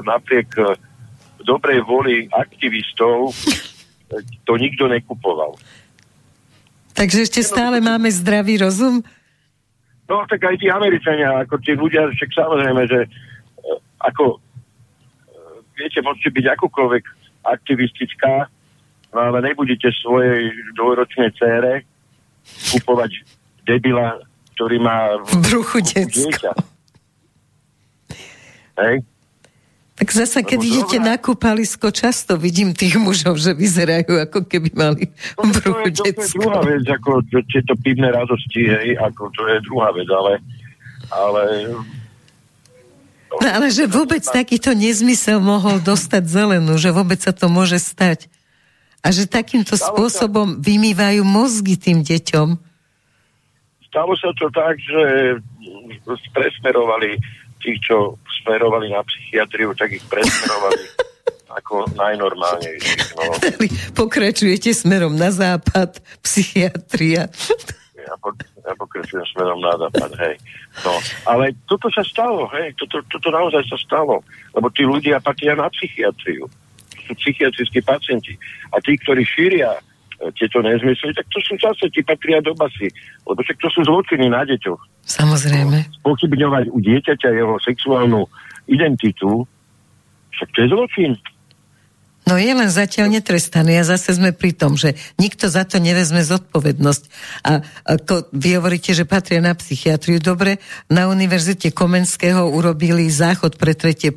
napriek 0.04 0.48
e, 0.60 0.76
dobrej 1.46 1.80
voli 1.86 2.28
aktivistov 2.28 3.32
to 4.46 4.52
nikto 4.60 4.90
nekupoval. 4.90 5.56
Takže 6.92 7.24
ešte 7.24 7.40
stále 7.40 7.80
máme 7.80 8.12
zdravý 8.12 8.60
rozum? 8.60 9.00
No, 10.10 10.26
tak 10.26 10.42
aj 10.42 10.58
tí 10.58 10.66
Američania, 10.66 11.46
ako 11.46 11.62
tí 11.62 11.72
ľudia, 11.78 12.10
však 12.10 12.30
samozrejme, 12.34 12.82
že 12.84 13.00
e, 13.06 13.08
ako 14.02 14.42
viete, 15.78 16.02
môžete 16.04 16.34
byť 16.34 16.46
akúkoľvek 16.58 17.04
aktivistická, 17.46 18.50
no 19.16 19.18
ale 19.32 19.38
nebudete 19.40 19.88
svojej 20.02 20.52
dvojročnej 20.76 21.30
cére 21.40 21.88
kupovať 22.74 23.29
debila, 23.70 24.18
ktorý 24.58 24.76
má 24.82 25.22
v 25.22 25.32
bruchu 25.46 25.78
detsko. 25.86 26.50
Hej? 28.74 29.06
Tak 30.00 30.08
zasa, 30.16 30.40
keď 30.40 30.60
Lebo 30.64 30.68
idete 30.72 30.96
zrovna... 30.96 31.12
na 31.12 31.14
kúpalisko, 31.20 31.92
často 31.92 32.40
vidím 32.40 32.72
tých 32.72 32.96
mužov, 32.96 33.36
že 33.36 33.52
vyzerajú, 33.52 34.16
ako 34.16 34.48
keby 34.48 34.72
mali 34.72 35.12
no, 35.36 35.52
v 35.52 35.60
bruchu 35.60 35.88
to 35.92 36.08
je, 36.08 36.12
to 36.16 36.24
je 36.24 36.28
druhá 36.40 36.60
vec, 36.64 36.84
ako 36.88 37.10
tieto 37.44 37.76
pivné 37.84 38.08
radosti, 38.08 38.64
hej, 38.64 38.96
ako 38.96 39.28
to 39.36 39.42
je 39.44 39.56
druhá 39.68 39.92
vec, 39.92 40.08
ale, 40.08 40.32
ale 41.12 41.44
No, 43.30 43.46
ale 43.46 43.70
že 43.70 43.86
vôbec 43.86 44.26
takýto 44.26 44.74
nezmysel 44.74 45.38
mohol 45.38 45.78
dostať 45.78 46.26
zelenú, 46.26 46.74
že 46.74 46.90
vôbec 46.90 47.22
sa 47.22 47.30
to 47.30 47.46
môže 47.46 47.78
stať. 47.78 48.26
A 49.06 49.14
že 49.14 49.30
takýmto 49.30 49.78
spôsobom 49.78 50.58
vymývajú 50.58 51.22
mozgy 51.22 51.78
tým 51.78 52.02
deťom 52.02 52.58
stalo 53.90 54.14
sa 54.14 54.30
to 54.38 54.46
tak, 54.54 54.78
že 54.78 55.02
presmerovali 56.30 57.18
tých, 57.60 57.78
čo 57.84 58.16
smerovali 58.40 58.88
na 58.88 59.02
psychiatriu, 59.04 59.74
tak 59.76 59.92
ich 59.92 60.04
presmerovali 60.06 60.84
ako 61.60 61.90
najnormálnejších. 61.98 63.18
No. 63.18 63.22
Pokračujete 63.98 64.70
smerom 64.70 65.18
na 65.18 65.34
západ, 65.34 65.98
psychiatria. 66.22 67.28
Ja, 68.00 68.14
po, 68.16 68.32
ja 68.64 68.72
pokračujem 68.78 69.26
smerom 69.34 69.60
na 69.60 69.74
západ, 69.76 70.14
hej. 70.24 70.34
No, 70.86 70.94
ale 71.28 71.52
toto 71.66 71.90
sa 71.92 72.06
stalo, 72.06 72.48
hej, 72.54 72.72
toto, 72.78 73.02
toto 73.10 73.28
naozaj 73.28 73.66
sa 73.66 73.76
stalo, 73.76 74.24
lebo 74.54 74.70
tí 74.72 74.86
ľudia 74.86 75.20
patria 75.20 75.58
na 75.58 75.68
psychiatriu. 75.68 76.46
To 76.96 77.00
sú 77.10 77.12
psychiatrickí 77.18 77.82
pacienti. 77.82 78.38
A 78.70 78.78
tí, 78.80 78.94
ktorí 78.96 79.26
šíria 79.26 79.76
tieto 80.36 80.60
nezmysly, 80.60 81.16
tak 81.16 81.24
to 81.32 81.40
sú 81.40 81.56
zase, 81.56 81.88
tí 81.88 82.04
patria 82.04 82.44
do 82.44 82.52
basy. 82.52 82.92
Lebo 83.24 83.40
však 83.40 83.56
to 83.56 83.68
sú 83.72 83.80
zločiny 83.88 84.28
na 84.28 84.44
deťoch. 84.44 84.80
Samozrejme. 85.08 86.04
Pochybňovať 86.04 86.64
u 86.68 86.78
dieťaťa 86.78 87.28
jeho 87.32 87.56
sexuálnu 87.64 88.28
identitu, 88.68 89.48
však 90.36 90.48
to 90.52 90.58
je 90.60 90.68
zločin. 90.68 91.12
No 92.28 92.36
je 92.36 92.52
len 92.52 92.68
zatiaľ 92.68 93.10
netrestaný 93.10 93.80
a 93.80 93.88
zase 93.88 94.14
sme 94.14 94.36
pri 94.36 94.52
tom, 94.52 94.76
že 94.76 94.94
nikto 95.16 95.48
za 95.48 95.64
to 95.64 95.80
nevezme 95.80 96.20
zodpovednosť. 96.20 97.02
A 97.42 97.64
ako 97.82 98.28
vy 98.36 98.60
hovoríte, 98.60 98.92
že 98.92 99.08
patria 99.08 99.40
na 99.40 99.56
psychiatriu, 99.56 100.20
dobre, 100.20 100.60
na 100.86 101.08
Univerzite 101.08 101.72
Komenského 101.72 102.44
urobili 102.44 103.08
záchod 103.08 103.56
pre 103.56 103.72
tretie 103.72 104.12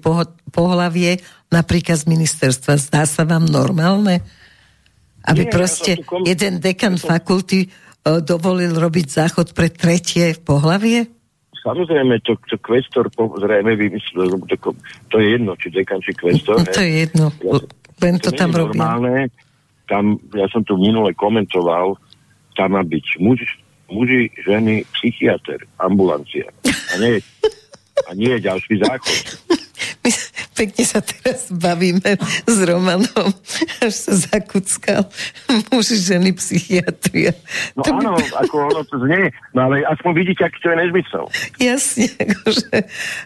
pohlavie 0.52 1.24
napríklad 1.50 2.04
z 2.04 2.06
ministerstva. 2.12 2.76
Zdá 2.76 3.08
sa 3.08 3.24
vám 3.24 3.48
normálne? 3.48 4.22
Aby 5.24 5.48
Nie, 5.48 5.52
proste 5.52 5.92
ja 5.96 6.04
kom... 6.04 6.28
jeden 6.28 6.60
dekan 6.60 7.00
fakulty 7.00 7.68
uh, 7.68 8.20
dovolil 8.20 8.76
robiť 8.76 9.08
záchod 9.08 9.56
pre 9.56 9.72
tretie 9.72 10.36
pohlavie? 10.36 11.08
Samozrejme, 11.64 12.20
to, 12.28 12.36
to 12.52 12.60
kvestor 12.60 13.08
po, 13.08 13.32
zrejme 13.40 13.80
vymyslel, 13.80 14.36
to, 14.36 14.76
to 15.08 15.16
je 15.16 15.40
jedno, 15.40 15.56
či 15.56 15.72
dekan, 15.72 16.04
či 16.04 16.12
kvestor. 16.12 16.60
No, 16.60 16.68
to 16.68 16.84
je 16.84 16.92
jedno. 17.08 17.32
Ja, 17.40 17.56
len 18.04 18.16
to, 18.20 18.36
to 18.36 18.44
tam 18.44 18.52
robí. 18.52 18.76
Normálne, 18.76 19.32
tam, 19.88 20.20
ja 20.36 20.44
som 20.52 20.68
tu 20.68 20.76
minule 20.76 21.16
komentoval, 21.16 21.96
tam 22.60 22.76
má 22.76 22.84
byť 22.84 23.06
muž, 23.24 23.40
muži, 23.88 24.28
ženy, 24.44 24.84
psychiatr, 24.92 25.64
ambulancia. 25.80 26.52
A 26.68 26.94
nie, 27.00 27.24
a 28.04 28.12
nie 28.12 28.36
ďalší 28.44 28.84
záchod. 28.84 29.20
My 30.04 30.10
pekne 30.54 30.84
sa 30.86 31.00
teraz 31.00 31.50
bavíme 31.50 32.18
s 32.46 32.58
Romanom, 32.64 33.32
až 33.82 33.94
sa 33.94 34.14
zakuckal 34.16 35.08
muži, 35.72 35.98
ženy, 36.00 36.32
psychiatria. 36.36 37.34
No 37.74 37.82
to 37.84 37.92
áno, 37.94 38.12
by... 38.18 38.24
ako 38.44 38.56
ono 38.70 38.82
to 38.86 38.96
znie, 39.04 39.32
no 39.56 39.60
ale 39.72 39.86
aspoň 39.88 40.12
vidíte, 40.14 40.42
aký 40.46 40.58
to 40.62 40.68
je 40.72 40.78
nezmysel. 40.78 41.24
Jasne, 41.58 42.08
akože, 42.20 42.76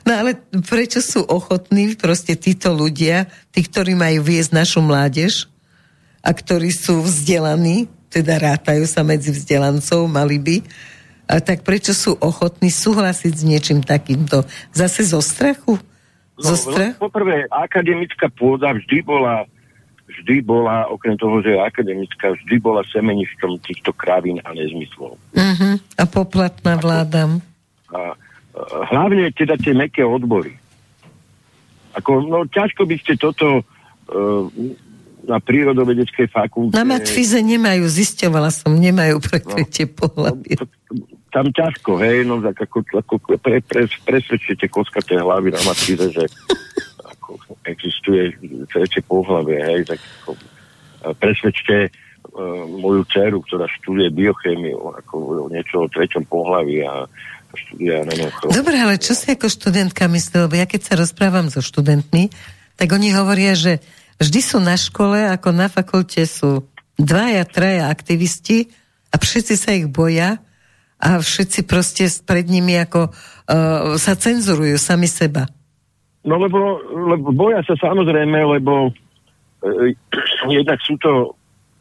no 0.08 0.12
ale 0.14 0.32
prečo 0.66 1.00
sú 1.04 1.26
ochotní 1.26 1.98
proste 1.98 2.38
títo 2.38 2.74
ľudia, 2.74 3.28
tí, 3.52 3.66
ktorí 3.66 3.98
majú 3.98 4.24
viesť 4.26 4.52
našu 4.54 4.80
mládež 4.84 5.50
a 6.22 6.34
ktorí 6.36 6.74
sú 6.74 7.02
vzdelaní, 7.04 7.88
teda 8.08 8.40
rátajú 8.40 8.88
sa 8.88 9.04
medzi 9.04 9.32
vzdelancov, 9.34 10.08
mali 10.08 10.40
by, 10.40 10.58
a 11.28 11.44
tak 11.44 11.68
prečo 11.68 11.92
sú 11.92 12.16
ochotní 12.24 12.72
súhlasiť 12.72 13.34
s 13.36 13.44
niečím 13.44 13.84
takýmto? 13.84 14.48
Zase 14.72 15.04
zo 15.04 15.20
strachu? 15.20 15.76
No, 16.38 16.54
poprvé, 17.02 17.50
akademická 17.50 18.30
pôda 18.30 18.70
vždy 18.78 19.02
bola 19.02 19.50
vždy 20.08 20.40
bola, 20.42 20.88
okrem 20.88 21.20
toho, 21.20 21.44
že 21.44 21.54
je 21.54 21.60
akademická, 21.60 22.32
vždy 22.32 22.56
bola 22.64 22.82
semenišťom 22.88 23.60
týchto 23.60 23.92
kravín 23.92 24.40
a 24.48 24.56
nezmyslov. 24.56 25.20
Uh-huh. 25.20 25.76
A 26.00 26.04
poplatná 26.08 26.80
vládam. 26.80 27.44
A, 27.92 27.96
a, 27.96 28.00
hlavne 28.88 29.28
teda 29.36 29.60
tie 29.60 29.76
meké 29.76 30.08
odbory. 30.08 30.56
Ako, 32.00 32.24
no, 32.24 32.48
ťažko 32.48 32.88
by 32.88 32.96
ste 33.04 33.20
toto 33.20 33.62
uh, 33.62 34.44
na 35.28 35.44
prírodovedeckej 35.44 36.32
fakulte... 36.32 36.78
Na 36.78 36.88
matfize 36.88 37.42
nemajú, 37.44 37.84
zisťovala 37.84 38.50
som, 38.54 38.72
nemajú 38.72 39.20
pre 39.20 39.44
tretie 39.44 39.90
no, 39.90 39.94
pohľavie. 40.08 40.56
Tam 41.38 41.54
ťažko, 41.54 42.02
hej, 42.02 42.26
no 42.26 42.42
tak 42.42 42.66
ako, 42.66 42.82
ako 42.98 43.14
pre, 43.38 43.62
pre, 43.62 43.86
presvedčite 43.86 44.66
koskaté 44.74 45.22
hlavy 45.22 45.54
na 45.54 45.62
matkize, 45.70 46.10
že 46.10 46.26
ako 47.06 47.38
existuje 47.62 48.34
tretie 48.66 49.06
pohľavie, 49.06 49.62
hej, 49.62 49.82
tak 49.86 50.02
ako, 50.02 50.34
presvedčte 51.22 51.94
uh, 51.94 52.66
moju 52.66 53.06
dceru, 53.06 53.46
ktorá 53.46 53.70
študuje 53.70 54.10
biochémiu, 54.18 54.98
ako 54.98 55.46
niečo 55.54 55.86
o 55.86 55.92
treťom 55.94 56.26
pohľavi 56.26 56.78
a 56.90 57.06
študuje, 57.54 57.94
neviem, 58.10 58.34
Dobre, 58.50 58.76
ale 58.82 58.98
čo 58.98 59.14
si 59.14 59.30
ako 59.30 59.46
študentka 59.46 60.10
myslí, 60.10 60.50
lebo 60.50 60.58
ja 60.58 60.66
keď 60.66 60.82
sa 60.90 60.94
rozprávam 60.98 61.54
so 61.54 61.62
študentmi, 61.62 62.34
tak 62.82 62.90
oni 62.90 63.14
hovoria, 63.14 63.54
že 63.54 63.78
vždy 64.18 64.42
sú 64.42 64.58
na 64.58 64.74
škole, 64.74 65.22
ako 65.30 65.54
na 65.54 65.70
fakulte 65.70 66.26
sú 66.26 66.66
dvaja, 66.98 67.46
traja 67.46 67.94
aktivisti 67.94 68.74
a 69.14 69.22
všetci 69.22 69.54
sa 69.54 69.78
ich 69.78 69.86
boja 69.86 70.42
a 70.98 71.22
všetci 71.22 71.70
proste 71.70 72.10
pred 72.26 72.50
nimi 72.50 72.74
ako 72.78 73.14
uh, 73.14 73.96
sa 74.02 74.18
cenzurujú 74.18 74.82
sami 74.82 75.06
seba. 75.06 75.46
No 76.26 76.42
lebo, 76.42 76.82
lebo 76.90 77.30
boja 77.32 77.62
sa 77.64 77.78
samozrejme, 77.78 78.58
lebo 78.58 78.90
uh, 78.90 79.88
jednak 80.58 80.82
sú 80.82 80.98
to 80.98 81.38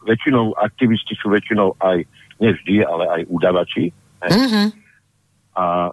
väčšinou 0.07 0.55
aktivisti 0.55 1.19
sú 1.19 1.35
väčšinou 1.35 1.75
aj, 1.83 2.07
nevždy, 2.39 2.87
ale 2.87 3.05
aj 3.11 3.23
udavači. 3.27 3.91
Uh-huh. 4.23 4.71
A 5.59 5.91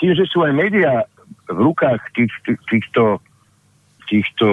tým, 0.00 0.16
že 0.16 0.24
sú 0.24 0.40
aj 0.40 0.56
médiá 0.56 1.04
v 1.52 1.58
rukách 1.60 2.00
tých, 2.16 2.32
tých, 2.48 2.60
týchto 2.72 3.20
týchto, 4.10 4.48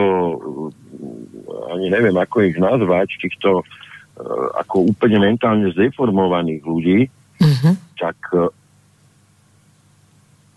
ani 1.74 1.90
neviem, 1.90 2.14
ako 2.14 2.46
ich 2.46 2.62
nazvať, 2.62 3.10
týchto 3.18 3.66
uh, 3.66 4.48
ako 4.62 4.94
úplne 4.94 5.18
mentálne 5.18 5.74
zdeformovaných 5.74 6.62
ľudí, 6.62 7.10
uh-huh. 7.42 7.74
tak 7.98 8.18
uh, 8.34 8.50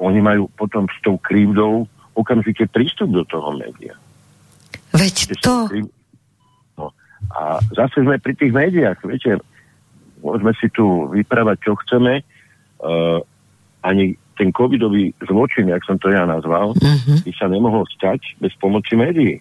oni 0.00 0.20
majú 0.24 0.48
potom 0.56 0.88
s 0.88 0.98
tou 1.04 1.20
krivdou 1.20 1.84
okamžite 2.16 2.66
prístup 2.72 3.12
do 3.12 3.22
toho 3.28 3.52
média. 3.56 3.94
Veď 4.96 5.36
to... 5.38 5.68
No. 6.76 6.90
A 7.36 7.60
zase 7.76 8.02
sme 8.02 8.18
pri 8.18 8.34
tých 8.34 8.50
médiách, 8.50 8.98
viete, 9.06 9.38
môžeme 10.24 10.52
si 10.58 10.66
tu 10.72 11.06
vyprávať, 11.12 11.56
čo 11.64 11.72
chceme, 11.86 12.24
uh, 12.24 13.20
ani 13.84 14.16
ten 14.40 14.52
covidový 14.56 15.12
zločin, 15.20 15.68
jak 15.68 15.84
som 15.84 16.00
to 16.00 16.08
ja 16.08 16.24
nazval, 16.24 16.72
uh-huh. 16.72 17.18
by 17.20 17.32
sa 17.36 17.46
nemohol 17.52 17.84
stať 17.92 18.40
bez 18.40 18.56
pomoci 18.56 18.96
médií. 18.96 19.36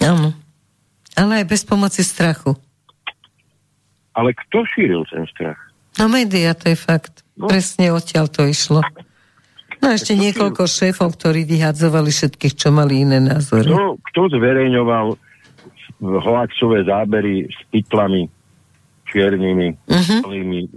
Áno. 0.00 0.32
Ale 1.12 1.44
aj 1.44 1.46
bez 1.50 1.62
pomoci 1.66 2.00
strachu. 2.00 2.56
Ale 4.16 4.32
kto 4.34 4.64
šíril 4.64 5.04
ten 5.06 5.28
strach? 5.30 5.67
No 5.98 6.06
média, 6.06 6.54
to 6.54 6.70
je 6.70 6.78
fakt. 6.78 7.26
No. 7.34 7.50
Presne 7.50 7.90
odtiaľ 7.90 8.30
to 8.30 8.46
išlo. 8.46 8.82
No 9.78 9.94
ešte 9.94 10.18
niekoľko 10.18 10.66
si... 10.66 10.86
šéfov, 10.86 11.14
ktorí 11.14 11.46
vyhadzovali 11.46 12.10
všetkých, 12.10 12.54
čo 12.54 12.74
mali 12.74 13.06
iné 13.06 13.22
názory. 13.22 13.70
Kto, 13.70 13.98
kto 14.10 14.20
zverejňoval 14.38 15.06
hoaxové 16.02 16.86
zábery 16.86 17.46
s 17.50 17.58
pytlami 17.70 18.30
čiernymi, 19.10 19.68
uh-huh. 19.88 20.20
plnými 20.22 20.60
e, 20.62 20.70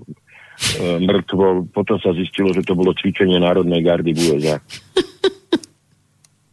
mŕtvol. 1.03 1.69
Potom 1.69 1.97
sa 1.99 2.15
zistilo, 2.15 2.55
že 2.55 2.65
to 2.65 2.74
bolo 2.74 2.95
cvičenie 2.95 3.38
Národnej 3.38 3.84
gardy 3.84 4.15
v 4.15 4.38
USA. 4.38 4.57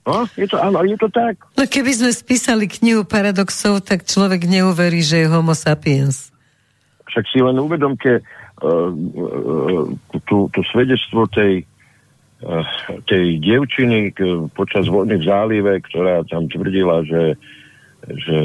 No, 0.09 0.25
je 0.41 0.49
to, 0.49 0.57
áno, 0.57 0.81
je 0.89 0.97
to 0.97 1.13
tak. 1.13 1.37
No 1.53 1.69
keby 1.69 1.93
sme 1.93 2.09
spísali 2.17 2.65
knihu 2.65 3.05
paradoxov, 3.05 3.85
tak 3.85 4.09
človek 4.09 4.49
neuverí, 4.49 5.05
že 5.05 5.21
je 5.21 5.27
homo 5.29 5.53
sapiens. 5.53 6.33
Však 7.13 7.25
si 7.29 7.45
len 7.45 7.61
uvedomte, 7.61 8.25
tú, 10.27 10.39
tú 10.51 10.61
svedectvo 10.75 11.27
tej, 11.31 11.63
eh, 12.43 12.65
tej 13.07 13.39
dievčiny 13.39 14.15
počas 14.55 14.91
vojny 14.91 15.23
v 15.23 15.25
zálive, 15.25 15.73
ktorá 15.87 16.27
tam 16.27 16.51
tvrdila, 16.51 17.07
že, 17.07 17.39
že 18.07 18.37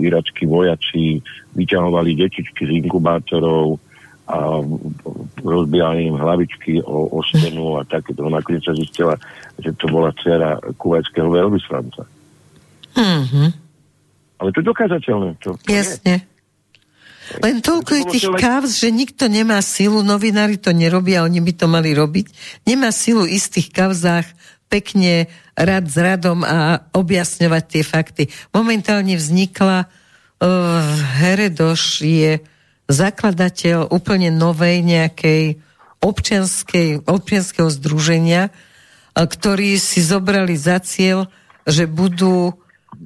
irackí 0.00 0.48
vojaci 0.48 1.20
vyťahovali 1.52 2.16
detičky 2.16 2.62
z 2.64 2.72
inkubátorov 2.84 3.80
a 4.28 4.60
rozbijali 5.40 6.12
im 6.12 6.20
hlavičky 6.20 6.84
o, 6.84 7.08
o 7.16 7.24
stenu 7.24 7.80
a 7.80 7.82
takéto. 7.88 8.28
Nakoniec 8.28 8.60
sa 8.60 8.76
zistila, 8.76 9.16
že 9.56 9.72
to 9.80 9.88
bola 9.88 10.12
dcera 10.20 10.60
kuvajského 10.76 11.32
veľvyslanca. 11.32 12.04
Mm-hmm. 12.92 13.48
Ale 14.38 14.48
to 14.52 14.60
je 14.60 14.66
dokázateľné. 14.68 15.28
To, 15.40 15.56
Jasne. 15.64 16.20
Je. 16.20 16.37
Len 17.44 17.60
toľko 17.60 17.92
je 17.92 18.04
tých 18.16 18.26
kávz, 18.40 18.80
že 18.80 18.88
nikto 18.88 19.28
nemá 19.28 19.60
silu, 19.60 20.00
novinári 20.00 20.56
to 20.56 20.72
nerobia, 20.72 21.24
oni 21.24 21.44
by 21.44 21.52
to 21.52 21.66
mali 21.68 21.92
robiť. 21.92 22.26
Nemá 22.64 22.88
silu 22.88 23.28
istých 23.28 23.68
kavzách 23.68 24.24
pekne 24.68 25.28
rad 25.56 25.88
s 25.88 25.96
radom 25.96 26.44
a 26.44 26.88
objasňovať 26.92 27.64
tie 27.68 27.82
fakty. 27.84 28.22
Momentálne 28.52 29.16
vznikla 29.16 29.84
uh, 29.84 29.88
Heredoš 31.20 32.04
je 32.04 32.32
zakladateľ 32.88 33.92
úplne 33.92 34.32
novej 34.32 34.80
nejakej 34.80 35.60
občianskej, 36.00 37.04
občianského 37.04 37.68
združenia, 37.68 38.48
ktorí 39.12 39.76
si 39.76 39.98
zobrali 39.98 40.54
za 40.54 40.78
cieľ, 40.78 41.26
že 41.66 41.90
budú 41.90 42.54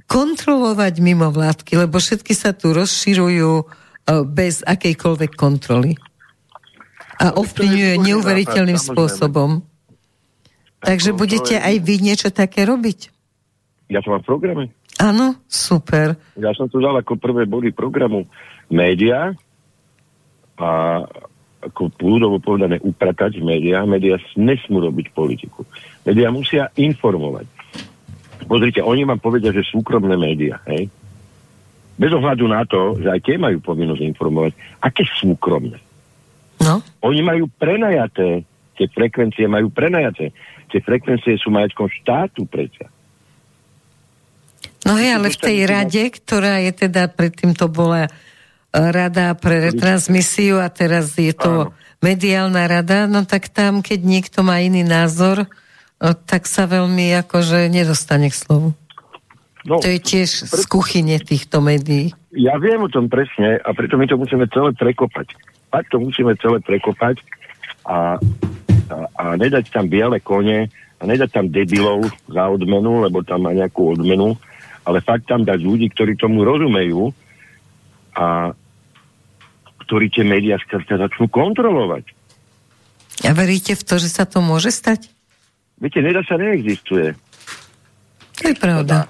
kontrolovať 0.07 0.95
mimovládky, 1.01 1.89
lebo 1.89 1.99
všetky 1.99 2.37
sa 2.37 2.53
tu 2.55 2.71
rozširujú 2.77 3.53
e, 3.61 3.65
bez 4.07 4.67
akejkoľvek 4.67 5.33
kontroly. 5.39 5.95
A 7.23 7.39
ovplyvňuje 7.39 8.03
neuveriteľným 8.03 8.81
spôsobom. 8.81 9.63
Takže 10.83 11.15
budete 11.15 11.63
aj 11.63 11.79
vy 11.79 12.03
niečo 12.03 12.35
také 12.35 12.67
robiť? 12.67 13.15
Ja 13.87 14.03
to 14.03 14.11
mám 14.11 14.27
v 14.27 14.29
programe. 14.35 14.65
Áno, 14.99 15.39
super. 15.47 16.19
Ja 16.35 16.51
som 16.59 16.67
to 16.67 16.83
dal 16.83 16.99
ako 16.99 17.15
prvé 17.21 17.47
body 17.47 17.71
programu 17.71 18.27
média 18.67 19.31
a 20.59 20.71
ako 21.63 21.95
ľudovo 22.03 22.43
povedané 22.43 22.83
upratať 22.83 23.39
médiá. 23.39 23.87
Médiá 23.87 24.19
nesmú 24.35 24.83
robiť 24.83 25.15
politiku. 25.15 25.63
Médiá 26.03 26.35
musia 26.35 26.75
informovať. 26.75 27.47
Pozrite, 28.51 28.83
oni 28.83 29.07
vám 29.07 29.23
povedia, 29.23 29.55
že 29.55 29.63
súkromné 29.63 30.19
médiá, 30.19 30.59
hej? 30.67 30.91
Bez 32.03 32.11
ohľadu 32.11 32.51
na 32.51 32.67
to, 32.67 32.99
že 32.99 33.07
aj 33.07 33.21
tie 33.23 33.39
majú 33.39 33.63
povinnosť 33.63 34.03
informovať, 34.03 34.53
aké 34.83 35.07
súkromné. 35.07 35.79
No. 36.59 36.83
Oni 37.07 37.23
majú 37.23 37.47
prenajaté, 37.47 38.43
tie 38.75 38.91
frekvencie 38.91 39.47
majú 39.47 39.71
prenajaté. 39.71 40.35
Tie 40.67 40.83
frekvencie 40.83 41.39
sú 41.39 41.55
majetkom 41.55 41.87
štátu 41.87 42.43
predsa. 42.51 42.91
No 44.83 44.99
hej, 44.99 45.15
ale 45.15 45.31
v 45.31 45.39
tej 45.39 45.59
rade, 45.63 46.03
ktorá 46.11 46.59
je 46.59 46.75
teda, 46.75 47.07
predtým 47.07 47.55
to 47.55 47.71
bola 47.71 48.11
rada 48.75 49.37
pre 49.39 49.71
retransmisiu 49.71 50.59
a 50.59 50.67
teraz 50.73 51.15
je 51.15 51.31
to 51.31 51.71
Áno. 51.71 52.01
mediálna 52.03 52.67
rada, 52.67 53.07
no 53.07 53.23
tak 53.23 53.47
tam, 53.53 53.79
keď 53.85 54.01
niekto 54.03 54.43
má 54.43 54.59
iný 54.59 54.83
názor, 54.83 55.47
tak 56.03 56.51
sa 56.51 56.67
veľmi 56.67 57.15
akože 57.23 57.71
nedostane 57.71 58.27
k 58.27 58.35
slovu. 58.35 58.75
No, 59.63 59.79
to 59.79 59.95
je 59.95 60.01
tiež 60.03 60.31
preto, 60.51 60.59
z 60.59 60.63
kuchyne 60.67 61.17
týchto 61.23 61.63
médií. 61.63 62.11
Ja 62.35 62.59
viem 62.59 62.83
o 62.83 62.91
tom 62.91 63.07
presne 63.07 63.63
a 63.63 63.71
preto 63.71 63.95
my 63.95 64.11
to 64.11 64.19
musíme 64.19 64.47
celé 64.51 64.75
prekopať. 64.75 65.39
Tak 65.71 65.87
to 65.87 66.03
musíme 66.03 66.35
celé 66.43 66.59
prekopať 66.59 67.23
a, 67.87 68.19
a, 68.91 68.97
a 69.15 69.23
nedať 69.39 69.71
tam 69.71 69.87
biele 69.87 70.19
kone 70.19 70.67
a 70.99 71.03
nedať 71.07 71.31
tam 71.31 71.47
debilov 71.47 72.11
za 72.27 72.51
odmenu, 72.51 73.07
lebo 73.07 73.23
tam 73.23 73.47
má 73.47 73.55
nejakú 73.55 73.95
odmenu, 73.95 74.35
ale 74.83 74.99
fakt 74.99 75.31
tam 75.31 75.47
dať 75.47 75.63
ľudí, 75.63 75.91
ktorí 75.95 76.19
tomu 76.19 76.43
rozumejú 76.43 77.15
a 78.19 78.51
ktorí 79.87 80.11
tie 80.11 80.27
médiá 80.27 80.59
skrátka 80.59 80.99
začnú 80.99 81.31
kontrolovať. 81.31 82.11
A 83.23 83.31
veríte 83.31 83.79
v 83.79 83.83
to, 83.87 83.95
že 84.03 84.11
sa 84.11 84.27
to 84.27 84.43
môže 84.43 84.75
stať? 84.75 85.07
Viete, 85.79 86.03
nedá 86.03 86.23
sa 86.27 86.35
neexistuje. 86.35 87.15
To 88.41 88.43
je 88.51 88.57
pravda. 88.59 89.07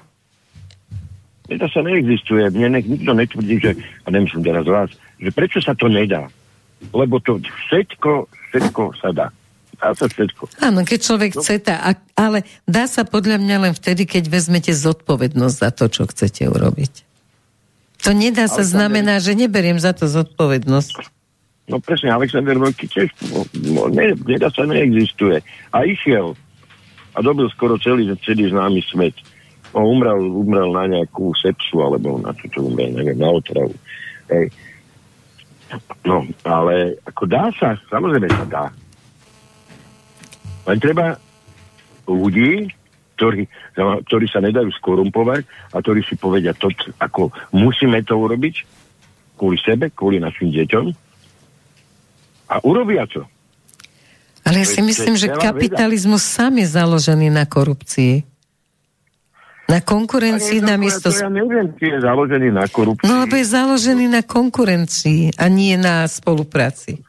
Nedá 1.53 1.69
sa 1.69 1.85
neexistuje. 1.85 2.49
Mne 2.57 2.69
ne, 2.73 2.81
nikto 2.81 3.13
netvrdí, 3.13 3.57
že, 3.61 3.73
a 3.77 4.09
nemyslím 4.09 4.41
teraz 4.41 4.65
vás, 4.65 4.89
že 5.21 5.29
prečo 5.29 5.61
sa 5.61 5.77
to 5.77 5.93
nedá. 5.93 6.33
Lebo 6.97 7.21
to 7.21 7.37
všetko, 7.69 8.27
všetko 8.51 8.83
sa 8.97 9.13
dá. 9.13 9.29
Dá 9.77 9.93
sa 9.93 10.09
všetko. 10.09 10.49
Áno, 10.65 10.81
keď 10.89 10.99
človek 11.05 11.31
no. 11.37 11.45
chce, 11.45 11.61
tá, 11.61 11.77
ale 12.17 12.49
dá 12.65 12.89
sa 12.89 13.05
podľa 13.05 13.37
mňa 13.37 13.57
len 13.69 13.73
vtedy, 13.77 14.09
keď 14.09 14.33
vezmete 14.33 14.73
zodpovednosť 14.73 15.57
za 15.61 15.71
to, 15.77 15.93
čo 15.93 16.09
chcete 16.09 16.49
urobiť. 16.49 16.93
To 18.03 18.11
nedá 18.11 18.51
sa 18.51 18.67
znamená, 18.67 19.23
že 19.23 19.37
neberiem 19.39 19.79
za 19.79 19.95
to 19.95 20.11
zodpovednosť. 20.11 21.23
No 21.71 21.79
presne, 21.79 22.11
Alexander 22.11 22.59
Veľký 22.59 22.91
tiež 22.91 23.15
no, 23.31 23.47
no, 23.71 23.83
ne, 23.87 24.19
nedá 24.27 24.51
sa 24.51 24.67
neexistuje. 24.67 25.39
A 25.71 25.87
išiel 25.87 26.35
a 27.15 27.19
dobil 27.23 27.47
skoro 27.53 27.79
celý, 27.79 28.09
celý 28.25 28.51
známy 28.51 28.83
svet. 28.83 29.15
No, 29.73 29.89
umrel, 29.89 30.21
umrel 30.21 30.69
na 30.69 30.85
nejakú 30.85 31.33
sepsu, 31.33 31.81
alebo 31.81 32.21
na 32.21 32.37
čo 32.37 32.47
to 32.53 32.59
umrel, 32.69 32.93
neviem, 32.93 33.17
na 33.17 33.33
otravu. 33.33 33.73
Hej. 34.29 34.53
No, 36.05 36.29
ale 36.45 37.01
ako 37.09 37.25
dá 37.25 37.49
sa, 37.57 37.81
samozrejme 37.89 38.29
sa 38.29 38.45
dá. 38.45 38.65
Len 40.69 40.79
treba 40.79 41.17
ľudí, 42.05 42.69
ktorí, 43.17 43.49
ktorí 44.09 44.27
sa 44.29 44.45
nedajú 44.45 44.69
skorumpovať 44.77 45.47
a 45.73 45.81
ktorí 45.81 46.05
si 46.05 46.19
povedia 46.21 46.53
to, 46.53 46.69
ako 47.01 47.33
musíme 47.55 48.03
to 48.05 48.19
urobiť 48.19 48.55
kvôli 49.39 49.59
sebe, 49.63 49.89
kvôli 49.95 50.21
našim 50.21 50.53
deťom 50.53 50.85
a 52.53 52.55
urobia 52.67 53.09
to. 53.09 53.25
Ale 54.43 54.67
ja 54.67 54.67
si 54.67 54.83
myslím, 54.83 55.15
že 55.15 55.31
kapitalizmus 55.31 56.27
sám 56.27 56.59
je 56.59 56.67
založený 56.67 57.31
na 57.31 57.47
korupcii. 57.47 58.27
Na 59.73 59.81
konkurencii 59.81 60.61
na 60.61 60.77
miesto... 60.77 61.09
Ja 61.09 61.33
neviem, 61.33 61.73
či 61.81 61.89
je 61.89 62.05
založený 62.05 62.53
na 62.53 62.69
korupcii. 62.69 63.09
No, 63.09 63.25
lebo 63.25 63.41
je 63.41 63.47
založený 63.49 64.05
na 64.13 64.21
konkurencii 64.21 65.41
a 65.41 65.49
nie 65.49 65.81
na 65.81 66.05
spolupráci. 66.05 67.01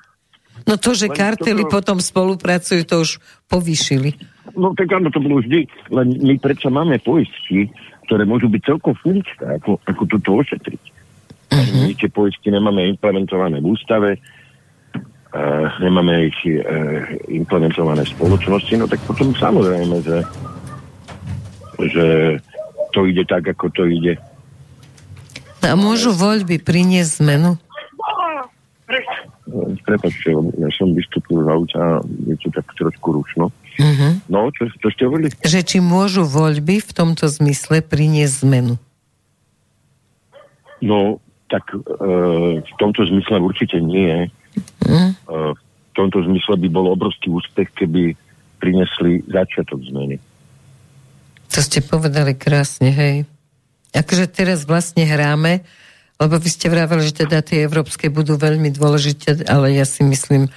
No 0.64 0.80
to, 0.80 0.96
že 0.96 1.12
kartely 1.12 1.68
toto... 1.68 1.74
potom 1.76 1.98
spolupracujú, 2.00 2.88
to 2.88 3.04
už 3.04 3.20
povýšili. 3.52 4.16
No 4.56 4.72
tak 4.72 4.96
áno, 4.96 5.12
to 5.12 5.20
bolo 5.20 5.44
vždy, 5.44 5.68
len 5.92 6.08
my 6.24 6.40
predsa 6.40 6.72
máme 6.72 7.04
poistky, 7.04 7.68
ktoré 8.08 8.24
môžu 8.24 8.48
byť 8.48 8.62
celkom 8.64 8.96
funkčné, 8.96 9.60
ako, 9.60 9.84
ako 9.84 10.04
toto 10.08 10.40
ošetriť. 10.40 10.84
Uh-huh. 11.52 11.84
My 11.84 11.92
tie 12.00 12.08
poistky 12.08 12.48
nemáme 12.48 12.88
implementované 12.96 13.60
v 13.60 13.76
ústave, 13.76 14.10
uh, 14.16 15.68
nemáme 15.84 16.32
ich 16.32 16.40
uh, 16.48 16.64
implementované 17.28 18.08
v 18.08 18.14
spoločnosti, 18.16 18.74
no 18.80 18.86
tak 18.88 19.04
potom 19.04 19.36
samozrejme, 19.36 20.00
že, 20.00 20.18
že 21.92 22.06
to 22.94 23.10
ide 23.10 23.26
tak, 23.26 23.44
ako 23.50 23.74
to 23.74 23.84
ide. 23.90 24.22
A 25.66 25.74
môžu 25.74 26.14
voľby 26.14 26.62
priniesť 26.62 27.24
zmenu? 27.24 27.58
Prepačte, 29.84 30.32
ja 30.34 30.70
som 30.76 30.94
vystúpil 30.94 31.44
z 31.44 31.48
auta 31.50 31.80
a 31.80 31.92
je 32.30 32.36
to 32.40 32.48
tak 32.54 32.68
trošku 32.78 33.20
rušno. 33.20 33.50
Uh-huh. 33.74 34.12
No, 34.30 34.54
čo, 34.54 34.70
čo 34.70 34.88
ste 34.94 35.10
hovorili? 35.10 35.34
Že 35.42 35.60
či 35.66 35.78
môžu 35.82 36.28
voľby 36.28 36.84
v 36.84 36.92
tomto 36.94 37.26
zmysle 37.26 37.82
priniesť 37.82 38.46
zmenu? 38.46 38.76
No, 40.84 41.18
tak 41.50 41.74
e, 41.74 41.80
v 42.62 42.74
tomto 42.78 43.08
zmysle 43.08 43.42
určite 43.42 43.82
nie. 43.82 44.30
Uh-huh. 44.86 45.10
E, 45.10 45.36
v 45.58 45.92
tomto 45.96 46.22
zmysle 46.28 46.60
by 46.60 46.68
bol 46.70 46.92
obrovský 46.92 47.34
úspech, 47.34 47.72
keby 47.74 48.14
prinesli 48.62 49.26
začiatok 49.32 49.82
zmeny. 49.90 50.20
To 51.54 51.60
ste 51.62 51.86
povedali 51.86 52.34
krásne, 52.34 52.90
hej. 52.90 53.16
Akože 53.94 54.26
teraz 54.26 54.66
vlastne 54.66 55.06
hráme 55.06 55.62
lebo 56.24 56.40
vy 56.40 56.50
ste 56.50 56.72
vraveli, 56.72 57.04
že 57.04 57.26
teda 57.26 57.44
tie 57.44 57.68
európske 57.68 58.08
budú 58.08 58.40
veľmi 58.40 58.72
dôležité, 58.72 59.44
ale 59.50 59.76
ja 59.76 59.84
si 59.84 60.06
myslím, 60.08 60.48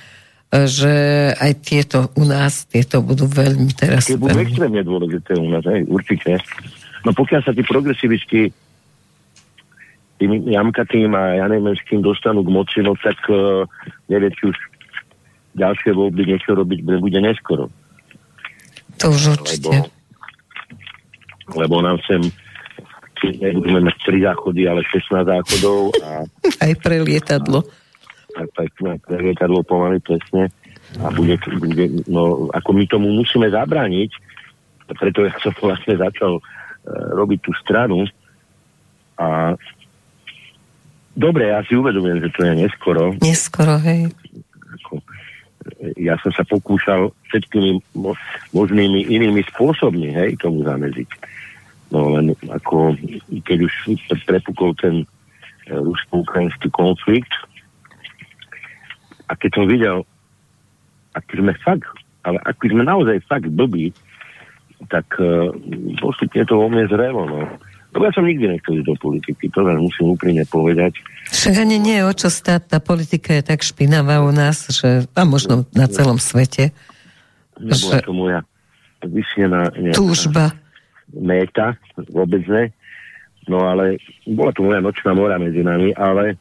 že 0.52 0.94
aj 1.34 1.52
tieto 1.64 1.98
u 2.14 2.22
nás, 2.22 2.70
tieto 2.70 3.02
budú 3.02 3.26
veľmi 3.26 3.74
teraz... 3.74 4.06
Tie 4.06 4.20
budú 4.20 4.36
extrémne 4.36 4.84
dôležité 4.86 5.34
u 5.34 5.50
nás, 5.50 5.66
aj, 5.66 5.82
určite. 5.90 6.38
No 7.02 7.10
pokiaľ 7.16 7.40
sa 7.42 7.50
tí 7.50 7.66
progresivisti 7.66 8.54
tým 10.16 10.32
jamkatým 10.48 11.12
a 11.12 11.44
ja 11.44 11.46
neviem, 11.50 11.76
s 11.76 11.82
kým 11.88 12.00
dostanú 12.00 12.46
k 12.46 12.54
moci, 12.54 12.78
no 12.80 12.96
tak 12.96 13.18
uh, 13.28 13.66
neviem, 14.06 14.32
či 14.32 14.48
už 14.48 14.56
ďalšie 15.58 15.92
voľby 15.92 16.30
niečo 16.30 16.56
robiť 16.56 16.78
bude 16.84 17.20
neskoro. 17.20 17.68
To 19.02 19.12
už 19.12 19.40
určite. 19.40 19.82
Lebo, 19.82 19.95
lebo 21.54 21.84
nám 21.84 22.02
sem 22.06 22.22
nebudeme 23.24 23.80
mať 23.88 23.96
3 24.06 24.26
záchody, 24.28 24.68
ale 24.68 24.80
16 24.84 25.26
záchodov. 25.26 25.78
A, 26.04 26.26
aj 26.66 26.72
pre 26.82 26.96
lietadlo. 27.02 27.64
A, 28.36 28.40
aj 28.44 28.68
pre 29.02 29.16
lietadlo 29.18 29.64
pomaly 29.66 29.98
presne. 30.02 30.52
A 31.02 31.10
bude, 31.10 31.34
bude, 31.58 32.06
no, 32.06 32.46
ako 32.54 32.70
my 32.70 32.84
tomu 32.86 33.10
musíme 33.10 33.50
zabrániť, 33.50 34.10
preto 34.94 35.26
ja 35.26 35.34
som 35.42 35.50
vlastne 35.58 35.98
začal 35.98 36.38
uh, 36.38 36.42
robiť 37.18 37.38
tú 37.42 37.50
stranu 37.58 38.06
a 39.18 39.58
dobre, 41.18 41.50
ja 41.50 41.58
si 41.66 41.74
uvedomujem, 41.74 42.22
že 42.22 42.30
to 42.30 42.40
je 42.46 42.52
neskoro. 42.54 43.04
Neskoro, 43.18 43.82
hej. 43.82 44.14
Ako, 44.78 45.02
ja 45.98 46.14
som 46.22 46.30
sa 46.32 46.46
pokúšal 46.46 47.10
všetkými 47.32 47.82
možnými 48.54 49.10
inými 49.10 49.42
spôsobmi, 49.50 50.12
hej, 50.14 50.38
tomu 50.38 50.62
zameziť 50.62 51.10
No 51.94 52.18
len 52.18 52.34
ako, 52.50 52.98
keď 53.46 53.58
už 53.62 53.74
prepukol 54.26 54.74
ten 54.74 55.06
e, 55.70 55.70
rusko-ukrajinský 55.70 56.66
konflikt 56.74 57.30
a 59.30 59.38
keď 59.38 59.50
som 59.54 59.70
videl, 59.70 59.98
ak 61.14 61.26
sme 61.30 61.54
fakt, 61.62 61.86
ale 62.26 62.42
ak 62.42 62.58
sme 62.58 62.82
naozaj 62.82 63.22
fakt 63.30 63.50
blbí, 63.54 63.94
tak 64.92 65.08
uh, 65.18 65.50
postupne 65.98 66.44
to 66.44 66.54
vo 66.54 66.68
mne 66.68 66.84
zrelo, 66.86 67.24
no. 67.24 67.48
Ja 67.96 68.12
som 68.12 68.28
nikdy 68.28 68.44
nechcel 68.52 68.80
ísť 68.80 68.88
do 68.92 68.96
politiky, 69.00 69.48
to 69.48 69.60
len 69.64 69.80
musím 69.80 70.12
úprimne 70.12 70.44
povedať. 70.44 71.00
Však 71.32 71.54
ani 71.64 71.80
nie 71.80 71.96
je 71.98 72.04
o 72.04 72.12
čo 72.12 72.28
stáť, 72.28 72.76
tá 72.76 72.78
politika 72.78 73.32
je 73.32 73.42
tak 73.42 73.64
špinavá 73.64 74.20
u 74.20 74.30
nás, 74.30 74.68
že, 74.68 75.08
a 75.16 75.22
možno 75.24 75.64
na 75.72 75.88
celom 75.88 76.20
svete. 76.20 76.76
Nebola 77.56 78.04
to 78.04 78.12
moja 78.12 78.40
nejaká 79.06 79.96
Túžba. 79.96 80.44
méta, 81.14 81.78
vôbec 82.10 82.42
ne. 82.50 82.74
No 83.46 83.62
ale 83.62 84.02
bola 84.26 84.50
to 84.50 84.66
moja 84.66 84.82
nočná 84.82 85.14
mora 85.14 85.38
medzi 85.38 85.62
nami, 85.62 85.94
ale 85.94 86.34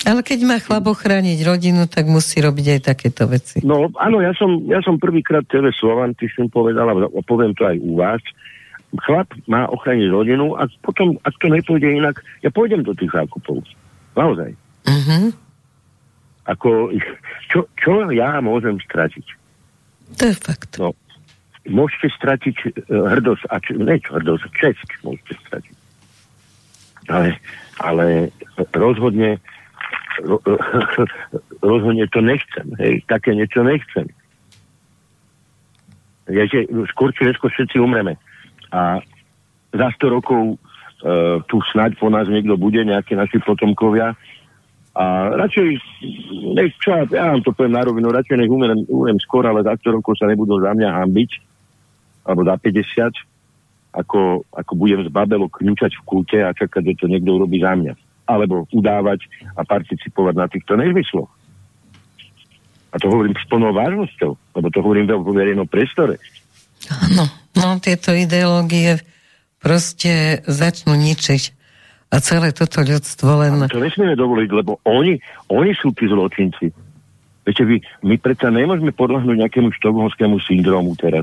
ale 0.00 0.24
keď 0.24 0.38
má 0.48 0.56
chlap 0.56 0.88
ochrániť 0.88 1.44
rodinu, 1.44 1.84
tak 1.84 2.08
musí 2.08 2.40
robiť 2.40 2.66
aj 2.72 2.80
takéto 2.88 3.28
veci. 3.28 3.60
No 3.60 3.92
áno, 4.00 4.24
ja 4.24 4.32
som, 4.32 4.64
ja 4.64 4.80
som 4.80 4.96
prvýkrát 4.96 5.44
TV 5.44 5.68
Slovan, 5.76 6.16
ty 6.16 6.24
som 6.32 6.48
povedal, 6.48 6.88
a 6.88 7.20
poviem 7.20 7.52
to 7.52 7.68
aj 7.68 7.76
u 7.84 8.00
vás. 8.00 8.22
Chlap 8.90 9.30
má 9.46 9.70
ochrániť 9.70 10.10
rodinu 10.10 10.58
a 10.58 10.66
potom, 10.82 11.14
ak 11.22 11.34
to 11.38 11.46
nepôjde 11.46 11.86
inak, 11.86 12.18
ja 12.42 12.50
pôjdem 12.50 12.82
do 12.82 12.90
tých 12.90 13.14
zákupov. 13.14 13.62
Naozaj. 14.18 14.50
Uh-huh. 14.86 15.30
Ako, 16.50 16.90
čo, 17.46 17.70
čo 17.78 18.10
ja 18.10 18.42
môžem 18.42 18.82
stratiť? 18.82 19.26
To 20.18 20.22
je 20.26 20.34
fakt. 20.34 20.74
No, 20.82 20.90
môžete 21.70 22.10
stratiť 22.18 22.56
uh, 22.90 23.14
hrdosť, 23.14 23.44
a 23.54 23.56
č- 23.62 23.78
ne 23.78 23.94
hrdosť, 24.02 24.44
čest 24.58 24.90
môžete 25.06 25.38
stratiť. 25.46 25.76
Ale, 27.06 27.38
ale 27.78 28.34
rozhodne 28.74 29.38
rozhodne 31.62 32.06
to 32.10 32.20
nechcem. 32.20 32.66
Hej, 32.78 33.04
také 33.08 33.32
niečo 33.32 33.62
nechcem. 33.64 34.06
Že 36.30 36.66
skôr 36.94 37.10
či 37.16 37.26
všetci 37.26 37.80
umreme. 37.80 38.14
A 38.70 39.02
za 39.70 39.88
100 39.98 40.16
rokov 40.16 40.42
e, 40.50 40.56
tu 41.46 41.56
snáď 41.74 41.98
po 41.98 42.10
nás 42.10 42.26
niekto 42.26 42.54
bude, 42.58 42.82
nejaké 42.82 43.14
naši 43.14 43.38
potomkovia. 43.42 44.14
A 44.94 45.04
radšej, 45.38 45.68
nech 46.54 46.74
čo, 46.82 47.06
ja 47.14 47.30
vám 47.30 47.42
to 47.46 47.54
poviem 47.54 47.78
na 47.78 47.86
rovinu, 47.86 48.10
radšej 48.10 48.36
nech 48.36 48.50
umrem, 48.50 48.82
umrem 48.90 49.18
skôr, 49.22 49.46
ale 49.46 49.62
za 49.62 49.78
100 49.78 49.96
rokov 50.02 50.18
sa 50.18 50.26
nebudú 50.26 50.58
za 50.58 50.74
mňa 50.74 50.98
hambiť, 51.02 51.30
alebo 52.26 52.42
za 52.42 52.58
50, 52.58 53.14
ako, 53.94 54.46
ako 54.50 54.72
budem 54.74 55.06
z 55.06 55.10
babelo 55.10 55.46
kňučať 55.50 55.94
v 55.98 56.02
kúte 56.06 56.38
a 56.42 56.54
čakať, 56.54 56.94
že 56.94 57.06
to 57.06 57.06
niekto 57.10 57.34
urobí 57.34 57.62
za 57.62 57.74
mňa 57.74 57.94
alebo 58.30 58.70
udávať 58.70 59.26
a 59.58 59.66
participovať 59.66 60.34
na 60.38 60.46
týchto 60.46 60.78
nezmysloch. 60.78 61.30
A 62.90 62.98
to 62.98 63.06
hovorím 63.10 63.34
s 63.34 63.46
plnou 63.50 63.74
vážnosťou, 63.74 64.32
lebo 64.54 64.66
to 64.70 64.78
hovorím 64.82 65.10
vo 65.10 65.34
verejnom 65.34 65.66
priestore. 65.66 66.18
Áno, 66.90 67.26
no 67.56 67.78
tieto 67.82 68.14
ideológie 68.14 69.00
proste 69.60 70.42
začnú 70.48 70.96
ničiť. 70.96 71.42
A 72.10 72.18
celé 72.18 72.50
toto 72.50 72.82
ľudstvo 72.82 73.38
len... 73.38 73.62
A 73.62 73.70
to 73.70 73.78
nesmieme 73.78 74.18
dovoliť, 74.18 74.50
lebo 74.50 74.82
oni, 74.82 75.22
oni 75.46 75.72
sú 75.78 75.94
tí 75.94 76.10
zločinci. 76.10 76.74
Viete, 77.46 77.62
vy, 77.62 77.78
my 78.02 78.18
predsa 78.18 78.50
nemôžeme 78.50 78.90
podľahnúť 78.90 79.46
nejakému 79.46 79.70
štokholmskému 79.78 80.42
syndromu 80.42 80.98
teraz. 80.98 81.22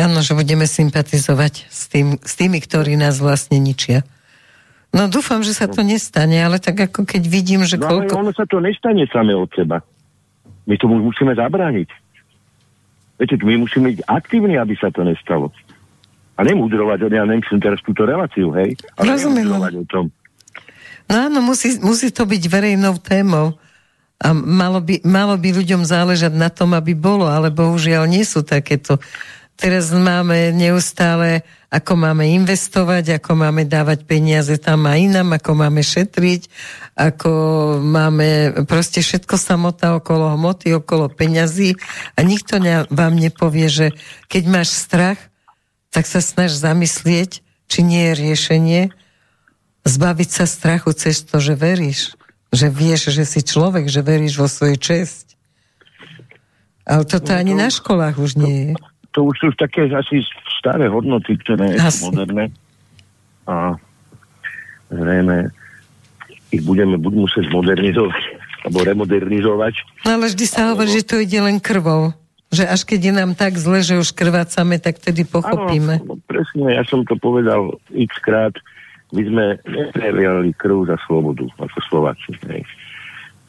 Áno, 0.00 0.24
že 0.24 0.32
budeme 0.32 0.64
sympatizovať 0.64 1.68
s, 1.68 1.92
tým, 1.92 2.16
s 2.20 2.32
tými, 2.40 2.58
ktorí 2.64 2.96
nás 2.96 3.20
vlastne 3.20 3.60
ničia. 3.60 4.00
No 4.96 5.12
dúfam, 5.12 5.44
že 5.44 5.52
sa 5.52 5.68
to 5.68 5.84
nestane, 5.84 6.40
ale 6.40 6.56
tak 6.56 6.88
ako 6.88 7.04
keď 7.04 7.22
vidím, 7.28 7.68
že 7.68 7.76
no, 7.76 7.84
koľko... 7.84 8.12
No 8.16 8.22
ono 8.28 8.32
sa 8.32 8.48
to 8.48 8.64
nestane 8.64 9.04
samé 9.12 9.36
od 9.36 9.52
seba. 9.52 9.84
My 10.64 10.74
tomu 10.80 11.04
musíme 11.04 11.36
zabrániť. 11.36 12.05
Viete, 13.16 13.40
my 13.40 13.64
musíme 13.64 13.96
byť 13.96 14.00
aktívni, 14.08 14.60
aby 14.60 14.76
sa 14.76 14.92
to 14.92 15.00
nestalo. 15.00 15.48
A 16.36 16.44
nemudrovať, 16.44 17.08
ja 17.08 17.24
nemyslím 17.24 17.64
teraz 17.64 17.80
túto 17.80 18.04
reláciu, 18.04 18.52
hej? 18.52 18.76
Ale 19.00 19.16
Rozumiem. 19.16 19.48
o 19.56 19.88
tom. 19.88 20.12
No 21.08 21.14
áno, 21.30 21.38
musí, 21.40 21.80
musí 21.80 22.12
to 22.12 22.28
byť 22.28 22.42
verejnou 22.50 23.00
témou. 23.00 23.56
A 24.16 24.32
malo 24.32 24.80
by, 24.80 25.04
malo 25.04 25.36
by 25.36 25.48
ľuďom 25.52 25.84
záležať 25.84 26.32
na 26.36 26.48
tom, 26.48 26.72
aby 26.72 26.96
bolo, 26.96 27.28
ale 27.28 27.52
bohužiaľ 27.52 28.08
nie 28.08 28.24
sú 28.24 28.44
takéto. 28.44 29.00
Teraz 29.56 29.88
máme 29.88 30.52
neustále 30.52 31.44
ako 31.66 31.92
máme 31.98 32.24
investovať, 32.30 33.18
ako 33.18 33.36
máme 33.36 33.66
dávať 33.66 34.06
peniaze 34.06 34.54
tam 34.56 34.86
a 34.86 34.94
inám, 34.94 35.34
ako 35.36 35.66
máme 35.66 35.82
šetriť, 35.82 36.46
ako 36.94 37.30
máme 37.82 38.62
proste 38.70 39.02
všetko 39.02 39.34
samota 39.34 39.98
okolo 39.98 40.32
hmoty, 40.38 40.72
okolo 40.78 41.10
peňazí 41.10 41.74
a 42.14 42.22
nikto 42.22 42.62
ne, 42.62 42.86
vám 42.88 43.18
nepovie, 43.18 43.66
že 43.66 43.86
keď 44.30 44.42
máš 44.46 44.72
strach, 44.72 45.18
tak 45.90 46.06
sa 46.06 46.22
snaž 46.22 46.54
zamyslieť, 46.54 47.42
či 47.66 47.78
nie 47.82 48.08
je 48.08 48.14
riešenie 48.14 48.82
zbaviť 49.86 50.28
sa 50.30 50.46
strachu 50.46 50.94
cez 50.94 51.22
to, 51.26 51.42
že 51.42 51.58
veríš. 51.58 52.14
Že 52.54 52.66
vieš, 52.70 53.00
že 53.10 53.26
si 53.26 53.42
človek, 53.42 53.90
že 53.90 54.06
veríš 54.06 54.38
vo 54.38 54.46
svoju 54.46 54.78
česť. 54.78 55.34
Ale 56.86 57.02
toto 57.02 57.34
no, 57.34 57.38
ani 57.42 57.52
na 57.58 57.66
školách 57.74 58.22
už 58.22 58.38
nie 58.38 58.56
je 58.70 58.72
to 59.16 59.24
už 59.24 59.36
sú 59.40 59.48
také 59.56 59.88
asi 59.88 60.20
staré 60.60 60.92
hodnoty, 60.92 61.40
ktoré 61.40 61.72
sú 61.88 62.12
moderné. 62.12 62.52
A 63.48 63.80
zrejme 64.92 65.48
ich 66.52 66.60
budeme 66.60 67.00
buď 67.00 67.12
musieť 67.16 67.46
modernizovať, 67.48 68.22
alebo 68.68 68.78
remodernizovať. 68.84 69.74
No 70.04 70.20
ale 70.20 70.28
vždy 70.28 70.44
sa 70.44 70.70
hovorí, 70.70 70.92
že 70.92 71.08
to 71.08 71.16
ide 71.18 71.40
len 71.40 71.56
krvou. 71.58 72.12
Že 72.52 72.64
až 72.70 72.80
keď 72.86 73.00
je 73.02 73.12
nám 73.16 73.32
tak 73.34 73.58
zle, 73.58 73.82
že 73.82 73.98
už 73.98 74.14
krvácame, 74.14 74.78
tak 74.78 75.02
tedy 75.02 75.26
pochopíme. 75.26 75.98
Áno, 75.98 76.14
no, 76.14 76.16
presne, 76.28 76.76
ja 76.76 76.84
som 76.86 77.02
to 77.02 77.18
povedal 77.18 77.74
x 77.90 78.12
krát. 78.22 78.54
My 79.10 79.22
sme 79.26 79.44
nepreliali 79.66 80.54
krv 80.54 80.86
za 80.86 81.00
slobodu, 81.08 81.46
ako 81.58 81.78
Slováci. 81.90 82.30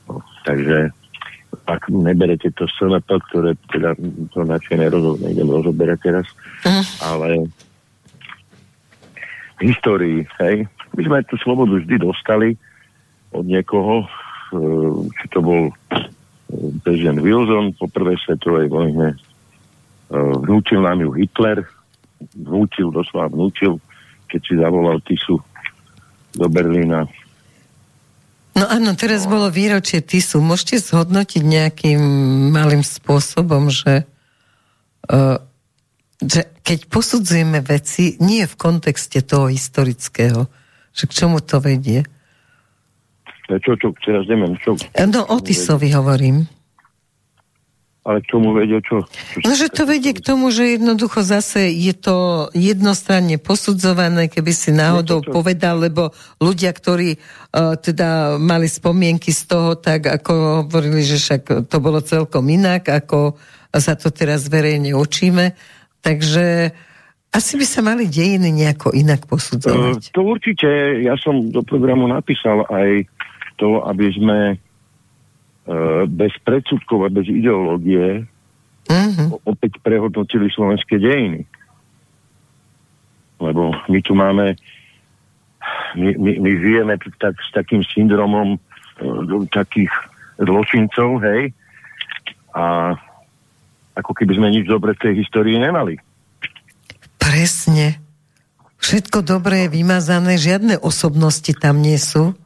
No, 0.10 0.24
takže 0.48 0.90
ak 1.68 1.92
neberete 1.92 2.52
to 2.56 2.68
SNP, 2.80 3.08
ktoré 3.32 3.56
teda 3.72 3.96
to 4.32 4.44
načne 4.48 4.88
nerozo, 4.88 5.20
nejdem 5.20 5.48
rozoberať 5.52 6.00
teraz, 6.00 6.28
uh. 6.64 6.84
ale 7.04 7.48
v 9.58 9.62
histórii, 9.68 10.24
hej, 10.38 10.70
my 10.94 11.02
sme 11.04 11.18
tú 11.28 11.36
slobodu 11.42 11.82
vždy 11.82 11.96
dostali 12.02 12.54
od 13.34 13.44
niekoho, 13.44 14.06
e, 14.06 14.08
či 15.18 15.26
to 15.34 15.40
bol 15.42 15.70
e, 15.70 15.74
prezident 16.86 17.20
Wilson 17.20 17.74
po 17.74 17.90
prvej 17.90 18.22
svetovej 18.22 18.70
vojne, 18.70 19.14
e, 19.14 19.18
vnúčil 20.16 20.86
nám 20.86 21.02
ju 21.02 21.10
Hitler, 21.18 21.66
vnúčil, 22.38 22.94
doslova 22.94 23.34
vnúčil, 23.34 23.82
keď 24.30 24.42
si 24.46 24.54
zavolal 24.62 25.02
Tisu 25.02 25.42
do 26.38 26.48
Berlína 26.48 27.10
No 28.58 28.66
áno, 28.66 28.98
teraz 28.98 29.30
no. 29.30 29.38
bolo 29.38 29.48
výročie 29.54 30.02
TISu. 30.02 30.42
Môžete 30.42 30.82
zhodnotiť 30.82 31.44
nejakým 31.46 32.02
malým 32.50 32.82
spôsobom, 32.82 33.70
že, 33.70 34.10
uh, 35.14 35.38
že 36.18 36.50
keď 36.66 36.90
posudzujeme 36.90 37.62
veci, 37.62 38.18
nie 38.18 38.50
v 38.50 38.56
kontexte 38.58 39.22
toho 39.22 39.54
historického, 39.54 40.50
že 40.90 41.06
k 41.06 41.12
čomu 41.14 41.38
to 41.46 41.62
vedie? 41.62 42.02
Čo, 43.48 43.78
čo, 43.80 43.94
teraz 44.04 44.26
neviem, 44.26 44.58
čo... 44.60 44.76
No 45.08 45.22
o 45.30 45.38
TISovi 45.38 45.94
hovorím. 45.94 46.57
Ale 48.08 48.24
k 48.24 48.32
tomu 48.32 48.56
vedie 48.56 48.80
čo? 48.88 49.04
čo 49.04 49.44
no, 49.44 49.52
že 49.52 49.68
to 49.68 49.84
vedie 49.84 50.16
k 50.16 50.24
tomu, 50.24 50.48
že 50.48 50.80
jednoducho 50.80 51.28
zase 51.28 51.68
je 51.76 51.92
to 51.92 52.48
jednostranne 52.56 53.36
posudzované, 53.36 54.32
keby 54.32 54.56
si 54.56 54.72
náhodou 54.72 55.20
to, 55.20 55.28
čo... 55.28 55.36
povedal, 55.36 55.84
lebo 55.84 56.16
ľudia, 56.40 56.72
ktorí 56.72 57.20
uh, 57.20 57.76
teda 57.76 58.40
mali 58.40 58.72
spomienky 58.72 59.36
z 59.36 59.52
toho, 59.52 59.76
tak 59.76 60.08
ako 60.08 60.64
hovorili, 60.64 61.04
že 61.04 61.20
však 61.20 61.68
to 61.68 61.78
bolo 61.84 62.00
celkom 62.00 62.48
inak, 62.48 62.88
ako 62.88 63.36
sa 63.76 64.00
to 64.00 64.08
teraz 64.16 64.48
verejne 64.48 64.96
učíme. 64.96 65.52
Takže 66.00 66.72
asi 67.36 67.54
by 67.60 67.66
sa 67.68 67.84
mali 67.84 68.08
dejiny 68.08 68.56
nejako 68.56 68.96
inak 68.96 69.28
posudzovať. 69.28 70.00
Uh, 70.00 70.16
to 70.16 70.22
určite. 70.24 70.70
Ja 71.04 71.20
som 71.20 71.52
do 71.52 71.60
programu 71.60 72.08
napísal 72.08 72.64
aj 72.72 73.04
to, 73.60 73.84
aby 73.84 74.16
sme 74.16 74.38
bez 76.08 76.32
predsudkov 76.48 77.08
a 77.08 77.10
bez 77.12 77.28
ideológie 77.28 78.24
uh-huh. 78.88 79.28
opäť 79.44 79.76
prehodnotili 79.84 80.48
slovenské 80.48 80.96
dejiny. 80.96 81.44
Lebo 83.38 83.76
my 83.92 84.00
tu 84.00 84.16
máme 84.16 84.56
my, 86.00 86.12
my, 86.16 86.32
my 86.40 86.52
žijeme 86.58 86.96
tak, 87.20 87.36
s 87.38 87.50
takým 87.52 87.84
syndromom 87.84 88.56
uh, 88.56 89.44
takých 89.52 89.92
zločincov, 90.40 91.20
hej, 91.26 91.52
a 92.54 92.94
ako 93.98 94.12
keby 94.14 94.38
sme 94.38 94.54
nič 94.54 94.66
dobre 94.70 94.94
v 94.94 95.02
tej 95.10 95.14
histórii 95.26 95.58
nemali. 95.58 95.98
Presne. 97.18 97.98
Všetko 98.78 99.26
dobré 99.26 99.66
je 99.66 99.74
vymazané, 99.82 100.38
žiadne 100.38 100.78
osobnosti 100.78 101.50
tam 101.58 101.82
nie 101.82 101.98
sú. 101.98 102.38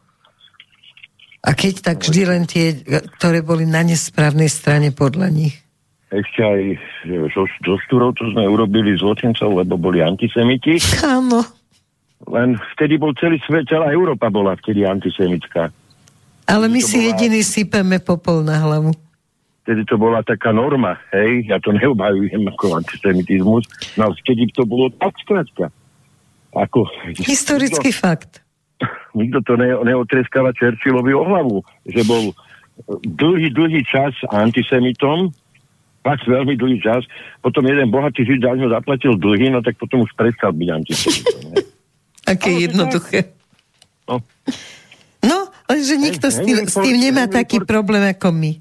A 1.42 1.58
keď 1.58 1.74
tak 1.82 2.06
vždy 2.06 2.22
len 2.30 2.44
tie, 2.46 2.78
ktoré 3.18 3.42
boli 3.42 3.66
na 3.66 3.82
nesprávnej 3.82 4.46
strane 4.46 4.94
podľa 4.94 5.34
nich. 5.34 5.58
Ešte 6.12 6.44
aj 6.44 6.62
zo, 7.34 7.48
zo 7.48 7.76
Stúrov 7.88 8.14
to 8.20 8.30
sme 8.36 8.46
urobili 8.46 8.94
zločincov, 9.00 9.64
lebo 9.64 9.80
boli 9.80 10.04
antisemiti. 10.04 10.78
Áno. 11.08 11.42
Len 12.30 12.60
vtedy 12.78 13.02
bol 13.02 13.16
celý 13.18 13.42
svet, 13.48 13.66
celá 13.66 13.90
Európa 13.90 14.30
bola 14.30 14.54
vtedy 14.60 14.86
antisemická. 14.86 15.74
Ale 16.46 16.70
my 16.70 16.82
si 16.84 17.00
bola... 17.00 17.08
jediný 17.16 17.42
sypeme 17.42 17.98
popol 17.98 18.46
na 18.46 18.62
hlavu. 18.62 18.94
To 18.94 19.12
vtedy 19.72 19.88
to 19.88 19.96
bola 19.96 20.20
taká 20.20 20.52
norma, 20.52 21.00
hej, 21.16 21.48
ja 21.48 21.56
to 21.64 21.72
neobhajujem 21.72 22.44
ako 22.50 22.82
antisemitizmus, 22.82 23.64
no 23.96 24.12
vtedy 24.20 24.52
to 24.52 24.68
bolo 24.68 24.92
tak 25.00 25.16
skrátka. 25.22 25.72
Ako, 26.52 26.84
Historický 27.24 27.96
nikto, 27.96 28.04
fakt. 28.04 28.44
Nikto 29.12 29.40
to 29.44 29.54
ne, 29.60 29.76
neotreskava 29.84 30.56
Churchillovi 30.56 31.12
o 31.12 31.24
hlavu, 31.24 31.58
že 31.88 32.02
bol 32.08 32.32
dlhý, 33.04 33.52
dlhý 33.52 33.82
čas 33.84 34.16
antisemitom, 34.32 35.32
fakt 36.02 36.26
veľmi 36.26 36.58
dlhý 36.58 36.82
čas, 36.82 37.06
potom 37.46 37.66
jeden 37.68 37.94
bohatý 37.94 38.26
žid 38.26 38.42
ho 38.42 38.68
zaplatil 38.70 39.20
dlhy, 39.20 39.54
no 39.54 39.62
tak 39.62 39.78
potom 39.78 40.02
už 40.02 40.12
prestal 40.18 40.56
byť 40.56 40.70
antisemitom. 40.72 41.42
Aké 42.32 42.50
jednoduché. 42.54 43.36
No. 44.08 44.24
no, 45.26 45.38
že 45.72 45.96
nikto 46.00 46.32
s 46.32 46.40
tým, 46.42 46.68
s 46.68 46.76
tým 46.76 46.98
nemá 46.98 47.28
Henry 47.28 47.38
taký 47.44 47.58
Ford, 47.62 47.70
problém 47.70 48.04
ako 48.08 48.28
my. 48.32 48.52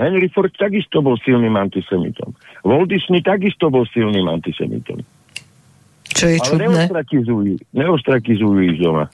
Henry 0.00 0.28
Ford 0.32 0.52
takisto 0.56 1.04
bol 1.04 1.20
silným 1.20 1.52
antisemitom. 1.60 2.32
Walt 2.64 2.88
Disney 2.88 3.20
takisto 3.20 3.68
bol 3.68 3.84
silným 3.92 4.24
antisemitom. 4.32 5.04
Čo 6.10 6.24
je 6.26 6.36
Ale 6.40 6.46
čudné. 6.48 6.64
neostrakizujú, 6.72 7.54
neostrakizujú 7.76 8.58
ich 8.64 8.78
doma. 8.80 9.06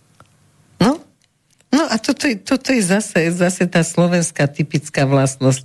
A 1.97 1.98
toto, 1.98 2.28
toto 2.44 2.77
je 2.77 2.85
zase, 2.85 3.32
zase 3.32 3.64
tá 3.64 3.81
slovenská 3.81 4.44
typická 4.52 5.09
vlastnosť. 5.09 5.64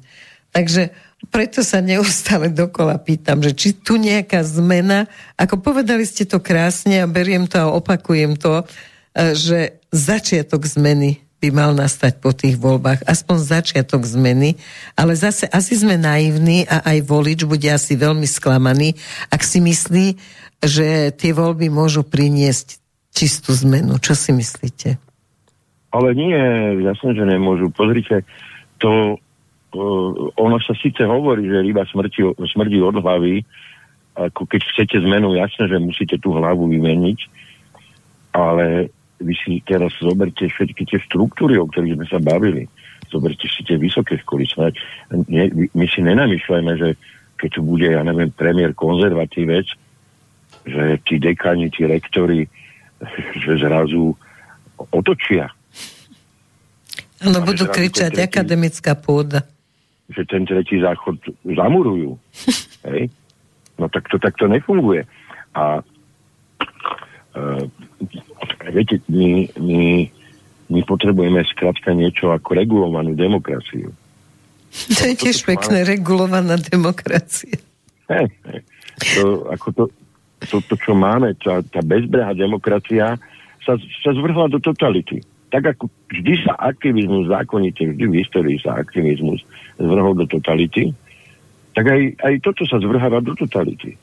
Takže 0.55 0.95
preto 1.27 1.59
sa 1.59 1.83
neustále 1.83 2.47
dokola 2.47 2.95
pýtam, 2.95 3.43
že 3.43 3.51
či 3.51 3.75
tu 3.75 3.99
nejaká 3.99 4.39
zmena, 4.47 5.11
ako 5.35 5.59
povedali 5.59 6.07
ste 6.07 6.23
to 6.23 6.39
krásne 6.39 7.03
a 7.03 7.11
beriem 7.11 7.51
to 7.51 7.59
a 7.59 7.67
opakujem 7.67 8.39
to, 8.39 8.63
e, 9.11 9.35
že 9.35 9.59
začiatok 9.91 10.63
zmeny 10.63 11.19
by 11.43 11.51
mal 11.51 11.75
nastať 11.75 12.23
po 12.23 12.31
tých 12.31 12.55
voľbách, 12.55 13.03
aspoň 13.03 13.37
začiatok 13.43 14.07
zmeny, 14.07 14.55
ale 14.95 15.19
zase 15.19 15.51
asi 15.51 15.83
sme 15.83 15.99
naivní 15.99 16.63
a 16.63 16.79
aj 16.95 17.11
volič 17.11 17.43
bude 17.43 17.67
asi 17.67 17.99
veľmi 17.99 18.29
sklamaný, 18.29 18.95
ak 19.27 19.43
si 19.43 19.59
myslí, 19.59 20.15
že 20.63 21.11
tie 21.11 21.35
voľby 21.35 21.67
môžu 21.67 22.07
priniesť 22.07 22.79
čistú 23.11 23.51
zmenu. 23.51 23.99
Čo 23.99 24.15
si 24.15 24.31
myslíte? 24.31 25.10
Ale 25.91 26.15
nie, 26.15 26.39
jasne, 26.87 27.11
že 27.11 27.23
nemôžu. 27.27 27.67
Pozrite, 27.75 28.23
to 28.79 29.19
uh, 29.75 30.11
ono 30.39 30.57
sa 30.63 30.71
síce 30.79 31.03
hovorí, 31.03 31.47
že 31.47 31.63
ryba 31.63 31.83
smrti, 31.87 32.31
smrdí 32.55 32.79
od 32.79 33.03
hlavy, 33.03 33.43
ako 34.15 34.43
keď 34.47 34.61
chcete 34.71 35.03
zmenu, 35.03 35.35
jasne, 35.35 35.67
že 35.67 35.79
musíte 35.79 36.19
tú 36.19 36.35
hlavu 36.35 36.67
vymeniť, 36.67 37.19
ale 38.35 38.91
vy 39.21 39.33
si 39.37 39.61
teraz 39.63 39.93
zoberte 40.01 40.49
všetky 40.49 40.83
tie 40.87 40.99
štruktúry, 41.07 41.55
o 41.55 41.69
ktorých 41.69 41.95
sme 41.95 42.07
sa 42.09 42.19
bavili. 42.19 42.65
Zoberte 43.07 43.45
si 43.47 43.61
tie 43.63 43.77
vysoké 43.77 44.17
školy. 44.23 44.47
My 45.75 45.85
si 45.87 45.99
nenamýšľajme, 46.01 46.73
že 46.79 46.89
keď 47.37 47.49
tu 47.57 47.61
bude, 47.63 47.87
ja 47.87 48.01
neviem, 48.01 48.31
premiér 48.33 48.73
konzervatívec, 48.73 49.67
že 50.65 50.83
tí 51.05 51.17
dekani, 51.17 51.71
tí 51.73 51.85
rektori, 51.85 52.45
že 53.43 53.61
zrazu 53.61 54.13
otočia. 54.91 55.49
Áno, 57.21 57.37
budú 57.45 57.69
kričať 57.69 58.17
tretí, 58.17 58.25
akademická 58.25 58.97
pôda. 58.97 59.45
Že 60.09 60.21
ten 60.25 60.43
tretí 60.49 60.81
záchod 60.81 61.21
zamurujú. 61.45 62.17
Hej? 62.89 63.13
No 63.77 63.85
tak 63.89 64.09
to 64.09 64.17
takto 64.17 64.49
nefunguje. 64.49 65.05
A 65.53 65.85
uh, 67.37 67.63
viete, 68.73 69.01
my, 69.05 69.49
my, 69.61 70.09
my 70.69 70.79
potrebujeme 70.85 71.45
skrátka 71.45 71.93
niečo 71.93 72.33
ako 72.33 72.57
regulovanú 72.57 73.13
demokraciu. 73.13 73.93
To 74.97 75.03
je 75.03 75.15
tiež 75.19 75.43
pekné, 75.43 75.83
regulovaná 75.83 76.55
demokracia. 76.55 77.59
Hej, 78.07 78.27
hej. 78.47 78.59
To, 79.19 79.51
ako 79.51 79.67
to, 79.75 79.83
toto, 80.47 80.73
čo 80.79 80.95
máme, 80.95 81.35
tá, 81.39 81.59
tá 81.63 81.83
bezbrehá 81.83 82.31
demokracia, 82.31 83.19
sa, 83.61 83.73
sa 83.77 84.11
zvrhla 84.15 84.47
do 84.47 84.59
totality. 84.63 85.21
Tak 85.51 85.63
ako 85.75 85.91
vždy 86.07 86.47
sa 86.47 86.55
aktivizmus 86.55 87.27
zákonite, 87.27 87.91
vždy 87.91 88.05
v 88.07 88.17
histórii 88.23 88.57
sa 88.63 88.79
aktivizmus 88.79 89.43
zvrhol 89.75 90.15
do 90.15 90.25
totality, 90.25 90.95
tak 91.75 91.91
aj, 91.91 92.01
aj 92.23 92.33
toto 92.43 92.63
sa 92.67 92.79
zvrháva 92.79 93.19
do 93.19 93.35
totality. 93.35 93.99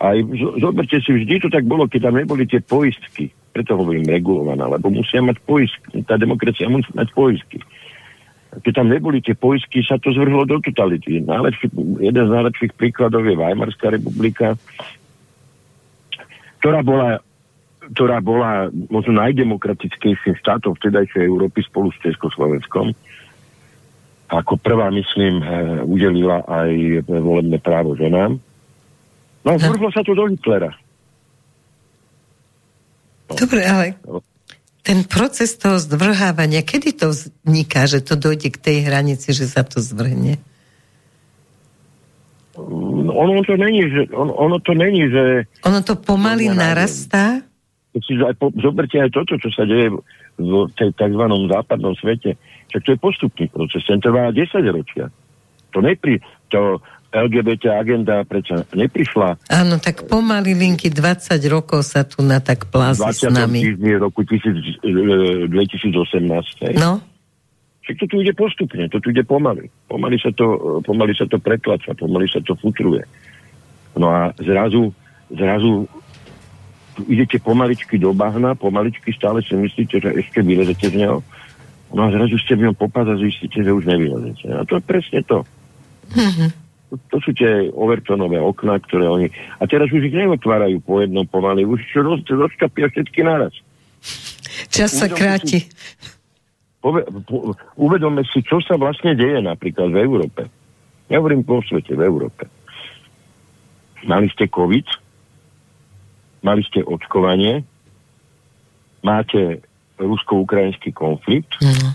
Aj 0.00 0.16
zoberte 0.60 1.00
si, 1.00 1.10
vždy 1.16 1.44
to 1.44 1.48
tak 1.48 1.64
bolo, 1.64 1.88
keď 1.88 2.12
tam 2.12 2.20
neboli 2.20 2.44
tie 2.44 2.60
poistky, 2.60 3.32
preto 3.56 3.78
hovorím 3.78 4.04
regulovaná, 4.04 4.68
lebo 4.68 4.92
musia 4.92 5.24
mať 5.24 5.40
poistky, 5.48 6.04
tá 6.04 6.20
demokracia 6.20 6.68
musí 6.68 6.92
mať 6.92 7.08
poistky. 7.16 7.58
Keď 8.54 8.72
tam 8.74 8.92
neboli 8.92 9.18
tie 9.18 9.34
poistky, 9.34 9.82
sa 9.82 9.98
to 9.98 10.14
zvrhlo 10.14 10.46
do 10.46 10.62
totality. 10.62 11.24
Najlepší, 11.24 11.74
jeden 12.04 12.24
z 12.28 12.30
najlepších 12.30 12.72
príkladov 12.78 13.26
je 13.26 13.34
Weimarská 13.34 13.90
republika, 13.90 14.54
ktorá 16.62 16.84
bola, 16.86 17.18
ktorá 17.92 18.24
bola 18.24 18.72
možno 18.88 19.20
najdemokratickejším 19.20 20.40
štátom 20.40 20.72
vtedajšej 20.78 21.28
Európy 21.28 21.60
spolu 21.66 21.92
s 21.92 21.98
Československom. 22.00 22.96
Ako 24.32 24.56
prvá, 24.56 24.88
myslím, 24.88 25.44
eh, 25.44 25.48
udelila 25.84 26.40
aj 26.48 27.04
volebné 27.04 27.60
právo 27.60 27.92
ženám. 27.98 28.40
No, 29.44 29.50
vrhlo 29.60 29.92
sa 29.92 30.00
to 30.00 30.16
do 30.16 30.24
Hitlera. 30.32 30.72
No. 33.28 33.32
Dobre, 33.36 33.60
ale 33.64 34.00
ten 34.84 35.04
proces 35.04 35.56
toho 35.56 35.80
zdvrhávania, 35.80 36.60
kedy 36.60 36.96
to 36.96 37.12
vzniká, 37.12 37.88
že 37.88 38.04
to 38.04 38.20
dojde 38.20 38.52
k 38.52 38.58
tej 38.60 38.76
hranici, 38.84 39.32
že 39.32 39.48
sa 39.48 39.64
to 39.64 39.80
zvrhne? 39.80 40.36
Mm, 42.56 43.08
ono 43.08 43.40
to 43.44 43.56
není, 43.56 43.84
že, 43.88 44.12
on, 44.12 44.28
ono 44.28 44.60
to 44.60 44.76
není, 44.76 45.08
že... 45.08 45.48
Ono 45.64 45.80
to 45.80 45.96
pomaly 45.96 46.52
to 46.52 46.56
Si 47.94 48.18
aj 48.18 48.34
po, 48.42 48.50
zoberte 48.58 48.98
aj 48.98 49.14
toto, 49.14 49.38
čo 49.38 49.54
sa 49.54 49.62
deje 49.62 49.94
v 50.34 50.66
tej 50.74 50.90
tzv. 50.98 51.24
západnom 51.46 51.94
svete. 51.94 52.34
Však 52.74 52.82
to 52.82 52.90
je 52.90 52.98
postupný 52.98 53.46
proces, 53.54 53.86
ten 53.86 54.02
trvá 54.02 54.34
10 54.34 54.50
ročia. 54.74 55.06
To, 55.70 55.78
nepri, 55.78 56.18
to 56.50 56.82
LGBT 57.14 57.78
agenda 57.78 58.26
prečo 58.26 58.66
neprišla. 58.74 59.38
Áno, 59.46 59.78
tak 59.78 60.10
pomaly 60.10 60.58
linky 60.58 60.90
20 60.90 61.38
rokov 61.46 61.86
sa 61.86 62.02
tu 62.02 62.26
na 62.26 62.42
tak 62.42 62.66
plázi 62.66 63.06
s 63.06 63.22
nami. 63.30 63.78
V 63.78 64.02
roku 64.02 64.26
2018. 64.26 64.82
E, 66.66 66.74
no. 66.74 66.98
Však 67.86 67.96
to 68.02 68.04
tu 68.10 68.16
ide 68.18 68.34
postupne, 68.34 68.90
to 68.90 68.98
tu 68.98 69.14
ide 69.14 69.22
pomaly. 69.22 69.70
Pomaly 69.86 70.18
sa 70.18 70.34
to, 70.34 70.80
pomaly 70.82 71.14
sa 71.14 71.30
to 71.30 71.38
pretlača, 71.38 71.94
pomaly 71.94 72.26
sa 72.26 72.42
to 72.42 72.58
futruje. 72.58 73.06
No 73.94 74.10
a 74.10 74.34
zrazu, 74.42 74.90
zrazu 75.30 75.86
idete 77.08 77.42
pomaličky 77.42 77.98
do 77.98 78.14
bahna, 78.14 78.54
pomaličky 78.54 79.10
stále 79.14 79.42
si 79.42 79.54
myslíte, 79.54 80.00
že 80.00 80.10
ešte 80.14 80.40
vylezete 80.42 80.90
z 80.90 80.96
neho. 81.06 81.18
No 81.94 82.06
a 82.06 82.08
zrazu 82.10 82.38
ste 82.42 82.58
v 82.58 82.66
ňom 82.70 82.74
popad 82.74 83.06
a 83.06 83.14
zistíte, 83.14 83.62
že 83.62 83.70
už 83.70 83.86
nevylezete. 83.86 84.50
A 84.50 84.66
to 84.66 84.78
je 84.78 84.82
presne 84.82 85.20
to. 85.22 85.46
Mm-hmm. 86.10 86.48
To, 86.90 86.94
to 87.10 87.16
sú 87.22 87.30
tie 87.38 87.70
overtonové 87.70 88.42
okná, 88.42 88.82
ktoré 88.82 89.06
oni... 89.06 89.26
A 89.62 89.66
teraz 89.70 89.94
už 89.94 90.02
ich 90.02 90.14
neotvárajú 90.14 90.82
po 90.82 90.98
jednom 90.98 91.22
pomaly, 91.26 91.62
už 91.62 91.86
roz, 92.02 92.26
rozčapia 92.26 92.90
všetky 92.90 93.22
naraz. 93.22 93.54
Čas 94.70 94.90
sa 94.90 95.06
kráti. 95.06 95.62
Si, 95.62 95.70
uvedome 97.78 98.26
si, 98.28 98.42
čo 98.42 98.58
sa 98.60 98.74
vlastne 98.74 99.14
deje 99.14 99.38
napríklad 99.40 99.94
v 99.94 99.98
Európe. 100.02 100.42
Ja 101.08 101.22
hovorím 101.22 101.46
po 101.46 101.62
svete, 101.62 101.94
v 101.94 102.02
Európe. 102.04 102.50
Mali 104.04 104.28
ste 104.34 104.50
COVID, 104.50 105.03
mali 106.44 106.62
ste 106.68 106.84
očkovanie, 106.84 107.64
máte 109.00 109.64
rusko-ukrajinský 109.96 110.92
konflikt, 110.92 111.56
mm. 111.58 111.90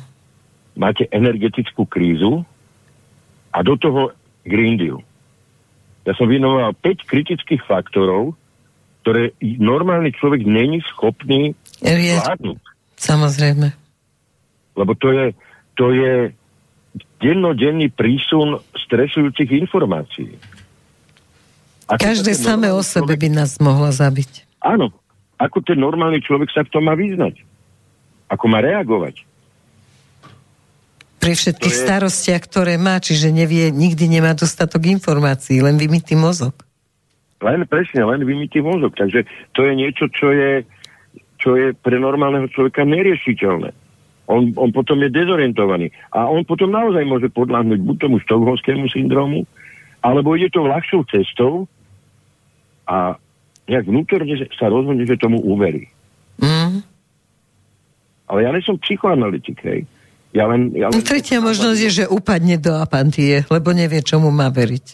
máte 0.81 1.05
energetickú 1.13 1.85
krízu 1.85 2.43
a 3.53 3.61
do 3.61 3.77
toho 3.77 4.11
Green 4.43 4.81
Deal. 4.81 5.05
Ja 6.03 6.17
som 6.17 6.25
vynoval 6.25 6.73
5 6.73 7.05
kritických 7.05 7.61
faktorov, 7.69 8.33
ktoré 9.05 9.37
normálny 9.39 10.11
človek 10.17 10.41
není 10.43 10.81
schopný 10.89 11.53
zvládnuť. 11.85 12.59
Samozrejme 12.97 13.89
lebo 14.79 14.95
to 14.95 15.11
je, 15.11 15.25
to 15.75 15.91
je 15.91 16.13
dennodenný 17.19 17.91
prísun 17.91 18.63
stresujúcich 18.87 19.51
informácií. 19.59 20.39
Ako 21.89 22.05
Každé 22.05 22.37
samé 22.37 22.69
o 22.69 22.85
sebe 22.85 23.17
človek... 23.17 23.21
by 23.25 23.29
nás 23.33 23.57
mohlo 23.57 23.89
zabiť. 23.89 24.45
Áno. 24.61 24.93
Ako 25.41 25.65
ten 25.65 25.81
normálny 25.81 26.21
človek 26.21 26.53
sa 26.53 26.61
v 26.61 26.69
tom 26.69 26.85
má 26.85 26.93
vyznať? 26.93 27.41
Ako 28.29 28.45
má 28.45 28.61
reagovať? 28.61 29.25
Pri 31.17 31.33
všetkých 31.33 31.73
je... 31.73 31.81
starostiach, 31.81 32.45
ktoré 32.45 32.77
má, 32.77 33.01
čiže 33.01 33.33
nevie, 33.33 33.73
nikdy 33.73 34.05
nemá 34.05 34.37
dostatok 34.37 34.85
informácií, 34.85 35.65
len 35.65 35.81
vymitý 35.81 36.13
mozog. 36.13 36.53
Len 37.41 37.65
presne, 37.65 38.05
len 38.05 38.21
vymitý 38.21 38.61
mozog. 38.61 38.93
Takže 38.93 39.25
to 39.57 39.65
je 39.65 39.73
niečo, 39.73 40.11
čo 40.13 40.29
je, 40.29 40.61
čo 41.41 41.57
je 41.57 41.73
pre 41.73 41.97
normálneho 41.97 42.45
človeka 42.53 42.85
neriešiteľné. 42.85 43.73
On, 44.29 44.53
on 44.61 44.69
potom 44.69 45.01
je 45.01 45.09
dezorientovaný. 45.09 45.89
A 46.13 46.29
on 46.29 46.45
potom 46.45 46.69
naozaj 46.69 47.01
môže 47.01 47.33
podľahnúť 47.33 47.81
buď 47.81 47.95
tomu 47.97 48.21
štokholskému 48.21 48.85
syndromu, 48.93 49.49
alebo 50.05 50.37
ide 50.37 50.53
to 50.53 50.69
ľahšou 50.69 51.01
cestou 51.09 51.65
a 52.89 53.13
nejak 53.69 53.85
vnútorne 53.85 54.33
sa 54.57 54.65
rozhodne, 54.65 55.05
že 55.05 55.21
tomu 55.21 55.37
uverí. 55.45 55.85
Mm. 56.41 56.81
Ale 58.25 58.39
ja 58.41 58.49
nesom 58.49 58.81
psychoanalytik, 58.81 59.61
hej. 59.61 59.85
Ja 60.33 60.45
len, 60.49 60.73
ja 60.73 60.89
len... 60.89 61.01
Tretia 61.01 61.41
možnosť 61.41 61.79
je, 61.85 61.91
že 62.01 62.05
upadne 62.05 62.57
do 62.57 62.73
apantie, 62.77 63.45
lebo 63.49 63.73
nevie, 63.73 64.01
čomu 64.01 64.29
má 64.29 64.49
veriť. 64.49 64.85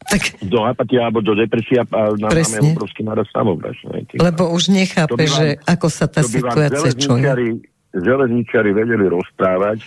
Tak... 0.00 0.48
Do 0.48 0.64
apatie 0.64 0.96
alebo 0.96 1.20
do 1.20 1.36
depresia 1.36 1.84
a 1.84 2.16
na, 2.16 2.32
máme 2.32 2.72
obrovský 2.72 3.04
náraz 3.04 3.28
samovraž. 3.28 3.84
Lebo 4.16 4.48
už 4.48 4.72
nechápe, 4.72 5.28
vám, 5.28 5.28
že 5.28 5.46
ako 5.68 5.86
sa 5.92 6.08
tá 6.08 6.24
situácia 6.24 6.92
čuje 6.96 7.60
železničari 7.90 8.70
vedeli 8.72 9.04
rozprávať, 9.12 9.82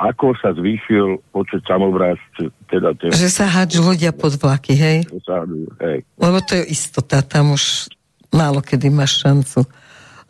ako 0.00 0.32
sa 0.40 0.56
zvýšil 0.56 1.20
počet 1.28 1.60
samovrážd. 1.68 2.48
Teda 2.72 2.96
tie... 2.96 3.12
Že 3.12 3.28
sa 3.28 3.44
hádžu 3.44 3.84
ľudia 3.84 4.16
pod 4.16 4.32
vlaky, 4.40 4.72
hej? 4.72 5.04
Sa 5.28 5.44
hádžu, 5.44 5.68
hej? 5.84 6.08
Lebo 6.16 6.40
to 6.40 6.56
je 6.56 6.64
istota, 6.72 7.20
tam 7.20 7.52
už 7.52 7.92
málo 8.32 8.64
kedy 8.64 8.88
máš 8.88 9.20
šancu. 9.20 9.68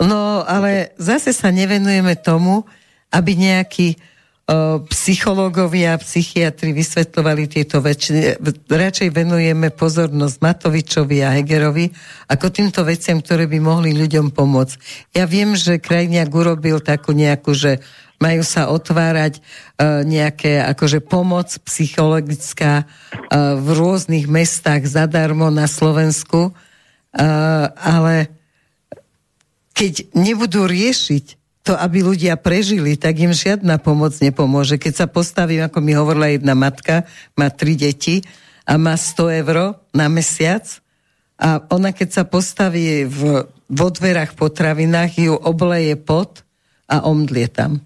No, 0.02 0.42
ale 0.42 0.97
zase 0.98 1.30
sa 1.30 1.55
nevenujeme 1.55 2.18
tomu, 2.18 2.66
aby 3.14 3.38
nejakí 3.38 3.94
psychológovia 4.90 5.94
a 5.94 6.02
psychiatri 6.02 6.74
vysvetľovali 6.74 7.47
tieto 7.47 7.78
veci. 7.78 8.34
Radšej 8.66 9.14
venujeme 9.14 9.70
pozornosť 9.70 10.36
Matovičovi 10.42 11.22
a 11.22 11.38
Hegerovi 11.38 11.86
ako 12.26 12.51
týmto 12.51 12.82
veciam, 12.82 13.22
ktoré 13.22 13.47
by 13.47 13.62
mohli 13.62 13.94
ľuďom 13.94 14.34
pomôcť. 14.34 14.74
Ja 15.14 15.30
viem, 15.30 15.55
že 15.55 15.78
krajniak 15.78 16.34
urobil 16.34 16.82
takú 16.82 17.14
nejakú, 17.14 17.55
že 17.55 17.78
majú 18.20 18.44
sa 18.44 18.68
otvárať 18.68 19.40
uh, 19.40 20.05
nejaké 20.05 20.60
akože 20.60 21.01
pomoc 21.01 21.56
psychologická 21.64 22.84
uh, 22.84 23.56
v 23.56 23.68
rôznych 23.74 24.28
mestách 24.28 24.84
zadarmo 24.84 25.48
na 25.48 25.64
Slovensku, 25.64 26.52
uh, 26.52 27.64
ale 27.80 28.28
keď 29.72 30.12
nebudú 30.12 30.68
riešiť 30.68 31.40
to, 31.64 31.72
aby 31.76 32.05
ľudia 32.05 32.36
prežili, 32.36 33.01
tak 33.01 33.20
im 33.20 33.32
žiadna 33.32 33.80
pomoc 33.80 34.16
nepomôže. 34.20 34.76
Keď 34.76 35.05
sa 35.05 35.06
postavím, 35.09 35.64
ako 35.64 35.78
mi 35.80 35.92
hovorila 35.97 36.32
jedna 36.32 36.52
matka, 36.52 37.09
má 37.36 37.48
tri 37.48 37.76
deti 37.76 38.20
a 38.68 38.76
má 38.76 38.97
100 38.97 39.40
eur 39.44 39.80
na 39.97 40.06
mesiac 40.12 40.64
a 41.40 41.64
ona 41.72 41.97
keď 41.97 42.09
sa 42.20 42.24
postaví 42.28 43.09
v, 43.09 43.48
vo 43.48 43.88
dverách 43.88 44.36
potravinách, 44.36 45.12
ju 45.16 45.34
obleje 45.36 45.97
pot 45.97 46.44
a 46.84 47.01
omdlie 47.09 47.48
tam. 47.48 47.80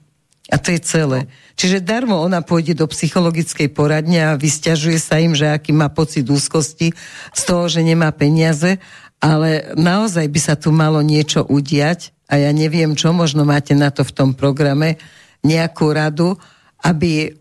A 0.52 0.60
to 0.60 0.76
je 0.76 0.80
celé. 0.84 1.24
Čiže 1.56 1.80
darmo 1.80 2.20
ona 2.20 2.44
pôjde 2.44 2.76
do 2.76 2.84
psychologickej 2.84 3.72
poradne 3.72 4.20
a 4.28 4.36
vysťažuje 4.36 4.98
sa 5.00 5.16
im, 5.16 5.32
že 5.32 5.48
aký 5.48 5.72
má 5.72 5.88
pocit 5.88 6.28
úzkosti 6.28 6.92
z 7.32 7.42
toho, 7.48 7.64
že 7.64 7.80
nemá 7.80 8.12
peniaze, 8.12 8.76
ale 9.24 9.72
naozaj 9.72 10.28
by 10.28 10.40
sa 10.42 10.54
tu 10.60 10.68
malo 10.68 11.00
niečo 11.00 11.48
udiať 11.48 12.12
a 12.28 12.36
ja 12.36 12.52
neviem 12.52 12.92
čo, 12.92 13.16
možno 13.16 13.48
máte 13.48 13.72
na 13.72 13.88
to 13.88 14.04
v 14.04 14.12
tom 14.12 14.30
programe 14.36 15.00
nejakú 15.40 15.88
radu, 15.88 16.36
aby 16.84 17.32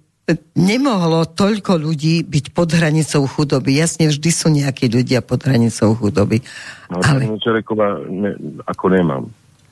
nemohlo 0.56 1.28
toľko 1.28 1.84
ľudí 1.84 2.24
byť 2.24 2.56
pod 2.56 2.72
hranicou 2.72 3.28
chudoby. 3.28 3.84
Jasne, 3.84 4.08
vždy 4.08 4.30
sú 4.32 4.48
nejakí 4.48 4.88
ľudia 4.88 5.20
pod 5.20 5.44
hranicou 5.44 5.92
chudoby. 6.00 6.40
No, 6.88 7.04
ale... 7.04 7.28
Čerekova 7.44 8.08
ne, 8.08 8.32
ako 8.64 8.86
nemám. 8.88 9.24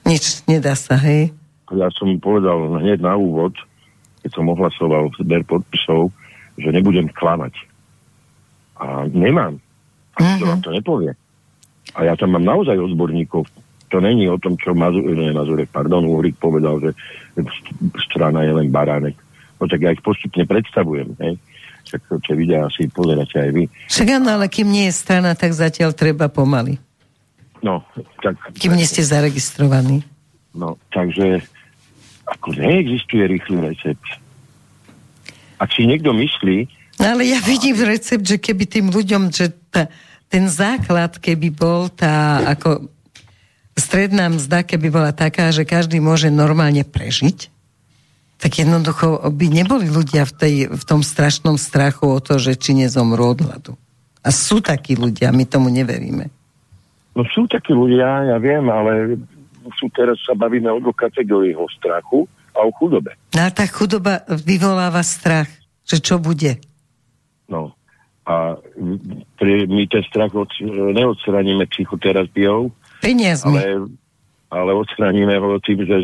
Nič 0.03 0.44
nedá 0.52 0.76
sa, 0.76 0.99
hej? 0.99 1.32
Ja 1.72 1.88
som 1.95 2.11
povedal 2.19 2.80
hneď 2.84 2.99
na 2.99 3.15
úvod, 3.15 3.56
keď 4.22 4.31
som 4.35 4.52
ohlasoval 4.52 5.11
zber 5.18 5.48
podpisov, 5.48 6.11
že 6.60 6.69
nebudem 6.69 7.07
klamať. 7.10 7.56
A 8.81 9.07
nemám. 9.07 9.57
A 10.18 10.19
uh-huh. 10.19 10.60
to 10.60 10.69
nepovie. 10.76 11.15
A 11.95 12.06
ja 12.06 12.14
tam 12.19 12.35
mám 12.35 12.45
naozaj 12.45 12.76
odborníkov 12.76 13.48
to 13.91 13.99
není 13.99 14.31
o 14.31 14.39
tom, 14.39 14.56
čo 14.56 14.72
Mazur, 14.72 15.03
ne, 15.03 15.35
Mazurek, 15.35 15.68
pardon, 15.68 16.07
Uhrik 16.07 16.39
povedal, 16.39 16.80
že 16.80 16.89
strana 18.07 18.48
je 18.48 18.56
len 18.56 18.72
baránek. 18.72 19.19
No 19.60 19.68
tak 19.68 19.84
ja 19.84 19.91
ich 19.91 19.99
postupne 19.99 20.48
predstavujem, 20.48 21.11
hej. 21.19 21.35
Však 21.91 22.23
tie 22.23 22.35
videá 22.39 22.72
si 22.72 22.88
pozeráte 22.88 23.35
aj 23.35 23.52
vy. 23.52 23.64
Však 23.91 24.07
áno, 24.15 24.39
ale 24.39 24.48
kým 24.48 24.72
nie 24.72 24.88
je 24.88 24.95
strana, 24.95 25.35
tak 25.35 25.52
zatiaľ 25.52 25.91
treba 25.91 26.31
pomaly. 26.31 26.80
No, 27.60 27.84
tak... 28.23 28.39
Kým 28.56 28.80
nie 28.80 28.88
ste 28.88 29.03
zaregistrovaní. 29.03 30.07
No, 30.56 30.80
takže 30.89 31.43
ako 32.32 32.56
neexistuje 32.56 33.28
rýchly 33.28 33.58
recept. 33.60 34.08
Ak 35.60 35.70
si 35.76 35.84
niekto 35.86 36.16
myslí... 36.16 36.66
No, 36.98 37.06
ale 37.18 37.28
ja 37.28 37.40
vidím 37.44 37.78
recept, 37.84 38.24
že 38.24 38.40
keby 38.40 38.64
tým 38.66 38.88
ľuďom, 38.90 39.30
že 39.30 39.52
tá, 39.70 39.91
ten 40.32 40.48
základ, 40.48 41.20
keby 41.20 41.52
bol 41.52 41.91
tá, 41.91 42.45
ako 42.56 42.88
stredná 43.76 44.32
mzda, 44.32 44.64
keby 44.64 44.88
bola 44.90 45.12
taká, 45.12 45.52
že 45.52 45.68
každý 45.68 45.99
môže 45.99 46.32
normálne 46.32 46.86
prežiť, 46.88 47.52
tak 48.41 48.58
jednoducho 48.58 49.22
by 49.30 49.48
neboli 49.53 49.86
ľudia 49.86 50.26
v, 50.26 50.34
tej, 50.34 50.56
v 50.74 50.84
tom 50.88 51.06
strašnom 51.06 51.62
strachu 51.62 52.10
o 52.10 52.18
to, 52.18 52.41
že 52.41 52.58
či 52.58 52.74
nezomrú 52.74 53.38
od 53.38 53.40
hladu. 53.45 53.74
A 54.26 54.34
sú 54.34 54.62
takí 54.62 54.98
ľudia, 54.98 55.30
my 55.30 55.45
tomu 55.45 55.70
neveríme. 55.70 56.30
No 57.12 57.22
sú 57.28 57.45
takí 57.45 57.76
ľudia, 57.76 58.34
ja 58.34 58.38
viem, 58.40 58.66
ale 58.72 59.20
sú 59.77 59.89
teraz 59.93 60.17
sa 60.25 60.33
bavíme 60.33 60.69
o 60.71 60.79
dvoch 60.81 60.97
kategóriách, 60.97 61.59
o 61.59 61.67
strachu 61.69 62.19
a 62.55 62.65
o 62.65 62.71
chudobe. 62.75 63.15
No 63.35 63.41
a 63.45 63.49
tá 63.53 63.65
chudoba 63.67 64.25
vyvoláva 64.27 65.05
strach, 65.05 65.49
že 65.85 66.01
čo 66.01 66.17
bude. 66.17 66.57
No 67.47 67.75
a 68.25 68.55
my 69.41 69.83
ten 69.89 70.03
strach 70.07 70.31
od, 70.38 70.49
neodstraníme 70.93 71.65
psychoterapiou, 71.73 72.69
Peniazmi. 73.01 73.57
Ale, 73.57 73.89
ale 74.53 74.71
odstraníme 74.77 75.33
ho 75.41 75.57
tým, 75.57 75.81
že 75.83 75.97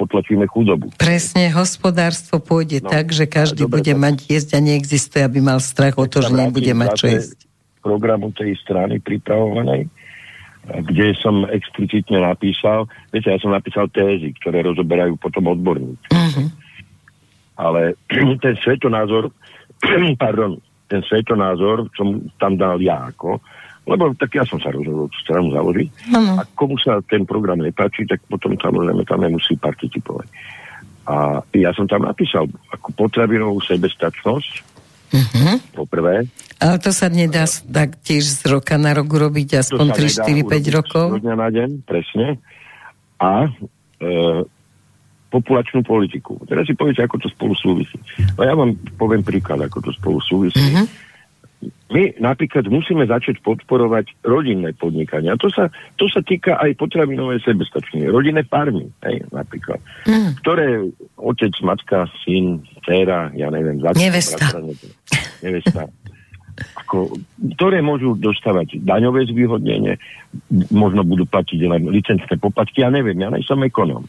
potlačíme 0.00 0.48
chudobu. 0.48 0.88
Presne, 0.96 1.52
hospodárstvo 1.52 2.40
pôjde 2.40 2.80
no, 2.80 2.88
tak, 2.88 3.12
že 3.12 3.28
každý 3.28 3.68
dobre, 3.68 3.84
bude 3.84 3.92
tak... 3.92 4.00
mať 4.00 4.16
jesť 4.32 4.50
a 4.56 4.60
neexistuje, 4.64 5.22
aby 5.22 5.44
mal 5.44 5.60
strach 5.60 6.00
o 6.00 6.08
to, 6.08 6.24
že 6.24 6.32
nebude 6.32 6.72
mať 6.72 6.90
čo 6.96 7.06
jesť. 7.06 7.38
Programu 7.84 8.32
tej 8.32 8.56
strany 8.64 8.96
pripravovanej, 9.02 9.92
kde 10.62 11.18
som 11.18 11.42
explicitne 11.50 12.22
napísal, 12.22 12.86
viete, 13.10 13.34
ja 13.34 13.38
som 13.42 13.50
napísal 13.50 13.90
tézy, 13.90 14.30
ktoré 14.38 14.62
rozoberajú 14.62 15.18
potom 15.18 15.50
odborníci. 15.50 16.06
Uh-huh. 16.14 16.46
Ale 17.58 17.98
ten 18.44 18.54
svetonázor, 18.62 19.34
pardon, 20.22 20.62
ten 20.86 21.02
svetonázor 21.02 21.90
som 21.98 22.30
tam 22.38 22.54
dal 22.54 22.78
ja 22.78 23.10
ako, 23.10 23.42
lebo 23.82 24.14
tak 24.14 24.38
ja 24.38 24.46
som 24.46 24.62
sa 24.62 24.70
rozhodol 24.70 25.10
tú 25.10 25.18
stranu 25.26 25.50
založiť. 25.50 26.14
Ano. 26.14 26.38
A 26.38 26.46
komu 26.54 26.78
sa 26.78 27.02
ten 27.02 27.26
program 27.26 27.58
nepáči, 27.58 28.06
tak 28.06 28.22
potom 28.30 28.54
samozrejme 28.54 29.02
tam 29.02 29.26
nemusí 29.26 29.58
participovať. 29.58 30.30
A 31.02 31.42
ja 31.58 31.74
som 31.74 31.90
tam 31.90 32.06
napísal 32.06 32.46
ako 32.70 32.94
potravinovú 32.94 33.58
sebestačnosť, 33.66 34.71
uh-huh. 35.12 35.56
poprvé. 35.76 36.26
Ale 36.58 36.76
to 36.80 36.90
sa 36.90 37.12
nedá 37.12 37.44
tak 37.46 38.00
tiež 38.00 38.24
z 38.24 38.40
roka 38.48 38.80
na 38.80 38.96
rok 38.96 39.08
urobiť 39.12 39.60
aspoň 39.60 39.86
3, 39.92 40.24
4, 40.24 40.48
5 40.48 40.76
rokov? 40.76 41.06
Z 41.18 41.22
dňa 41.22 41.36
na 41.36 41.48
deň, 41.52 41.68
presne. 41.84 42.26
A 43.20 43.46
e, 43.46 43.50
populačnú 45.28 45.84
politiku. 45.84 46.40
Teraz 46.48 46.66
si 46.66 46.74
poviete, 46.74 47.04
ako 47.04 47.22
to 47.22 47.28
spolu 47.30 47.54
súvisí. 47.54 47.98
No 48.34 48.42
ja 48.42 48.54
vám 48.56 48.74
poviem 48.96 49.22
príklad, 49.22 49.60
ako 49.62 49.84
to 49.84 49.90
spolu 49.94 50.18
súvisí. 50.24 50.58
Uh-huh 50.58 51.11
my 51.92 52.16
napríklad 52.18 52.66
musíme 52.72 53.04
začať 53.04 53.44
podporovať 53.44 54.24
rodinné 54.24 54.72
podnikania. 54.74 55.36
To 55.38 55.52
sa, 55.52 55.68
to 56.00 56.08
sa 56.08 56.24
týka 56.24 56.56
aj 56.56 56.74
potravinovej 56.80 57.44
sebestačnej. 57.44 58.08
Rodinné 58.08 58.42
farmy, 58.48 58.88
hej, 59.04 59.22
napríklad. 59.30 59.78
Mm. 60.08 60.40
Ktoré 60.40 60.88
otec, 61.20 61.52
matka, 61.62 62.08
syn, 62.24 62.64
dcera, 62.82 63.30
ja 63.36 63.52
neviem, 63.52 63.78
začať. 63.78 64.00
Nevesta. 64.00 64.44
nevesta. 65.44 65.82
Ako, 66.84 67.16
ktoré 67.56 67.80
môžu 67.80 68.12
dostávať 68.16 68.76
daňové 68.84 69.24
zvýhodnenie, 69.28 69.96
možno 70.68 71.00
budú 71.00 71.24
platiť 71.24 71.60
len 71.64 71.88
licenčné 71.88 72.36
poplatky, 72.36 72.84
ja 72.84 72.92
neviem, 72.92 73.16
ja 73.16 73.32
nejsem 73.32 73.56
ekonóm. 73.64 74.04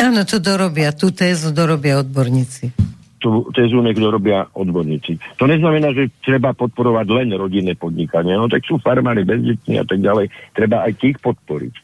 Áno, 0.00 0.20
to 0.28 0.36
dorobia, 0.36 0.92
tú 0.92 1.12
tézu 1.12 1.52
dorobia 1.52 2.00
odborníci 2.00 2.97
tú 3.18 3.50
tézu 3.50 3.82
niekto 3.82 4.08
robia 4.08 4.46
odborníci. 4.54 5.18
To 5.42 5.50
neznamená, 5.50 5.90
že 5.92 6.14
treba 6.22 6.54
podporovať 6.54 7.06
len 7.10 7.28
rodinné 7.34 7.74
podnikanie. 7.74 8.38
No 8.38 8.46
tak 8.46 8.62
sú 8.64 8.78
farmári 8.78 9.26
bezdetní 9.26 9.78
a 9.78 9.84
tak 9.84 9.98
ďalej. 9.98 10.30
Treba 10.54 10.86
aj 10.86 10.92
tých 10.96 11.18
podporiť. 11.18 11.74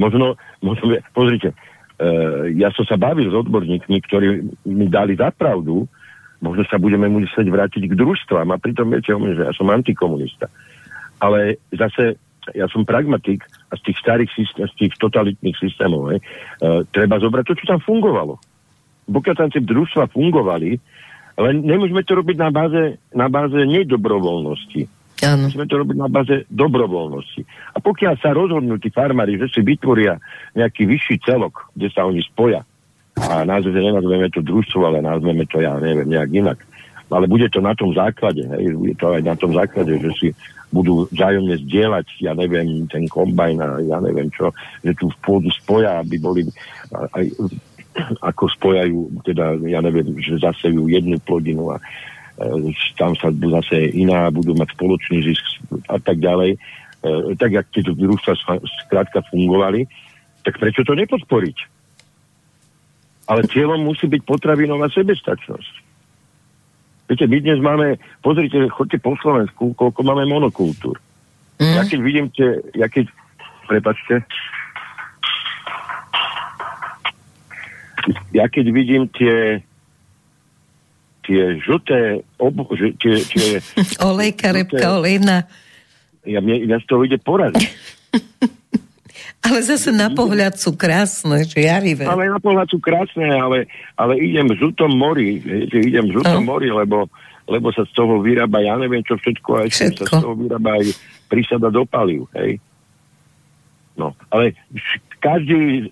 Možno, 0.00 0.40
možno 0.64 0.96
pozrite, 1.12 1.52
uh, 1.52 2.48
ja 2.56 2.72
som 2.72 2.88
sa 2.88 2.96
bavil 2.96 3.28
s 3.28 3.36
odborníkmi, 3.36 3.96
ktorí 4.08 4.26
mi 4.64 4.86
dali 4.88 5.20
za 5.20 5.28
pravdu, 5.28 5.84
možno 6.40 6.64
sa 6.64 6.80
budeme 6.80 7.06
musieť 7.12 7.44
vrátiť 7.44 7.84
k 7.84 7.98
družstvám 8.00 8.48
a 8.48 8.60
pritom 8.60 8.88
viete 8.88 9.12
že 9.12 9.44
ja 9.44 9.52
som 9.52 9.68
antikomunista. 9.68 10.48
Ale 11.20 11.60
zase 11.76 12.16
ja 12.56 12.64
som 12.72 12.88
pragmatik 12.88 13.44
a 13.68 13.76
z 13.76 13.92
tých 13.92 13.98
starých 14.00 14.30
systém, 14.32 14.64
z 14.64 14.74
tých 14.80 14.92
totalitných 14.96 15.56
systémov, 15.60 16.08
uh, 16.08 16.18
treba 16.96 17.20
zobrať 17.20 17.44
to, 17.52 17.54
čo 17.60 17.76
tam 17.76 17.80
fungovalo. 17.84 18.40
Pokiaľ 19.10 19.34
tam 19.34 19.50
tie 19.50 19.62
družstva 19.62 20.14
fungovali, 20.14 20.78
ale 21.34 21.48
nemôžeme 21.58 22.06
to 22.06 22.14
robiť 22.22 22.36
na 22.38 22.50
báze, 22.54 22.82
na 23.10 23.26
báze 23.26 23.58
nedobrovoľnosti. 23.58 24.86
Áno. 25.20 25.50
Musíme 25.50 25.68
to 25.68 25.84
robiť 25.84 25.96
na 26.00 26.08
báze 26.08 26.48
dobrovoľnosti. 26.48 27.42
A 27.74 27.78
pokiaľ 27.82 28.14
sa 28.22 28.32
rozhodnú 28.32 28.80
tí 28.80 28.88
farmári, 28.88 29.36
že 29.36 29.52
si 29.52 29.60
vytvoria 29.60 30.16
nejaký 30.56 30.88
vyšší 30.88 31.16
celok, 31.28 31.68
kde 31.76 31.88
sa 31.92 32.08
oni 32.08 32.24
spoja, 32.24 32.64
a 33.20 33.44
nazve, 33.44 33.76
nenazveme 33.76 34.32
to 34.32 34.40
družstvo, 34.40 34.80
ale 34.80 35.04
nazveme 35.04 35.44
to, 35.44 35.60
ja 35.60 35.76
neviem, 35.76 36.08
nejak 36.08 36.30
inak. 36.32 36.58
Ale 37.10 37.26
bude 37.26 37.50
to 37.50 37.58
na 37.58 37.74
tom 37.74 37.90
základe, 37.90 38.46
hej, 38.46 38.70
bude 38.72 38.94
to 38.94 39.12
aj 39.12 39.22
na 39.26 39.34
tom 39.34 39.50
základe, 39.50 39.98
že 39.98 40.10
si 40.16 40.28
budú 40.70 41.10
vzájomne 41.10 41.58
zdieľať, 41.66 42.06
ja 42.22 42.32
neviem, 42.38 42.86
ten 42.86 43.10
kombajn 43.10 43.58
a 43.58 43.68
ja 43.82 43.98
neviem 43.98 44.30
čo, 44.30 44.54
že 44.86 44.94
tu 44.94 45.10
v 45.10 45.18
pôdu 45.18 45.50
spoja, 45.50 45.98
aby 45.98 46.16
boli 46.22 46.46
aj 46.94 47.26
ako 48.30 48.44
spojajú, 48.54 49.22
teda 49.26 49.58
ja 49.66 49.82
neviem, 49.82 50.14
že 50.22 50.38
zasejú 50.38 50.86
jednu 50.86 51.18
plodinu 51.22 51.74
a 51.74 51.76
e, 51.78 51.82
tam 52.94 53.18
sa 53.18 53.34
zase 53.34 53.90
iná 53.98 54.30
budú 54.30 54.54
mať 54.54 54.74
spoločný 54.78 55.26
zisk 55.26 55.44
a 55.90 55.98
tak 55.98 56.22
ďalej. 56.22 56.54
E, 56.54 56.58
tak, 57.34 57.50
jak 57.50 57.66
tieto 57.74 57.92
družstva 57.98 58.34
skrátka 58.86 59.26
fungovali, 59.30 59.90
tak 60.46 60.56
prečo 60.62 60.86
to 60.86 60.94
nepodporiť? 60.94 61.56
Ale 63.30 63.46
cieľom 63.46 63.86
musí 63.86 64.10
byť 64.10 64.22
potravinová 64.26 64.90
sebestačnosť. 64.90 65.74
Viete, 67.10 67.26
my 67.26 67.38
dnes 67.42 67.58
máme, 67.58 67.98
pozrite, 68.22 68.70
chodte 68.70 68.98
po 69.02 69.18
Slovensku, 69.18 69.74
koľko 69.74 70.00
máme 70.06 70.30
monokultúr. 70.30 70.94
Mm. 71.58 71.74
Ja 71.74 71.82
keď 71.82 72.00
vidím 72.06 72.26
tie, 72.30 72.62
ja 72.78 72.86
keď, 72.86 73.10
prepačte, 73.66 74.22
ja 78.32 78.46
keď 78.50 78.66
vidím 78.70 79.06
tie 79.10 79.62
tie 81.30 81.62
žlté 81.62 82.26
obo, 82.42 82.66
že, 82.74 82.96
tie, 82.98 83.22
tie, 83.22 83.62
Olejka, 84.08 84.50
repka, 84.50 84.98
olejna. 84.98 85.46
Ja, 86.26 86.42
mne, 86.42 86.66
ja 86.66 86.82
z 86.82 86.86
toho 86.90 87.06
ide 87.06 87.22
poraziť. 87.22 87.70
Ale 89.46 89.64
zase 89.64 89.88
na 89.88 90.12
pohľad 90.12 90.60
sú 90.60 90.76
krásne, 90.76 91.48
žiarivé. 91.48 92.04
Ale 92.04 92.28
na 92.28 92.36
pohľad 92.36 92.68
sú 92.68 92.76
krásne, 92.76 93.24
ale, 93.24 93.72
ale 93.96 94.20
idem 94.20 94.52
v 94.52 94.60
žltom 94.60 94.92
mori, 94.92 95.40
že 95.40 95.80
idem 95.80 96.12
v 96.12 96.20
žltom 96.20 96.44
oh. 96.44 96.48
mori, 96.54 96.68
lebo, 96.68 97.08
lebo 97.48 97.72
sa 97.72 97.88
z 97.88 97.92
toho 97.96 98.20
vyrába, 98.20 98.60
ja 98.60 98.76
neviem 98.76 99.00
čo 99.00 99.16
všetko, 99.16 99.64
aj 99.64 99.68
všetko. 99.72 100.12
sa 100.12 100.20
z 100.20 100.24
toho 100.28 100.36
vyrába 100.36 100.76
aj 100.76 100.92
prísada 101.32 101.72
do 101.72 101.88
paliv, 101.88 102.28
hej. 102.36 102.60
No, 103.96 104.12
ale 104.28 104.52
každý 105.24 105.88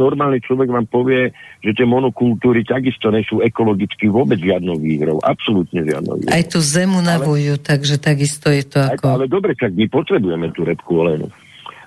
normálny 0.00 0.40
človek 0.40 0.72
vám 0.72 0.88
povie, 0.88 1.36
že 1.60 1.76
tie 1.76 1.84
monokultúry 1.84 2.64
takisto 2.64 3.12
sú 3.28 3.44
ekologicky 3.44 4.08
vôbec 4.08 4.40
žiadnou 4.40 4.80
výhrou. 4.80 5.20
Absolútne 5.20 5.84
žiadnou 5.84 6.16
výhrou. 6.16 6.32
Aj 6.32 6.44
tú 6.48 6.64
zemu 6.64 7.04
navujú, 7.04 7.60
ale, 7.60 7.64
takže 7.68 8.00
takisto 8.00 8.48
je 8.48 8.64
to 8.64 8.80
ako... 8.80 9.20
Ale 9.20 9.28
dobre, 9.28 9.52
tak 9.52 9.76
my 9.76 9.84
potrebujeme 9.92 10.48
tú 10.56 10.64
repku 10.64 11.04
olejnú. 11.04 11.28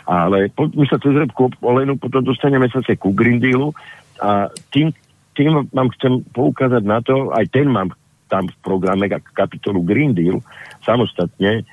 Ale 0.05 0.53
my 0.53 0.85
sa 0.85 1.01
cez 1.01 1.17
repku 1.17 1.49
olejnu 1.65 1.97
potom 1.97 2.21
dostaneme 2.21 2.69
sa 2.69 2.85
ku 2.93 3.09
Green 3.15 3.41
Dealu 3.41 3.73
a 4.21 4.53
tým, 4.69 4.93
tým 5.33 5.65
vám 5.73 5.89
chcem 5.97 6.21
poukázať 6.37 6.83
na 6.85 7.01
to, 7.01 7.33
aj 7.33 7.49
ten 7.49 7.65
mám 7.65 7.89
tam 8.29 8.45
v 8.45 8.55
programe 8.61 9.09
kapitolu 9.33 9.81
Green 9.81 10.13
Deal 10.13 10.37
samostatne. 10.85 11.65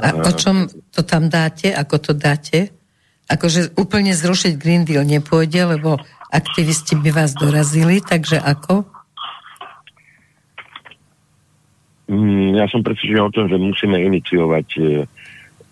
A 0.00 0.08
o 0.16 0.32
čom 0.32 0.64
to 0.88 1.04
tam 1.04 1.28
dáte? 1.28 1.70
Ako 1.76 2.00
to 2.00 2.12
dáte? 2.16 2.81
Akože 3.30 3.74
úplne 3.78 4.12
zrušiť 4.12 4.58
Green 4.58 4.82
Deal 4.86 5.06
nepôjde, 5.06 5.78
lebo 5.78 6.00
aktivisti 6.32 6.96
by 6.98 7.10
vás 7.12 7.36
dorazili, 7.36 8.00
takže 8.00 8.40
ako? 8.40 8.88
Mm, 12.12 12.60
ja 12.60 12.66
som 12.68 12.84
presvedčený 12.84 13.20
o 13.24 13.32
tom, 13.32 13.46
že 13.48 13.56
musíme 13.56 13.96
iniciovať 13.96 14.66
e, 14.76 14.80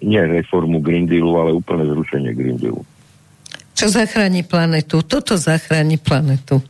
nie 0.05 0.23
reformu 0.25 0.81
Green 0.81 1.05
Dealu, 1.05 1.33
ale 1.37 1.51
úplne 1.53 1.85
zrušenie 1.85 2.33
Green 2.33 2.57
Dealu. 2.57 2.81
Čo 3.77 3.89
zachráni 3.93 4.45
planetu? 4.45 5.05
Toto 5.05 5.37
zachráni 5.37 5.97
planetu. 5.97 6.61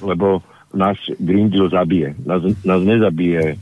Lebo 0.00 0.40
nás 0.72 0.96
Green 1.20 1.48
Deal 1.52 1.68
zabije. 1.68 2.16
Nás, 2.24 2.40
nás 2.64 2.80
nezabije 2.80 3.56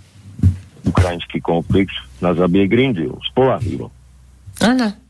ukrajinský 0.87 1.43
konflikt, 1.43 1.95
nás 2.23 2.39
zabije 2.39 2.71
Green 2.71 2.95
Deal. 2.95 3.19
Spolahlivo. 3.31 3.91
Áno. 4.63 5.08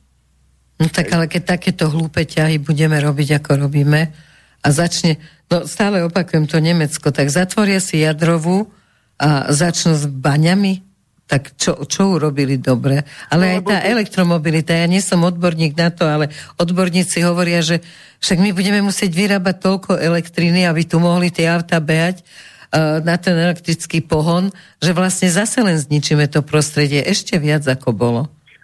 No 0.79 0.87
tak 0.87 1.11
ale 1.11 1.27
keď 1.27 1.59
takéto 1.59 1.91
hlúpe 1.91 2.23
ťahy 2.23 2.63
budeme 2.63 2.95
robiť, 3.03 3.43
ako 3.43 3.67
robíme 3.67 4.15
a 4.63 4.69
začne, 4.71 5.19
no 5.51 5.67
stále 5.67 6.07
opakujem 6.07 6.47
to 6.47 6.63
Nemecko, 6.63 7.11
tak 7.11 7.31
zatvoria 7.35 7.83
si 7.83 8.03
jadrovú 8.03 8.71
a 9.19 9.51
začnú 9.51 9.99
s 9.99 10.07
baňami, 10.07 10.87
tak 11.29 11.53
čo, 11.61 11.85
čo 11.85 12.17
urobili 12.17 12.57
dobre? 12.57 13.05
Ale 13.29 13.45
no, 13.45 13.53
aj 13.53 13.61
tá 13.69 13.77
elektromobilita, 13.85 14.73
ja 14.73 14.89
nie 14.89 15.05
som 15.05 15.21
odborník 15.27 15.77
na 15.77 15.93
to, 15.93 16.09
ale 16.09 16.33
odborníci 16.57 17.21
hovoria, 17.21 17.61
že 17.61 17.85
však 18.25 18.39
my 18.41 18.51
budeme 18.57 18.81
musieť 18.81 19.13
vyrábať 19.13 19.57
toľko 19.61 20.01
elektriny, 20.01 20.65
aby 20.65 20.89
tu 20.89 20.97
mohli 20.97 21.29
tie 21.29 21.53
auta 21.53 21.83
behať 21.85 22.25
uh, 22.25 23.05
na 23.05 23.21
ten 23.21 23.37
elektrický 23.37 24.01
pohon, 24.01 24.49
že 24.81 24.97
vlastne 24.97 25.29
zase 25.29 25.61
len 25.61 25.77
zničíme 25.77 26.25
to 26.33 26.41
prostredie 26.41 27.05
ešte 27.05 27.37
viac, 27.37 27.67
ako 27.69 27.93
bolo. 27.93 28.23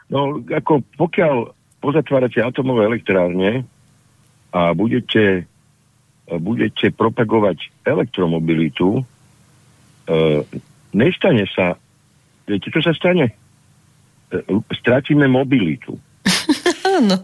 No, 0.09 0.41
ako 0.49 0.81
pokiaľ 0.97 1.53
pozatvárate 1.85 2.41
atomové 2.41 2.89
elektrárne 2.89 3.69
a 4.49 4.73
budete, 4.73 5.45
budete 6.41 6.89
propagovať 6.97 7.69
elektromobilitu, 7.85 9.05
uh, 9.05 10.41
nestane 10.97 11.45
sa 11.53 11.77
Viete, 12.45 12.69
čo 12.69 12.81
sa 12.85 12.93
stane? 12.93 13.33
E, 14.29 14.41
Stratíme 14.77 15.25
mobilitu. 15.29 15.97
Áno. 17.01 17.17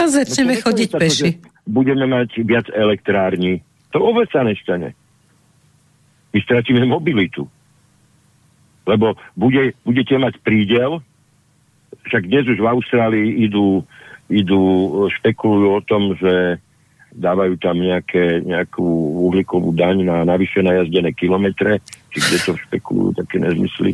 A 0.00 0.02
začneme 0.08 0.58
no 0.58 0.62
chodiť 0.64 0.90
peši. 0.96 1.30
Budeme 1.68 2.08
mať 2.08 2.42
viac 2.42 2.66
elektrární. 2.72 3.62
To 3.92 4.00
vôbec 4.02 4.26
sa 4.32 4.42
nestane. 4.42 4.96
My 6.32 6.38
stratíme 6.40 6.82
mobilitu. 6.88 7.44
Lebo 8.88 9.14
bude, 9.38 9.76
budete 9.86 10.16
mať 10.18 10.40
prídel, 10.42 11.04
však 12.08 12.22
dnes 12.28 12.44
už 12.48 12.58
v 12.60 12.70
Austrálii 12.70 13.28
idú, 13.44 13.84
idú 14.32 14.62
špekulujú 15.20 15.68
o 15.76 15.80
tom, 15.84 16.16
že 16.16 16.60
dávajú 17.12 17.60
tam 17.60 17.76
nejaké, 17.76 18.40
nejakú 18.40 18.84
uhlíkovú 19.28 19.76
daň 19.76 20.08
na 20.08 20.16
navyše 20.24 20.64
najazdené 20.64 21.12
kilometre, 21.12 21.84
či 22.08 22.18
kde 22.24 22.38
to 22.40 22.52
špekulujú 22.68 23.20
také 23.20 23.36
nezmysly. 23.36 23.92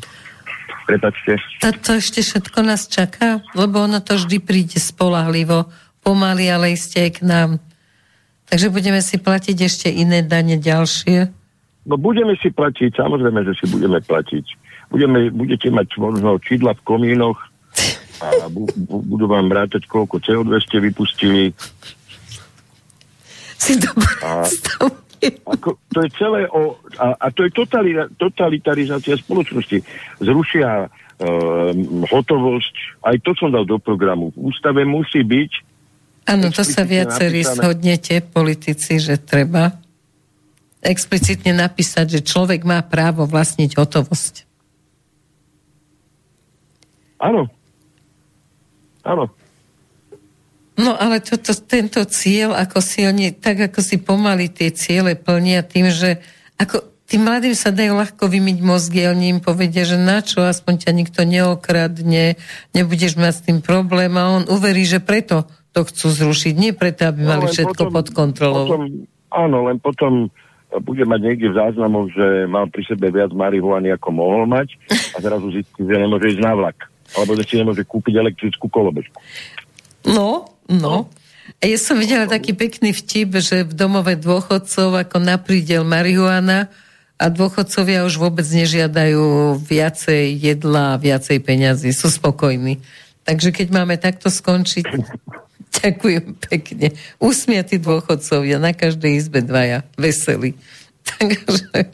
Prepačte. 0.86 1.36
To, 1.60 1.68
to 1.74 1.90
ešte 2.00 2.24
všetko 2.24 2.58
nás 2.64 2.88
čaká, 2.88 3.44
lebo 3.52 3.84
ono 3.84 4.00
to 4.00 4.16
vždy 4.16 4.40
príde 4.40 4.80
spolahlivo, 4.80 5.68
pomaly, 6.00 6.48
ale 6.48 6.72
iste 6.72 7.02
aj 7.02 7.10
k 7.18 7.20
nám. 7.26 7.50
Takže 8.48 8.72
budeme 8.72 9.04
si 9.04 9.20
platiť 9.20 9.56
ešte 9.60 9.88
iné 9.92 10.24
dane 10.24 10.56
ďalšie? 10.56 11.28
No 11.84 12.00
budeme 12.00 12.32
si 12.40 12.48
platiť, 12.48 12.96
samozrejme, 12.96 13.44
že 13.44 13.52
si 13.60 13.66
budeme 13.68 14.00
platiť. 14.00 14.44
Budeme, 14.88 15.28
budete 15.28 15.68
mať 15.68 16.00
možno 16.00 16.40
čidla 16.40 16.72
v 16.80 16.84
komínoch 16.88 17.36
a 18.19 18.51
bu, 18.51 18.66
bu, 18.74 18.99
budú 19.03 19.27
vám 19.31 19.47
vrátať, 19.47 19.86
koľko 19.86 20.19
CO2 20.19 20.59
ste 20.62 20.82
vypustili 20.82 21.55
si 23.59 23.74
to 23.82 23.90
ako, 25.45 25.82
to 25.90 25.99
je 26.07 26.11
celé 26.15 26.47
o... 26.47 26.78
A, 26.95 27.19
a 27.19 27.27
to 27.35 27.43
je 27.43 27.51
totalita, 27.51 28.07
totalitarizácia 28.23 29.19
spoločnosti. 29.19 29.82
Zrušia 30.23 30.86
e, 30.86 30.89
hotovosť. 32.07 33.03
Aj 33.03 33.19
to 33.19 33.35
som 33.35 33.51
dal 33.51 33.66
do 33.66 33.82
programu. 33.82 34.31
V 34.39 34.55
ústave 34.55 34.86
musí 34.86 35.27
byť... 35.27 35.53
Áno, 36.31 36.55
to 36.55 36.62
sa 36.62 36.86
viacerí 36.86 37.43
shodnete, 37.43 38.23
politici, 38.23 39.03
že 39.03 39.19
treba 39.19 39.74
explicitne 40.86 41.51
napísať, 41.51 42.20
že 42.20 42.20
človek 42.23 42.62
má 42.62 42.78
právo 42.86 43.27
vlastniť 43.27 43.74
hotovosť. 43.74 44.47
Áno. 47.19 47.51
Áno. 49.06 49.30
No 50.78 50.94
ale 50.94 51.18
toto, 51.18 51.50
tento 51.66 52.06
cieľ, 52.06 52.54
ako 52.54 52.78
si 52.78 53.02
oni, 53.02 53.34
tak 53.34 53.70
ako 53.70 53.82
si 53.82 53.98
pomaly 53.98 54.46
tie 54.46 54.70
ciele 54.70 55.18
plnia 55.18 55.66
tým, 55.66 55.90
že 55.90 56.22
ako 56.54 56.88
tým 57.08 57.24
mladým 57.24 57.56
sa 57.56 57.72
dajú 57.72 57.96
ľahko 57.96 58.28
vymyť 58.28 58.58
mozgy 58.60 59.08
oni 59.08 59.32
im 59.32 59.40
povedia, 59.40 59.88
že 59.88 59.96
na 59.96 60.20
čo, 60.20 60.44
aspoň 60.44 60.86
ťa 60.86 60.90
nikto 60.92 61.20
neokradne, 61.24 62.36
nebudeš 62.76 63.16
mať 63.16 63.32
s 63.32 63.44
tým 63.48 63.58
problém 63.64 64.12
a 64.14 64.38
on 64.38 64.44
uverí, 64.46 64.84
že 64.84 65.00
preto 65.00 65.48
to 65.72 65.88
chcú 65.88 66.12
zrušiť, 66.12 66.54
nie 66.54 66.76
preto, 66.76 67.08
aby 67.08 67.24
no, 67.24 67.28
mali 67.32 67.44
všetko 67.48 67.88
potom, 67.88 67.94
pod 67.96 68.06
kontrolou. 68.12 68.66
Potom, 68.68 69.08
áno, 69.32 69.72
len 69.72 69.80
potom 69.80 70.28
bude 70.84 71.04
mať 71.08 71.20
niekde 71.24 71.48
v 71.48 71.58
záznamoch, 71.58 72.12
že 72.12 72.44
mal 72.44 72.68
pri 72.68 72.84
sebe 72.84 73.08
viac 73.08 73.32
marihuany, 73.32 73.88
ako 73.96 74.08
mohol 74.12 74.44
mať 74.44 74.76
a 75.16 75.18
zrazu 75.24 75.48
zistí, 75.48 75.80
že 75.80 75.96
nemôže 75.96 76.36
ísť 76.36 76.44
na 76.44 76.52
vlak. 76.52 76.92
Alebo 77.16 77.39
že 77.39 77.48
si 77.48 77.55
nemôže 77.56 77.85
kúpiť 77.86 78.20
elektrickú 78.20 78.68
kolobežku. 78.68 79.16
No, 80.05 80.52
no. 80.68 81.09
Ja 81.64 81.78
som 81.80 81.97
videla 81.97 82.28
taký 82.28 82.52
pekný 82.52 82.93
vtip, 82.93 83.40
že 83.40 83.64
v 83.64 83.72
domove 83.72 84.14
dôchodcov 84.20 85.01
ako 85.09 85.16
naprídel 85.16 85.82
marihuana 85.82 86.68
a 87.18 87.24
dôchodcovia 87.32 88.06
už 88.06 88.20
vôbec 88.20 88.47
nežiadajú 88.47 89.59
viacej 89.59 90.39
jedla 90.39 90.94
a 90.94 91.01
viacej 91.01 91.43
peňazí. 91.43 91.90
Sú 91.90 92.12
spokojní. 92.12 92.78
Takže 93.26 93.51
keď 93.51 93.68
máme 93.74 93.98
takto 93.98 94.30
skončiť, 94.30 94.86
ďakujem 95.82 96.39
pekne. 96.39 96.94
Usmiatí 97.18 97.82
dôchodcovia, 97.82 98.62
na 98.62 98.70
každej 98.76 99.18
izbe 99.18 99.43
dvaja, 99.43 99.82
veselí. 99.98 100.55
Takže, 101.18 101.90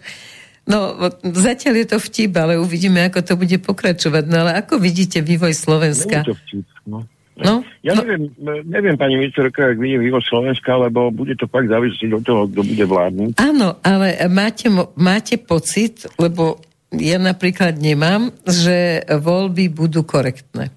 no, 0.69 1.11
zatiaľ 1.23 1.75
je 1.85 1.87
to 1.95 1.99
vtip, 2.01 2.33
ale 2.37 2.61
uvidíme, 2.61 3.01
ako 3.09 3.21
to 3.25 3.35
bude 3.37 3.57
pokračovať. 3.65 4.25
No 4.29 4.45
ale 4.45 4.53
ako 4.61 4.81
vidíte 4.81 5.21
vývoj 5.21 5.53
Slovenska? 5.53 6.23
Nie 6.23 6.27
je 6.27 6.31
to 6.33 6.39
vtip, 6.45 6.69
no. 6.89 6.99
No, 7.35 7.67
ja 7.83 7.99
no. 7.99 8.07
neviem, 8.07 8.31
neviem, 8.63 8.95
pani 8.95 9.19
ministerka, 9.19 9.75
ak 9.75 9.79
vidím 9.83 10.07
vývoj 10.07 10.23
Slovenska, 10.23 10.79
lebo 10.79 11.11
bude 11.11 11.35
to 11.35 11.51
pak 11.51 11.67
závisieť 11.67 12.15
od 12.15 12.23
toho, 12.23 12.47
kto 12.47 12.63
bude 12.63 12.85
vládnuť. 12.87 13.31
Áno, 13.43 13.75
ale 13.83 14.15
máte, 14.31 14.71
máte 14.95 15.35
pocit, 15.43 16.07
lebo 16.15 16.63
ja 16.95 17.19
napríklad 17.19 17.75
nemám, 17.75 18.31
že 18.47 19.03
voľby 19.11 19.67
budú 19.67 20.07
korektné. 20.07 20.71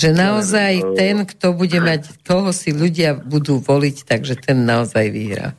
Že 0.00 0.16
naozaj 0.16 0.96
ten, 0.96 1.28
kto 1.28 1.52
bude 1.52 1.76
mať, 1.76 2.24
koho 2.24 2.48
si 2.56 2.72
ľudia 2.72 3.20
budú 3.20 3.60
voliť, 3.60 4.08
takže 4.08 4.40
ten 4.40 4.64
naozaj 4.64 5.12
vyhrá. 5.12 5.52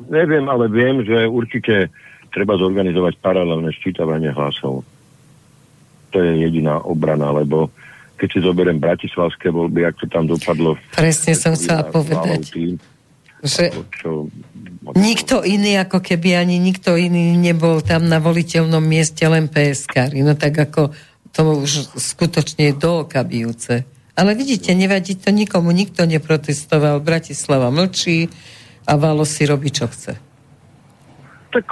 Neviem, 0.00 0.48
ale 0.48 0.68
viem, 0.72 1.04
že 1.04 1.28
určite 1.28 1.92
treba 2.32 2.56
zorganizovať 2.56 3.20
paralelné 3.20 3.70
sčítavanie 3.76 4.32
hlasov. 4.32 4.82
To 6.12 6.16
je 6.16 6.32
jediná 6.44 6.80
obrana, 6.80 7.32
lebo 7.32 7.68
keď 8.16 8.28
si 8.32 8.38
zoberiem 8.40 8.78
bratislavské 8.78 9.50
voľby, 9.50 9.82
ak 9.82 9.98
to 9.98 10.06
tam 10.06 10.30
dopadlo. 10.30 10.78
Presne 10.94 11.34
som 11.34 11.52
chcela 11.58 11.82
povedať. 11.90 12.54
Tým, 12.54 12.78
že 13.42 13.74
čo, 13.98 14.30
nikto 14.94 15.42
iný, 15.42 15.82
ako 15.82 15.98
keby 15.98 16.38
ani 16.38 16.62
nikto 16.62 16.94
iný 16.94 17.34
nebol 17.34 17.82
tam 17.82 18.06
na 18.06 18.22
voliteľnom 18.22 18.82
mieste, 18.82 19.26
len 19.26 19.50
PSK. 19.50 20.14
No 20.22 20.38
tak 20.38 20.54
ako 20.54 20.94
to 21.34 21.40
už 21.66 21.98
skutočne 21.98 22.70
je 22.70 22.74
dookabijúce. 22.78 23.74
Ale 24.12 24.36
vidíte, 24.36 24.76
nevadí 24.76 25.16
to 25.18 25.32
nikomu, 25.32 25.72
nikto 25.72 26.04
neprotestoval. 26.04 27.00
Bratislava 27.00 27.72
mlčí 27.72 28.28
a 28.86 28.92
Valo 28.98 29.22
si 29.22 29.46
robí, 29.46 29.70
čo 29.70 29.86
chce. 29.86 30.18
Tak 31.52 31.66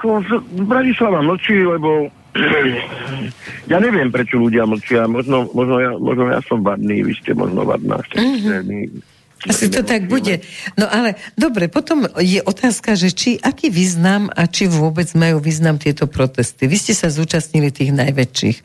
Bratislava 0.69 1.25
mlčí, 1.25 1.57
lebo 1.65 2.13
ja 3.73 3.79
neviem, 3.81 4.13
prečo 4.13 4.39
ľudia 4.39 4.69
mlčia. 4.69 5.09
Možno, 5.11 5.51
možno, 5.51 5.77
ja, 5.83 5.91
možno 5.97 6.31
ja 6.31 6.41
som 6.47 6.63
vadný, 6.63 7.03
vy 7.03 7.13
ste 7.19 7.35
možno 7.35 7.67
vadná. 7.67 7.99
Mm-hmm. 8.15 9.20
Asi 9.41 9.73
to 9.73 9.81
tak 9.81 10.05
bude. 10.05 10.45
No 10.77 10.85
ale 10.85 11.17
dobre, 11.33 11.73
potom 11.73 12.05
je 12.21 12.45
otázka, 12.45 12.93
že 12.93 13.09
či 13.09 13.41
aký 13.41 13.73
význam 13.73 14.29
a 14.29 14.45
či 14.45 14.69
vôbec 14.69 15.09
majú 15.17 15.41
význam 15.41 15.81
tieto 15.81 16.05
protesty. 16.05 16.69
Vy 16.69 16.77
ste 16.77 16.93
sa 16.93 17.09
zúčastnili 17.09 17.73
tých 17.73 17.97
najväčších. 17.97 18.59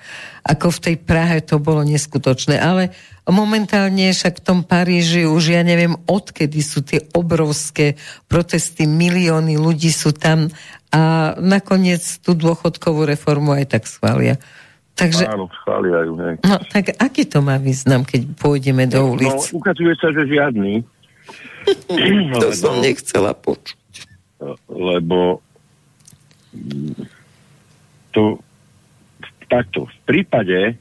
Ako 0.43 0.75
v 0.75 0.81
tej 0.83 0.95
Prahe 0.99 1.39
to 1.39 1.63
bolo 1.63 1.79
neskutočné. 1.87 2.59
Ale 2.59 2.91
momentálne 3.23 4.11
však 4.11 4.43
v 4.43 4.45
tom 4.45 4.59
Paríži 4.67 5.23
už 5.23 5.55
ja 5.55 5.63
neviem, 5.63 5.95
odkedy 6.11 6.59
sú 6.59 6.83
tie 6.83 7.07
obrovské 7.15 7.95
protesty, 8.27 8.83
milióny 8.83 9.55
ľudí 9.55 9.95
sú 9.95 10.11
tam 10.11 10.51
a 10.91 11.35
nakoniec 11.39 12.03
tú 12.23 12.35
dôchodkovú 12.35 13.03
reformu 13.07 13.55
aj 13.55 13.79
tak 13.79 13.83
schvália. 13.87 14.39
Takže, 14.95 15.27
Áno, 15.27 15.51
schvália 15.51 16.07
ju. 16.07 16.15
Hej. 16.23 16.35
No, 16.39 16.55
tak 16.71 16.95
aký 16.95 17.27
to 17.27 17.43
má 17.43 17.59
význam, 17.59 18.07
keď 18.07 18.31
pôjdeme 18.39 18.87
do 18.87 19.03
no, 19.03 19.19
ulic? 19.19 19.51
No, 19.51 19.59
ukazuje 19.59 19.91
sa, 19.99 20.07
že 20.15 20.23
žiadny. 20.23 20.87
to 22.39 22.47
lebo, 22.47 22.55
som 22.55 22.79
nechcela 22.79 23.35
počuť. 23.35 23.75
Lebo 24.71 25.43
to 28.15 28.39
takto, 29.51 29.91
v 29.91 29.97
prípade, 30.07 30.79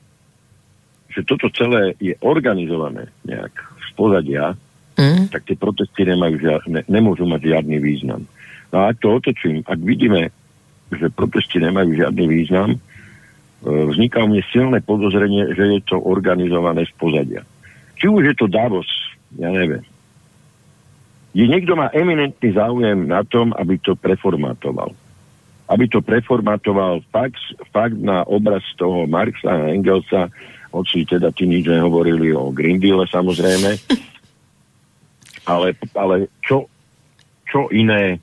že 1.10 1.20
toto 1.26 1.50
celé 1.50 1.98
je 1.98 2.14
organizované 2.22 3.10
nejak 3.26 3.50
z 3.82 3.88
pozadia, 3.98 4.54
mm. 4.94 5.34
tak 5.34 5.42
tie 5.42 5.58
protesty 5.58 6.06
nemajú 6.06 6.38
žiadne, 6.38 6.86
nemôžu 6.86 7.26
mať 7.26 7.50
žiadny 7.50 7.82
význam. 7.82 8.22
No 8.70 8.86
a 8.86 8.94
ak 8.94 9.02
to 9.02 9.18
otočím, 9.18 9.66
ak 9.66 9.82
vidíme, 9.82 10.30
že 10.94 11.10
protesty 11.10 11.58
nemajú 11.58 11.98
žiadny 11.98 12.24
význam, 12.30 12.78
E, 12.78 12.93
vzniká 13.64 14.20
u 14.20 14.28
mne 14.28 14.44
silné 14.52 14.78
podozrenie, 14.84 15.56
že 15.56 15.64
je 15.64 15.80
to 15.88 15.96
organizované 15.96 16.84
z 16.84 16.92
pozadia. 17.00 17.42
Či 17.96 18.12
už 18.12 18.22
je 18.32 18.34
to 18.36 18.46
Davos, 18.46 18.88
ja 19.40 19.48
neviem. 19.48 19.82
Je 21.34 21.48
niekto 21.50 21.74
má 21.74 21.90
eminentný 21.90 22.54
záujem 22.54 23.10
na 23.10 23.26
tom, 23.26 23.50
aby 23.56 23.80
to 23.80 23.98
preformatoval. 23.98 24.94
Aby 25.66 25.90
to 25.90 26.04
preformatoval 26.04 27.02
fakt, 27.10 27.40
fakt 27.74 27.98
na 27.98 28.22
obraz 28.28 28.62
toho 28.78 29.08
Marxa 29.10 29.50
a 29.50 29.72
Engelsa, 29.72 30.30
hoci 30.70 31.02
teda 31.08 31.34
tí 31.34 31.48
nič 31.48 31.66
nehovorili 31.66 32.30
o 32.36 32.54
Green 32.54 32.78
Deal 32.78 33.02
samozrejme. 33.08 33.74
Ale, 35.44 35.76
ale 35.92 36.32
čo, 36.40 36.72
čo, 37.44 37.68
iné, 37.68 38.16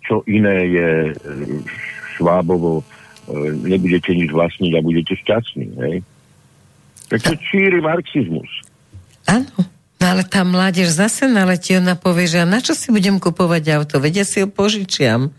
čo 0.00 0.24
iné 0.24 0.72
je 0.72 0.88
Švábovo 2.16 2.80
E, 2.80 2.91
nebudete 3.66 4.10
nič 4.14 4.30
vlastniť 4.34 4.72
a 4.74 4.80
budete 4.80 5.14
šťastní. 5.14 5.66
Hej? 5.78 5.96
Tak 7.12 7.20
to 7.22 7.32
šíri 7.38 7.78
marxizmus. 7.78 8.50
Áno, 9.28 9.52
no 10.00 10.04
ale 10.04 10.26
tá 10.26 10.42
mládež 10.42 10.90
zase 10.90 11.30
naletí, 11.30 11.78
ona 11.78 11.94
povie, 11.94 12.26
že 12.26 12.42
na 12.42 12.58
čo 12.58 12.74
si 12.74 12.90
budem 12.90 13.22
kupovať 13.22 13.62
auto? 13.78 14.02
Vedia 14.02 14.26
si 14.26 14.42
ho 14.42 14.48
požičiam. 14.50 15.30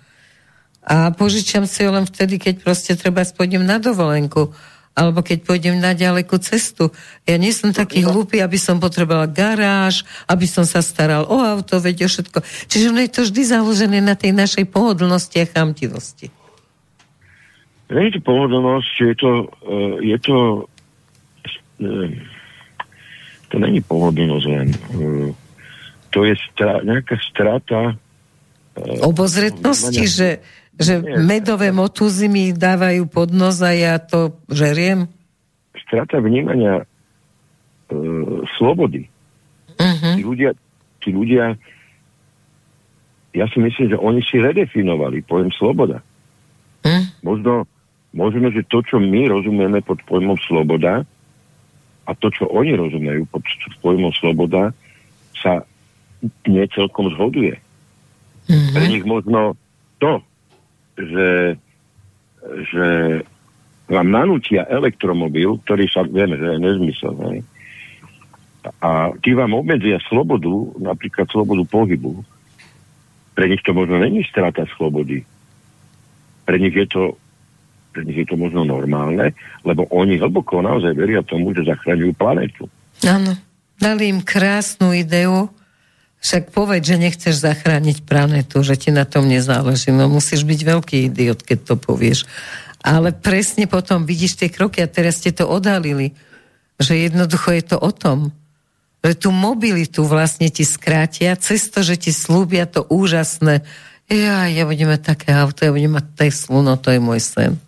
A 0.83 1.15
požičiam 1.15 1.63
si 1.63 1.87
ho 1.87 1.91
len 1.95 2.03
vtedy, 2.03 2.39
keď 2.39 2.59
proste 2.59 2.91
treba 2.99 3.23
pôjdem 3.23 3.63
na 3.63 3.79
dovolenku 3.79 4.51
alebo 4.93 5.25
keď 5.25 5.41
pôjdem 5.41 5.81
na 5.81 5.97
ďalekú 5.97 6.37
cestu. 6.37 6.93
Ja 7.25 7.41
nie 7.41 7.49
som 7.49 7.73
taký 7.73 8.05
hlúpy, 8.05 8.37
aby 8.45 8.61
som 8.61 8.77
potrebovala 8.77 9.25
garáž, 9.25 10.05
aby 10.29 10.45
som 10.45 10.69
sa 10.69 10.85
staral 10.85 11.25
o 11.25 11.41
auto, 11.41 11.81
veď 11.81 12.05
o 12.05 12.09
všetko. 12.09 12.39
Čiže 12.69 12.93
ono 12.93 13.01
je 13.01 13.09
to 13.09 13.21
vždy 13.25 13.41
založené 13.41 13.99
na 14.05 14.13
tej 14.13 14.37
našej 14.37 14.69
pohodlnosti 14.69 15.41
a 15.41 15.49
chamtivosti. 15.49 16.29
Nie 17.93 18.09
je 18.09 18.17
to 18.17 18.21
pohodlnosť, 18.25 18.93
je 18.99 19.15
to, 19.15 19.31
uh, 19.45 19.95
je 20.01 20.17
to 20.17 20.37
uh, 21.85 22.09
to 23.53 23.55
není 23.61 23.85
pohodlnosť 23.85 24.45
len. 24.49 24.69
Uh, 24.97 25.29
to 26.09 26.25
je 26.25 26.33
stra, 26.49 26.81
nejaká 26.81 27.17
strata 27.21 27.97
obozretnosti, 29.05 30.05
že, 30.09 30.41
že 30.73 30.97
nie, 30.97 31.21
medové 31.21 31.69
motúzy 31.69 32.25
mi 32.25 32.49
dávajú 32.49 33.05
pod 33.05 33.29
nos 33.29 33.61
a 33.61 33.69
ja 33.77 34.01
to 34.01 34.41
žeriem? 34.49 35.05
Strata 35.85 36.17
vnímania 36.17 36.81
uh, 36.81 38.41
slobody. 38.57 39.05
Uh-huh. 39.77 40.13
Tí, 40.17 40.21
ľudia, 40.25 40.51
tí 41.01 41.13
ľudia 41.13 41.53
ja 43.33 43.45
si 43.49 43.57
myslím, 43.57 43.89
že 43.89 43.97
oni 43.97 44.21
si 44.21 44.37
redefinovali 44.37 45.25
pojem 45.25 45.49
sloboda. 45.57 46.05
Uh. 46.85 47.09
Možno, 47.25 47.65
Možno, 48.13 48.53
že 48.53 48.61
to, 48.69 48.85
čo 48.85 49.01
my 49.01 49.25
rozumieme 49.25 49.81
pod 49.81 49.97
pojmom 50.05 50.37
sloboda 50.45 51.01
a 52.05 52.11
to, 52.13 52.29
čo 52.29 52.45
oni 52.45 52.77
rozumejú 52.77 53.25
pod 53.33 53.41
pojmom 53.81 54.13
sloboda, 54.13 54.69
sa 55.33 55.65
nie 56.45 56.65
celkom 56.71 57.09
zhoduje. 57.17 57.57
Mm-hmm. 58.47 58.73
Pre 58.75 58.85
nich 58.85 59.05
možno 59.07 59.39
to, 59.97 60.21
že, 60.99 61.57
že 62.69 62.87
vám 63.89 64.07
nanútia 64.13 64.67
elektromobil, 64.69 65.57
ktorý 65.65 65.89
sa 65.89 66.05
vieme, 66.05 66.37
že 66.37 66.53
je 66.53 66.59
nezmysel, 66.59 67.13
ne? 67.17 67.41
a 68.79 69.11
tí 69.19 69.35
vám 69.35 69.51
obmedzia 69.59 69.99
slobodu, 70.07 70.79
napríklad 70.79 71.27
slobodu 71.27 71.67
pohybu, 71.67 72.23
pre 73.35 73.51
nich 73.51 73.59
to 73.65 73.75
možno 73.75 73.99
není 73.99 74.23
strata 74.23 74.63
slobody. 74.77 75.25
Pre 76.47 76.55
nich 76.59 76.71
je 76.71 76.87
to 76.87 77.19
pre 77.93 78.01
je 78.09 78.25
to 78.25 78.33
možno 78.33 78.65
normálne, 78.65 79.37
lebo 79.61 79.85
oni 79.93 80.17
hlboko 80.17 80.65
naozaj 80.65 80.97
veria 80.97 81.21
tomu, 81.21 81.53
že 81.53 81.69
zachraňujú 81.69 82.17
planetu. 82.17 82.65
Áno, 83.05 83.37
dali 83.77 84.09
im 84.09 84.25
krásnu 84.25 84.97
ideu, 84.97 85.53
však 86.23 86.55
povedz, 86.55 86.87
že 86.87 86.97
nechceš 86.97 87.35
zachrániť 87.45 88.07
planetu, 88.07 88.65
že 88.65 88.79
ti 88.79 88.89
na 88.89 89.03
tom 89.05 89.29
nezáleží. 89.29 89.93
No 89.93 90.09
musíš 90.09 90.47
byť 90.47 90.59
veľký 90.63 90.97
idiot, 91.11 91.45
keď 91.45 91.59
to 91.69 91.75
povieš. 91.77 92.25
Ale 92.79 93.11
presne 93.13 93.67
potom 93.67 94.07
vidíš 94.07 94.39
tie 94.39 94.49
kroky 94.49 94.81
a 94.81 94.87
teraz 94.87 95.19
ste 95.19 95.35
to 95.35 95.45
odhalili, 95.45 96.15
že 96.79 96.95
jednoducho 96.95 97.53
je 97.53 97.63
to 97.63 97.77
o 97.77 97.91
tom, 97.91 98.31
že 99.03 99.19
tú 99.19 99.35
mobilitu 99.35 100.07
vlastne 100.07 100.47
ti 100.47 100.63
skrátia, 100.63 101.35
cez 101.35 101.67
to, 101.67 101.83
že 101.83 101.99
ti 101.99 102.11
slúbia 102.15 102.63
to 102.63 102.87
úžasné, 102.87 103.67
ja, 104.11 104.47
ja 104.51 104.63
budem 104.67 104.91
mať 104.91 105.01
také 105.15 105.31
auto, 105.31 105.63
ja 105.63 105.71
budem 105.71 105.95
mať 105.95 106.05
Teslu, 106.15 106.59
no 106.59 106.75
to 106.75 106.91
je 106.91 106.99
môj 107.03 107.19
sen. 107.23 107.59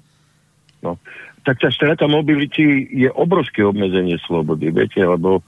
No. 0.85 1.01
Tak 1.41 1.57
tá 1.61 1.69
strata 1.73 2.05
mobility 2.05 2.85
je 2.93 3.09
obrovské 3.09 3.65
obmedzenie 3.65 4.21
slobody, 4.21 4.69
viete, 4.69 5.01
lebo 5.01 5.41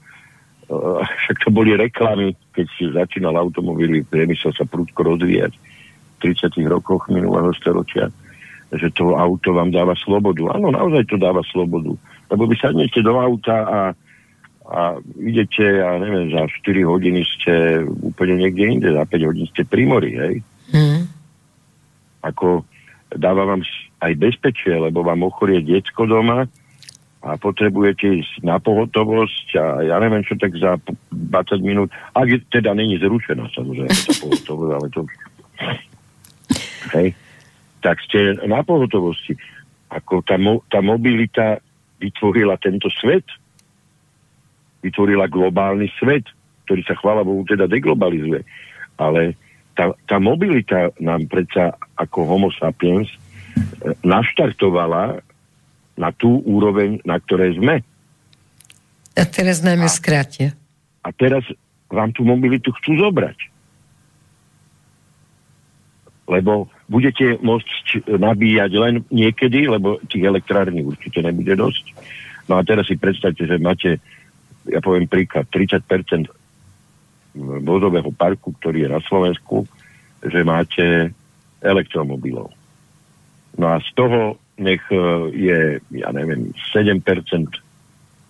však 0.68 1.36
to 1.46 1.48
boli 1.48 1.72
reklamy, 1.78 2.36
keď 2.52 2.66
si 2.76 2.84
začínal 2.92 3.34
automobily, 3.40 4.04
priemysel 4.04 4.52
sa 4.52 4.68
prudko 4.68 5.00
rozvíjať 5.00 5.56
v 6.20 6.34
30 6.34 6.60
rokoch 6.68 7.08
minulého 7.08 7.48
storočia, 7.56 8.12
že 8.68 8.92
to 8.92 9.16
auto 9.16 9.56
vám 9.56 9.72
dáva 9.72 9.96
slobodu. 9.96 10.52
Áno, 10.52 10.68
naozaj 10.68 11.08
to 11.08 11.16
dáva 11.16 11.40
slobodu. 11.48 11.96
Lebo 12.28 12.44
vy 12.44 12.60
sadnete 12.60 13.00
do 13.00 13.16
auta 13.16 13.56
a, 13.64 13.80
a 14.68 14.80
idete, 15.16 15.64
ja 15.64 15.96
neviem, 15.96 16.28
za 16.28 16.44
4 16.44 16.84
hodiny 16.84 17.24
ste 17.24 17.88
úplne 18.04 18.44
niekde 18.44 18.64
inde, 18.68 18.88
za 18.92 19.08
5 19.08 19.24
hodín 19.24 19.48
ste 19.48 19.64
pri 19.64 19.88
mori, 19.88 20.12
hej? 20.20 20.34
Mm. 20.76 21.08
Ako 22.28 22.68
dáva 23.16 23.48
vám 23.48 23.64
aj 24.04 24.12
bezpečie, 24.18 24.76
lebo 24.76 25.00
vám 25.06 25.24
ochorie 25.24 25.64
diecko 25.64 26.04
doma, 26.04 26.48
a 27.18 27.34
potrebujete 27.34 28.22
ísť 28.22 28.46
na 28.46 28.62
pohotovosť 28.62 29.46
a 29.58 29.64
ja 29.90 29.96
neviem 29.98 30.22
čo, 30.22 30.38
tak 30.38 30.54
za 30.54 30.78
20 31.10 31.66
minút, 31.66 31.90
ak 32.14 32.30
teda 32.54 32.70
není 32.78 32.94
zrušená 33.02 33.50
samozrejme 33.50 33.90
tá 33.90 34.14
pohotovosť, 34.22 34.72
ale 34.72 34.86
to... 34.94 35.00
Hej. 36.94 37.08
Tak 37.82 37.96
ste 38.06 38.38
na 38.46 38.62
pohotovosti. 38.62 39.34
Ako 39.90 40.22
tá, 40.22 40.38
mo- 40.38 40.62
tá 40.70 40.78
mobilita 40.78 41.58
vytvorila 41.98 42.54
tento 42.62 42.86
svet, 42.94 43.26
vytvorila 44.86 45.26
globálny 45.26 45.90
svet, 45.98 46.22
ktorý 46.70 46.86
sa 46.86 46.94
chvála 46.94 47.26
Bohu 47.26 47.42
teda 47.42 47.66
deglobalizuje. 47.66 48.46
Ale 48.94 49.34
tá, 49.78 49.94
tá 50.10 50.18
mobilita 50.18 50.90
nám 50.98 51.30
predsa 51.30 51.78
ako 51.94 52.26
homo 52.26 52.50
sapiens 52.50 53.06
e, 53.06 53.16
naštartovala 54.02 55.22
na 55.94 56.10
tú 56.10 56.42
úroveň, 56.42 56.98
na 57.06 57.22
ktorej 57.22 57.62
sme. 57.62 57.86
A 59.14 59.22
teraz 59.22 59.62
najmä 59.62 59.86
skrátia. 59.86 60.58
A 61.06 61.14
teraz 61.14 61.46
vám 61.86 62.10
tú 62.10 62.26
mobilitu 62.26 62.74
chcú 62.82 62.98
zobrať. 62.98 63.38
Lebo 66.28 66.68
budete 66.90 67.38
môcť 67.40 68.04
nabíjať 68.18 68.70
len 68.78 68.94
niekedy, 69.08 69.70
lebo 69.70 70.02
tých 70.10 70.26
elektrární 70.26 70.82
určite 70.82 71.22
nebude 71.22 71.54
dosť. 71.54 71.94
No 72.50 72.58
a 72.58 72.66
teraz 72.66 72.90
si 72.90 72.98
predstavte, 72.98 73.46
že 73.46 73.58
máte, 73.58 73.98
ja 74.68 74.78
poviem 74.82 75.08
príklad, 75.08 75.50
30% 75.50 76.30
vozového 77.62 78.10
parku, 78.12 78.52
ktorý 78.58 78.86
je 78.86 78.90
na 78.90 79.00
Slovensku, 79.06 79.64
že 80.22 80.42
máte 80.42 81.14
elektromobilov. 81.62 82.50
No 83.58 83.66
a 83.74 83.82
z 83.82 83.90
toho 83.94 84.38
nech 84.58 84.82
e, 84.90 84.98
je, 85.34 85.58
ja 85.94 86.10
neviem, 86.14 86.50
7% 86.74 87.02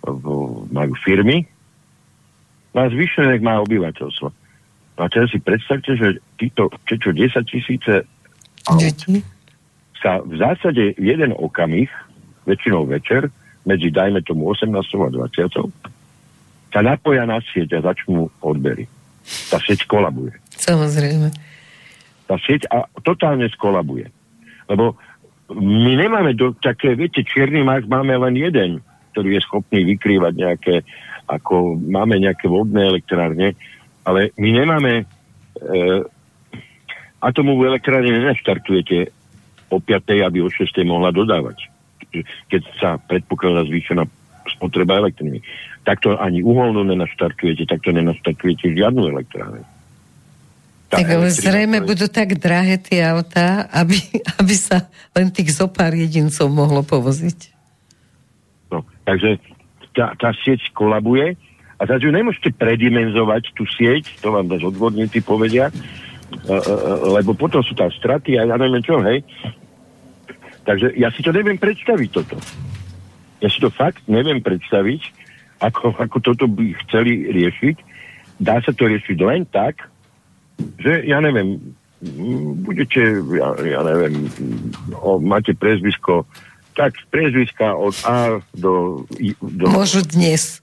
v, 0.05 0.25
majú 0.73 0.93
firmy, 1.05 1.45
no 2.73 2.79
a 2.85 2.93
zvyšné 2.93 3.37
nech 3.37 3.45
má 3.45 3.61
obyvateľstvo. 3.65 4.29
No 4.99 5.01
a 5.01 5.09
teraz 5.09 5.33
si 5.33 5.41
predstavte, 5.41 5.97
že 5.97 6.21
títo, 6.37 6.69
čo 6.85 7.11
10 7.13 7.45
tisíce 7.49 8.05
aut 8.69 8.83
sa 9.99 10.23
v 10.23 10.35
zásade 10.39 10.95
jeden 10.95 11.35
okamih, 11.35 11.91
väčšinou 12.47 12.87
večer, 12.87 13.29
medzi 13.67 13.91
dajme 13.91 14.23
tomu 14.23 14.55
18 14.55 14.73
a 14.79 15.09
20 15.11 16.73
sa 16.73 16.81
napoja 16.85 17.25
na 17.25 17.41
sieť 17.43 17.81
a 17.81 17.93
začnú 17.93 18.29
odbery. 18.45 18.87
Tá 19.49 19.59
sieť 19.61 19.85
kolabuje. 19.85 20.33
Samozrejme. 20.57 21.29
Tá 22.29 22.37
sieť 22.41 22.69
a 22.69 22.85
totálne 23.01 23.49
skolabuje. 23.53 24.09
Lebo 24.69 24.97
my 25.57 25.93
nemáme 25.97 26.37
do, 26.37 26.53
také, 26.53 26.93
viete, 26.93 27.25
čierny 27.25 27.65
mák 27.65 27.89
máme 27.89 28.13
len 28.29 28.37
jeden, 28.37 28.71
ktorý 29.13 29.41
je 29.41 29.47
schopný 29.49 29.81
vykrývať 29.97 30.33
nejaké, 30.37 30.75
ako 31.25 31.81
máme 31.81 32.21
nejaké 32.21 32.53
vodné 32.53 32.85
elektrárne, 32.85 33.57
ale 34.05 34.33
my 34.37 34.49
nemáme 34.53 34.93
e, 35.01 35.05
atomovú 37.25 37.65
elektrárne 37.65 38.13
nenaštartujete 38.13 39.09
o 39.73 39.81
5. 39.81 40.29
aby 40.29 40.39
o 40.45 40.53
6. 40.53 40.69
mohla 40.85 41.13
dodávať, 41.13 41.69
keď 42.49 42.63
sa 42.77 43.01
predpokladá 43.01 43.65
zvýšená 43.69 44.05
spotreba 44.53 44.99
elektriny. 45.01 45.45
Takto 45.85 46.17
ani 46.17 46.45
uholnú 46.45 46.85
nenaštartujete, 46.85 47.69
takto 47.69 47.93
nenaštartujete 47.93 48.73
žiadnu 48.77 49.03
elektrárne. 49.09 49.65
Tak 50.89 51.05
ale 51.05 51.29
zrejme 51.29 51.85
budú 51.85 52.09
tak 52.09 52.41
drahé 52.41 52.81
tie 52.81 53.05
autá, 53.05 53.69
aby, 53.77 54.01
aby 54.41 54.55
sa 54.57 54.89
len 55.13 55.29
tých 55.29 55.53
zopár 55.53 55.93
jedincov 55.93 56.49
mohlo 56.49 56.81
povoziť. 56.81 57.53
No, 58.73 58.85
takže 59.05 59.37
tá, 59.93 60.17
tá 60.17 60.33
sieť 60.33 60.73
kolabuje 60.73 61.37
a 61.77 61.83
zase 61.85 62.09
nemôžete 62.09 62.57
predimenzovať 62.57 63.53
tú 63.53 63.69
sieť, 63.69 64.17
to 64.25 64.33
vám 64.33 64.49
zase 64.49 64.65
odborníci 64.65 65.21
povedia, 65.21 65.69
uh, 65.69 65.77
uh, 66.57 67.21
lebo 67.21 67.37
potom 67.37 67.61
sú 67.61 67.77
tam 67.77 67.93
straty 67.93 68.41
a 68.41 68.49
ja 68.49 68.57
neviem 68.57 68.81
čo, 68.81 68.97
hej. 69.05 69.21
Takže 70.65 70.97
ja 70.97 71.13
si 71.13 71.21
to 71.21 71.33
neviem 71.33 71.61
predstaviť 71.61 72.09
toto. 72.13 72.37
Ja 73.39 73.49
si 73.51 73.59
to 73.63 73.71
fakt 73.71 74.03
neviem 74.11 74.43
predstaviť, 74.43 75.15
ako, 75.63 75.95
ako 75.99 76.17
toto 76.23 76.47
by 76.51 76.75
chceli 76.87 77.31
riešiť. 77.31 77.77
Dá 78.39 78.63
sa 78.63 78.71
to 78.71 78.87
riešiť 78.87 79.19
len 79.23 79.47
tak, 79.51 79.87
že 80.79 81.07
ja 81.07 81.19
neviem, 81.19 81.59
budete, 82.63 83.23
ja, 83.35 83.49
ja 83.59 83.81
neviem, 83.83 84.31
o, 84.95 85.19
máte 85.19 85.55
prezvisko, 85.55 86.27
tak 86.79 86.95
prezviska 87.11 87.75
od 87.75 87.95
A 88.07 88.39
do, 88.55 89.03
do... 89.43 89.65
Môžu 89.67 90.07
dnes. 90.07 90.63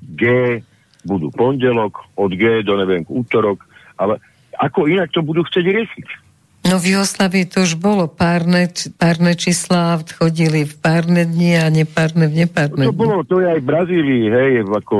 G 0.00 0.60
budú 1.04 1.28
pondelok, 1.32 2.08
od 2.16 2.32
G 2.32 2.64
do 2.64 2.80
neviem 2.80 3.04
útorok, 3.08 3.60
ale 4.00 4.20
ako 4.56 4.88
inak 4.88 5.12
to 5.12 5.20
budú 5.20 5.44
chcieť 5.44 5.66
riešiť? 5.68 6.23
No 6.64 6.80
v 6.80 6.96
Jugoslavii 6.96 7.44
to 7.44 7.68
už 7.68 7.76
bolo 7.76 8.08
párne, 8.08 8.72
párne 8.96 9.36
čísla, 9.36 10.00
chodili 10.16 10.64
v 10.64 10.74
párne 10.80 11.28
dni 11.28 11.60
a 11.60 11.68
nepárne 11.68 12.24
v 12.24 12.40
nepárne 12.40 12.88
To 12.88 12.96
bolo, 12.96 13.20
to 13.20 13.44
je 13.44 13.52
aj 13.52 13.60
v 13.60 13.68
Brazílii, 13.68 14.24
hej, 14.32 14.52
ako 14.64 14.96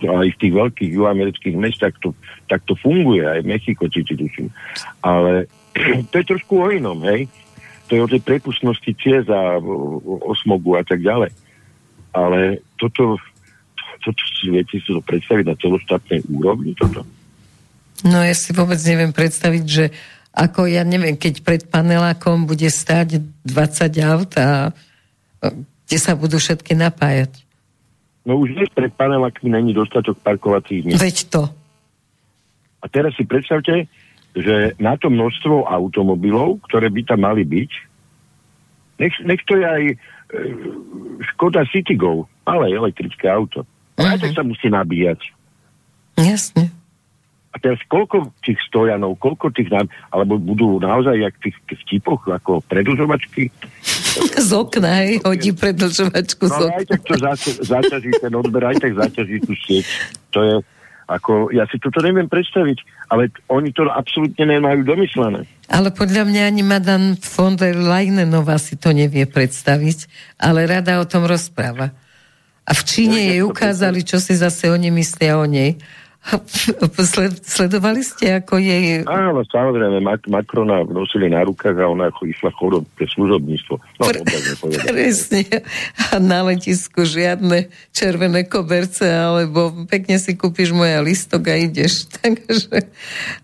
aj 0.00 0.28
v 0.32 0.40
tých 0.40 0.54
veľkých 0.56 0.90
juhoamerických 0.96 1.56
mestách 1.60 2.00
to, 2.00 2.16
tak 2.48 2.64
to 2.64 2.72
funguje, 2.80 3.20
aj 3.20 3.44
v 3.44 3.50
Mexiko, 3.52 3.84
či 3.92 4.00
si 4.08 4.16
tuším. 4.16 4.48
Ale 5.04 5.44
to 6.10 6.14
je 6.16 6.24
trošku 6.24 6.56
o 6.56 6.72
inom, 6.72 7.04
hej. 7.04 7.28
To 7.92 7.94
je 7.94 8.00
o 8.00 8.08
tej 8.08 8.24
prepustnosti 8.24 8.90
ciest 8.96 9.28
a 9.28 9.60
o 9.60 10.32
smogu 10.40 10.74
a 10.74 10.82
tak 10.82 11.04
ďalej. 11.04 11.36
Ale 12.16 12.64
toto, 12.80 13.20
toto 14.00 14.22
si 14.40 14.48
viete 14.48 14.80
si 14.80 14.88
to 14.88 15.04
predstaviť 15.04 15.44
na 15.44 15.54
celoštátnej 15.60 16.24
úrovni, 16.32 16.72
toto? 16.72 17.04
No 18.08 18.24
ja 18.24 18.32
si 18.32 18.56
vôbec 18.56 18.80
neviem 18.88 19.12
predstaviť, 19.12 19.64
že 19.64 19.84
ako 20.36 20.68
ja 20.68 20.84
neviem, 20.84 21.16
keď 21.16 21.40
pred 21.40 21.62
panelákom 21.64 22.44
bude 22.44 22.68
stať 22.68 23.24
20 23.48 24.04
aut 24.04 24.30
a 24.36 24.76
kde 25.88 25.96
sa 25.96 26.12
budú 26.12 26.36
všetky 26.36 26.76
napájať. 26.76 27.40
No 28.28 28.42
už 28.42 28.52
dnes 28.52 28.68
pred 28.74 28.92
panelákmi 28.92 29.48
není 29.48 29.72
dostatok 29.72 30.20
parkovacích 30.20 30.84
miest. 30.84 31.00
Veď 31.00 31.16
to. 31.32 31.42
A 32.82 32.86
teraz 32.92 33.16
si 33.16 33.24
predstavte, 33.24 33.88
že 34.36 34.76
na 34.76 35.00
to 35.00 35.08
množstvo 35.08 35.64
automobilov, 35.64 36.60
ktoré 36.68 36.92
by 36.92 37.02
tam 37.08 37.24
mali 37.24 37.46
byť, 37.46 37.70
nech, 39.00 39.14
nech 39.24 39.40
to 39.48 39.56
je 39.56 39.64
aj 39.64 39.82
e, 39.88 39.94
Škoda 41.32 41.64
Citigo, 41.72 42.28
ale 42.44 42.76
elektrické 42.76 43.30
auto. 43.32 43.64
Uh-huh. 43.96 44.04
Aj 44.04 44.20
sa 44.20 44.44
musí 44.44 44.68
nabíjať. 44.68 45.20
Jasne. 46.16 46.55
A 47.56 47.60
teraz 47.64 47.80
koľko 47.88 48.36
tých 48.44 48.60
stojanov, 48.68 49.16
koľko 49.16 49.48
tých 49.48 49.72
nám, 49.72 49.88
alebo 50.12 50.36
budú 50.36 50.76
naozaj 50.76 51.16
jak 51.16 51.34
tých 51.40 51.56
vtipoch, 51.88 52.28
ako 52.28 52.60
predlžovačky? 52.68 53.48
Z 54.44 54.52
okna, 54.52 55.00
hej, 55.00 55.24
hodí 55.24 55.56
predlžovačku 55.56 56.44
no, 56.44 56.52
z 56.52 56.60
okna. 56.68 56.76
aj 56.76 56.84
tak 56.84 57.00
to 57.08 57.14
zaťaží 57.64 58.12
ten 58.20 58.32
odber, 58.36 58.60
aj 58.60 58.76
tak 58.76 58.92
zaťaží 58.92 59.40
tú 59.40 59.56
sieť. 59.56 59.88
To 60.36 60.44
je, 60.44 60.54
ako, 61.08 61.48
ja 61.56 61.64
si 61.72 61.80
toto 61.80 62.04
neviem 62.04 62.28
predstaviť, 62.28 63.08
ale 63.08 63.32
oni 63.48 63.72
to 63.72 63.88
absolútne 63.88 64.44
nemajú 64.44 64.84
domyslené. 64.84 65.48
Ale 65.72 65.96
podľa 65.96 66.28
mňa 66.28 66.42
ani 66.52 66.60
Madan 66.60 67.16
von 67.16 67.56
der 67.56 67.72
Leinenová 67.72 68.60
si 68.60 68.76
to 68.76 68.92
nevie 68.92 69.24
predstaviť, 69.24 70.12
ale 70.36 70.68
rada 70.68 71.00
o 71.00 71.08
tom 71.08 71.24
rozpráva. 71.24 71.88
A 72.68 72.76
v 72.76 72.82
Číne 72.84 73.16
ja, 73.16 73.26
jej 73.32 73.40
ukázali, 73.48 74.04
čo 74.04 74.20
si 74.20 74.36
zase 74.36 74.68
oni 74.68 74.92
myslia 74.92 75.40
o 75.40 75.48
nej. 75.48 75.80
Sledovali 77.46 78.02
ste, 78.02 78.42
ako 78.42 78.58
jej... 78.58 79.06
Áno, 79.06 79.46
samozrejme, 79.46 80.02
Mac- 80.02 80.26
Macrona 80.26 80.82
nosili 80.82 81.30
na 81.30 81.46
rukách 81.46 81.78
a 81.78 81.86
ona 81.86 82.10
išla 82.10 82.50
choro 82.58 82.82
pre 82.98 83.06
služobníctvo. 83.06 83.74
No, 83.78 84.02
Pre, 84.02 84.20
presne. 84.90 85.46
A 86.10 86.18
na 86.18 86.42
letisku 86.42 87.06
žiadne 87.06 87.70
červené 87.94 88.42
koberce, 88.50 89.06
alebo 89.06 89.86
pekne 89.86 90.18
si 90.18 90.34
kúpiš 90.34 90.74
moja 90.74 90.98
listok 90.98 91.46
a 91.46 91.54
ideš. 91.54 92.10
Takže, 92.18 92.90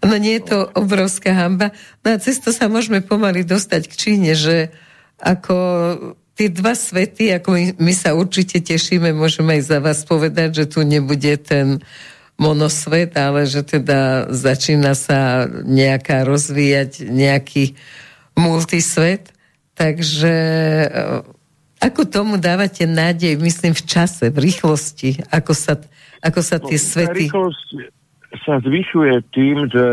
no 0.02 0.14
nie 0.18 0.42
je 0.42 0.44
to 0.50 0.58
obrovská 0.74 1.30
hamba. 1.32 1.70
No 2.02 2.14
a 2.14 2.16
cesto 2.18 2.50
sa 2.50 2.66
môžeme 2.66 2.98
pomaly 2.98 3.46
dostať 3.46 3.86
k 3.86 3.94
Číne, 3.94 4.32
že 4.34 4.74
ako 5.22 5.54
tie 6.34 6.48
dva 6.50 6.74
svety, 6.74 7.30
ako 7.38 7.48
my, 7.54 7.64
my 7.78 7.92
sa 7.94 8.16
určite 8.16 8.58
tešíme, 8.58 9.14
môžeme 9.14 9.60
aj 9.60 9.62
za 9.62 9.78
vás 9.78 10.02
povedať, 10.02 10.64
že 10.64 10.64
tu 10.66 10.82
nebude 10.82 11.38
ten 11.38 11.78
monosvet, 12.42 13.14
ale 13.14 13.46
že 13.46 13.62
teda 13.62 14.26
začína 14.34 14.98
sa 14.98 15.46
nejaká 15.62 16.26
rozvíjať 16.26 17.06
nejaký 17.06 17.78
multisvet. 18.34 19.30
Takže 19.78 20.34
eh, 20.90 21.22
ako 21.82 22.06
tomu 22.06 22.34
dávate 22.38 22.86
nádej, 22.86 23.34
myslím, 23.42 23.74
v 23.74 23.84
čase, 23.86 24.30
v 24.30 24.38
rýchlosti, 24.38 25.18
ako 25.34 25.50
sa, 25.50 25.78
ako 26.22 26.40
sa 26.42 26.62
tie 26.62 26.78
no, 26.78 26.86
svety... 26.86 27.26
Rýchlosť 27.26 27.66
sa 28.46 28.62
zvyšuje 28.62 29.14
tým, 29.34 29.66
že 29.66 29.86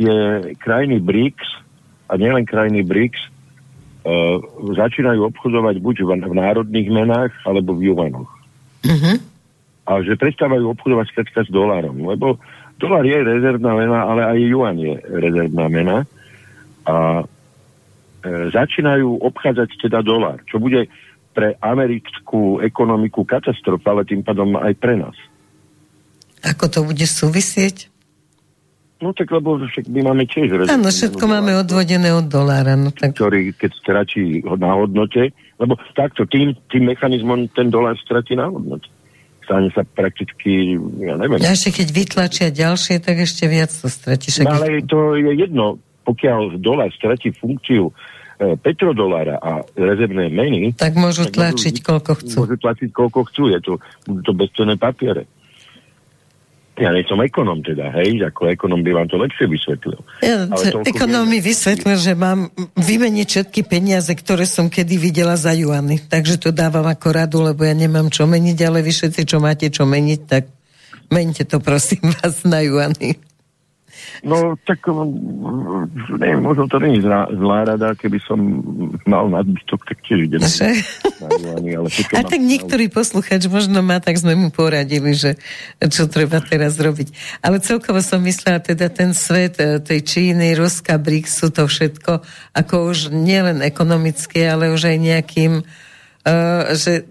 tie 0.00 0.16
krajiny 0.56 0.96
BRICS, 1.04 1.48
a 2.08 2.16
nielen 2.16 2.48
krajiny 2.48 2.80
BRICS, 2.82 3.20
uh, 3.20 4.40
začínajú 4.72 5.28
obchodovať 5.28 5.76
buď 5.84 5.96
v, 6.02 6.10
v 6.24 6.34
národných 6.40 6.88
menách, 6.88 7.32
alebo 7.44 7.76
v 7.76 7.92
juanoch. 7.92 8.30
Uh-huh. 8.82 9.16
A 9.82 9.98
že 10.02 10.14
prestávajú 10.14 10.70
obchodovať 10.78 11.06
skrátka 11.10 11.40
s 11.42 11.50
dolárom, 11.50 11.98
lebo 12.06 12.38
dolár 12.78 13.02
je 13.02 13.18
rezervná 13.18 13.72
mena, 13.74 14.06
ale 14.06 14.22
aj 14.26 14.38
juan 14.46 14.76
je 14.78 14.94
rezervná 15.10 15.66
mena. 15.66 15.96
A 16.86 17.22
e, 17.22 17.24
začínajú 18.54 19.22
obchádzať 19.26 19.68
teda 19.82 20.02
dolár, 20.06 20.38
čo 20.46 20.62
bude 20.62 20.86
pre 21.32 21.56
americkú 21.58 22.60
ekonomiku 22.60 23.24
katastrofa, 23.24 23.96
ale 23.96 24.06
tým 24.06 24.22
pádom 24.22 24.54
aj 24.54 24.74
pre 24.78 24.94
nás. 25.00 25.16
Ako 26.42 26.68
to 26.68 26.84
bude 26.86 27.06
súvisieť? 27.06 27.88
No 29.02 29.10
tak 29.10 29.34
lebo 29.34 29.58
však 29.58 29.90
my 29.90 30.14
máme 30.14 30.30
tiež 30.30 30.70
Áno, 30.70 30.86
všetko 30.86 31.26
máme 31.26 31.58
odvodené 31.58 32.14
od 32.14 32.30
dolára. 32.30 32.78
No, 32.78 32.94
tak... 32.94 33.18
Ktorý, 33.18 33.50
keď 33.50 33.70
stratí 33.74 34.46
na 34.46 34.78
hodnote, 34.78 35.34
lebo 35.58 35.74
takto, 35.98 36.22
tým, 36.22 36.54
tým 36.70 36.86
mechanizmom 36.86 37.50
ten 37.50 37.66
dolár 37.66 37.98
stratí 37.98 38.38
na 38.38 38.46
hodnote. 38.46 38.86
Stane 39.42 39.68
sa 39.74 39.82
prakticky, 39.82 40.78
ja 41.02 41.18
neviem. 41.18 41.42
A 41.42 41.50
ešte 41.50 41.82
keď 41.82 41.88
vytlačia 41.90 42.48
ďalšie, 42.54 43.02
tak 43.02 43.26
ešte 43.26 43.50
viac 43.50 43.74
to 43.74 43.90
stratí. 43.90 44.30
No, 44.42 44.54
ale 44.54 44.82
to 44.86 45.18
je 45.18 45.32
jedno, 45.34 45.82
pokiaľ 46.06 46.62
dolár 46.62 46.90
stratí 46.94 47.34
funkciu 47.34 47.90
e, 47.90 47.92
petrodolára 48.58 49.42
a 49.42 49.66
rezervné 49.74 50.30
meny, 50.30 50.78
tak 50.78 50.94
môžu 50.94 51.26
tak 51.26 51.42
tlačiť 51.42 51.74
môžu, 51.82 51.86
koľko 51.86 52.12
chcú. 52.22 52.36
Môžu 52.46 52.56
tlačiť 52.62 52.88
koľko 52.94 53.20
chcú, 53.30 53.42
je 53.50 53.58
to, 53.62 53.72
to 54.22 54.30
bezcenné 54.30 54.78
papiere 54.78 55.26
ja 56.72 56.88
nie 56.88 57.04
som 57.04 57.20
ekonom 57.20 57.60
teda, 57.60 57.92
hej, 58.00 58.16
ako 58.24 58.48
ekonom 58.48 58.80
by 58.80 58.96
vám 58.96 59.08
to 59.12 59.20
lepšie 59.20 59.44
vysvetlil. 59.44 60.00
Ja, 60.24 60.48
ekonom 60.88 61.28
mi 61.28 61.44
vysvetlil, 61.44 62.00
že 62.00 62.16
mám 62.16 62.48
vymeniť 62.80 63.26
všetky 63.28 63.60
peniaze, 63.68 64.08
ktoré 64.16 64.48
som 64.48 64.72
kedy 64.72 64.96
videla 64.96 65.36
za 65.36 65.52
juany. 65.52 66.00
Takže 66.00 66.40
to 66.40 66.48
dávam 66.48 66.88
ako 66.88 67.08
radu, 67.12 67.44
lebo 67.44 67.68
ja 67.68 67.76
nemám 67.76 68.08
čo 68.08 68.24
meniť, 68.24 68.58
ale 68.64 68.80
vy 68.80 68.88
všetci, 68.88 69.20
čo 69.28 69.36
máte 69.36 69.68
čo 69.68 69.84
meniť, 69.84 70.20
tak 70.24 70.48
mente 71.12 71.44
to 71.44 71.60
prosím 71.60 72.08
vás 72.16 72.40
na 72.48 72.64
juany. 72.64 73.20
No 74.22 74.54
tak 74.62 74.86
um, 74.86 75.88
neviem, 76.14 76.38
možno 76.38 76.70
to 76.70 76.78
není 76.78 77.02
zlá, 77.02 77.26
zlá 77.32 77.74
rada, 77.74 77.94
keby 77.98 78.22
som 78.22 78.38
mal 79.02 79.26
nadbytok, 79.26 79.82
tak 79.82 79.98
tiež 80.06 80.30
idem. 80.30 80.42
ale 81.74 81.88
A 82.14 82.20
tak 82.22 82.40
niektorý 82.40 82.86
posluchač 82.86 83.50
možno 83.50 83.82
má, 83.82 83.98
tak 83.98 84.14
sme 84.18 84.38
mu 84.38 84.54
poradili, 84.54 85.14
že 85.14 85.34
čo 85.82 86.06
treba 86.06 86.38
teraz 86.38 86.78
robiť. 86.78 87.40
Ale 87.42 87.58
celkovo 87.58 87.98
som 87.98 88.22
myslela, 88.22 88.62
teda 88.62 88.86
ten 88.94 89.10
svet 89.10 89.58
e, 89.58 89.82
tej 89.82 90.06
Číny, 90.06 90.54
Ruska, 90.54 90.98
BRICSu, 91.02 91.50
to 91.50 91.66
všetko, 91.66 92.22
ako 92.54 92.74
už 92.94 93.10
nielen 93.10 93.58
ekonomické, 93.64 94.46
ale 94.46 94.70
už 94.70 94.94
aj 94.94 94.98
nejakým, 95.02 95.52
uh, 95.62 96.72
že 96.78 97.10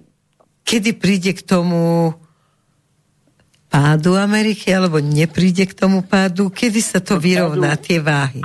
kedy 0.64 0.96
príde 0.96 1.36
k 1.36 1.44
tomu 1.44 2.16
pádu 3.72 4.20
Ameriky, 4.20 4.68
alebo 4.76 5.00
nepríde 5.00 5.64
k 5.64 5.74
tomu 5.74 6.04
pádu? 6.04 6.52
Kedy 6.52 6.82
sa 6.84 7.00
to 7.00 7.16
vyrovná, 7.16 7.80
tie 7.80 8.04
váhy? 8.04 8.44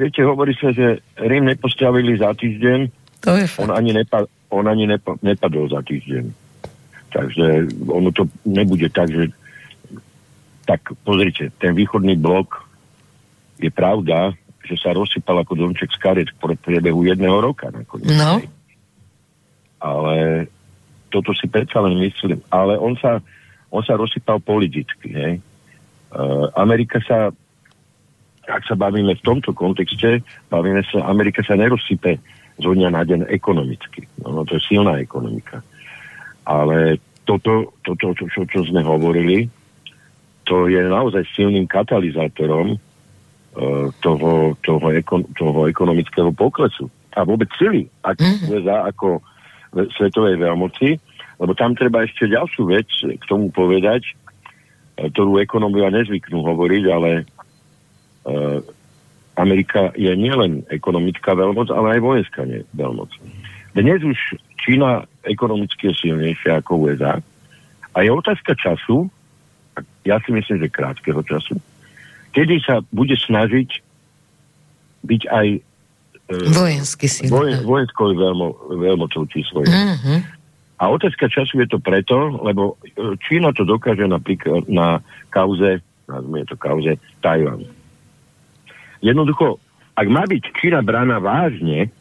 Viete, 0.00 0.24
hovorí 0.24 0.56
sa, 0.56 0.72
že 0.72 1.04
Rím 1.20 1.52
nepostavili 1.52 2.16
za 2.16 2.32
týždeň, 2.32 2.88
to 3.20 3.36
je 3.36 3.44
fakt. 3.44 3.68
on 3.68 3.76
ani, 3.76 3.92
nepa, 3.92 4.24
on 4.48 4.64
ani 4.64 4.88
nepa, 4.88 5.20
nepadol 5.20 5.68
za 5.68 5.84
týždeň. 5.84 6.24
Takže 7.12 7.46
ono 7.84 8.08
to 8.08 8.24
nebude 8.48 8.88
tak, 8.88 9.12
že 9.12 9.28
tak 10.64 10.96
pozrite, 11.04 11.52
ten 11.60 11.76
východný 11.76 12.16
blok 12.16 12.64
je 13.60 13.68
pravda, 13.68 14.32
že 14.64 14.78
sa 14.80 14.96
rozsypal 14.96 15.42
ako 15.42 15.52
domček 15.58 15.92
z 15.92 15.98
karet 16.00 16.28
v 16.32 16.56
priebehu 16.56 17.04
jedného 17.04 17.42
roka. 17.42 17.68
Nakoniec. 17.68 18.16
No. 18.16 18.40
Ale 19.82 20.46
toto 21.10 21.34
si 21.34 21.50
predsa 21.50 21.82
len 21.82 21.98
myslím. 21.98 22.40
Ale 22.48 22.78
on 22.78 22.94
sa, 22.96 23.18
on 23.70 23.82
sa 23.86 23.94
rozsypal 23.94 24.42
politicky. 24.42 25.14
Hej. 25.14 25.34
Uh, 26.10 26.50
Amerika 26.58 26.98
sa, 27.06 27.30
ak 28.50 28.62
sa 28.66 28.74
bavíme 28.74 29.14
v 29.14 29.24
tomto 29.24 29.54
kontexte, 29.54 30.26
bavíme 30.50 30.82
sa, 30.90 31.06
Amerika 31.06 31.40
sa 31.46 31.54
nerozsype 31.54 32.18
zo 32.58 32.70
dňa 32.74 32.90
na 32.90 33.02
deň 33.06 33.20
ekonomicky. 33.30 34.10
No, 34.20 34.34
no 34.34 34.40
to 34.42 34.58
je 34.58 34.66
silná 34.66 34.98
ekonomika. 34.98 35.62
Ale 36.44 36.98
toto, 37.22 37.78
toto 37.86 38.10
čo, 38.18 38.26
čo, 38.26 38.42
čo 38.50 38.60
sme 38.66 38.82
hovorili, 38.82 39.46
to 40.42 40.66
je 40.66 40.82
naozaj 40.82 41.22
silným 41.30 41.70
katalizátorom 41.70 42.74
uh, 42.74 43.86
toho, 44.02 44.58
toho, 44.66 44.86
ekon, 44.90 45.22
toho 45.38 45.70
ekonomického 45.70 46.34
poklesu. 46.34 46.90
A 47.14 47.22
vôbec 47.22 47.46
sily, 47.54 47.86
ak 48.02 48.18
mm-hmm. 48.18 48.50
USA 48.50 48.90
ako 48.90 49.22
svetovej 49.94 50.42
veľmoci, 50.42 50.98
lebo 51.40 51.56
tam 51.56 51.72
treba 51.72 52.04
ešte 52.04 52.28
ďalšiu 52.28 52.62
vec 52.68 52.86
k 52.92 53.24
tomu 53.24 53.48
povedať, 53.48 54.04
e, 55.00 55.08
ktorú 55.08 55.40
ekonomovia 55.40 55.88
nezvyknú 55.88 56.44
hovoriť, 56.44 56.84
ale 56.92 57.10
uh, 58.28 58.60
Amerika 59.40 59.88
je 59.96 60.12
nielen 60.12 60.68
ekonomická 60.68 61.32
veľmoc, 61.32 61.72
ale 61.72 61.96
aj 61.96 62.00
vojenská 62.04 62.44
veľmoc. 62.76 63.08
Dnes 63.72 64.04
už 64.04 64.36
Čína 64.60 65.08
ekonomicky 65.24 65.88
je 65.88 65.94
silnejšia 66.04 66.60
ako 66.60 66.84
USA 66.84 67.24
a 67.96 67.98
je 68.04 68.10
otázka 68.12 68.52
času, 68.60 69.08
ja 70.04 70.20
si 70.20 70.36
myslím, 70.36 70.60
že 70.60 70.68
krátkeho 70.68 71.24
času, 71.24 71.56
kedy 72.36 72.60
sa 72.60 72.84
bude 72.92 73.16
snažiť 73.16 73.80
byť 75.08 75.22
aj 75.32 75.46
uh, 75.56 76.52
vojensky 76.52 77.08
silná. 77.08 77.32
Vojen, 77.32 77.64
vojenskou 77.64 78.12
veľmo, 78.12 78.76
veľmocou 78.76 79.24
číslo. 79.32 79.64
Mm-hmm. 79.64 80.39
A 80.80 80.88
otázka 80.88 81.28
času 81.28 81.60
je 81.60 81.68
to 81.68 81.78
preto, 81.78 82.40
lebo 82.40 82.80
e, 82.80 83.12
Čína 83.20 83.52
to 83.52 83.68
dokáže 83.68 84.08
napríklad 84.08 84.64
na 84.64 85.04
kauze, 85.28 85.84
nazvime 86.08 86.48
to 86.48 86.56
kauze, 86.56 86.96
Tajvan. 87.20 87.68
Jednoducho, 89.04 89.60
ak 89.92 90.08
má 90.08 90.24
byť 90.24 90.42
Čína 90.56 90.80
brána 90.80 91.20
vážne, 91.20 91.92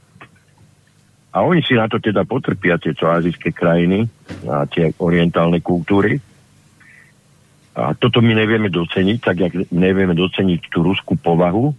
a 1.30 1.46
oni 1.46 1.62
si 1.62 1.78
na 1.78 1.86
to 1.92 2.02
teda 2.02 2.26
potrpia 2.26 2.80
tieto 2.82 3.06
azijské 3.06 3.54
krajiny 3.54 4.10
a 4.50 4.66
tie 4.66 4.96
orientálne 4.98 5.60
kultúry, 5.60 6.24
a 7.76 7.96
toto 7.96 8.20
my 8.20 8.36
nevieme 8.36 8.68
doceniť, 8.68 9.18
tak 9.24 9.36
jak 9.40 9.54
nevieme 9.72 10.12
doceniť 10.12 10.72
tú 10.72 10.84
ruskú 10.84 11.20
povahu. 11.20 11.76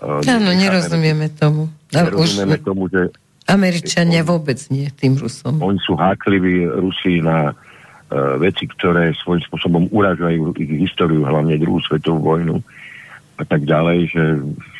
E, 0.00 0.24
Áno, 0.24 0.50
nerozumieme 0.56 1.28
tomu. 1.36 1.68
Nerozumieme 1.92 2.56
už... 2.60 2.64
tomu, 2.64 2.88
že 2.88 3.12
Američania 3.44 4.24
vôbec 4.24 4.56
nie 4.72 4.88
tým 4.88 5.20
Rusom. 5.20 5.60
Oni 5.60 5.76
sú 5.84 5.94
hákliví 6.00 6.64
Rusi 6.64 7.20
na 7.20 7.52
uh, 7.52 8.40
veci, 8.40 8.64
ktoré 8.64 9.12
svojím 9.20 9.44
spôsobom 9.44 9.84
uražajú 9.92 10.56
ich 10.56 10.88
históriu, 10.88 11.28
hlavne 11.28 11.60
druhú 11.60 11.80
svetovú 11.84 12.24
vojnu 12.24 12.56
a 13.36 13.44
tak 13.44 13.68
ďalej, 13.68 13.98
že 14.08 14.24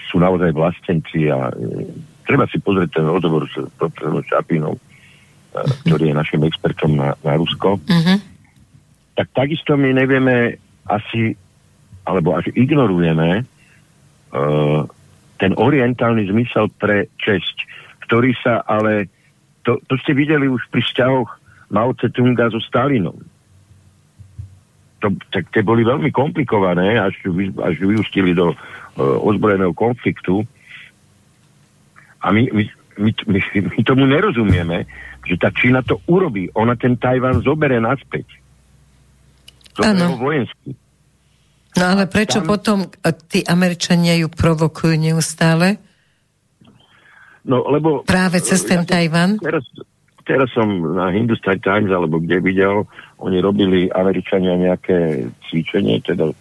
sú 0.08 0.16
naozaj 0.16 0.56
vlastenci 0.56 1.28
a 1.28 1.52
uh, 1.52 1.84
treba 2.24 2.48
si 2.48 2.56
pozrieť 2.56 3.00
ten 3.00 3.06
rozhovor 3.06 3.44
s 3.52 3.60
profesorom 3.76 4.24
Čapinou, 4.24 4.74
uh, 4.76 5.68
ktorý 5.84 6.10
je 6.12 6.20
našim 6.20 6.40
expertom 6.48 6.96
na, 6.96 7.12
na 7.20 7.36
Rusko. 7.36 7.76
Uh-huh. 7.76 8.18
Tak 9.14 9.28
takisto 9.36 9.76
my 9.76 9.92
nevieme 9.92 10.56
asi, 10.88 11.36
alebo 12.08 12.32
až 12.32 12.48
ignorujeme 12.56 13.44
uh, 13.44 14.80
ten 15.36 15.52
orientálny 15.52 16.32
zmysel 16.32 16.72
pre 16.80 17.12
česť 17.20 17.83
ktorý 18.14 18.30
sa 18.38 18.62
ale, 18.62 19.10
to, 19.66 19.82
to 19.90 19.98
ste 19.98 20.14
videli 20.14 20.46
už 20.46 20.70
pri 20.70 20.86
vzťahoch 20.86 21.26
Mao 21.74 21.90
Tse-tunga 21.98 22.46
so 22.46 22.62
Stalinom. 22.62 23.18
To, 25.02 25.10
tak 25.34 25.50
tie 25.50 25.66
boli 25.66 25.82
veľmi 25.82 26.14
komplikované, 26.14 26.94
až, 26.94 27.18
až 27.58 27.74
vyústili 27.82 28.30
do 28.30 28.54
uh, 28.54 29.18
ozbrojeného 29.18 29.74
konfliktu. 29.74 30.46
A 32.22 32.30
my, 32.30 32.46
my, 32.54 32.64
my, 33.02 33.10
my, 33.26 33.40
my 33.74 33.80
tomu 33.82 34.06
nerozumieme, 34.06 34.86
že 35.26 35.34
tá 35.34 35.50
Čína 35.50 35.82
to 35.82 35.98
urobí. 36.06 36.54
Ona 36.54 36.78
ten 36.78 36.94
Tajvan 36.94 37.42
zobere 37.42 37.82
naspäť. 37.82 38.30
Áno. 39.82 40.22
vojensky. 40.22 40.78
No 41.74 41.98
ale 41.98 42.06
prečo 42.06 42.38
tam... 42.38 42.46
potom 42.46 42.78
tí 43.26 43.42
Američania 43.42 44.14
ju 44.14 44.30
provokujú 44.30 44.94
neustále? 44.94 45.82
No, 47.44 47.60
lebo... 47.68 48.02
Práve 48.08 48.40
cez 48.40 48.64
ten 48.64 48.82
ja, 48.82 48.88
Tajvan? 48.88 49.36
Teraz, 49.36 49.68
teraz 50.24 50.48
som 50.56 50.64
na 50.96 51.12
Hindustan 51.12 51.60
Times, 51.60 51.92
alebo 51.92 52.16
kde 52.20 52.40
videl, 52.40 52.88
oni 53.20 53.38
robili 53.44 53.92
Američania 53.92 54.56
nejaké 54.56 55.28
cvičenie, 55.48 56.00
teda 56.00 56.32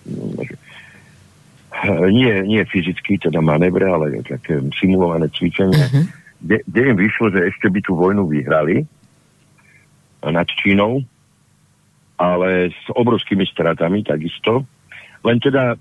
nie, 2.07 2.33
nie 2.47 2.63
fyzicky, 2.63 3.19
teda 3.19 3.43
manévre, 3.43 3.89
ale 3.91 4.23
také 4.23 4.63
simulované 4.79 5.27
cvičenie, 5.35 5.75
uh-huh. 5.75 6.05
kde, 6.39 6.57
kde 6.63 6.81
im 6.87 6.97
vyšlo, 6.97 7.25
že 7.35 7.51
ešte 7.51 7.67
by 7.67 7.79
tú 7.83 7.99
vojnu 7.99 8.23
vyhrali 8.29 8.87
nad 10.23 10.47
Čínou, 10.47 11.03
ale 12.15 12.71
s 12.71 12.85
obrovskými 12.95 13.43
stratami 13.43 14.05
takisto. 14.07 14.63
Len 15.27 15.37
teda 15.43 15.75
e, 15.75 15.77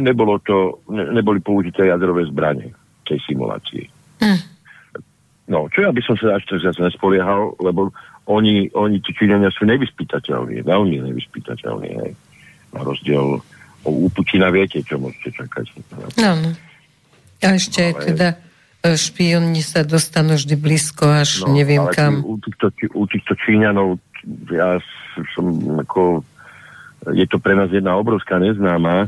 nebolo 0.00 0.40
to, 0.40 0.80
ne, 0.88 1.12
neboli 1.12 1.44
použité 1.44 1.92
jadrové 1.92 2.24
zbranie 2.24 2.72
v 2.72 3.02
tej 3.04 3.18
simulácii. 3.28 3.95
Uh. 4.22 4.40
No, 5.46 5.70
čo 5.70 5.86
ja 5.86 5.90
by 5.94 6.02
som 6.02 6.18
sa 6.18 6.34
až 6.34 6.42
tak 6.50 6.58
zase 6.58 6.82
nespoliehal, 6.82 7.54
lebo 7.62 7.94
oni, 8.26 8.74
oni 8.74 8.98
tí 8.98 9.14
Číňania 9.14 9.54
sú 9.54 9.62
nevyspytateľní, 9.70 10.66
veľmi 10.66 10.96
nevyspytateľní, 11.06 11.90
hej. 12.02 12.12
Na 12.74 12.82
rozdiel 12.82 13.38
u 13.86 14.10
Putina 14.10 14.50
viete, 14.50 14.82
čo 14.82 14.98
môžete 14.98 15.38
čakať. 15.38 15.70
No, 16.18 16.34
no. 16.34 16.50
A 17.38 17.46
ešte 17.54 17.94
ale... 17.94 18.02
teda 18.02 18.28
e, 18.82 18.98
špioni 18.98 19.62
sa 19.62 19.86
dostanú 19.86 20.34
vždy 20.34 20.58
blízko, 20.58 21.06
až 21.22 21.46
no, 21.46 21.54
neviem 21.54 21.86
ale 21.86 21.94
kam. 21.94 22.26
U 22.26 22.42
týchto, 22.42 22.74
u 22.98 23.06
týchto 23.06 23.38
Číňanov 23.38 24.02
ja 24.50 24.82
som 25.38 25.46
ako 25.78 26.26
je 27.14 27.26
to 27.30 27.38
pre 27.38 27.54
nás 27.54 27.70
jedna 27.70 27.94
obrovská 27.94 28.42
neznáma 28.42 29.06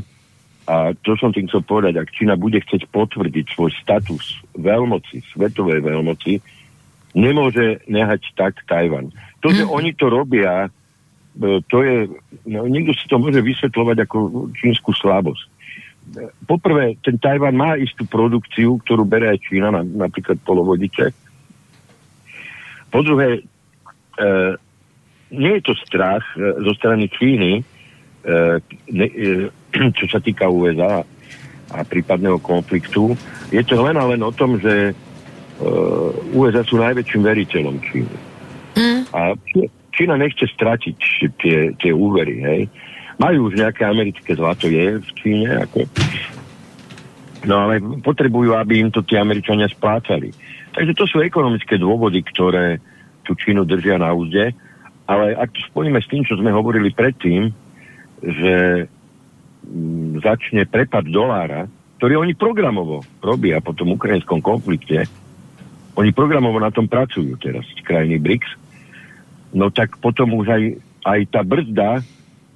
a 0.69 0.93
to 1.01 1.17
som 1.17 1.33
tým 1.33 1.49
chcel 1.49 1.65
povedať, 1.65 1.97
ak 1.97 2.13
Čína 2.13 2.37
bude 2.37 2.61
chcieť 2.61 2.85
potvrdiť 2.93 3.57
svoj 3.57 3.73
status 3.81 4.37
veľmoci, 4.53 5.25
svetovej 5.33 5.81
veľmoci, 5.81 6.37
nemôže 7.17 7.81
nehať 7.89 8.37
tak 8.37 8.61
Tajvan. 8.69 9.09
To, 9.41 9.49
že 9.49 9.65
mm. 9.65 9.71
oni 9.73 9.91
to 9.97 10.13
robia, 10.13 10.69
E, 11.39 11.61
to 11.71 11.83
je, 11.83 11.95
no, 12.51 12.67
niekto 12.67 12.91
si 12.91 13.07
to 13.07 13.15
môže 13.15 13.39
vysvetľovať 13.39 13.97
ako 14.03 14.17
čínsku 14.57 14.91
slabosť. 14.91 15.43
E, 15.45 15.51
poprvé, 16.43 16.99
ten 16.99 17.15
Tajvan 17.15 17.55
má 17.55 17.79
istú 17.79 18.03
produkciu, 18.03 18.83
ktorú 18.83 19.07
bere 19.07 19.31
aj 19.31 19.39
Čína, 19.47 19.71
na, 19.71 19.81
napríklad 19.87 20.35
polovodiče. 20.43 21.15
Po 22.91 22.99
druhé, 23.05 23.39
e, 23.39 23.41
nie 25.31 25.53
je 25.61 25.63
to 25.63 25.73
strach 25.79 26.27
e, 26.35 26.59
zo 26.59 26.73
strany 26.75 27.07
Číny, 27.07 27.61
e, 27.61 27.63
ne, 28.91 29.07
e, 29.07 29.47
čo 29.99 30.05
sa 30.09 30.19
týka 30.21 30.49
USA 30.49 31.05
a 31.69 31.85
prípadného 31.85 32.41
konfliktu. 32.41 33.13
Je 33.53 33.61
to 33.61 33.77
len 33.81 33.97
a 33.97 34.05
len 34.09 34.21
o 34.25 34.33
tom, 34.33 34.57
že 34.57 34.89
e, 34.89 34.93
USA 36.33 36.65
sú 36.65 36.81
najväčším 36.81 37.21
veriteľom 37.21 37.75
Číny. 37.85 38.17
Mm. 38.73 39.01
A 39.13 39.37
Čína 39.93 40.17
nechce 40.17 40.49
stratiť 40.49 40.97
tie, 41.37 41.57
tie 41.77 41.91
úvery, 41.93 42.41
hej. 42.41 42.61
Majú 43.19 43.51
už 43.51 43.59
nejaké 43.59 43.83
americké 43.83 44.31
zlato, 44.33 44.71
je 44.71 44.97
v 44.97 45.11
Číne, 45.19 45.49
ako... 45.67 45.85
No 47.43 47.67
ale 47.67 47.79
potrebujú, 48.03 48.55
aby 48.55 48.83
im 48.83 48.91
to 48.91 49.03
tie 49.03 49.19
Američania 49.19 49.67
splácali. 49.71 50.31
Takže 50.75 50.93
to 50.95 51.05
sú 51.07 51.23
ekonomické 51.23 51.79
dôvody, 51.79 52.23
ktoré 52.23 52.79
tú 53.23 53.35
Čínu 53.35 53.63
držia 53.67 53.99
na 53.99 54.11
úzde. 54.11 54.55
Ale 55.09 55.33
ak 55.35 55.51
to 55.51 55.61
spojíme 55.71 55.99
s 55.99 56.07
tým, 56.07 56.23
čo 56.23 56.37
sme 56.37 56.53
hovorili 56.53 56.93
predtým, 56.93 57.51
že 58.23 58.85
začne 60.19 60.65
prepad 60.65 61.05
dolára, 61.07 61.69
ktorý 61.99 62.23
oni 62.23 62.33
programovo 62.33 63.03
robia 63.19 63.59
po 63.59 63.75
tom 63.75 63.93
ukrajinskom 63.93 64.39
konflikte, 64.39 65.05
oni 65.99 66.15
programovo 66.15 66.57
na 66.57 66.71
tom 66.71 66.87
pracujú 66.87 67.35
teraz, 67.37 67.67
krajiny 67.83 68.17
BRICS, 68.23 68.49
no 69.51 69.67
tak 69.73 69.99
potom 69.99 70.31
už 70.39 70.47
aj, 70.47 70.63
aj 71.03 71.19
tá 71.33 71.41
brzda 71.43 71.99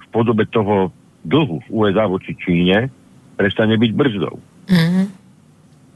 v 0.00 0.06
podobe 0.08 0.48
toho 0.48 0.88
dlhu 1.26 1.60
USA 1.68 2.08
voči 2.08 2.32
Číne 2.38 2.88
prestane 3.34 3.74
byť 3.76 3.92
brzdou. 3.92 4.36
Mm-hmm. 4.70 5.06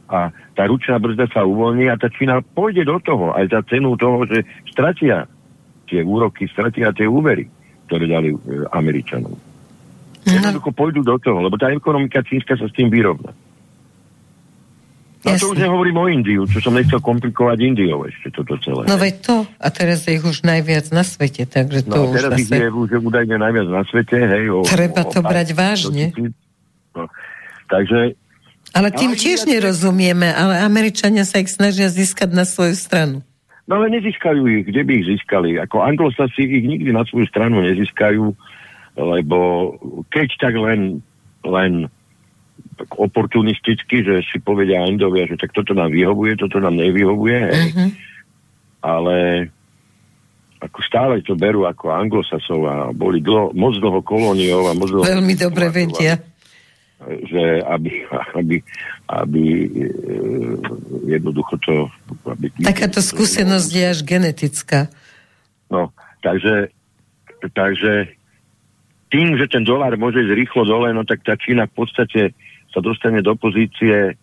A 0.09 0.32
tá 0.57 0.62
ručná 0.65 0.97
brzda 0.97 1.28
sa 1.31 1.45
uvoľní 1.45 1.89
a 1.89 2.01
tá 2.01 2.09
Čína 2.09 2.40
pôjde 2.40 2.85
do 2.85 2.97
toho 3.01 3.36
aj 3.36 3.49
za 3.53 3.61
cenu 3.69 3.95
toho, 3.97 4.24
že 4.28 4.45
stratia 4.69 5.28
tie 5.89 6.05
úroky, 6.05 6.49
stratia 6.53 6.93
tie 6.93 7.09
úvery, 7.09 7.49
ktoré 7.89 8.05
dali 8.09 8.32
e, 8.32 8.39
Američanom. 8.73 9.48
Mm-hmm. 10.19 10.36
Jednoducho 10.39 10.70
pôjdu 10.74 11.01
do 11.07 11.16
toho, 11.23 11.39
lebo 11.40 11.55
tá 11.55 11.70
ekonomika 11.70 12.20
čínska 12.27 12.59
sa 12.59 12.66
s 12.66 12.74
tým 12.74 12.90
vyrovná. 12.90 13.31
No 15.27 15.35
to 15.35 15.51
už 15.51 15.59
nehovorím 15.59 15.99
o 15.99 16.07
Indiu, 16.07 16.47
čo 16.47 16.62
som 16.62 16.78
nechcel 16.78 17.03
komplikovať 17.03 17.59
Indiou 17.59 18.07
ešte 18.07 18.31
toto 18.31 18.55
celé. 18.62 18.86
No 18.86 18.95
veď 18.95 19.15
to, 19.19 19.36
a 19.59 19.69
teraz 19.74 20.07
je 20.07 20.15
ich 20.15 20.23
už 20.23 20.47
najviac 20.47 20.95
na 20.95 21.03
svete, 21.03 21.43
takže 21.43 21.90
to 21.90 21.90
no, 21.90 22.15
už 22.15 22.23
teraz 22.23 22.31
zase... 22.39 22.43
ich 22.47 22.51
je 22.55 22.70
už 22.70 22.90
údajne 23.03 23.35
najviac 23.35 23.66
na 23.66 23.82
svete, 23.82 24.15
hej. 24.15 24.45
O, 24.55 24.62
Treba 24.62 25.03
o, 25.03 25.11
to 25.11 25.19
o, 25.19 25.27
brať 25.27 25.49
vážne. 25.59 26.15
No, 26.95 27.11
takže... 27.66 28.15
Ale 28.70 28.89
tým 28.95 29.16
ale 29.16 29.20
tiež 29.20 29.39
ja... 29.43 29.59
nerozumieme, 29.59 30.31
ale 30.31 30.62
Američania 30.62 31.27
sa 31.27 31.43
ich 31.43 31.51
snažia 31.51 31.90
získať 31.90 32.31
na 32.31 32.47
svoju 32.47 32.78
stranu. 32.78 33.16
No 33.69 33.82
ale 33.82 33.93
nezískajú 33.99 34.49
ich, 34.49 34.65
kde 34.70 34.81
by 34.86 34.93
ich 35.03 35.07
získali? 35.12 35.61
Ako 35.61 35.85
anglosasi 35.85 36.40
ich 36.40 36.65
nikdy 36.65 36.95
na 36.95 37.05
svoju 37.05 37.27
stranu 37.28 37.61
nezískajú, 37.61 38.32
lebo 38.99 39.39
keď 40.11 40.29
tak 40.43 40.55
len, 40.59 40.99
len 41.47 41.87
tak 42.75 42.91
oportunisticky, 42.99 44.03
že 44.03 44.27
si 44.27 44.43
povedia 44.43 44.87
Indovia, 44.87 45.31
že 45.31 45.39
tak 45.39 45.55
toto 45.55 45.75
nám 45.75 45.95
vyhovuje, 45.95 46.35
toto 46.35 46.59
nám 46.59 46.75
nevyhovuje, 46.75 47.39
hej. 47.39 47.69
Uh-huh. 47.75 47.91
Ale 48.83 49.16
ako 50.59 50.79
stále 50.83 51.23
to 51.23 51.39
berú 51.39 51.66
ako 51.66 51.95
anglosasov 51.95 52.61
a 52.66 52.75
boli 52.91 53.23
dlho, 53.23 53.55
moc 53.55 53.79
dlho 53.79 54.03
kolóniou 54.03 54.66
a 54.66 54.75
moc 54.75 54.91
dlho... 54.91 55.07
Veľmi 55.07 55.35
dobre 55.39 55.70
vedia. 55.70 56.19
Že 56.99 57.62
aby, 57.62 57.91
aby, 58.35 58.57
aby 59.07 59.45
e, 59.70 59.87
jednoducho 61.15 61.55
to... 61.62 61.87
Aby 62.27 62.51
Takáto 62.59 62.99
skúsenosť 62.99 63.70
je 63.70 63.85
až 63.87 64.01
genetická. 64.03 64.91
No, 65.70 65.95
takže, 66.27 66.75
takže 67.55 68.18
tým, 69.09 69.37
že 69.41 69.49
ten 69.49 69.65
dolár 69.65 69.97
môže 69.97 70.21
ísť 70.21 70.37
rýchlo 70.37 70.63
dole, 70.69 70.93
no 70.93 71.05
tak 71.05 71.25
tá 71.25 71.35
Čína 71.37 71.69
v 71.69 71.85
podstate 71.85 72.21
sa 72.73 72.81
dostane 72.85 73.25
do 73.25 73.33
pozície 73.35 74.17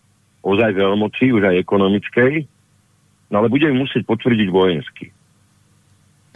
ozaj 0.45 0.77
veľmoci, 0.77 1.33
už 1.33 1.41
aj 1.49 1.61
ekonomickej, 1.65 2.45
no 3.33 3.35
ale 3.41 3.49
bude 3.49 3.65
musieť 3.73 4.05
potvrdiť 4.05 4.47
vojensky. 4.53 5.09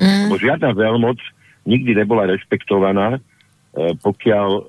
Mm. 0.01 0.27
Lebo 0.27 0.35
žiadna 0.41 0.73
veľmoc 0.73 1.21
nikdy 1.69 1.93
nebola 1.93 2.25
rešpektovaná, 2.25 3.17
e, 3.17 3.19
pokiaľ 4.01 4.65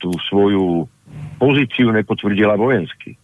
tú 0.00 0.10
svoju 0.32 0.88
pozíciu 1.36 1.92
nepotvrdila 1.92 2.56
vojensky. 2.56 3.20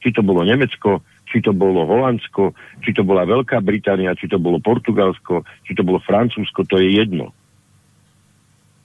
Či 0.00 0.08
to 0.12 0.20
bolo 0.20 0.44
Nemecko, 0.44 1.00
či 1.28 1.40
to 1.40 1.56
bolo 1.56 1.88
Holandsko, 1.88 2.52
či 2.84 2.92
to 2.92 3.06
bola 3.06 3.24
Veľká 3.24 3.62
Británia, 3.64 4.16
či 4.18 4.28
to 4.28 4.36
bolo 4.36 4.60
Portugalsko, 4.60 5.46
či 5.64 5.72
to 5.72 5.86
bolo 5.86 6.02
Francúzsko, 6.02 6.66
to 6.68 6.76
je 6.82 7.00
jedno. 7.00 7.32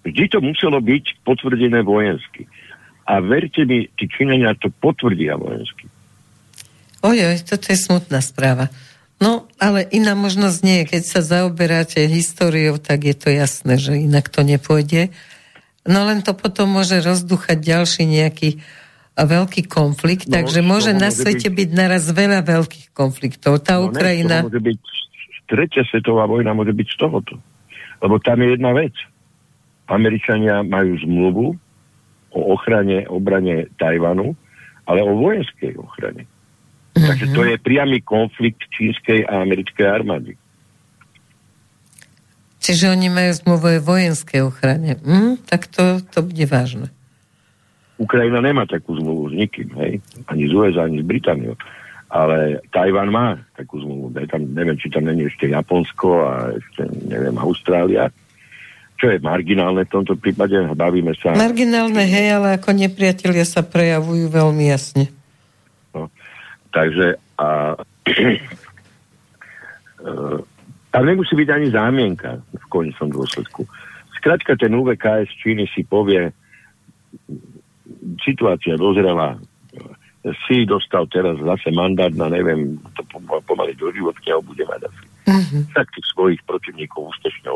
Vždy 0.06 0.26
to 0.30 0.40
muselo 0.40 0.78
byť 0.78 1.26
potvrdené 1.26 1.82
vojensky. 1.82 2.46
A 3.10 3.18
verte 3.22 3.66
mi, 3.66 3.90
tí 3.98 4.06
Číňania 4.06 4.54
to 4.58 4.70
potvrdia 4.70 5.38
vojensky. 5.38 5.90
Ojoj, 7.02 7.42
toto 7.46 7.70
je 7.74 7.78
smutná 7.78 8.22
správa. 8.22 8.70
No, 9.22 9.50
ale 9.62 9.86
iná 9.94 10.14
možnosť 10.14 10.58
nie 10.62 10.78
je. 10.84 10.98
Keď 10.98 11.04
sa 11.06 11.22
zaoberáte 11.26 12.06
históriou, 12.06 12.78
tak 12.78 13.06
je 13.06 13.16
to 13.18 13.30
jasné, 13.34 13.82
že 13.82 13.98
inak 13.98 14.30
to 14.30 14.46
nepôjde. 14.46 15.10
No 15.86 16.06
len 16.06 16.26
to 16.26 16.34
potom 16.34 16.74
môže 16.74 17.02
rozduchať 17.02 17.62
ďalší 17.62 18.10
nejaký 18.10 18.62
veľký 19.16 19.72
konflikt, 19.72 20.28
no, 20.28 20.36
takže 20.36 20.60
môže 20.60 20.92
na 20.92 21.08
svete 21.08 21.48
byť... 21.48 21.56
byť 21.56 21.70
naraz 21.72 22.04
veľa 22.12 22.44
veľkých 22.44 22.92
konfliktov. 22.92 23.64
Tá 23.64 23.80
no, 23.80 23.88
Ukrajina... 23.88 24.44
Ne, 24.44 24.52
môže 24.52 24.60
byť, 24.60 24.82
tretia 25.48 25.88
svetová 25.88 26.28
vojna 26.28 26.52
môže 26.52 26.76
byť 26.76 26.88
z 26.90 26.98
tohoto. 27.00 27.40
Lebo 28.04 28.20
tam 28.20 28.44
je 28.44 28.60
jedna 28.60 28.76
vec. 28.76 28.92
Američania 29.86 30.66
majú 30.66 30.98
zmluvu 30.98 31.46
o 32.36 32.40
ochrane, 32.54 33.06
obrane 33.08 33.70
Tajvanu, 33.78 34.34
ale 34.86 35.00
o 35.02 35.14
vojenskej 35.18 35.78
ochrane. 35.78 36.26
Mm-hmm. 36.26 37.08
Takže 37.08 37.26
to 37.36 37.42
je 37.44 37.56
priamy 37.60 38.00
konflikt 38.02 38.66
čínskej 38.72 39.28
a 39.28 39.44
americkej 39.44 39.88
armády. 39.88 40.34
Čiže 42.66 42.98
oni 42.98 43.14
majú 43.14 43.32
zmluvu 43.46 43.68
o 43.78 43.86
vojenskej 43.86 44.42
ochrane. 44.42 44.98
Mm, 45.06 45.38
tak 45.46 45.70
to, 45.70 46.02
to 46.02 46.26
bude 46.26 46.46
vážne. 46.50 46.90
Ukrajina 48.02 48.42
nemá 48.42 48.66
takú 48.66 48.98
zmluvu 48.98 49.32
s 49.32 49.34
nikým, 49.38 49.70
hej? 49.80 50.02
Ani 50.28 50.50
z 50.50 50.52
USA, 50.52 50.90
ani 50.90 51.00
z 51.00 51.08
Britániou. 51.08 51.56
Ale 52.10 52.60
Tajvan 52.74 53.14
má 53.14 53.38
takú 53.54 53.80
zmluvu. 53.80 54.18
Tam, 54.28 54.42
neviem, 54.52 54.76
či 54.82 54.90
tam 54.90 55.06
není 55.06 55.30
ešte 55.30 55.48
Japonsko 55.48 56.10
a 56.26 56.32
ešte, 56.58 56.90
neviem, 57.06 57.38
Austrália 57.38 58.10
čo 58.96 59.12
je 59.12 59.20
marginálne 59.20 59.84
v 59.84 59.92
tomto 59.92 60.16
prípade, 60.16 60.56
bavíme 60.72 61.12
sa... 61.20 61.36
Marginálne, 61.36 62.08
hej, 62.08 62.40
ale 62.40 62.56
ako 62.56 62.72
nepriatelia 62.72 63.44
sa 63.44 63.60
prejavujú 63.62 64.32
veľmi 64.32 64.72
jasne. 64.72 65.12
No. 65.92 66.08
Takže 66.72 67.20
a, 67.36 67.76
tam 70.96 71.04
nemusí 71.04 71.34
byť 71.36 71.50
ani 71.52 71.68
zámienka 71.76 72.40
v 72.40 72.66
konečnom 72.72 73.12
dôsledku. 73.12 73.68
Skrátka 74.16 74.56
ten 74.56 74.72
UVKS 74.72 75.28
Číny 75.44 75.68
si 75.76 75.84
povie, 75.84 76.32
situácia 78.24 78.80
dozrela, 78.80 79.36
si 80.48 80.66
dostal 80.66 81.06
teraz 81.12 81.38
zase 81.38 81.70
mandát 81.70 82.10
na 82.16 82.32
neviem, 82.32 82.82
to 82.98 83.04
pomaly 83.46 83.78
do 83.78 83.94
životky 83.94 84.34
a 84.34 84.42
bude 84.42 84.66
mať 84.66 84.90
asi. 84.90 85.04
Mm-hmm. 85.26 85.62
Tak 85.74 85.86
tých 85.94 86.08
svojich 86.14 86.42
protivníkov 86.46 87.14
úspešne 87.14 87.50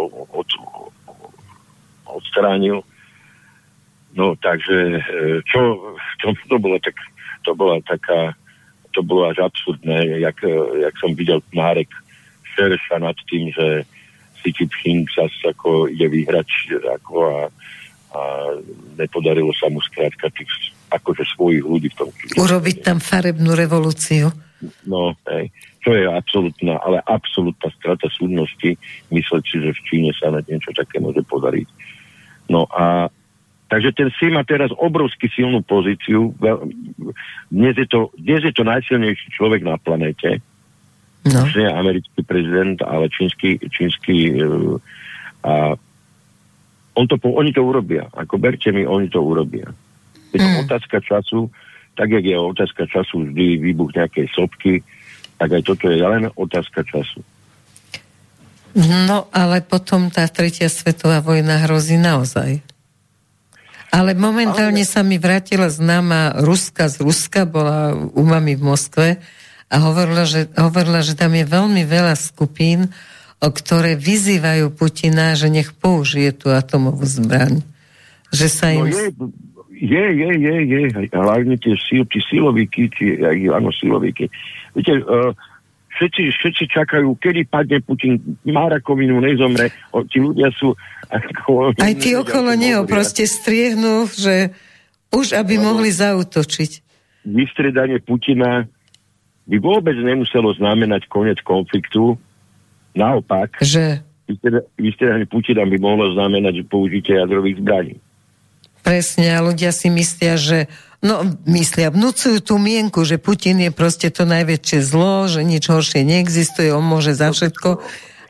odstránil. 2.12 2.82
No 4.18 4.34
takže, 4.42 4.78
e, 4.98 5.02
čo, 5.46 5.94
čo 6.18 6.34
to 6.50 6.58
bolo 6.58 6.82
tak, 6.82 6.98
to 7.46 7.54
bola 7.54 7.78
taká, 7.86 8.34
to 8.92 9.06
bolo 9.06 9.30
až 9.30 9.46
absurdné, 9.46 10.20
jak, 10.26 10.42
e, 10.42 10.58
jak 10.90 10.96
som 10.98 11.14
videl 11.14 11.40
nárek 11.54 11.90
Šereša 12.58 12.98
nad 12.98 13.16
tým, 13.30 13.54
že 13.54 13.86
Xi 14.42 14.50
Jinping 14.56 15.06
sa 15.14 15.30
ako 15.46 15.92
ide 15.92 16.08
vyhrať 16.10 16.50
ako 17.00 17.16
a, 17.28 17.40
a 18.16 18.22
nepodarilo 18.98 19.54
sa 19.54 19.70
mu 19.70 19.84
skrátka 19.84 20.32
tých 20.34 20.74
akože 20.90 21.24
svojich 21.38 21.62
ľudí 21.62 21.94
v 21.94 21.98
tom. 22.02 22.10
Urobiť 22.40 22.82
tam 22.82 22.98
farebnú 22.98 23.54
revolúciu. 23.54 24.34
No, 24.90 25.16
hej. 25.30 25.54
To 25.88 25.96
je 25.96 26.04
absolútna, 26.04 26.76
ale 26.84 27.00
absolútna 27.08 27.72
strata 27.80 28.12
súdnosti 28.12 28.76
mysleť 29.14 29.44
si, 29.48 29.58
že 29.64 29.72
v 29.72 29.84
Číne 29.88 30.12
sa 30.20 30.34
na 30.34 30.44
niečo 30.44 30.76
také 30.76 31.00
môže 31.00 31.24
podariť. 31.24 31.68
No 32.50 32.66
a 32.66 33.14
takže 33.70 33.94
ten 33.94 34.10
Si 34.18 34.34
má 34.34 34.42
teraz 34.42 34.74
obrovsky 34.74 35.30
silnú 35.30 35.62
pozíciu. 35.62 36.34
Dnes 37.54 37.78
je 37.78 37.86
to, 37.86 38.10
dnes 38.18 38.42
je 38.42 38.50
to 38.50 38.66
najsilnejší 38.66 39.30
človek 39.38 39.62
na 39.62 39.78
planete. 39.78 40.42
No. 41.30 41.46
Nie 41.54 41.70
americký 41.70 42.26
prezident, 42.26 42.82
ale 42.82 43.12
čínsky, 43.14 43.62
čínsky 43.70 44.40
uh, 44.42 44.82
a 45.46 45.76
on 46.96 47.06
to, 47.08 47.16
oni 47.22 47.52
to 47.54 47.62
urobia. 47.62 48.08
Ako 48.12 48.42
berte 48.42 48.72
mi, 48.72 48.88
oni 48.88 49.12
to 49.12 49.22
urobia. 49.22 49.70
Je 50.34 50.40
to 50.40 50.50
mm. 50.50 50.60
otázka 50.66 51.00
času, 51.00 51.52
tak 51.96 52.10
jak 52.10 52.26
je 52.26 52.36
otázka 52.40 52.88
času 52.88 53.30
vždy 53.30 53.60
výbuch 53.60 53.92
nejakej 53.96 54.32
sopky, 54.32 54.84
tak 55.38 55.60
aj 55.60 55.62
toto 55.64 55.92
je 55.92 56.00
len 56.00 56.32
otázka 56.36 56.84
času. 56.88 57.24
No, 58.78 59.26
ale 59.34 59.66
potom 59.66 60.14
tá 60.14 60.30
tretia 60.30 60.70
svetová 60.70 61.26
vojna 61.26 61.66
hrozí 61.66 61.98
naozaj. 61.98 62.62
Ale 63.90 64.14
momentálne 64.14 64.86
ale... 64.86 64.90
sa 64.90 65.02
mi 65.02 65.18
vrátila 65.18 65.66
známa 65.66 66.38
Ruska 66.46 66.86
z 66.86 67.02
Ruska, 67.02 67.50
bola 67.50 67.98
u 67.98 68.22
mami 68.22 68.54
v 68.54 68.62
Moskve 68.62 69.08
a 69.70 69.76
hovorila 69.82 70.30
že, 70.30 70.46
hovorila, 70.54 71.02
že 71.02 71.18
tam 71.18 71.34
je 71.34 71.46
veľmi 71.46 71.84
veľa 71.90 72.14
skupín, 72.14 72.94
o 73.42 73.50
ktoré 73.50 73.98
vyzývajú 73.98 74.70
Putina, 74.78 75.34
že 75.34 75.50
nech 75.50 75.74
použije 75.74 76.38
tú 76.38 76.54
atomovú 76.54 77.06
zbraň. 77.10 77.66
Že 78.30 78.48
sa 78.50 78.68
no 78.70 78.86
im... 78.86 78.94
No 78.94 79.30
je, 79.80 80.06
je, 80.12 80.30
je, 80.36 80.56
je, 80.68 80.82
je. 80.92 81.08
Hlavne 81.16 81.56
tie 81.56 81.72
síl, 81.80 82.04
tí 82.12 82.20
silovíky, 82.20 82.92
tí, 82.92 83.16
áno, 83.48 83.72
silovíky. 83.72 84.28
Viete, 84.76 85.00
uh, 85.08 85.32
všetci, 86.00 86.24
všetci 86.40 86.64
čakajú, 86.72 87.20
kedy 87.20 87.44
padne 87.52 87.84
Putin, 87.84 88.24
má 88.48 88.72
rakovinu, 88.72 89.20
nezomre. 89.20 89.76
O, 89.92 90.08
tí 90.08 90.24
ľudia 90.24 90.48
sú... 90.56 90.72
Ako, 91.12 91.76
Aj 91.84 91.94
tí 92.00 92.16
okolo 92.16 92.56
neho 92.56 92.88
proste 92.88 93.28
striehnú, 93.28 94.08
že 94.08 94.56
už 95.12 95.36
aby 95.36 95.60
Lebo 95.60 95.76
mohli 95.76 95.92
zautočiť. 95.92 96.72
Vystredanie 97.28 98.00
Putina 98.00 98.64
by 99.50 99.58
vôbec 99.60 100.00
nemuselo 100.00 100.56
znamenať 100.56 101.12
koniec 101.12 101.44
konfliktu. 101.44 102.16
Naopak, 102.96 103.60
že... 103.60 104.00
vystredanie 104.80 105.28
Putina 105.28 105.68
by 105.68 105.78
mohlo 105.84 106.16
znamenať 106.16 106.64
použitie 106.72 107.20
jadrových 107.20 107.60
zbraní. 107.60 107.96
Presne, 108.82 109.36
a 109.36 109.44
ľudia 109.44 109.76
si 109.76 109.92
myslia, 109.92 110.40
že 110.40 110.72
no, 111.04 111.24
myslia, 111.48 111.92
vnúcujú 111.92 112.44
tú 112.44 112.56
mienku, 112.60 113.04
že 113.08 113.20
Putin 113.20 113.60
je 113.64 113.72
proste 113.72 114.12
to 114.12 114.28
najväčšie 114.28 114.80
zlo, 114.84 115.28
že 115.28 115.44
nič 115.44 115.68
horšie 115.68 116.04
neexistuje, 116.04 116.72
on 116.72 116.84
môže 116.84 117.16
za 117.16 117.32
všetko, 117.32 117.80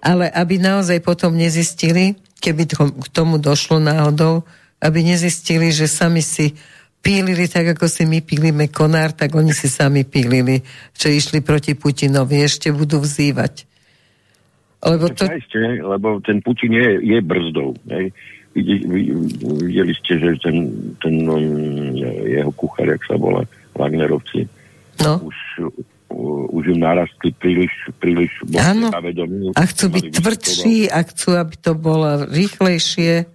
ale 0.01 0.29
aby 0.31 0.61
naozaj 0.61 1.01
potom 1.03 1.35
nezistili, 1.35 2.17
keby 2.39 2.69
to, 2.69 2.89
k 2.89 3.07
tomu 3.11 3.37
došlo 3.37 3.81
náhodou, 3.81 4.47
aby 4.79 5.03
nezistili, 5.03 5.75
že 5.75 5.91
sami 5.91 6.23
si 6.23 6.55
pílili 6.99 7.47
tak, 7.47 7.75
ako 7.75 7.87
si 7.87 8.03
my 8.07 8.19
pílime 8.23 8.67
konár, 8.71 9.15
tak 9.15 9.35
oni 9.35 9.55
si 9.55 9.71
sami 9.71 10.03
pílili, 10.03 10.63
že 10.95 11.15
išli 11.15 11.39
proti 11.39 11.75
Putinovi, 11.75 12.43
ešte 12.43 12.71
budú 12.71 12.99
vzývať. 13.03 13.67
Lebo, 14.79 15.11
to... 15.11 15.27
lebo 15.83 16.23
ten 16.23 16.39
Putin 16.39 16.71
je, 16.71 16.89
je 17.03 17.19
brzdou. 17.19 17.75
Ne? 17.83 18.15
Videli 18.55 19.93
ste, 19.93 20.17
že 20.17 20.29
ten, 20.41 20.57
ten 20.99 21.13
no, 21.21 21.37
jeho 22.25 22.51
kuchár, 22.53 22.89
jak 22.89 23.03
sa 23.05 23.15
volá, 23.15 23.45
Wagnerovci, 23.77 24.49
no. 25.05 25.23
už, 25.23 25.37
už 26.51 26.63
im 26.75 26.79
narastli 26.81 27.31
príliš, 27.37 27.71
príliš 28.01 28.31
Áno. 28.57 28.89
A 29.55 29.61
chcú 29.69 29.85
byť 29.93 30.05
tvrdší 30.19 30.77
a 30.89 31.05
chcú, 31.05 31.37
aby 31.37 31.55
to 31.55 31.71
bolo 31.77 32.27
rýchlejšie. 32.27 33.29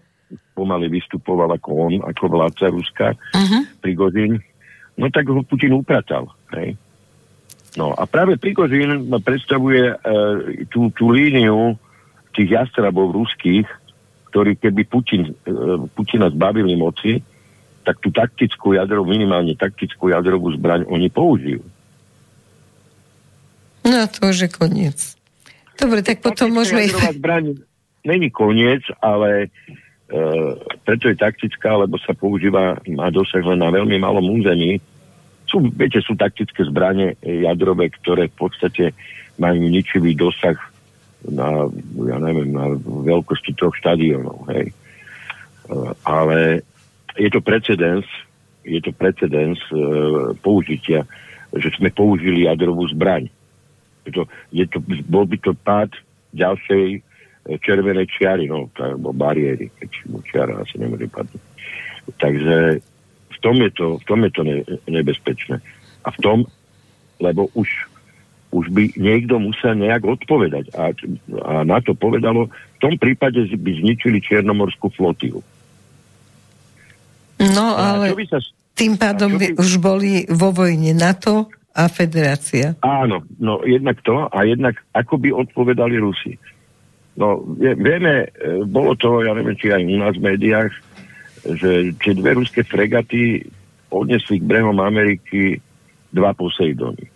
Pomaly 0.54 0.90
vystupoval 0.90 1.54
ako 1.54 1.70
on, 1.90 1.94
ako 2.02 2.22
vládca 2.30 2.66
Ruska, 2.70 3.06
uh-huh. 3.14 3.62
Prigozín. 3.80 4.42
No 4.94 5.10
tak 5.10 5.26
ho 5.26 5.42
Putin 5.42 5.74
upratal. 5.74 6.30
Hej. 6.54 6.78
No 7.74 7.90
a 7.94 8.06
práve 8.06 8.38
Prigozín 8.38 9.10
predstavuje 9.22 9.94
uh, 9.94 9.98
tú, 10.70 10.94
tú 10.94 11.10
líniu 11.10 11.74
tých 12.34 12.54
jastrabov 12.54 13.14
ruských, 13.14 13.66
ktorí 14.34 14.58
keby 14.58 14.82
Putin, 14.90 15.30
e, 15.30 15.32
Putina 15.94 16.26
zbavili 16.26 16.74
moci, 16.74 17.22
tak 17.86 18.02
tú 18.02 18.10
taktickú 18.10 18.74
jadrovú, 18.74 19.06
minimálne 19.06 19.54
taktickú 19.54 20.10
jadrovú 20.10 20.50
zbraň 20.58 20.82
oni 20.90 21.06
použijú. 21.06 21.62
No 23.86 24.10
to 24.10 24.34
už 24.34 24.36
je 24.42 24.50
koniec. 24.50 24.98
Dobre, 25.78 26.02
tak 26.02 26.18
potom 26.18 26.50
môžeme... 26.50 26.90
zbraň 26.90 27.62
není 28.02 28.26
koniec, 28.34 28.82
ale 28.98 29.46
e, 29.46 30.18
preto 30.82 31.06
je 31.06 31.14
taktická, 31.14 31.78
lebo 31.78 31.94
sa 32.02 32.10
používa, 32.10 32.82
má 32.90 33.14
dosah 33.14 33.44
len 33.46 33.62
na 33.62 33.70
veľmi 33.70 34.02
malom 34.02 34.34
území. 34.34 34.82
Sú, 35.46 35.62
viete, 35.78 36.02
sú 36.02 36.18
taktické 36.18 36.66
zbranie 36.66 37.14
jadrové, 37.22 37.86
ktoré 38.02 38.26
v 38.34 38.50
podstate 38.50 38.90
majú 39.38 39.62
ničivý 39.70 40.18
dosah 40.18 40.58
na, 41.28 41.68
ja 42.08 42.16
neviem, 42.20 42.52
na 42.52 42.76
veľkosti 42.80 43.56
troch 43.56 43.74
štadiónov, 43.80 44.44
hej. 44.52 44.70
E, 44.70 44.74
ale 46.04 46.60
je 47.16 47.28
to 47.32 47.40
precedens, 47.40 48.04
je 48.64 48.80
to 48.80 48.92
precedens 48.92 49.60
e, 49.72 49.76
použitia, 50.40 51.08
že 51.54 51.68
sme 51.76 51.88
použili 51.94 52.44
jadrovú 52.44 52.84
zbraň. 52.90 53.30
Je 54.04 54.12
to, 54.12 54.22
je 54.52 54.64
to, 54.68 54.82
bol 55.08 55.24
by 55.24 55.36
to 55.40 55.56
pád 55.64 55.90
ďalšej 56.36 56.86
e, 56.92 57.00
červenej 57.62 58.10
čiary, 58.10 58.50
no, 58.50 58.68
alebo 58.76 59.16
bariéry, 59.16 59.72
keď 59.80 59.90
čiara 60.28 60.54
asi 60.60 60.76
nemôže 60.76 61.08
padnúť. 61.08 61.44
Takže 62.20 62.84
v 63.32 63.38
tom 63.40 63.56
je 63.64 63.70
to, 63.72 63.86
v 63.96 64.04
tom 64.04 64.20
je 64.28 64.32
to 64.32 64.42
ne, 64.44 64.56
nebezpečné. 64.88 65.56
A 66.04 66.08
v 66.12 66.18
tom, 66.20 66.38
lebo 67.16 67.48
už 67.56 67.68
už 68.54 68.70
by 68.70 68.94
niekto 68.94 69.42
musel 69.42 69.74
nejak 69.74 70.06
odpovedať. 70.06 70.70
A, 70.78 70.94
a 71.42 71.52
na 71.66 71.82
to 71.82 71.98
povedalo, 71.98 72.46
v 72.46 72.78
tom 72.78 72.94
prípade 72.94 73.42
by 73.50 73.70
zničili 73.82 74.22
Čiernomorskú 74.22 74.94
flotilu. 74.94 75.42
No, 77.42 77.74
ale 77.74 78.14
sa, 78.30 78.38
tým 78.78 78.94
pádom 78.94 79.34
by, 79.34 79.58
by 79.58 79.58
už 79.58 79.82
boli 79.82 80.22
vo 80.30 80.54
vojne 80.54 80.94
NATO 80.94 81.50
a 81.74 81.90
Federácia. 81.90 82.78
Áno, 82.86 83.26
no 83.42 83.58
jednak 83.66 83.98
to 84.06 84.30
a 84.30 84.38
jednak 84.46 84.78
ako 84.94 85.18
by 85.18 85.34
odpovedali 85.34 85.98
Rusi. 85.98 86.38
No, 87.18 87.42
vieme, 87.58 88.30
e, 88.30 88.62
bolo 88.66 88.94
to, 88.98 89.22
ja 89.22 89.34
neviem, 89.34 89.58
či 89.58 89.70
aj 89.70 89.82
u 89.86 89.98
nás 89.98 90.14
v 90.18 90.26
médiách, 90.34 90.70
že 91.58 91.94
tie 92.02 92.12
dve 92.14 92.38
ruské 92.38 92.66
fregaty 92.66 93.46
odnesli 93.90 94.42
k 94.42 94.48
brehom 94.48 94.78
Ameriky 94.82 95.62
dva 96.10 96.34
Poseidony. 96.34 97.13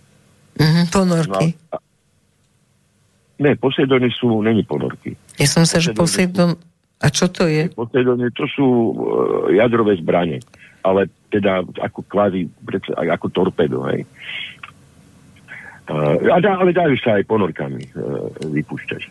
Mm-hmm, 0.59 0.85
ponorky. 0.90 1.47
No, 1.70 1.78
ne, 3.39 3.52
Poseidony 3.55 4.10
sú, 4.10 4.43
není 4.43 4.66
ponorky. 4.66 5.14
Ja 5.39 5.47
som 5.47 5.62
sa, 5.62 5.78
že 5.78 5.94
Poseidon... 5.94 6.59
A 6.98 7.14
čo 7.14 7.30
to 7.30 7.47
je? 7.47 7.70
Poseidony 7.70 8.26
to 8.35 8.43
sú 8.51 8.66
uh, 8.66 9.55
jadrové 9.55 9.94
zbranie. 10.02 10.43
Ale 10.82 11.06
teda 11.30 11.62
ako 11.78 12.02
kvázi, 12.10 12.51
ako 12.90 13.26
torpedo, 13.30 13.86
hej. 13.86 14.02
Uh, 15.86 16.18
ale 16.35 16.74
dajú 16.74 16.98
sa 16.98 17.16
aj 17.16 17.24
ponorkami 17.30 17.82
uh, 17.94 18.28
vypúšťať. 18.51 19.02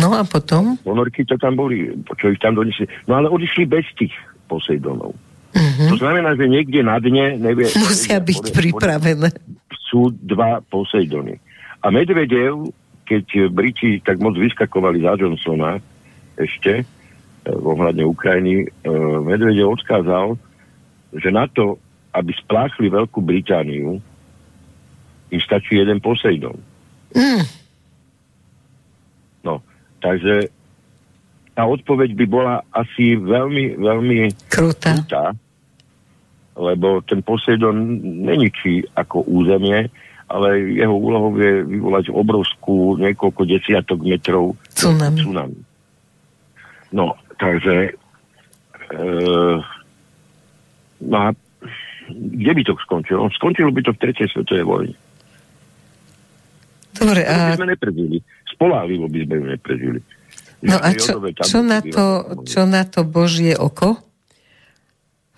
No 0.00 0.12
a 0.12 0.24
potom? 0.24 0.76
Ponorky 0.84 1.24
to 1.24 1.40
tam 1.40 1.56
boli, 1.56 1.92
čo 2.20 2.32
ich 2.32 2.40
tam 2.40 2.56
donesli. 2.56 2.88
No 3.08 3.20
ale 3.20 3.32
odišli 3.32 3.64
bez 3.64 3.84
tých 3.96 4.12
Poseidonov. 4.48 5.12
Uh-huh. 5.52 5.88
To 5.92 5.96
znamená, 5.96 6.36
že 6.36 6.44
niekde 6.44 6.84
na 6.84 7.00
dne 7.00 7.40
nevie... 7.40 7.68
Musia 7.80 8.20
nevie, 8.20 8.36
byť 8.36 8.44
pripravené. 8.52 9.28
Sú 9.88 10.12
dva 10.24 10.60
Poseidony. 10.64 11.36
A 11.84 11.90
Medvedev, 11.92 12.70
keď 13.06 13.48
Briti 13.48 14.02
tak 14.02 14.20
moc 14.20 14.36
vyskakovali 14.36 15.00
za 15.00 15.16
Johnsona 15.16 15.80
ešte, 16.36 16.84
v 17.48 17.64
ohľadne 17.64 18.04
Ukrajiny, 18.04 18.68
Medvedev 19.24 19.72
odkázal, 19.72 20.36
že 21.16 21.32
na 21.32 21.48
to, 21.48 21.80
aby 22.12 22.32
spláchli 22.36 22.92
Veľkú 22.92 23.24
Britániu, 23.24 24.00
im 25.28 25.40
stačí 25.40 25.80
jeden 25.80 26.00
Poseidon. 26.00 26.56
Mm. 27.16 27.44
No, 29.44 29.64
takže 30.04 30.52
tá 31.56 31.64
odpoveď 31.64 32.12
by 32.12 32.26
bola 32.28 32.54
asi 32.70 33.16
veľmi, 33.16 33.80
veľmi 33.80 34.18
krutá. 34.52 35.00
krutá 35.00 35.24
lebo 36.58 37.00
ten 37.06 37.22
Poseidon 37.22 38.02
neničí 38.02 38.82
ako 38.98 39.22
územie, 39.30 39.86
ale 40.28 40.48
jeho 40.76 40.92
úlohou 40.92 41.32
je 41.38 41.64
vyvolať 41.64 42.10
obrovskú 42.12 42.98
niekoľko 43.00 43.42
desiatok 43.48 44.02
metrov 44.04 44.58
tsunami. 44.74 45.22
tsunami. 45.22 45.60
No, 46.92 47.16
takže 47.38 47.94
e, 48.92 49.00
no 51.00 51.16
a 51.16 51.28
kde 52.08 52.52
by 52.52 52.62
to 52.64 52.72
skončilo? 52.84 53.28
Skončilo 53.36 53.70
by 53.72 53.80
to 53.84 53.92
v 53.94 54.00
tretej 54.00 54.28
svetovej 54.32 54.64
vojne. 54.64 54.96
Dobre, 56.98 57.22
a... 57.24 57.54
by 57.54 57.60
sme 57.60 57.68
neprežili. 57.72 58.18
Spolahlivo 58.48 59.06
by 59.06 59.18
sme 59.24 59.34
ju 59.38 59.44
neprežili. 59.46 60.00
No 60.58 60.76
a 60.82 60.90
čo, 60.98 61.22
čo, 61.22 61.62
na 61.62 61.78
to, 61.78 62.06
čo 62.42 62.66
na 62.66 62.82
to 62.82 63.06
Božie 63.06 63.54
oko? 63.54 63.94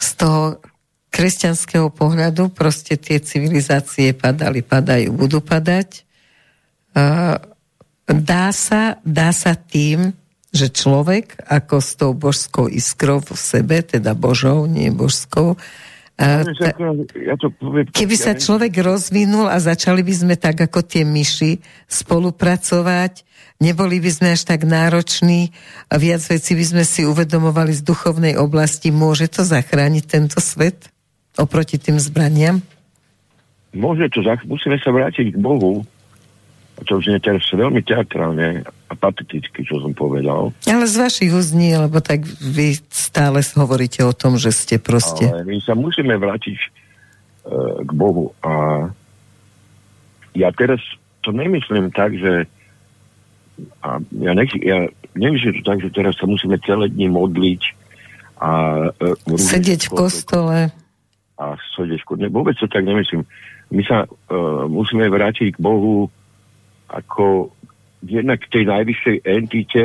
Z 0.00 0.16
toho 0.16 0.64
kresťanského 1.10 1.90
pohľadu 1.90 2.54
proste 2.54 2.94
tie 2.94 3.18
civilizácie 3.18 4.14
padali, 4.14 4.62
padajú, 4.62 5.10
budú 5.10 5.42
padať. 5.42 6.06
Dá 8.06 8.46
sa, 8.54 8.98
dá 9.02 9.30
sa 9.34 9.58
tým, 9.58 10.14
že 10.50 10.70
človek 10.70 11.46
ako 11.46 11.76
s 11.78 11.90
tou 11.94 12.10
božskou 12.14 12.66
iskrou 12.66 13.22
v 13.22 13.38
sebe, 13.38 13.82
teda 13.86 14.14
božou, 14.18 14.66
nie 14.66 14.90
božskou, 14.90 15.58
Keby 17.96 18.16
sa 18.20 18.36
človek 18.36 18.76
rozvinul 18.84 19.48
a 19.48 19.56
začali 19.56 20.04
by 20.04 20.12
sme 20.12 20.34
tak 20.36 20.68
ako 20.68 20.84
tie 20.84 21.00
myši 21.00 21.64
spolupracovať, 21.88 23.24
neboli 23.56 24.04
by 24.04 24.10
sme 24.12 24.28
až 24.36 24.44
tak 24.44 24.68
nároční 24.68 25.48
a 25.88 25.96
viac 25.96 26.20
vecí 26.20 26.52
by 26.52 26.64
sme 26.76 26.84
si 26.84 27.08
uvedomovali 27.08 27.72
z 27.72 27.80
duchovnej 27.80 28.34
oblasti, 28.36 28.92
môže 28.92 29.32
to 29.32 29.48
zachrániť 29.48 30.04
tento 30.04 30.44
svet 30.44 30.92
oproti 31.40 31.80
tým 31.80 31.96
zbraniam? 31.96 32.60
Môže 33.72 34.10
to, 34.10 34.20
musíme 34.46 34.76
sa 34.82 34.90
vrátiť 34.90 35.34
k 35.34 35.38
Bohu, 35.38 35.86
už 36.80 37.04
je 37.06 37.20
teraz 37.20 37.44
veľmi 37.52 37.84
teatrálne 37.84 38.64
a 38.64 38.92
pateticky, 38.96 39.62
čo 39.62 39.84
som 39.84 39.92
povedal. 39.92 40.56
Ale 40.64 40.86
z 40.88 40.96
vašich 40.96 41.30
úst 41.30 41.52
nie, 41.52 41.76
lebo 41.76 42.00
tak 42.00 42.24
vy 42.24 42.80
stále 42.88 43.44
hovoríte 43.44 44.00
o 44.00 44.16
tom, 44.16 44.40
že 44.40 44.50
ste 44.50 44.80
proste... 44.80 45.28
Ale 45.28 45.44
my 45.44 45.60
sa 45.60 45.76
musíme 45.76 46.16
vrátiť 46.16 46.56
e, 46.56 46.68
k 47.84 47.90
Bohu 47.92 48.32
a 48.40 48.86
ja 50.32 50.48
teraz 50.56 50.80
to 51.20 51.36
nemyslím 51.36 51.92
tak, 51.92 52.16
že 52.16 52.48
a 53.84 54.00
ja, 54.16 54.32
nech, 54.32 54.48
ja 54.64 54.88
nemyslím 55.12 55.60
to 55.60 55.62
tak, 55.68 55.84
že 55.84 55.92
teraz 55.92 56.16
sa 56.16 56.24
musíme 56.24 56.56
celé 56.64 56.88
dni 56.88 57.12
modliť 57.12 57.62
a 58.40 58.50
e, 58.96 59.36
sedieť 59.36 59.92
v 59.92 59.92
kostole 59.92 60.58
a 61.40 61.56
v 61.56 61.60
kostole. 62.04 62.28
Vôbec 62.28 62.52
to 62.60 62.68
tak 62.68 62.84
nemyslím. 62.84 63.24
My 63.72 63.82
sa 63.88 64.04
e, 64.04 64.08
musíme 64.68 65.08
vrátiť 65.08 65.56
k 65.56 65.62
Bohu 65.62 66.12
ako 66.92 67.54
jednak 68.04 68.44
k 68.44 68.52
tej 68.60 68.64
najvyššej 68.68 69.16
entite 69.24 69.84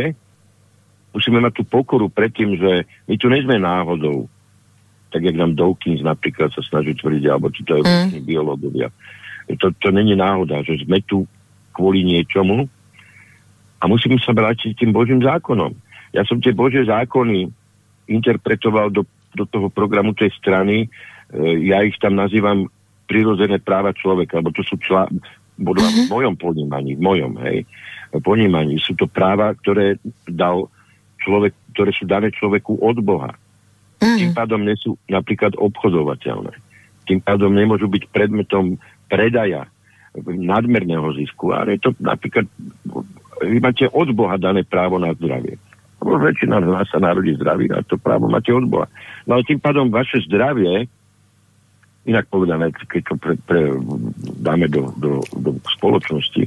musíme 1.16 1.40
mať 1.40 1.54
tú 1.56 1.64
pokoru 1.64 2.12
pred 2.12 2.28
tým, 2.28 2.60
že 2.60 2.84
my 3.08 3.16
tu 3.16 3.32
nejsme 3.32 3.56
náhodou. 3.56 4.28
Tak 5.16 5.24
jak 5.24 5.40
nám 5.40 5.56
Dawkins 5.56 6.04
napríklad 6.04 6.52
sa 6.52 6.60
snaží 6.60 6.92
tvrdiť, 6.92 7.24
alebo 7.32 7.48
či 7.48 7.64
to 7.64 7.80
je 7.80 7.84
mm. 7.88 8.28
biológovia. 8.28 8.92
To, 9.48 9.72
to 9.80 9.96
není 9.96 10.12
náhoda, 10.12 10.60
že 10.68 10.84
sme 10.84 11.00
tu 11.08 11.24
kvôli 11.72 12.04
niečomu 12.04 12.68
a 13.80 13.84
musíme 13.88 14.20
sa 14.20 14.36
vrátiť 14.36 14.76
tým 14.76 14.92
Božím 14.92 15.24
zákonom. 15.24 15.72
Ja 16.12 16.28
som 16.28 16.44
tie 16.44 16.52
Božie 16.52 16.84
zákony 16.84 17.48
interpretoval 18.12 18.92
do, 18.92 19.08
do 19.32 19.46
toho 19.48 19.72
programu 19.72 20.12
tej 20.12 20.36
strany, 20.36 20.92
ja 21.44 21.84
ich 21.84 21.98
tam 22.00 22.16
nazývam 22.16 22.72
prirodzené 23.06 23.62
práva 23.62 23.94
človeka, 23.94 24.42
lebo 24.42 24.56
to 24.56 24.66
sú 24.66 24.80
člá, 24.82 25.06
podľa 25.56 25.88
uh-huh. 25.88 26.06
v 26.08 26.12
mojom 26.12 26.36
ponímaní, 26.36 26.92
v 26.98 27.02
mojom, 27.02 27.34
hej, 27.48 27.64
ponímaní 28.24 28.82
sú 28.82 28.98
to 28.98 29.06
práva, 29.08 29.54
ktoré 29.56 30.02
dal 30.28 30.68
človek, 31.22 31.54
ktoré 31.76 31.92
sú 31.96 32.04
dané 32.10 32.34
človeku 32.34 32.82
od 32.82 32.98
Boha. 33.00 33.32
Uh-huh. 34.02 34.18
Tým 34.20 34.34
pádom 34.34 34.64
nie 34.64 34.76
sú 34.80 34.98
napríklad 35.08 35.56
obchodovateľné. 35.56 36.52
Tým 37.06 37.22
pádom 37.22 37.54
nemôžu 37.54 37.86
byť 37.86 38.10
predmetom 38.10 38.82
predaja 39.06 39.70
nadmerného 40.26 41.12
zisku, 41.20 41.52
ale 41.52 41.76
je 41.78 41.88
to 41.88 41.90
napríklad 42.00 42.48
vy 43.44 43.60
máte 43.60 43.86
od 43.92 44.10
Boha 44.16 44.40
dané 44.40 44.64
právo 44.64 44.96
na 44.96 45.12
zdravie. 45.12 45.60
Lebo 46.00 46.22
väčšina 46.24 46.64
z 46.64 46.70
nás 46.72 46.88
sa 46.88 47.04
narodí 47.04 47.36
zdravý 47.36 47.68
a 47.76 47.84
to 47.84 48.00
právo 48.00 48.32
máte 48.32 48.50
od 48.56 48.64
Boha. 48.64 48.88
No 49.28 49.36
ale 49.36 49.44
tým 49.44 49.60
pádom 49.60 49.92
vaše 49.92 50.24
zdravie 50.24 50.88
inak 52.06 52.30
povedané, 52.30 52.70
keď 52.72 53.02
to 53.02 53.16
pre, 53.18 53.34
pre, 53.50 53.74
dáme 54.40 54.70
do, 54.70 54.94
do, 54.98 55.26
do 55.34 55.58
spoločnosti, 55.78 56.46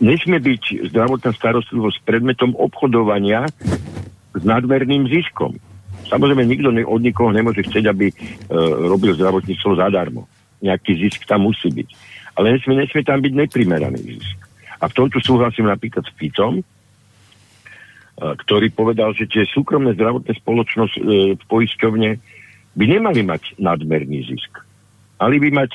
nesmie 0.00 0.38
byť 0.40 0.92
zdravotná 0.92 1.32
starostlivosť 1.32 2.04
predmetom 2.04 2.52
obchodovania 2.56 3.48
s 4.36 4.42
nadmerným 4.44 5.08
ziskom. 5.08 5.56
Samozrejme, 6.04 6.44
nikto 6.44 6.68
ne, 6.68 6.84
od 6.84 7.00
nikoho 7.00 7.32
nemôže 7.32 7.64
chcieť, 7.64 7.84
aby 7.88 8.12
e, 8.12 8.14
robil 8.84 9.16
zdravotníctvo 9.16 9.80
zadarmo. 9.80 10.28
Nejaký 10.60 11.00
zisk 11.00 11.24
tam 11.24 11.48
musí 11.48 11.72
byť. 11.72 11.88
Ale 12.36 12.60
nesmie, 12.60 12.76
nesmie 12.84 13.02
tam 13.06 13.24
byť 13.24 13.32
neprimeraný 13.32 14.20
zisk. 14.20 14.36
A 14.84 14.90
v 14.92 14.96
tomto 15.00 15.16
súhlasím 15.24 15.64
napríklad 15.64 16.04
s 16.04 16.12
Ficom, 16.12 16.60
e, 16.60 16.64
ktorý 18.20 18.68
povedal, 18.68 19.16
že 19.16 19.24
tie 19.24 19.48
súkromné 19.48 19.96
zdravotné 19.96 20.36
spoločnosť 20.36 20.94
e, 21.00 21.02
poisťovne 21.40 22.10
by 22.74 22.84
nemali 22.84 23.24
mať 23.24 23.56
nadmerný 23.56 24.28
zisk 24.28 24.60
mali 25.20 25.36
by 25.40 25.48
mať 25.54 25.70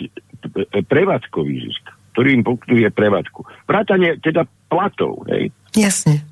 prevádzkový 0.87 1.53
zisk, 1.67 1.83
ktorý 2.15 2.39
im 2.39 2.43
pokutuje 2.43 2.87
prevádzku. 2.91 3.45
Vrátanie 3.67 4.17
teda 4.19 4.47
platov, 4.71 5.23
hej. 5.29 5.51
Jasne. 5.75 6.23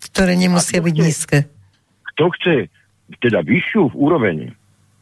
Ktoré 0.00 0.36
nemusia 0.36 0.80
byť 0.84 0.94
chce, 0.94 1.04
nízke. 1.04 1.38
Kto 2.14 2.24
chce 2.38 2.54
teda 3.20 3.44
vyššiu 3.44 3.92
úroveň 3.94 4.52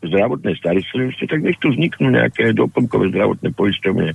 zdravotnej 0.02 0.58
starostlivosti, 0.58 1.30
tak 1.30 1.46
nech 1.46 1.58
tu 1.62 1.70
vzniknú 1.70 2.10
nejaké 2.10 2.50
doplnkové 2.58 3.14
zdravotné 3.14 3.54
poisťovne, 3.54 4.08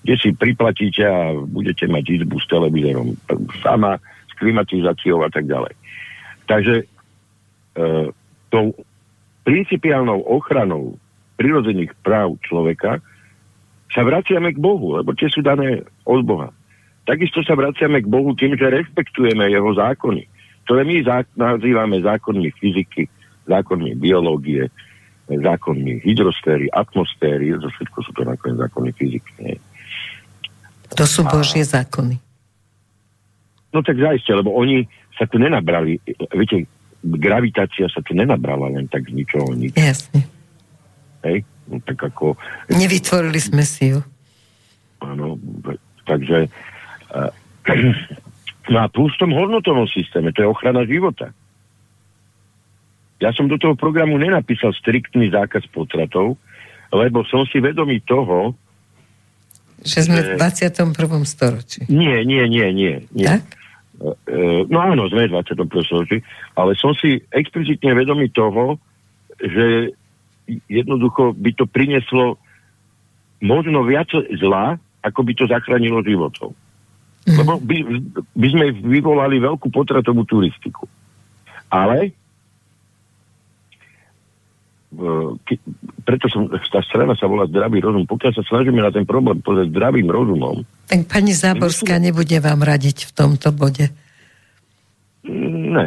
kde 0.00 0.14
si 0.16 0.32
priplatíte 0.32 1.04
a 1.04 1.36
budete 1.36 1.84
mať 1.84 2.04
izbu 2.20 2.40
s 2.40 2.48
televízorom 2.48 3.12
sama, 3.60 4.00
s 4.00 4.32
klimatizáciou 4.40 5.20
a 5.20 5.28
tak 5.28 5.44
ďalej. 5.44 5.76
Takže 6.48 6.74
e, 6.80 6.84
tou 8.48 8.72
principiálnou 9.44 10.24
ochranou 10.24 10.96
prirodzených 11.34 11.92
práv 12.02 12.38
človeka, 12.46 13.02
sa 13.94 14.02
vraciame 14.02 14.50
k 14.54 14.58
Bohu, 14.58 14.98
lebo 14.98 15.14
tie 15.14 15.30
sú 15.30 15.38
dané 15.38 15.86
od 16.02 16.26
Boha. 16.26 16.50
Takisto 17.06 17.44
sa 17.46 17.54
vraciame 17.54 18.02
k 18.02 18.10
Bohu 18.10 18.34
tým, 18.34 18.58
že 18.58 18.72
respektujeme 18.72 19.46
jeho 19.46 19.70
zákony, 19.76 20.24
ktoré 20.66 20.82
my 20.82 20.96
zá- 21.04 21.30
nazývame 21.36 22.00
zákonmi 22.02 22.50
fyziky, 22.58 23.06
zákonmi 23.46 23.94
biológie, 23.94 24.66
zákonmi 25.28 26.00
hydrosféry, 26.02 26.72
atmosféry, 26.72 27.54
to 27.60 27.68
všetko 27.70 27.98
sú 28.02 28.10
to 28.16 28.22
nakoniec 28.24 28.58
zákony 28.66 28.90
fyziky. 28.96 29.32
Nie? 29.40 29.56
To 30.96 31.04
sú 31.04 31.22
Božie 31.28 31.62
A... 31.64 31.84
zákony. 31.84 32.16
No 33.74 33.82
tak 33.82 33.98
zaiste, 33.98 34.30
lebo 34.30 34.54
oni 34.54 34.86
sa 35.18 35.26
tu 35.26 35.38
nenabrali, 35.38 35.98
viete, 36.34 36.66
gravitácia 37.04 37.86
sa 37.90 38.00
tu 38.00 38.16
nenabrala 38.16 38.70
len 38.70 38.86
tak 38.88 39.06
z 39.06 39.12
ničoho 39.12 39.52
nič. 39.54 39.76
Jasne. 39.76 40.33
Hej? 41.24 41.42
No, 41.68 41.80
tak 41.80 41.98
ako... 41.98 42.36
Nevytvorili 42.68 43.40
sme 43.40 43.64
si 43.64 43.96
ju. 43.96 44.00
Áno, 45.00 45.40
takže... 46.04 46.48
Uh, 47.08 47.32
no 48.72 48.76
a 48.84 48.86
plus 48.92 49.16
v 49.16 49.20
tom 49.24 49.32
hodnotovom 49.32 49.88
systéme, 49.88 50.32
to 50.36 50.44
je 50.44 50.52
ochrana 50.52 50.84
života. 50.84 51.32
Ja 53.24 53.32
som 53.32 53.48
do 53.48 53.56
toho 53.56 53.72
programu 53.72 54.20
nenapísal 54.20 54.76
striktný 54.76 55.32
zákaz 55.32 55.64
potratov, 55.72 56.36
lebo 56.92 57.24
som 57.24 57.48
si 57.48 57.56
vedomý 57.62 58.04
toho, 58.04 58.52
že 59.84 60.08
sme 60.08 60.20
v 60.24 60.40
21. 60.40 60.96
storočí. 61.28 61.84
Nie, 61.92 62.24
nie, 62.24 62.48
nie, 62.48 62.72
nie. 62.72 62.94
nie. 63.12 63.28
Tak? 63.28 63.44
No 64.72 64.78
áno, 64.80 65.06
sme 65.12 65.28
v 65.28 65.36
21. 65.36 65.68
storočí, 65.84 66.24
ale 66.56 66.72
som 66.80 66.96
si 66.96 67.20
explicitne 67.30 67.92
vedomý 67.92 68.32
toho, 68.32 68.80
že 69.38 69.92
jednoducho 70.68 71.32
by 71.32 71.50
to 71.56 71.64
prinieslo 71.68 72.36
možno 73.40 73.84
viac 73.84 74.08
zla, 74.40 74.80
ako 75.04 75.20
by 75.20 75.32
to 75.36 75.44
zachránilo 75.48 76.00
životov. 76.00 76.56
Mm. 77.24 77.36
Lebo 77.40 77.52
by, 77.60 77.76
by 78.36 78.48
sme 78.52 78.66
vyvolali 78.84 79.40
veľkú 79.40 79.72
potratovú 79.72 80.24
turistiku. 80.28 80.84
Ale 81.72 82.12
ke, 85.42 85.58
preto 86.06 86.30
som, 86.30 86.46
tá 86.48 86.80
strana 86.86 87.18
sa 87.18 87.26
volá 87.26 87.48
zdravý 87.50 87.82
rozum. 87.82 88.06
Pokiaľ 88.06 88.32
sa 88.36 88.44
snažíme 88.46 88.78
na 88.78 88.94
ten 88.94 89.02
problém 89.02 89.42
pozrieť 89.42 89.74
zdravým 89.74 90.06
rozumom... 90.06 90.62
Tak 90.86 91.10
pani 91.10 91.32
Záborská 91.34 91.98
nebude 91.98 92.38
vám 92.38 92.62
radiť 92.62 93.10
v 93.10 93.12
tomto 93.16 93.50
bode. 93.50 93.90
Ne. 95.24 95.86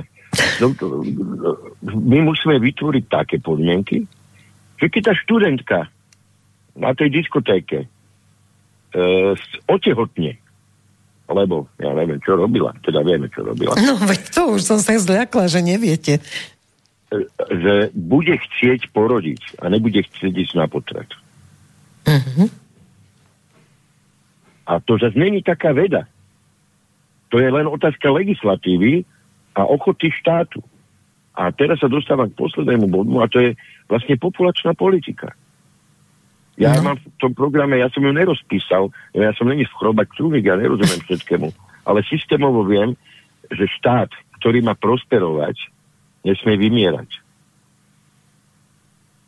No, 0.60 0.68
my 1.88 2.18
musíme 2.26 2.60
vytvoriť 2.60 3.04
také 3.08 3.36
podmienky, 3.40 4.04
že 4.78 4.86
keď 4.90 5.02
tá 5.10 5.14
študentka 5.18 5.78
na 6.78 6.94
tej 6.94 7.10
diskotéke 7.22 7.86
e, 7.86 7.88
otehotne, 9.66 10.38
lebo 11.28 11.68
ja 11.82 11.92
neviem, 11.92 12.22
čo 12.24 12.40
robila, 12.40 12.72
teda 12.86 13.04
vieme, 13.04 13.28
čo 13.34 13.44
robila. 13.44 13.76
No, 13.82 14.00
veď 14.00 14.22
to 14.32 14.42
už 14.56 14.62
som 14.64 14.80
sa 14.80 14.96
zľakla, 14.96 15.50
že 15.52 15.60
neviete 15.60 16.24
že 17.48 17.90
bude 17.96 18.36
chcieť 18.36 18.92
porodiť 18.92 19.64
a 19.64 19.72
nebude 19.72 20.04
chcieť 20.04 20.34
ísť 20.36 20.54
na 20.60 20.68
potrat. 20.68 21.08
Uh-huh. 22.04 22.52
A 24.68 24.84
to 24.84 25.00
zase 25.00 25.16
není 25.16 25.40
taká 25.40 25.72
veda. 25.72 26.04
To 27.32 27.40
je 27.40 27.48
len 27.48 27.68
otázka 27.68 28.12
legislatívy 28.12 29.08
a 29.56 29.64
ochoty 29.64 30.12
štátu. 30.12 30.60
A 31.38 31.54
teraz 31.54 31.78
sa 31.78 31.86
dostávam 31.86 32.34
k 32.34 32.40
poslednému 32.42 32.90
bodu 32.90 33.14
a 33.22 33.30
to 33.30 33.38
je 33.38 33.50
vlastne 33.86 34.18
populačná 34.18 34.74
politika. 34.74 35.38
Ja 36.58 36.74
no. 36.82 36.90
mám 36.92 36.98
v 36.98 37.06
tom 37.22 37.38
programe, 37.38 37.78
ja 37.78 37.94
som 37.94 38.02
ju 38.02 38.10
nerozpísal, 38.10 38.90
ja 39.14 39.30
som 39.38 39.46
není 39.46 39.70
chrobať 39.70 40.18
čúvik, 40.18 40.50
ja 40.50 40.58
nerozumiem 40.58 41.06
všetkému, 41.06 41.54
ale 41.86 42.02
systémovo 42.10 42.66
viem, 42.66 42.98
že 43.54 43.70
štát, 43.78 44.10
ktorý 44.42 44.66
má 44.66 44.74
prosperovať, 44.74 45.54
nesmie 46.26 46.58
vymierať. 46.58 47.10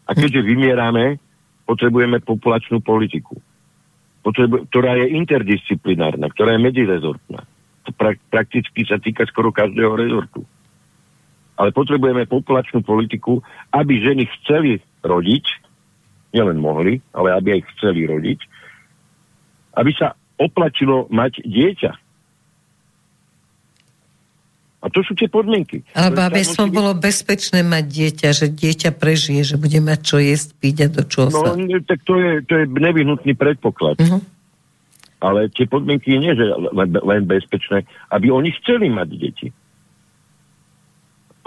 A 0.09 0.17
keďže 0.17 0.41
vymierame, 0.41 1.21
potrebujeme 1.69 2.17
populačnú 2.25 2.81
politiku, 2.81 3.37
potrebu- 4.25 4.65
ktorá 4.73 4.97
je 4.97 5.13
interdisciplinárna, 5.13 6.33
ktorá 6.33 6.57
je 6.57 6.65
medzirezortná. 6.65 7.45
To 7.85 7.89
pra- 7.93 8.17
prakticky 8.33 8.89
sa 8.89 8.97
týka 8.97 9.29
skoro 9.29 9.53
každého 9.53 9.93
rezortu. 9.93 10.41
Ale 11.59 11.75
potrebujeme 11.75 12.23
populačnú 12.23 12.79
politiku, 12.81 13.43
aby 13.75 13.99
ženy 13.99 14.23
chceli 14.39 14.79
rodiť, 15.03 15.45
nielen 16.31 16.55
mohli, 16.55 17.03
ale 17.11 17.35
aby 17.35 17.59
aj 17.59 17.67
chceli 17.75 18.07
rodiť, 18.07 18.39
aby 19.75 19.91
sa 19.91 20.15
oplatilo 20.39 21.11
mať 21.11 21.43
dieťa 21.43 21.91
a 24.79 24.87
to 24.87 25.03
sú 25.03 25.11
tie 25.11 25.27
podmienky. 25.27 25.83
Alebo 25.91 26.23
aby 26.23 26.39
som 26.47 26.71
bolo 26.71 26.95
bezpečné 26.95 27.67
mať 27.67 27.83
dieťa, 27.83 28.29
že 28.31 28.47
dieťa 28.47 28.95
prežije, 28.95 29.43
že 29.43 29.55
bude 29.59 29.75
mať 29.83 29.99
čo 29.99 30.17
jesť, 30.23 30.55
piť 30.55 30.75
a 30.79 30.87
do 30.87 31.03
čoho 31.03 31.27
no, 31.27 31.39
sa... 31.43 31.51
No, 31.59 31.83
tak 31.83 31.99
to 32.07 32.15
je, 32.15 32.31
to 32.47 32.63
je 32.63 32.65
nevyhnutný 32.71 33.35
predpoklad. 33.35 33.99
Uh-huh. 33.99 34.23
Ale 35.19 35.51
tie 35.51 35.67
podmienky 35.67 36.15
nie, 36.15 36.31
že 36.31 36.47
len, 36.71 36.95
len 36.95 37.21
bezpečné, 37.27 37.83
aby 38.07 38.31
oni 38.31 38.55
chceli 38.63 38.87
mať 38.87 39.07
deti. 39.19 39.47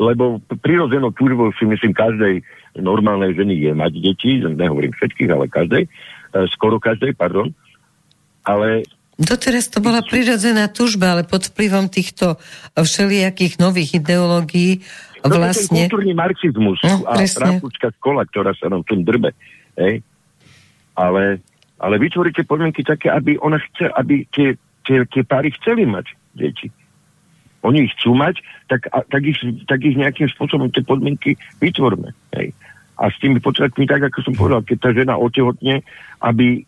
Lebo 0.03 0.43
prirodzenou 0.59 1.15
túžbou 1.15 1.55
si 1.55 1.63
myslím 1.63 1.95
každej 1.95 2.43
normálnej 2.83 3.39
ženy 3.39 3.55
je 3.55 3.73
mať 3.77 3.93
deti, 4.03 4.43
nehovorím 4.43 4.91
všetkých, 4.91 5.31
ale 5.31 5.47
každej, 5.47 5.87
e, 5.87 5.89
skoro 6.51 6.83
každej, 6.83 7.15
pardon. 7.15 7.55
Ale 8.43 8.83
Doteraz 9.23 9.71
to 9.71 9.79
bola 9.79 10.03
prirodzená 10.03 10.73
tužba, 10.73 11.15
ale 11.15 11.23
pod 11.23 11.53
vplyvom 11.53 11.87
týchto 11.87 12.41
všelijakých 12.75 13.61
nových 13.61 14.03
ideológií 14.03 14.83
vlastne... 15.23 15.87
To 15.87 16.01
kultúrny 16.01 16.17
marxizmus 16.17 16.81
no, 16.83 17.07
a 17.07 17.21
francúzska 17.23 17.95
škola, 18.01 18.27
ktorá 18.27 18.51
sa 18.57 18.67
nám 18.73 18.83
tom 18.83 19.07
drbe. 19.07 19.31
Hej? 19.79 20.03
Ale, 20.99 21.39
ale 21.79 21.95
vytvoríte 22.03 22.43
podmienky 22.43 22.83
také, 22.83 23.13
aby, 23.13 23.39
ona 23.39 23.63
chce, 23.63 23.93
aby 23.95 24.27
tie, 24.33 24.59
tie, 24.83 25.07
tie 25.07 25.23
páry 25.23 25.55
chceli 25.61 25.87
mať 25.87 26.07
deti. 26.35 26.73
Oni 27.63 27.87
ich 27.87 27.95
chcú 27.99 28.19
mať, 28.19 28.43
tak, 28.67 28.91
a, 28.91 29.07
tak, 29.07 29.23
ich, 29.23 29.39
tak 29.71 29.81
ich 29.87 29.95
nejakým 29.95 30.27
spôsobom 30.31 30.71
tie 30.75 30.83
podmienky 30.83 31.39
vytvorme. 31.63 32.11
Hej? 32.35 32.55
A 32.99 33.11
s 33.11 33.17
tými 33.23 33.39
potratmi, 33.39 33.87
tak 33.87 34.03
ako 34.03 34.19
som 34.23 34.35
povedal, 34.35 34.63
keď 34.67 34.79
tá 34.79 34.91
žena 34.95 35.15
otehotne, 35.19 35.83
aby 36.23 36.67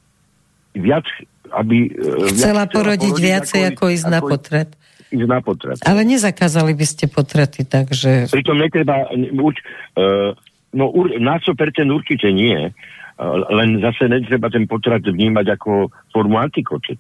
viac 0.75 1.07
aby... 1.55 1.95
E, 1.95 2.35
chcela 2.35 2.66
porodiť 2.66 3.15
porodiť 3.15 3.15
viacej 3.15 3.61
ako, 3.71 3.75
ako 3.79 3.85
ísť 3.95 4.07
ako 4.07 4.15
na 4.15 4.21
potrat. 4.21 4.69
Ísť 5.15 5.29
na 5.31 5.41
potrat. 5.41 5.79
Ale 5.87 6.01
nezakázali 6.03 6.73
by 6.75 6.87
ste 6.87 7.05
potraty, 7.07 7.62
takže... 7.62 8.33
Pritom 8.35 8.59
netreba... 8.59 9.07
Uč, 9.39 9.57
uh, 9.95 10.35
no 10.75 10.91
ur, 10.91 11.07
na 11.23 11.39
100% 11.39 11.55
určite 11.95 12.29
nie. 12.35 12.75
Uh, 13.15 13.47
len 13.47 13.78
zase 13.78 14.11
netreba 14.11 14.51
ten 14.51 14.66
potrat 14.66 14.99
vnímať 15.07 15.55
ako 15.55 15.86
formu 16.11 16.35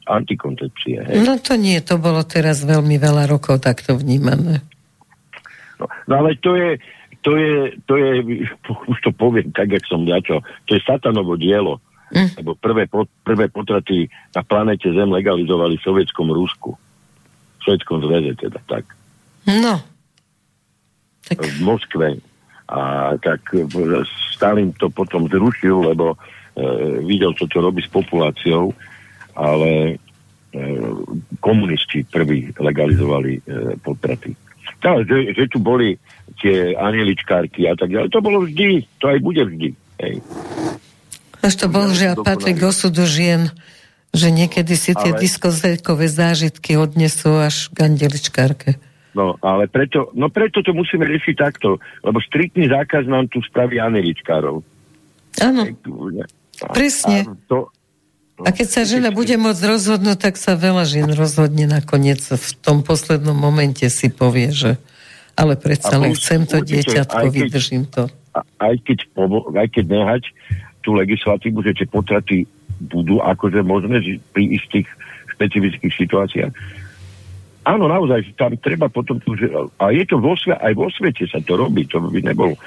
antikoncepcie. 0.06 1.02
Hej. 1.02 1.26
No 1.26 1.42
to 1.42 1.58
nie, 1.58 1.82
to 1.82 1.98
bolo 1.98 2.22
teraz 2.22 2.62
veľmi 2.62 3.02
veľa 3.02 3.26
rokov 3.26 3.58
takto 3.58 3.98
vnímané. 3.98 4.62
No, 5.82 5.90
no 6.06 6.12
ale 6.22 6.38
to 6.38 6.54
je, 6.54 6.78
to 7.26 7.34
je, 7.34 7.74
to 7.90 7.98
je, 7.98 8.10
už 8.94 8.98
to 9.02 9.10
poviem 9.10 9.50
tak, 9.50 9.74
jak 9.74 9.82
som 9.90 10.06
začal, 10.06 10.38
to 10.70 10.78
je 10.78 10.82
satanovo 10.86 11.34
dielo. 11.34 11.82
Mm. 12.14 12.30
Lebo 12.38 12.54
prvé, 12.54 12.86
prvé 13.26 13.50
potraty 13.50 14.06
na 14.38 14.46
planete 14.46 14.86
Zem 14.94 15.10
legalizovali 15.10 15.74
v 15.80 15.82
sovietskom 15.82 16.30
Rusku. 16.30 16.78
V 17.58 17.62
sovietskom 17.66 18.06
zväze 18.06 18.38
teda, 18.38 18.62
tak. 18.70 18.86
No. 19.50 19.82
Tak... 21.26 21.42
V 21.42 21.58
Moskve. 21.64 22.22
A 22.64 23.12
tak 23.20 23.52
Stalin 24.32 24.72
to 24.76 24.88
potom 24.88 25.28
zrušil, 25.28 25.92
lebo 25.92 26.14
e, 26.14 26.16
videl, 27.04 27.36
čo 27.36 27.44
to 27.44 27.60
robí 27.60 27.84
s 27.84 27.92
populáciou, 27.92 28.72
ale 29.36 29.70
e, 29.92 29.94
komunisti 31.44 32.08
prví 32.08 32.56
legalizovali 32.56 33.32
e, 33.36 33.40
potraty. 33.78 34.32
Tak, 34.80 35.08
že, 35.08 35.32
že 35.36 35.44
tu 35.48 35.60
boli 35.60 35.96
tie 36.40 36.76
anieličkárky 36.76 37.68
a 37.68 37.76
tak 37.76 37.92
ďalej, 37.92 38.08
to 38.12 38.20
bolo 38.24 38.44
vždy, 38.44 38.84
to 39.00 39.04
aj 39.12 39.18
bude 39.20 39.42
vždy. 39.44 39.68
Hej. 40.00 40.14
Až 41.44 41.54
to 41.60 41.66
bohužiaľ 41.68 42.24
patrí 42.24 42.56
k 42.56 42.64
osudu 42.64 43.04
žien, 43.04 43.52
že 44.16 44.32
niekedy 44.32 44.72
si 44.78 44.96
tie 44.96 45.12
ale... 45.12 45.20
diskozelkové 45.20 46.08
zážitky 46.08 46.80
odnesú 46.80 47.36
až 47.36 47.68
k 47.76 47.84
andeličkárke. 47.84 48.80
No, 49.14 49.38
ale 49.40 49.70
preto, 49.70 50.10
no 50.18 50.26
preto 50.26 50.60
to 50.60 50.74
musíme 50.74 51.06
riešiť 51.06 51.34
takto, 51.38 51.78
lebo 52.02 52.18
striktný 52.18 52.66
zákaz 52.66 53.06
nám 53.06 53.30
tu 53.30 53.38
spraví 53.46 53.78
aneličkárov. 53.78 54.58
Áno, 55.38 55.62
presne. 56.74 57.22
A, 57.22 57.34
to, 57.46 57.70
no, 58.38 58.42
a 58.42 58.50
keď 58.50 58.68
sa 58.68 58.82
žena 58.82 59.14
bude 59.14 59.34
môcť 59.38 59.62
rozhodnúť, 59.70 60.18
tak 60.18 60.34
sa 60.34 60.58
veľa 60.58 60.82
žien 60.82 61.10
rozhodne 61.14 61.70
nakoniec 61.70 62.22
v 62.22 62.50
tom 62.58 62.82
poslednom 62.82 63.38
momente 63.38 63.86
si 63.86 64.10
povie, 64.10 64.50
že 64.50 64.82
ale 65.34 65.58
predsa 65.58 65.98
len 65.98 66.14
chcem 66.14 66.46
to 66.46 66.62
dieťatko, 66.62 67.24
vydržím 67.30 67.90
to. 67.90 68.06
Aj 68.58 68.74
keď, 68.82 68.98
aj 69.54 69.68
keď 69.70 69.84
nehať, 69.90 70.22
tú 70.84 70.94
legislatívu, 70.94 71.64
že 71.64 71.82
tie 71.82 71.86
potraty 71.88 72.38
budú 72.92 73.18
akože 73.24 73.64
možné 73.64 74.20
pri 74.36 74.44
istých 74.60 74.86
špecifických 75.34 75.94
situáciách. 75.96 76.52
Áno, 77.64 77.88
naozaj, 77.88 78.36
tam 78.36 78.52
treba 78.60 78.92
potom... 78.92 79.16
A 79.80 79.88
je 79.88 80.04
to 80.04 80.20
vo 80.20 80.36
sve, 80.36 80.52
aj 80.52 80.76
vo 80.76 80.92
svete 80.92 81.24
sa 81.24 81.40
to 81.40 81.56
robí, 81.56 81.88
to 81.88 81.96
by 81.96 82.20
nebol 82.20 82.52
e, 82.52 82.58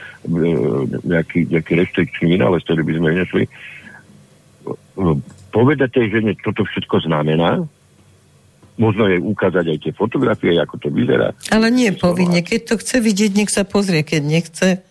nejaký, 1.06 1.46
nejaký 1.54 1.74
restrikčný 1.78 2.34
vynález, 2.34 2.66
ktorý 2.66 2.82
by 2.82 2.94
sme 2.98 3.10
nešli. 3.14 3.44
Povedať 5.54 5.90
tej 5.94 6.18
žene, 6.18 6.34
čo 6.42 6.50
to 6.50 6.66
všetko 6.66 7.06
znamená, 7.06 7.62
možno 8.82 9.06
je 9.06 9.22
ukázať 9.22 9.66
aj 9.70 9.78
tie 9.86 9.94
fotografie, 9.94 10.58
ako 10.58 10.82
to 10.82 10.90
vyzerá. 10.90 11.34
Ale 11.54 11.70
nie 11.70 11.94
povinne, 11.94 12.42
keď 12.42 12.74
to 12.74 12.76
chce 12.82 12.98
vidieť, 12.98 13.32
nech 13.38 13.54
sa 13.54 13.70
pozrie, 13.70 14.02
keď 14.02 14.22
nechce, 14.26 14.82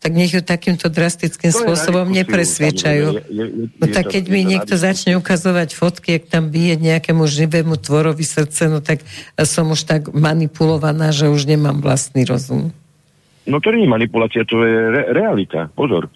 tak 0.00 0.16
nech 0.16 0.32
ju 0.32 0.40
takýmto 0.40 0.88
drastickým 0.88 1.52
to 1.52 1.60
spôsobom 1.60 2.08
nepresviečajú. 2.08 3.06
Je, 3.12 3.22
je, 3.28 3.44
je, 3.44 3.64
no 3.76 3.86
tak 3.92 4.08
keď 4.08 4.24
mi 4.32 4.48
niekto 4.48 4.80
začne 4.80 5.20
ukazovať 5.20 5.76
fotky, 5.76 6.16
ak 6.16 6.32
tam 6.32 6.48
bije 6.48 6.80
nejakému 6.80 7.28
živému 7.28 7.76
tvorovi 7.76 8.24
srdce, 8.24 8.72
no 8.72 8.80
tak 8.80 9.04
som 9.44 9.68
už 9.68 9.84
tak 9.84 10.08
manipulovaná, 10.08 11.12
že 11.12 11.28
už 11.28 11.44
nemám 11.44 11.84
vlastný 11.84 12.24
rozum. 12.24 12.72
No 13.44 13.60
to 13.60 13.76
nie 13.76 13.84
je 13.84 13.92
manipulácia, 13.92 14.40
to 14.48 14.64
je 14.64 14.78
re- 14.88 15.08
realita. 15.12 15.68
Pozor. 15.76 16.08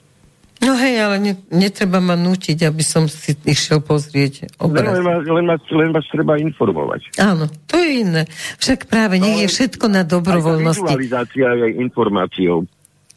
No 0.64 0.72
hej, 0.80 0.96
ale 1.04 1.16
ne, 1.20 1.32
netreba 1.52 2.00
ma 2.00 2.16
nútiť, 2.16 2.64
aby 2.64 2.80
som 2.80 3.04
si 3.04 3.36
išiel 3.44 3.84
pozrieť 3.84 4.48
obraz. 4.56 4.96
Len, 4.96 5.04
len, 5.28 5.44
vás, 5.44 5.60
len 5.68 5.90
vás 5.92 6.06
treba 6.08 6.40
informovať. 6.40 7.20
Áno, 7.20 7.52
to 7.68 7.76
je 7.76 8.00
iné. 8.00 8.22
Však 8.64 8.88
práve, 8.88 9.20
nech 9.20 9.44
je 9.44 9.48
všetko 9.52 9.92
na 9.92 10.08
dobrovoľnosti. 10.08 10.88
Aj 10.88 10.96
vizualizácia 10.96 11.48
je 11.52 11.68
informáciou. 11.84 12.64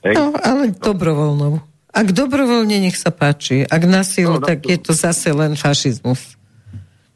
Hej? 0.05 0.15
No, 0.17 0.33
ale 0.37 0.73
no. 0.73 0.77
dobrovoľnou. 0.77 1.53
Ak 1.93 2.13
dobrovoľne, 2.13 2.77
nech 2.77 2.97
sa 2.99 3.09
páči. 3.09 3.65
Ak 3.65 3.81
na 3.89 4.05
silu, 4.05 4.37
no, 4.37 4.45
tak 4.45 4.69
je 4.69 4.77
to 4.77 4.93
zase 4.93 5.33
len 5.33 5.57
fašizmus. 5.57 6.37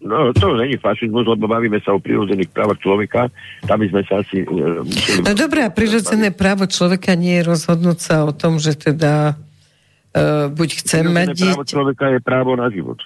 No, 0.01 0.33
to 0.33 0.57
není 0.57 0.81
fašizmus, 0.81 1.29
lebo 1.29 1.45
bavíme 1.45 1.77
sa 1.85 1.93
o 1.93 2.01
prirodzených 2.01 2.49
právach 2.49 2.81
človeka. 2.81 3.29
Tam 3.69 3.77
by 3.77 3.85
sme 3.85 4.01
sa 4.09 4.25
asi... 4.25 4.41
Museli... 4.49 5.21
No 5.21 5.37
dobré, 5.37 5.61
a 5.61 5.69
prirodzené 5.69 6.33
právo 6.33 6.65
človeka 6.65 7.13
nie 7.13 7.37
je 7.37 7.45
rozhodnúť 7.45 7.99
sa 8.01 8.25
o 8.25 8.33
tom, 8.33 8.57
že 8.57 8.73
teda 8.73 9.37
uh, 9.37 10.49
buď 10.49 10.69
chcem 10.81 11.05
mať 11.05 11.37
dieťa... 11.37 11.53
právo 11.53 11.65
človeka 11.69 12.05
je 12.17 12.19
právo 12.25 12.51
na 12.57 12.73
život. 12.73 12.97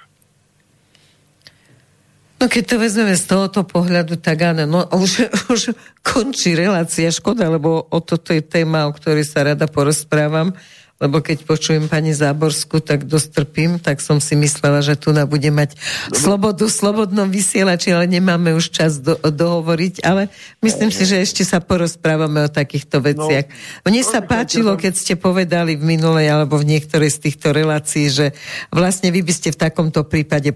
No 2.36 2.52
keď 2.52 2.64
to 2.68 2.76
vezmeme 2.84 3.16
z 3.16 3.26
tohoto 3.32 3.64
pohľadu, 3.64 4.20
tak 4.20 4.44
áno, 4.44 4.68
no 4.68 4.80
už, 5.04 5.32
už 5.48 5.62
končí 6.04 6.52
relácia, 6.54 7.08
škoda, 7.08 7.48
lebo 7.48 7.88
o 7.88 8.00
toto 8.04 8.36
je 8.36 8.44
téma, 8.44 8.88
o 8.88 8.96
ktorej 8.96 9.24
sa 9.24 9.48
rada 9.48 9.66
porozprávam 9.72 10.52
lebo 10.96 11.20
keď 11.20 11.44
počujem 11.44 11.92
pani 11.92 12.16
Záborsku, 12.16 12.80
tak 12.80 13.04
dostrpím, 13.04 13.84
tak 13.84 14.00
som 14.00 14.24
si 14.24 14.32
myslela, 14.40 14.80
že 14.80 14.96
tu 14.96 15.12
na 15.12 15.28
bude 15.28 15.52
mať 15.52 15.76
slobodu, 16.16 16.72
slobodnom 16.72 17.28
vysielači, 17.28 17.92
ale 17.92 18.08
nemáme 18.08 18.56
už 18.56 18.72
čas 18.72 19.04
do, 19.04 19.20
dohovoriť, 19.20 20.08
ale 20.08 20.32
myslím 20.64 20.96
si, 20.96 21.04
že 21.04 21.20
ešte 21.20 21.44
sa 21.44 21.60
porozprávame 21.60 22.48
o 22.48 22.50
takýchto 22.50 23.04
veciach. 23.04 23.44
No, 23.84 23.92
Mne 23.92 24.08
sa 24.08 24.24
páčilo, 24.24 24.80
keď 24.80 24.94
ste 24.96 25.14
povedali 25.20 25.76
v 25.76 25.84
minulej 25.84 26.32
alebo 26.32 26.56
v 26.56 26.80
niektorej 26.80 27.12
z 27.12 27.28
týchto 27.28 27.52
relácií, 27.52 28.08
že 28.08 28.32
vlastne 28.72 29.12
vy 29.12 29.20
by 29.20 29.34
ste 29.36 29.52
v 29.52 29.60
takomto 29.68 30.08
prípade 30.08 30.56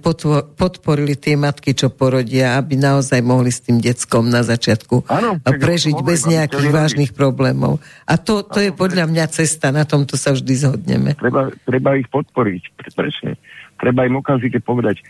podporili 0.56 1.20
tie 1.20 1.36
matky, 1.36 1.76
čo 1.76 1.92
porodia, 1.92 2.56
aby 2.56 2.80
naozaj 2.80 3.20
mohli 3.20 3.52
s 3.52 3.60
tým 3.60 3.84
deckom 3.84 4.32
na 4.32 4.48
začiatku 4.48 5.04
ano, 5.12 5.36
prežiť 5.44 6.00
bez 6.00 6.24
nejakých 6.24 6.72
vážnych 6.72 7.12
problémov. 7.12 7.84
A 8.08 8.16
to, 8.16 8.40
to 8.48 8.64
je 8.64 8.72
podľa 8.72 9.04
mňa 9.04 9.26
cesta, 9.28 9.76
na 9.76 9.84
tomto 9.84 10.16
sa 10.16 10.29
sa 10.30 10.38
vždy 10.38 10.54
zhodneme. 10.54 11.18
Treba, 11.18 11.50
treba 11.66 11.98
ich 11.98 12.06
podporiť, 12.14 12.94
presne. 12.94 13.42
Treba 13.82 14.06
im 14.06 14.22
okamžite 14.22 14.62
povedať, 14.62 15.02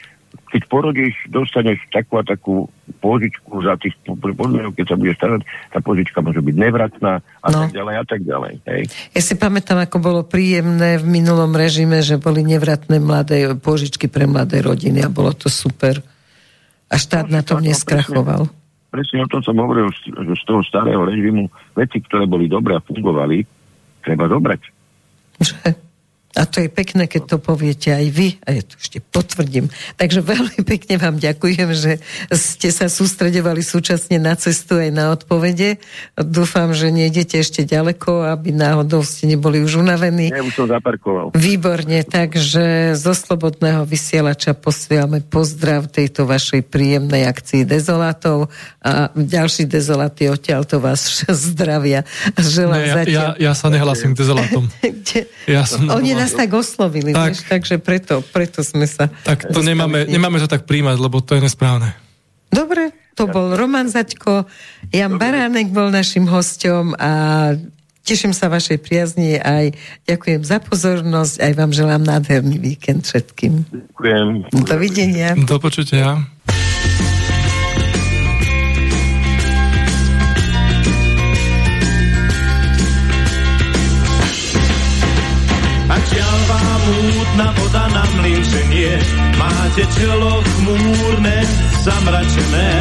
keď 0.49 0.61
porodíš, 0.69 1.13
dostaneš 1.29 1.81
takú 1.91 2.21
a 2.21 2.23
takú 2.23 2.69
požičku 3.01 3.61
za 3.65 3.77
tých 3.81 3.97
podmienok, 4.05 4.77
keď 4.77 4.85
sa 4.93 4.97
bude 4.97 5.13
starať, 5.13 5.41
tá 5.73 5.79
požička 5.81 6.21
môže 6.21 6.41
byť 6.41 6.55
nevratná 6.55 7.21
a 7.21 7.47
no. 7.49 7.65
tak 7.65 7.73
ďalej 7.73 7.95
a 7.97 8.03
tak 8.05 8.21
ďalej. 8.23 8.53
Hej. 8.65 8.81
Ja 9.13 9.21
si 9.21 9.33
pamätám, 9.37 9.81
ako 9.81 9.97
bolo 10.01 10.21
príjemné 10.25 11.01
v 11.01 11.05
minulom 11.05 11.53
režime, 11.53 12.01
že 12.05 12.21
boli 12.21 12.45
nevratné 12.45 13.01
mladé 13.01 13.51
požičky 13.57 14.09
pre 14.09 14.29
mladé 14.29 14.61
rodiny 14.61 15.05
a 15.05 15.09
bolo 15.09 15.33
to 15.33 15.49
super. 15.49 16.01
A 16.89 16.95
štát 16.97 17.29
no, 17.29 17.37
na 17.37 17.41
tom 17.45 17.61
neskrachoval. 17.61 18.49
Presne, 18.49 18.89
presne 18.89 19.17
o 19.25 19.29
tom 19.29 19.41
som 19.45 19.57
hovoril, 19.57 19.89
že 19.93 20.33
z 20.33 20.43
toho 20.45 20.61
starého 20.65 21.05
režimu 21.05 21.49
veci, 21.77 22.01
ktoré 22.01 22.25
boli 22.25 22.49
dobré 22.49 22.77
a 22.77 22.81
fungovali, 22.81 23.45
treba 24.01 24.25
dobrať. 24.25 24.78
Že 25.39 25.75
a 26.37 26.45
to 26.45 26.61
je 26.61 26.69
pekné, 26.69 27.09
keď 27.09 27.35
to 27.35 27.37
poviete 27.41 27.89
aj 27.89 28.05
vy, 28.13 28.37
a 28.45 28.53
ja 28.53 28.61
to 28.61 28.77
ešte 28.77 29.01
potvrdím. 29.01 29.65
Takže 29.97 30.21
veľmi 30.21 30.61
pekne 30.61 31.01
vám 31.01 31.17
ďakujem, 31.17 31.69
že 31.73 31.97
ste 32.37 32.69
sa 32.69 32.85
sústredovali 32.85 33.65
súčasne 33.65 34.21
na 34.21 34.37
cestu 34.37 34.77
aj 34.77 34.93
na 34.93 35.09
odpovede. 35.09 35.81
Dúfam, 36.13 36.69
že 36.77 36.93
nejdete 36.93 37.41
ešte 37.41 37.65
ďaleko, 37.65 38.29
aby 38.29 38.53
náhodou 38.53 39.01
ste 39.01 39.25
neboli 39.25 39.65
už 39.65 39.81
unavení. 39.81 40.29
Ja 40.29 40.45
už 40.45 40.53
som 40.53 40.67
zaparkoval. 40.69 41.33
Výborne, 41.33 42.05
takže 42.05 42.93
zo 42.93 43.17
Slobodného 43.17 43.89
vysielača 43.89 44.53
posielame 44.53 45.25
pozdrav 45.25 45.89
tejto 45.89 46.29
vašej 46.29 46.61
príjemnej 46.69 47.25
akcii 47.25 47.65
dezolátov 47.65 48.53
a 48.85 49.09
ďalší 49.17 49.65
dezoláty 49.65 50.29
odtiaľ 50.29 50.61
to 50.69 50.77
vás 50.77 51.25
zdravia. 51.49 52.05
Želám 52.37 52.83
ja, 52.85 52.95
zatiaľ... 53.01 53.29
ja, 53.33 53.49
ja 53.49 53.53
sa 53.57 53.73
nehlasím 53.73 54.13
k 54.13 54.21
dezolátom. 54.21 54.69
ja 55.57 55.65
som 55.65 55.89
Oni 55.89 56.18
nás 56.19 56.31
tak 56.35 56.51
oslovili, 56.51 57.15
tak, 57.15 57.31
vieš, 57.31 57.47
takže 57.47 57.75
preto, 57.79 58.19
preto 58.35 58.59
sme 58.61 58.83
sa... 58.83 59.07
Tak 59.23 59.55
to 59.55 59.63
nemáme, 59.63 60.03
nemáme 60.05 60.43
to 60.43 60.51
tak 60.51 60.67
príjmať, 60.67 60.99
lebo 60.99 61.23
to 61.23 61.39
je 61.39 61.41
nesprávne. 61.47 61.95
Dobre, 62.51 62.91
to 63.15 63.29
bol 63.31 63.55
Roman 63.55 63.87
Zaďko, 63.87 64.43
Jan 64.91 65.15
Dobre. 65.15 65.21
Baránek 65.21 65.71
bol 65.71 65.87
našim 65.87 66.27
hostom 66.27 66.91
a 66.99 67.53
teším 68.03 68.33
sa 68.33 68.49
vašej 68.49 68.81
priazni 68.81 69.37
aj 69.37 69.77
ďakujem 70.09 70.41
za 70.41 70.57
pozornosť, 70.57 71.35
aj 71.45 71.51
vám 71.53 71.71
želám 71.71 72.01
nádherný 72.01 72.57
víkend 72.57 73.05
všetkým. 73.05 73.69
Ďakujem. 73.69 74.27
Dovidenia. 74.65 75.37
Do 75.37 75.61
počutia. 75.61 76.25
Múdna 87.39 87.55
voda 87.55 87.87
na 87.95 88.03
mlyn 88.19 88.43
ženie, 88.43 88.99
máte 89.39 89.87
čelo 89.95 90.43
chmúrne, 90.43 91.39
zamračené. 91.87 92.71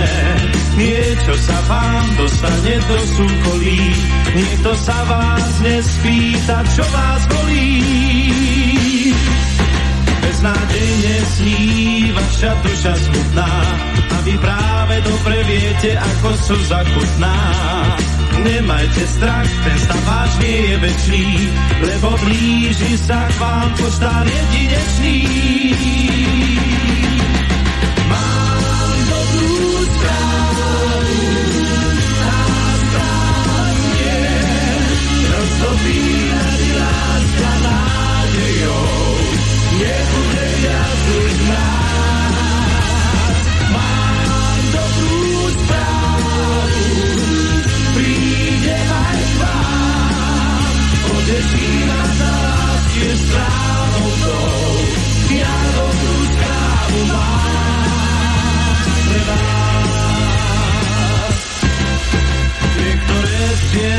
Niečo 0.74 1.34
sa 1.46 1.58
vám 1.70 2.04
dostane 2.18 2.74
do 2.90 2.98
súkolí, 3.06 3.78
niekto 4.34 4.74
sa 4.82 4.98
vás 5.06 5.62
nespýta, 5.62 6.66
čo 6.74 6.82
vás 6.90 7.22
bolí. 7.30 8.27
Beznádejne 10.38 11.16
sní 11.34 11.62
vaša 12.14 12.54
duša 12.62 12.94
smutná 12.94 13.50
a 14.06 14.16
vy 14.22 14.38
práve 14.38 15.02
dobre 15.02 15.34
viete, 15.50 15.98
ako 15.98 16.30
sú 16.38 16.54
zakutná 16.62 17.34
nemajte 18.46 19.02
strach, 19.18 19.50
ten 19.66 19.78
stav 19.82 19.98
váš 20.06 20.30
nie 20.38 20.58
je 20.62 20.76
večný, 20.78 21.26
lebo 21.90 22.14
blíži 22.22 22.94
sa 23.02 23.18
k 23.26 23.34
vám 23.42 23.68
poštár 23.82 24.26
jedinečný. 24.30 25.18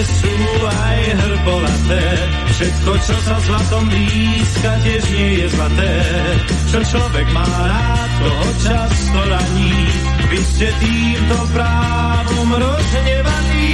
Sú 0.05 0.33
aj 0.67 0.99
hrbolaté, 1.19 2.03
všetko, 2.55 2.91
čo 3.03 3.15
sa 3.27 3.35
zlatom 3.43 3.83
blízka, 3.89 4.71
tiež 4.83 5.03
nie 5.11 5.29
je 5.43 5.47
zlaté. 5.51 5.93
Čo 6.71 6.79
človek 6.85 7.27
má 7.35 7.47
rád, 7.47 8.09
toho 8.19 8.47
často 8.63 9.19
raní, 9.27 9.75
vy 10.29 10.39
ste 10.43 10.67
týmto 10.79 11.37
právom 11.51 12.49
rozhnevaní. 12.55 13.71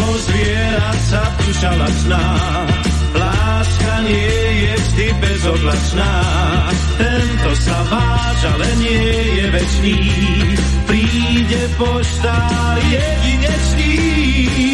po 0.00 0.10
zvierat 0.16 0.98
sa 1.12 1.22
duša. 1.44 1.72
Láska 3.10 3.94
nie 4.06 4.38
je 4.64 4.72
vždy 4.80 5.06
bezoblačná. 5.20 6.12
Tento 6.96 7.50
sa 7.60 7.78
váž, 7.90 8.40
ale 8.54 8.68
nie 8.80 9.12
je 9.36 9.44
večný. 9.50 9.98
Príde 10.86 11.09
poštár 11.74 12.78
jedinečný. 12.78 14.69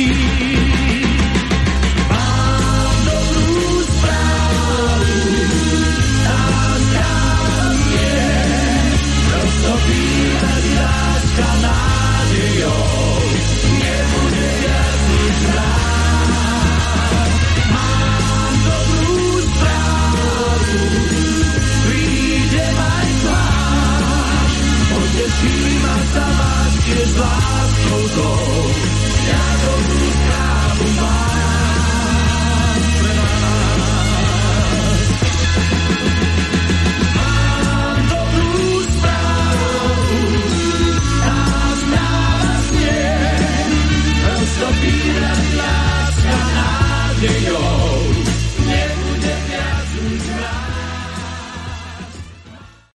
láskou 27.19 28.03
tou, 28.15 28.71
ja 29.29 29.45
to 29.63 29.96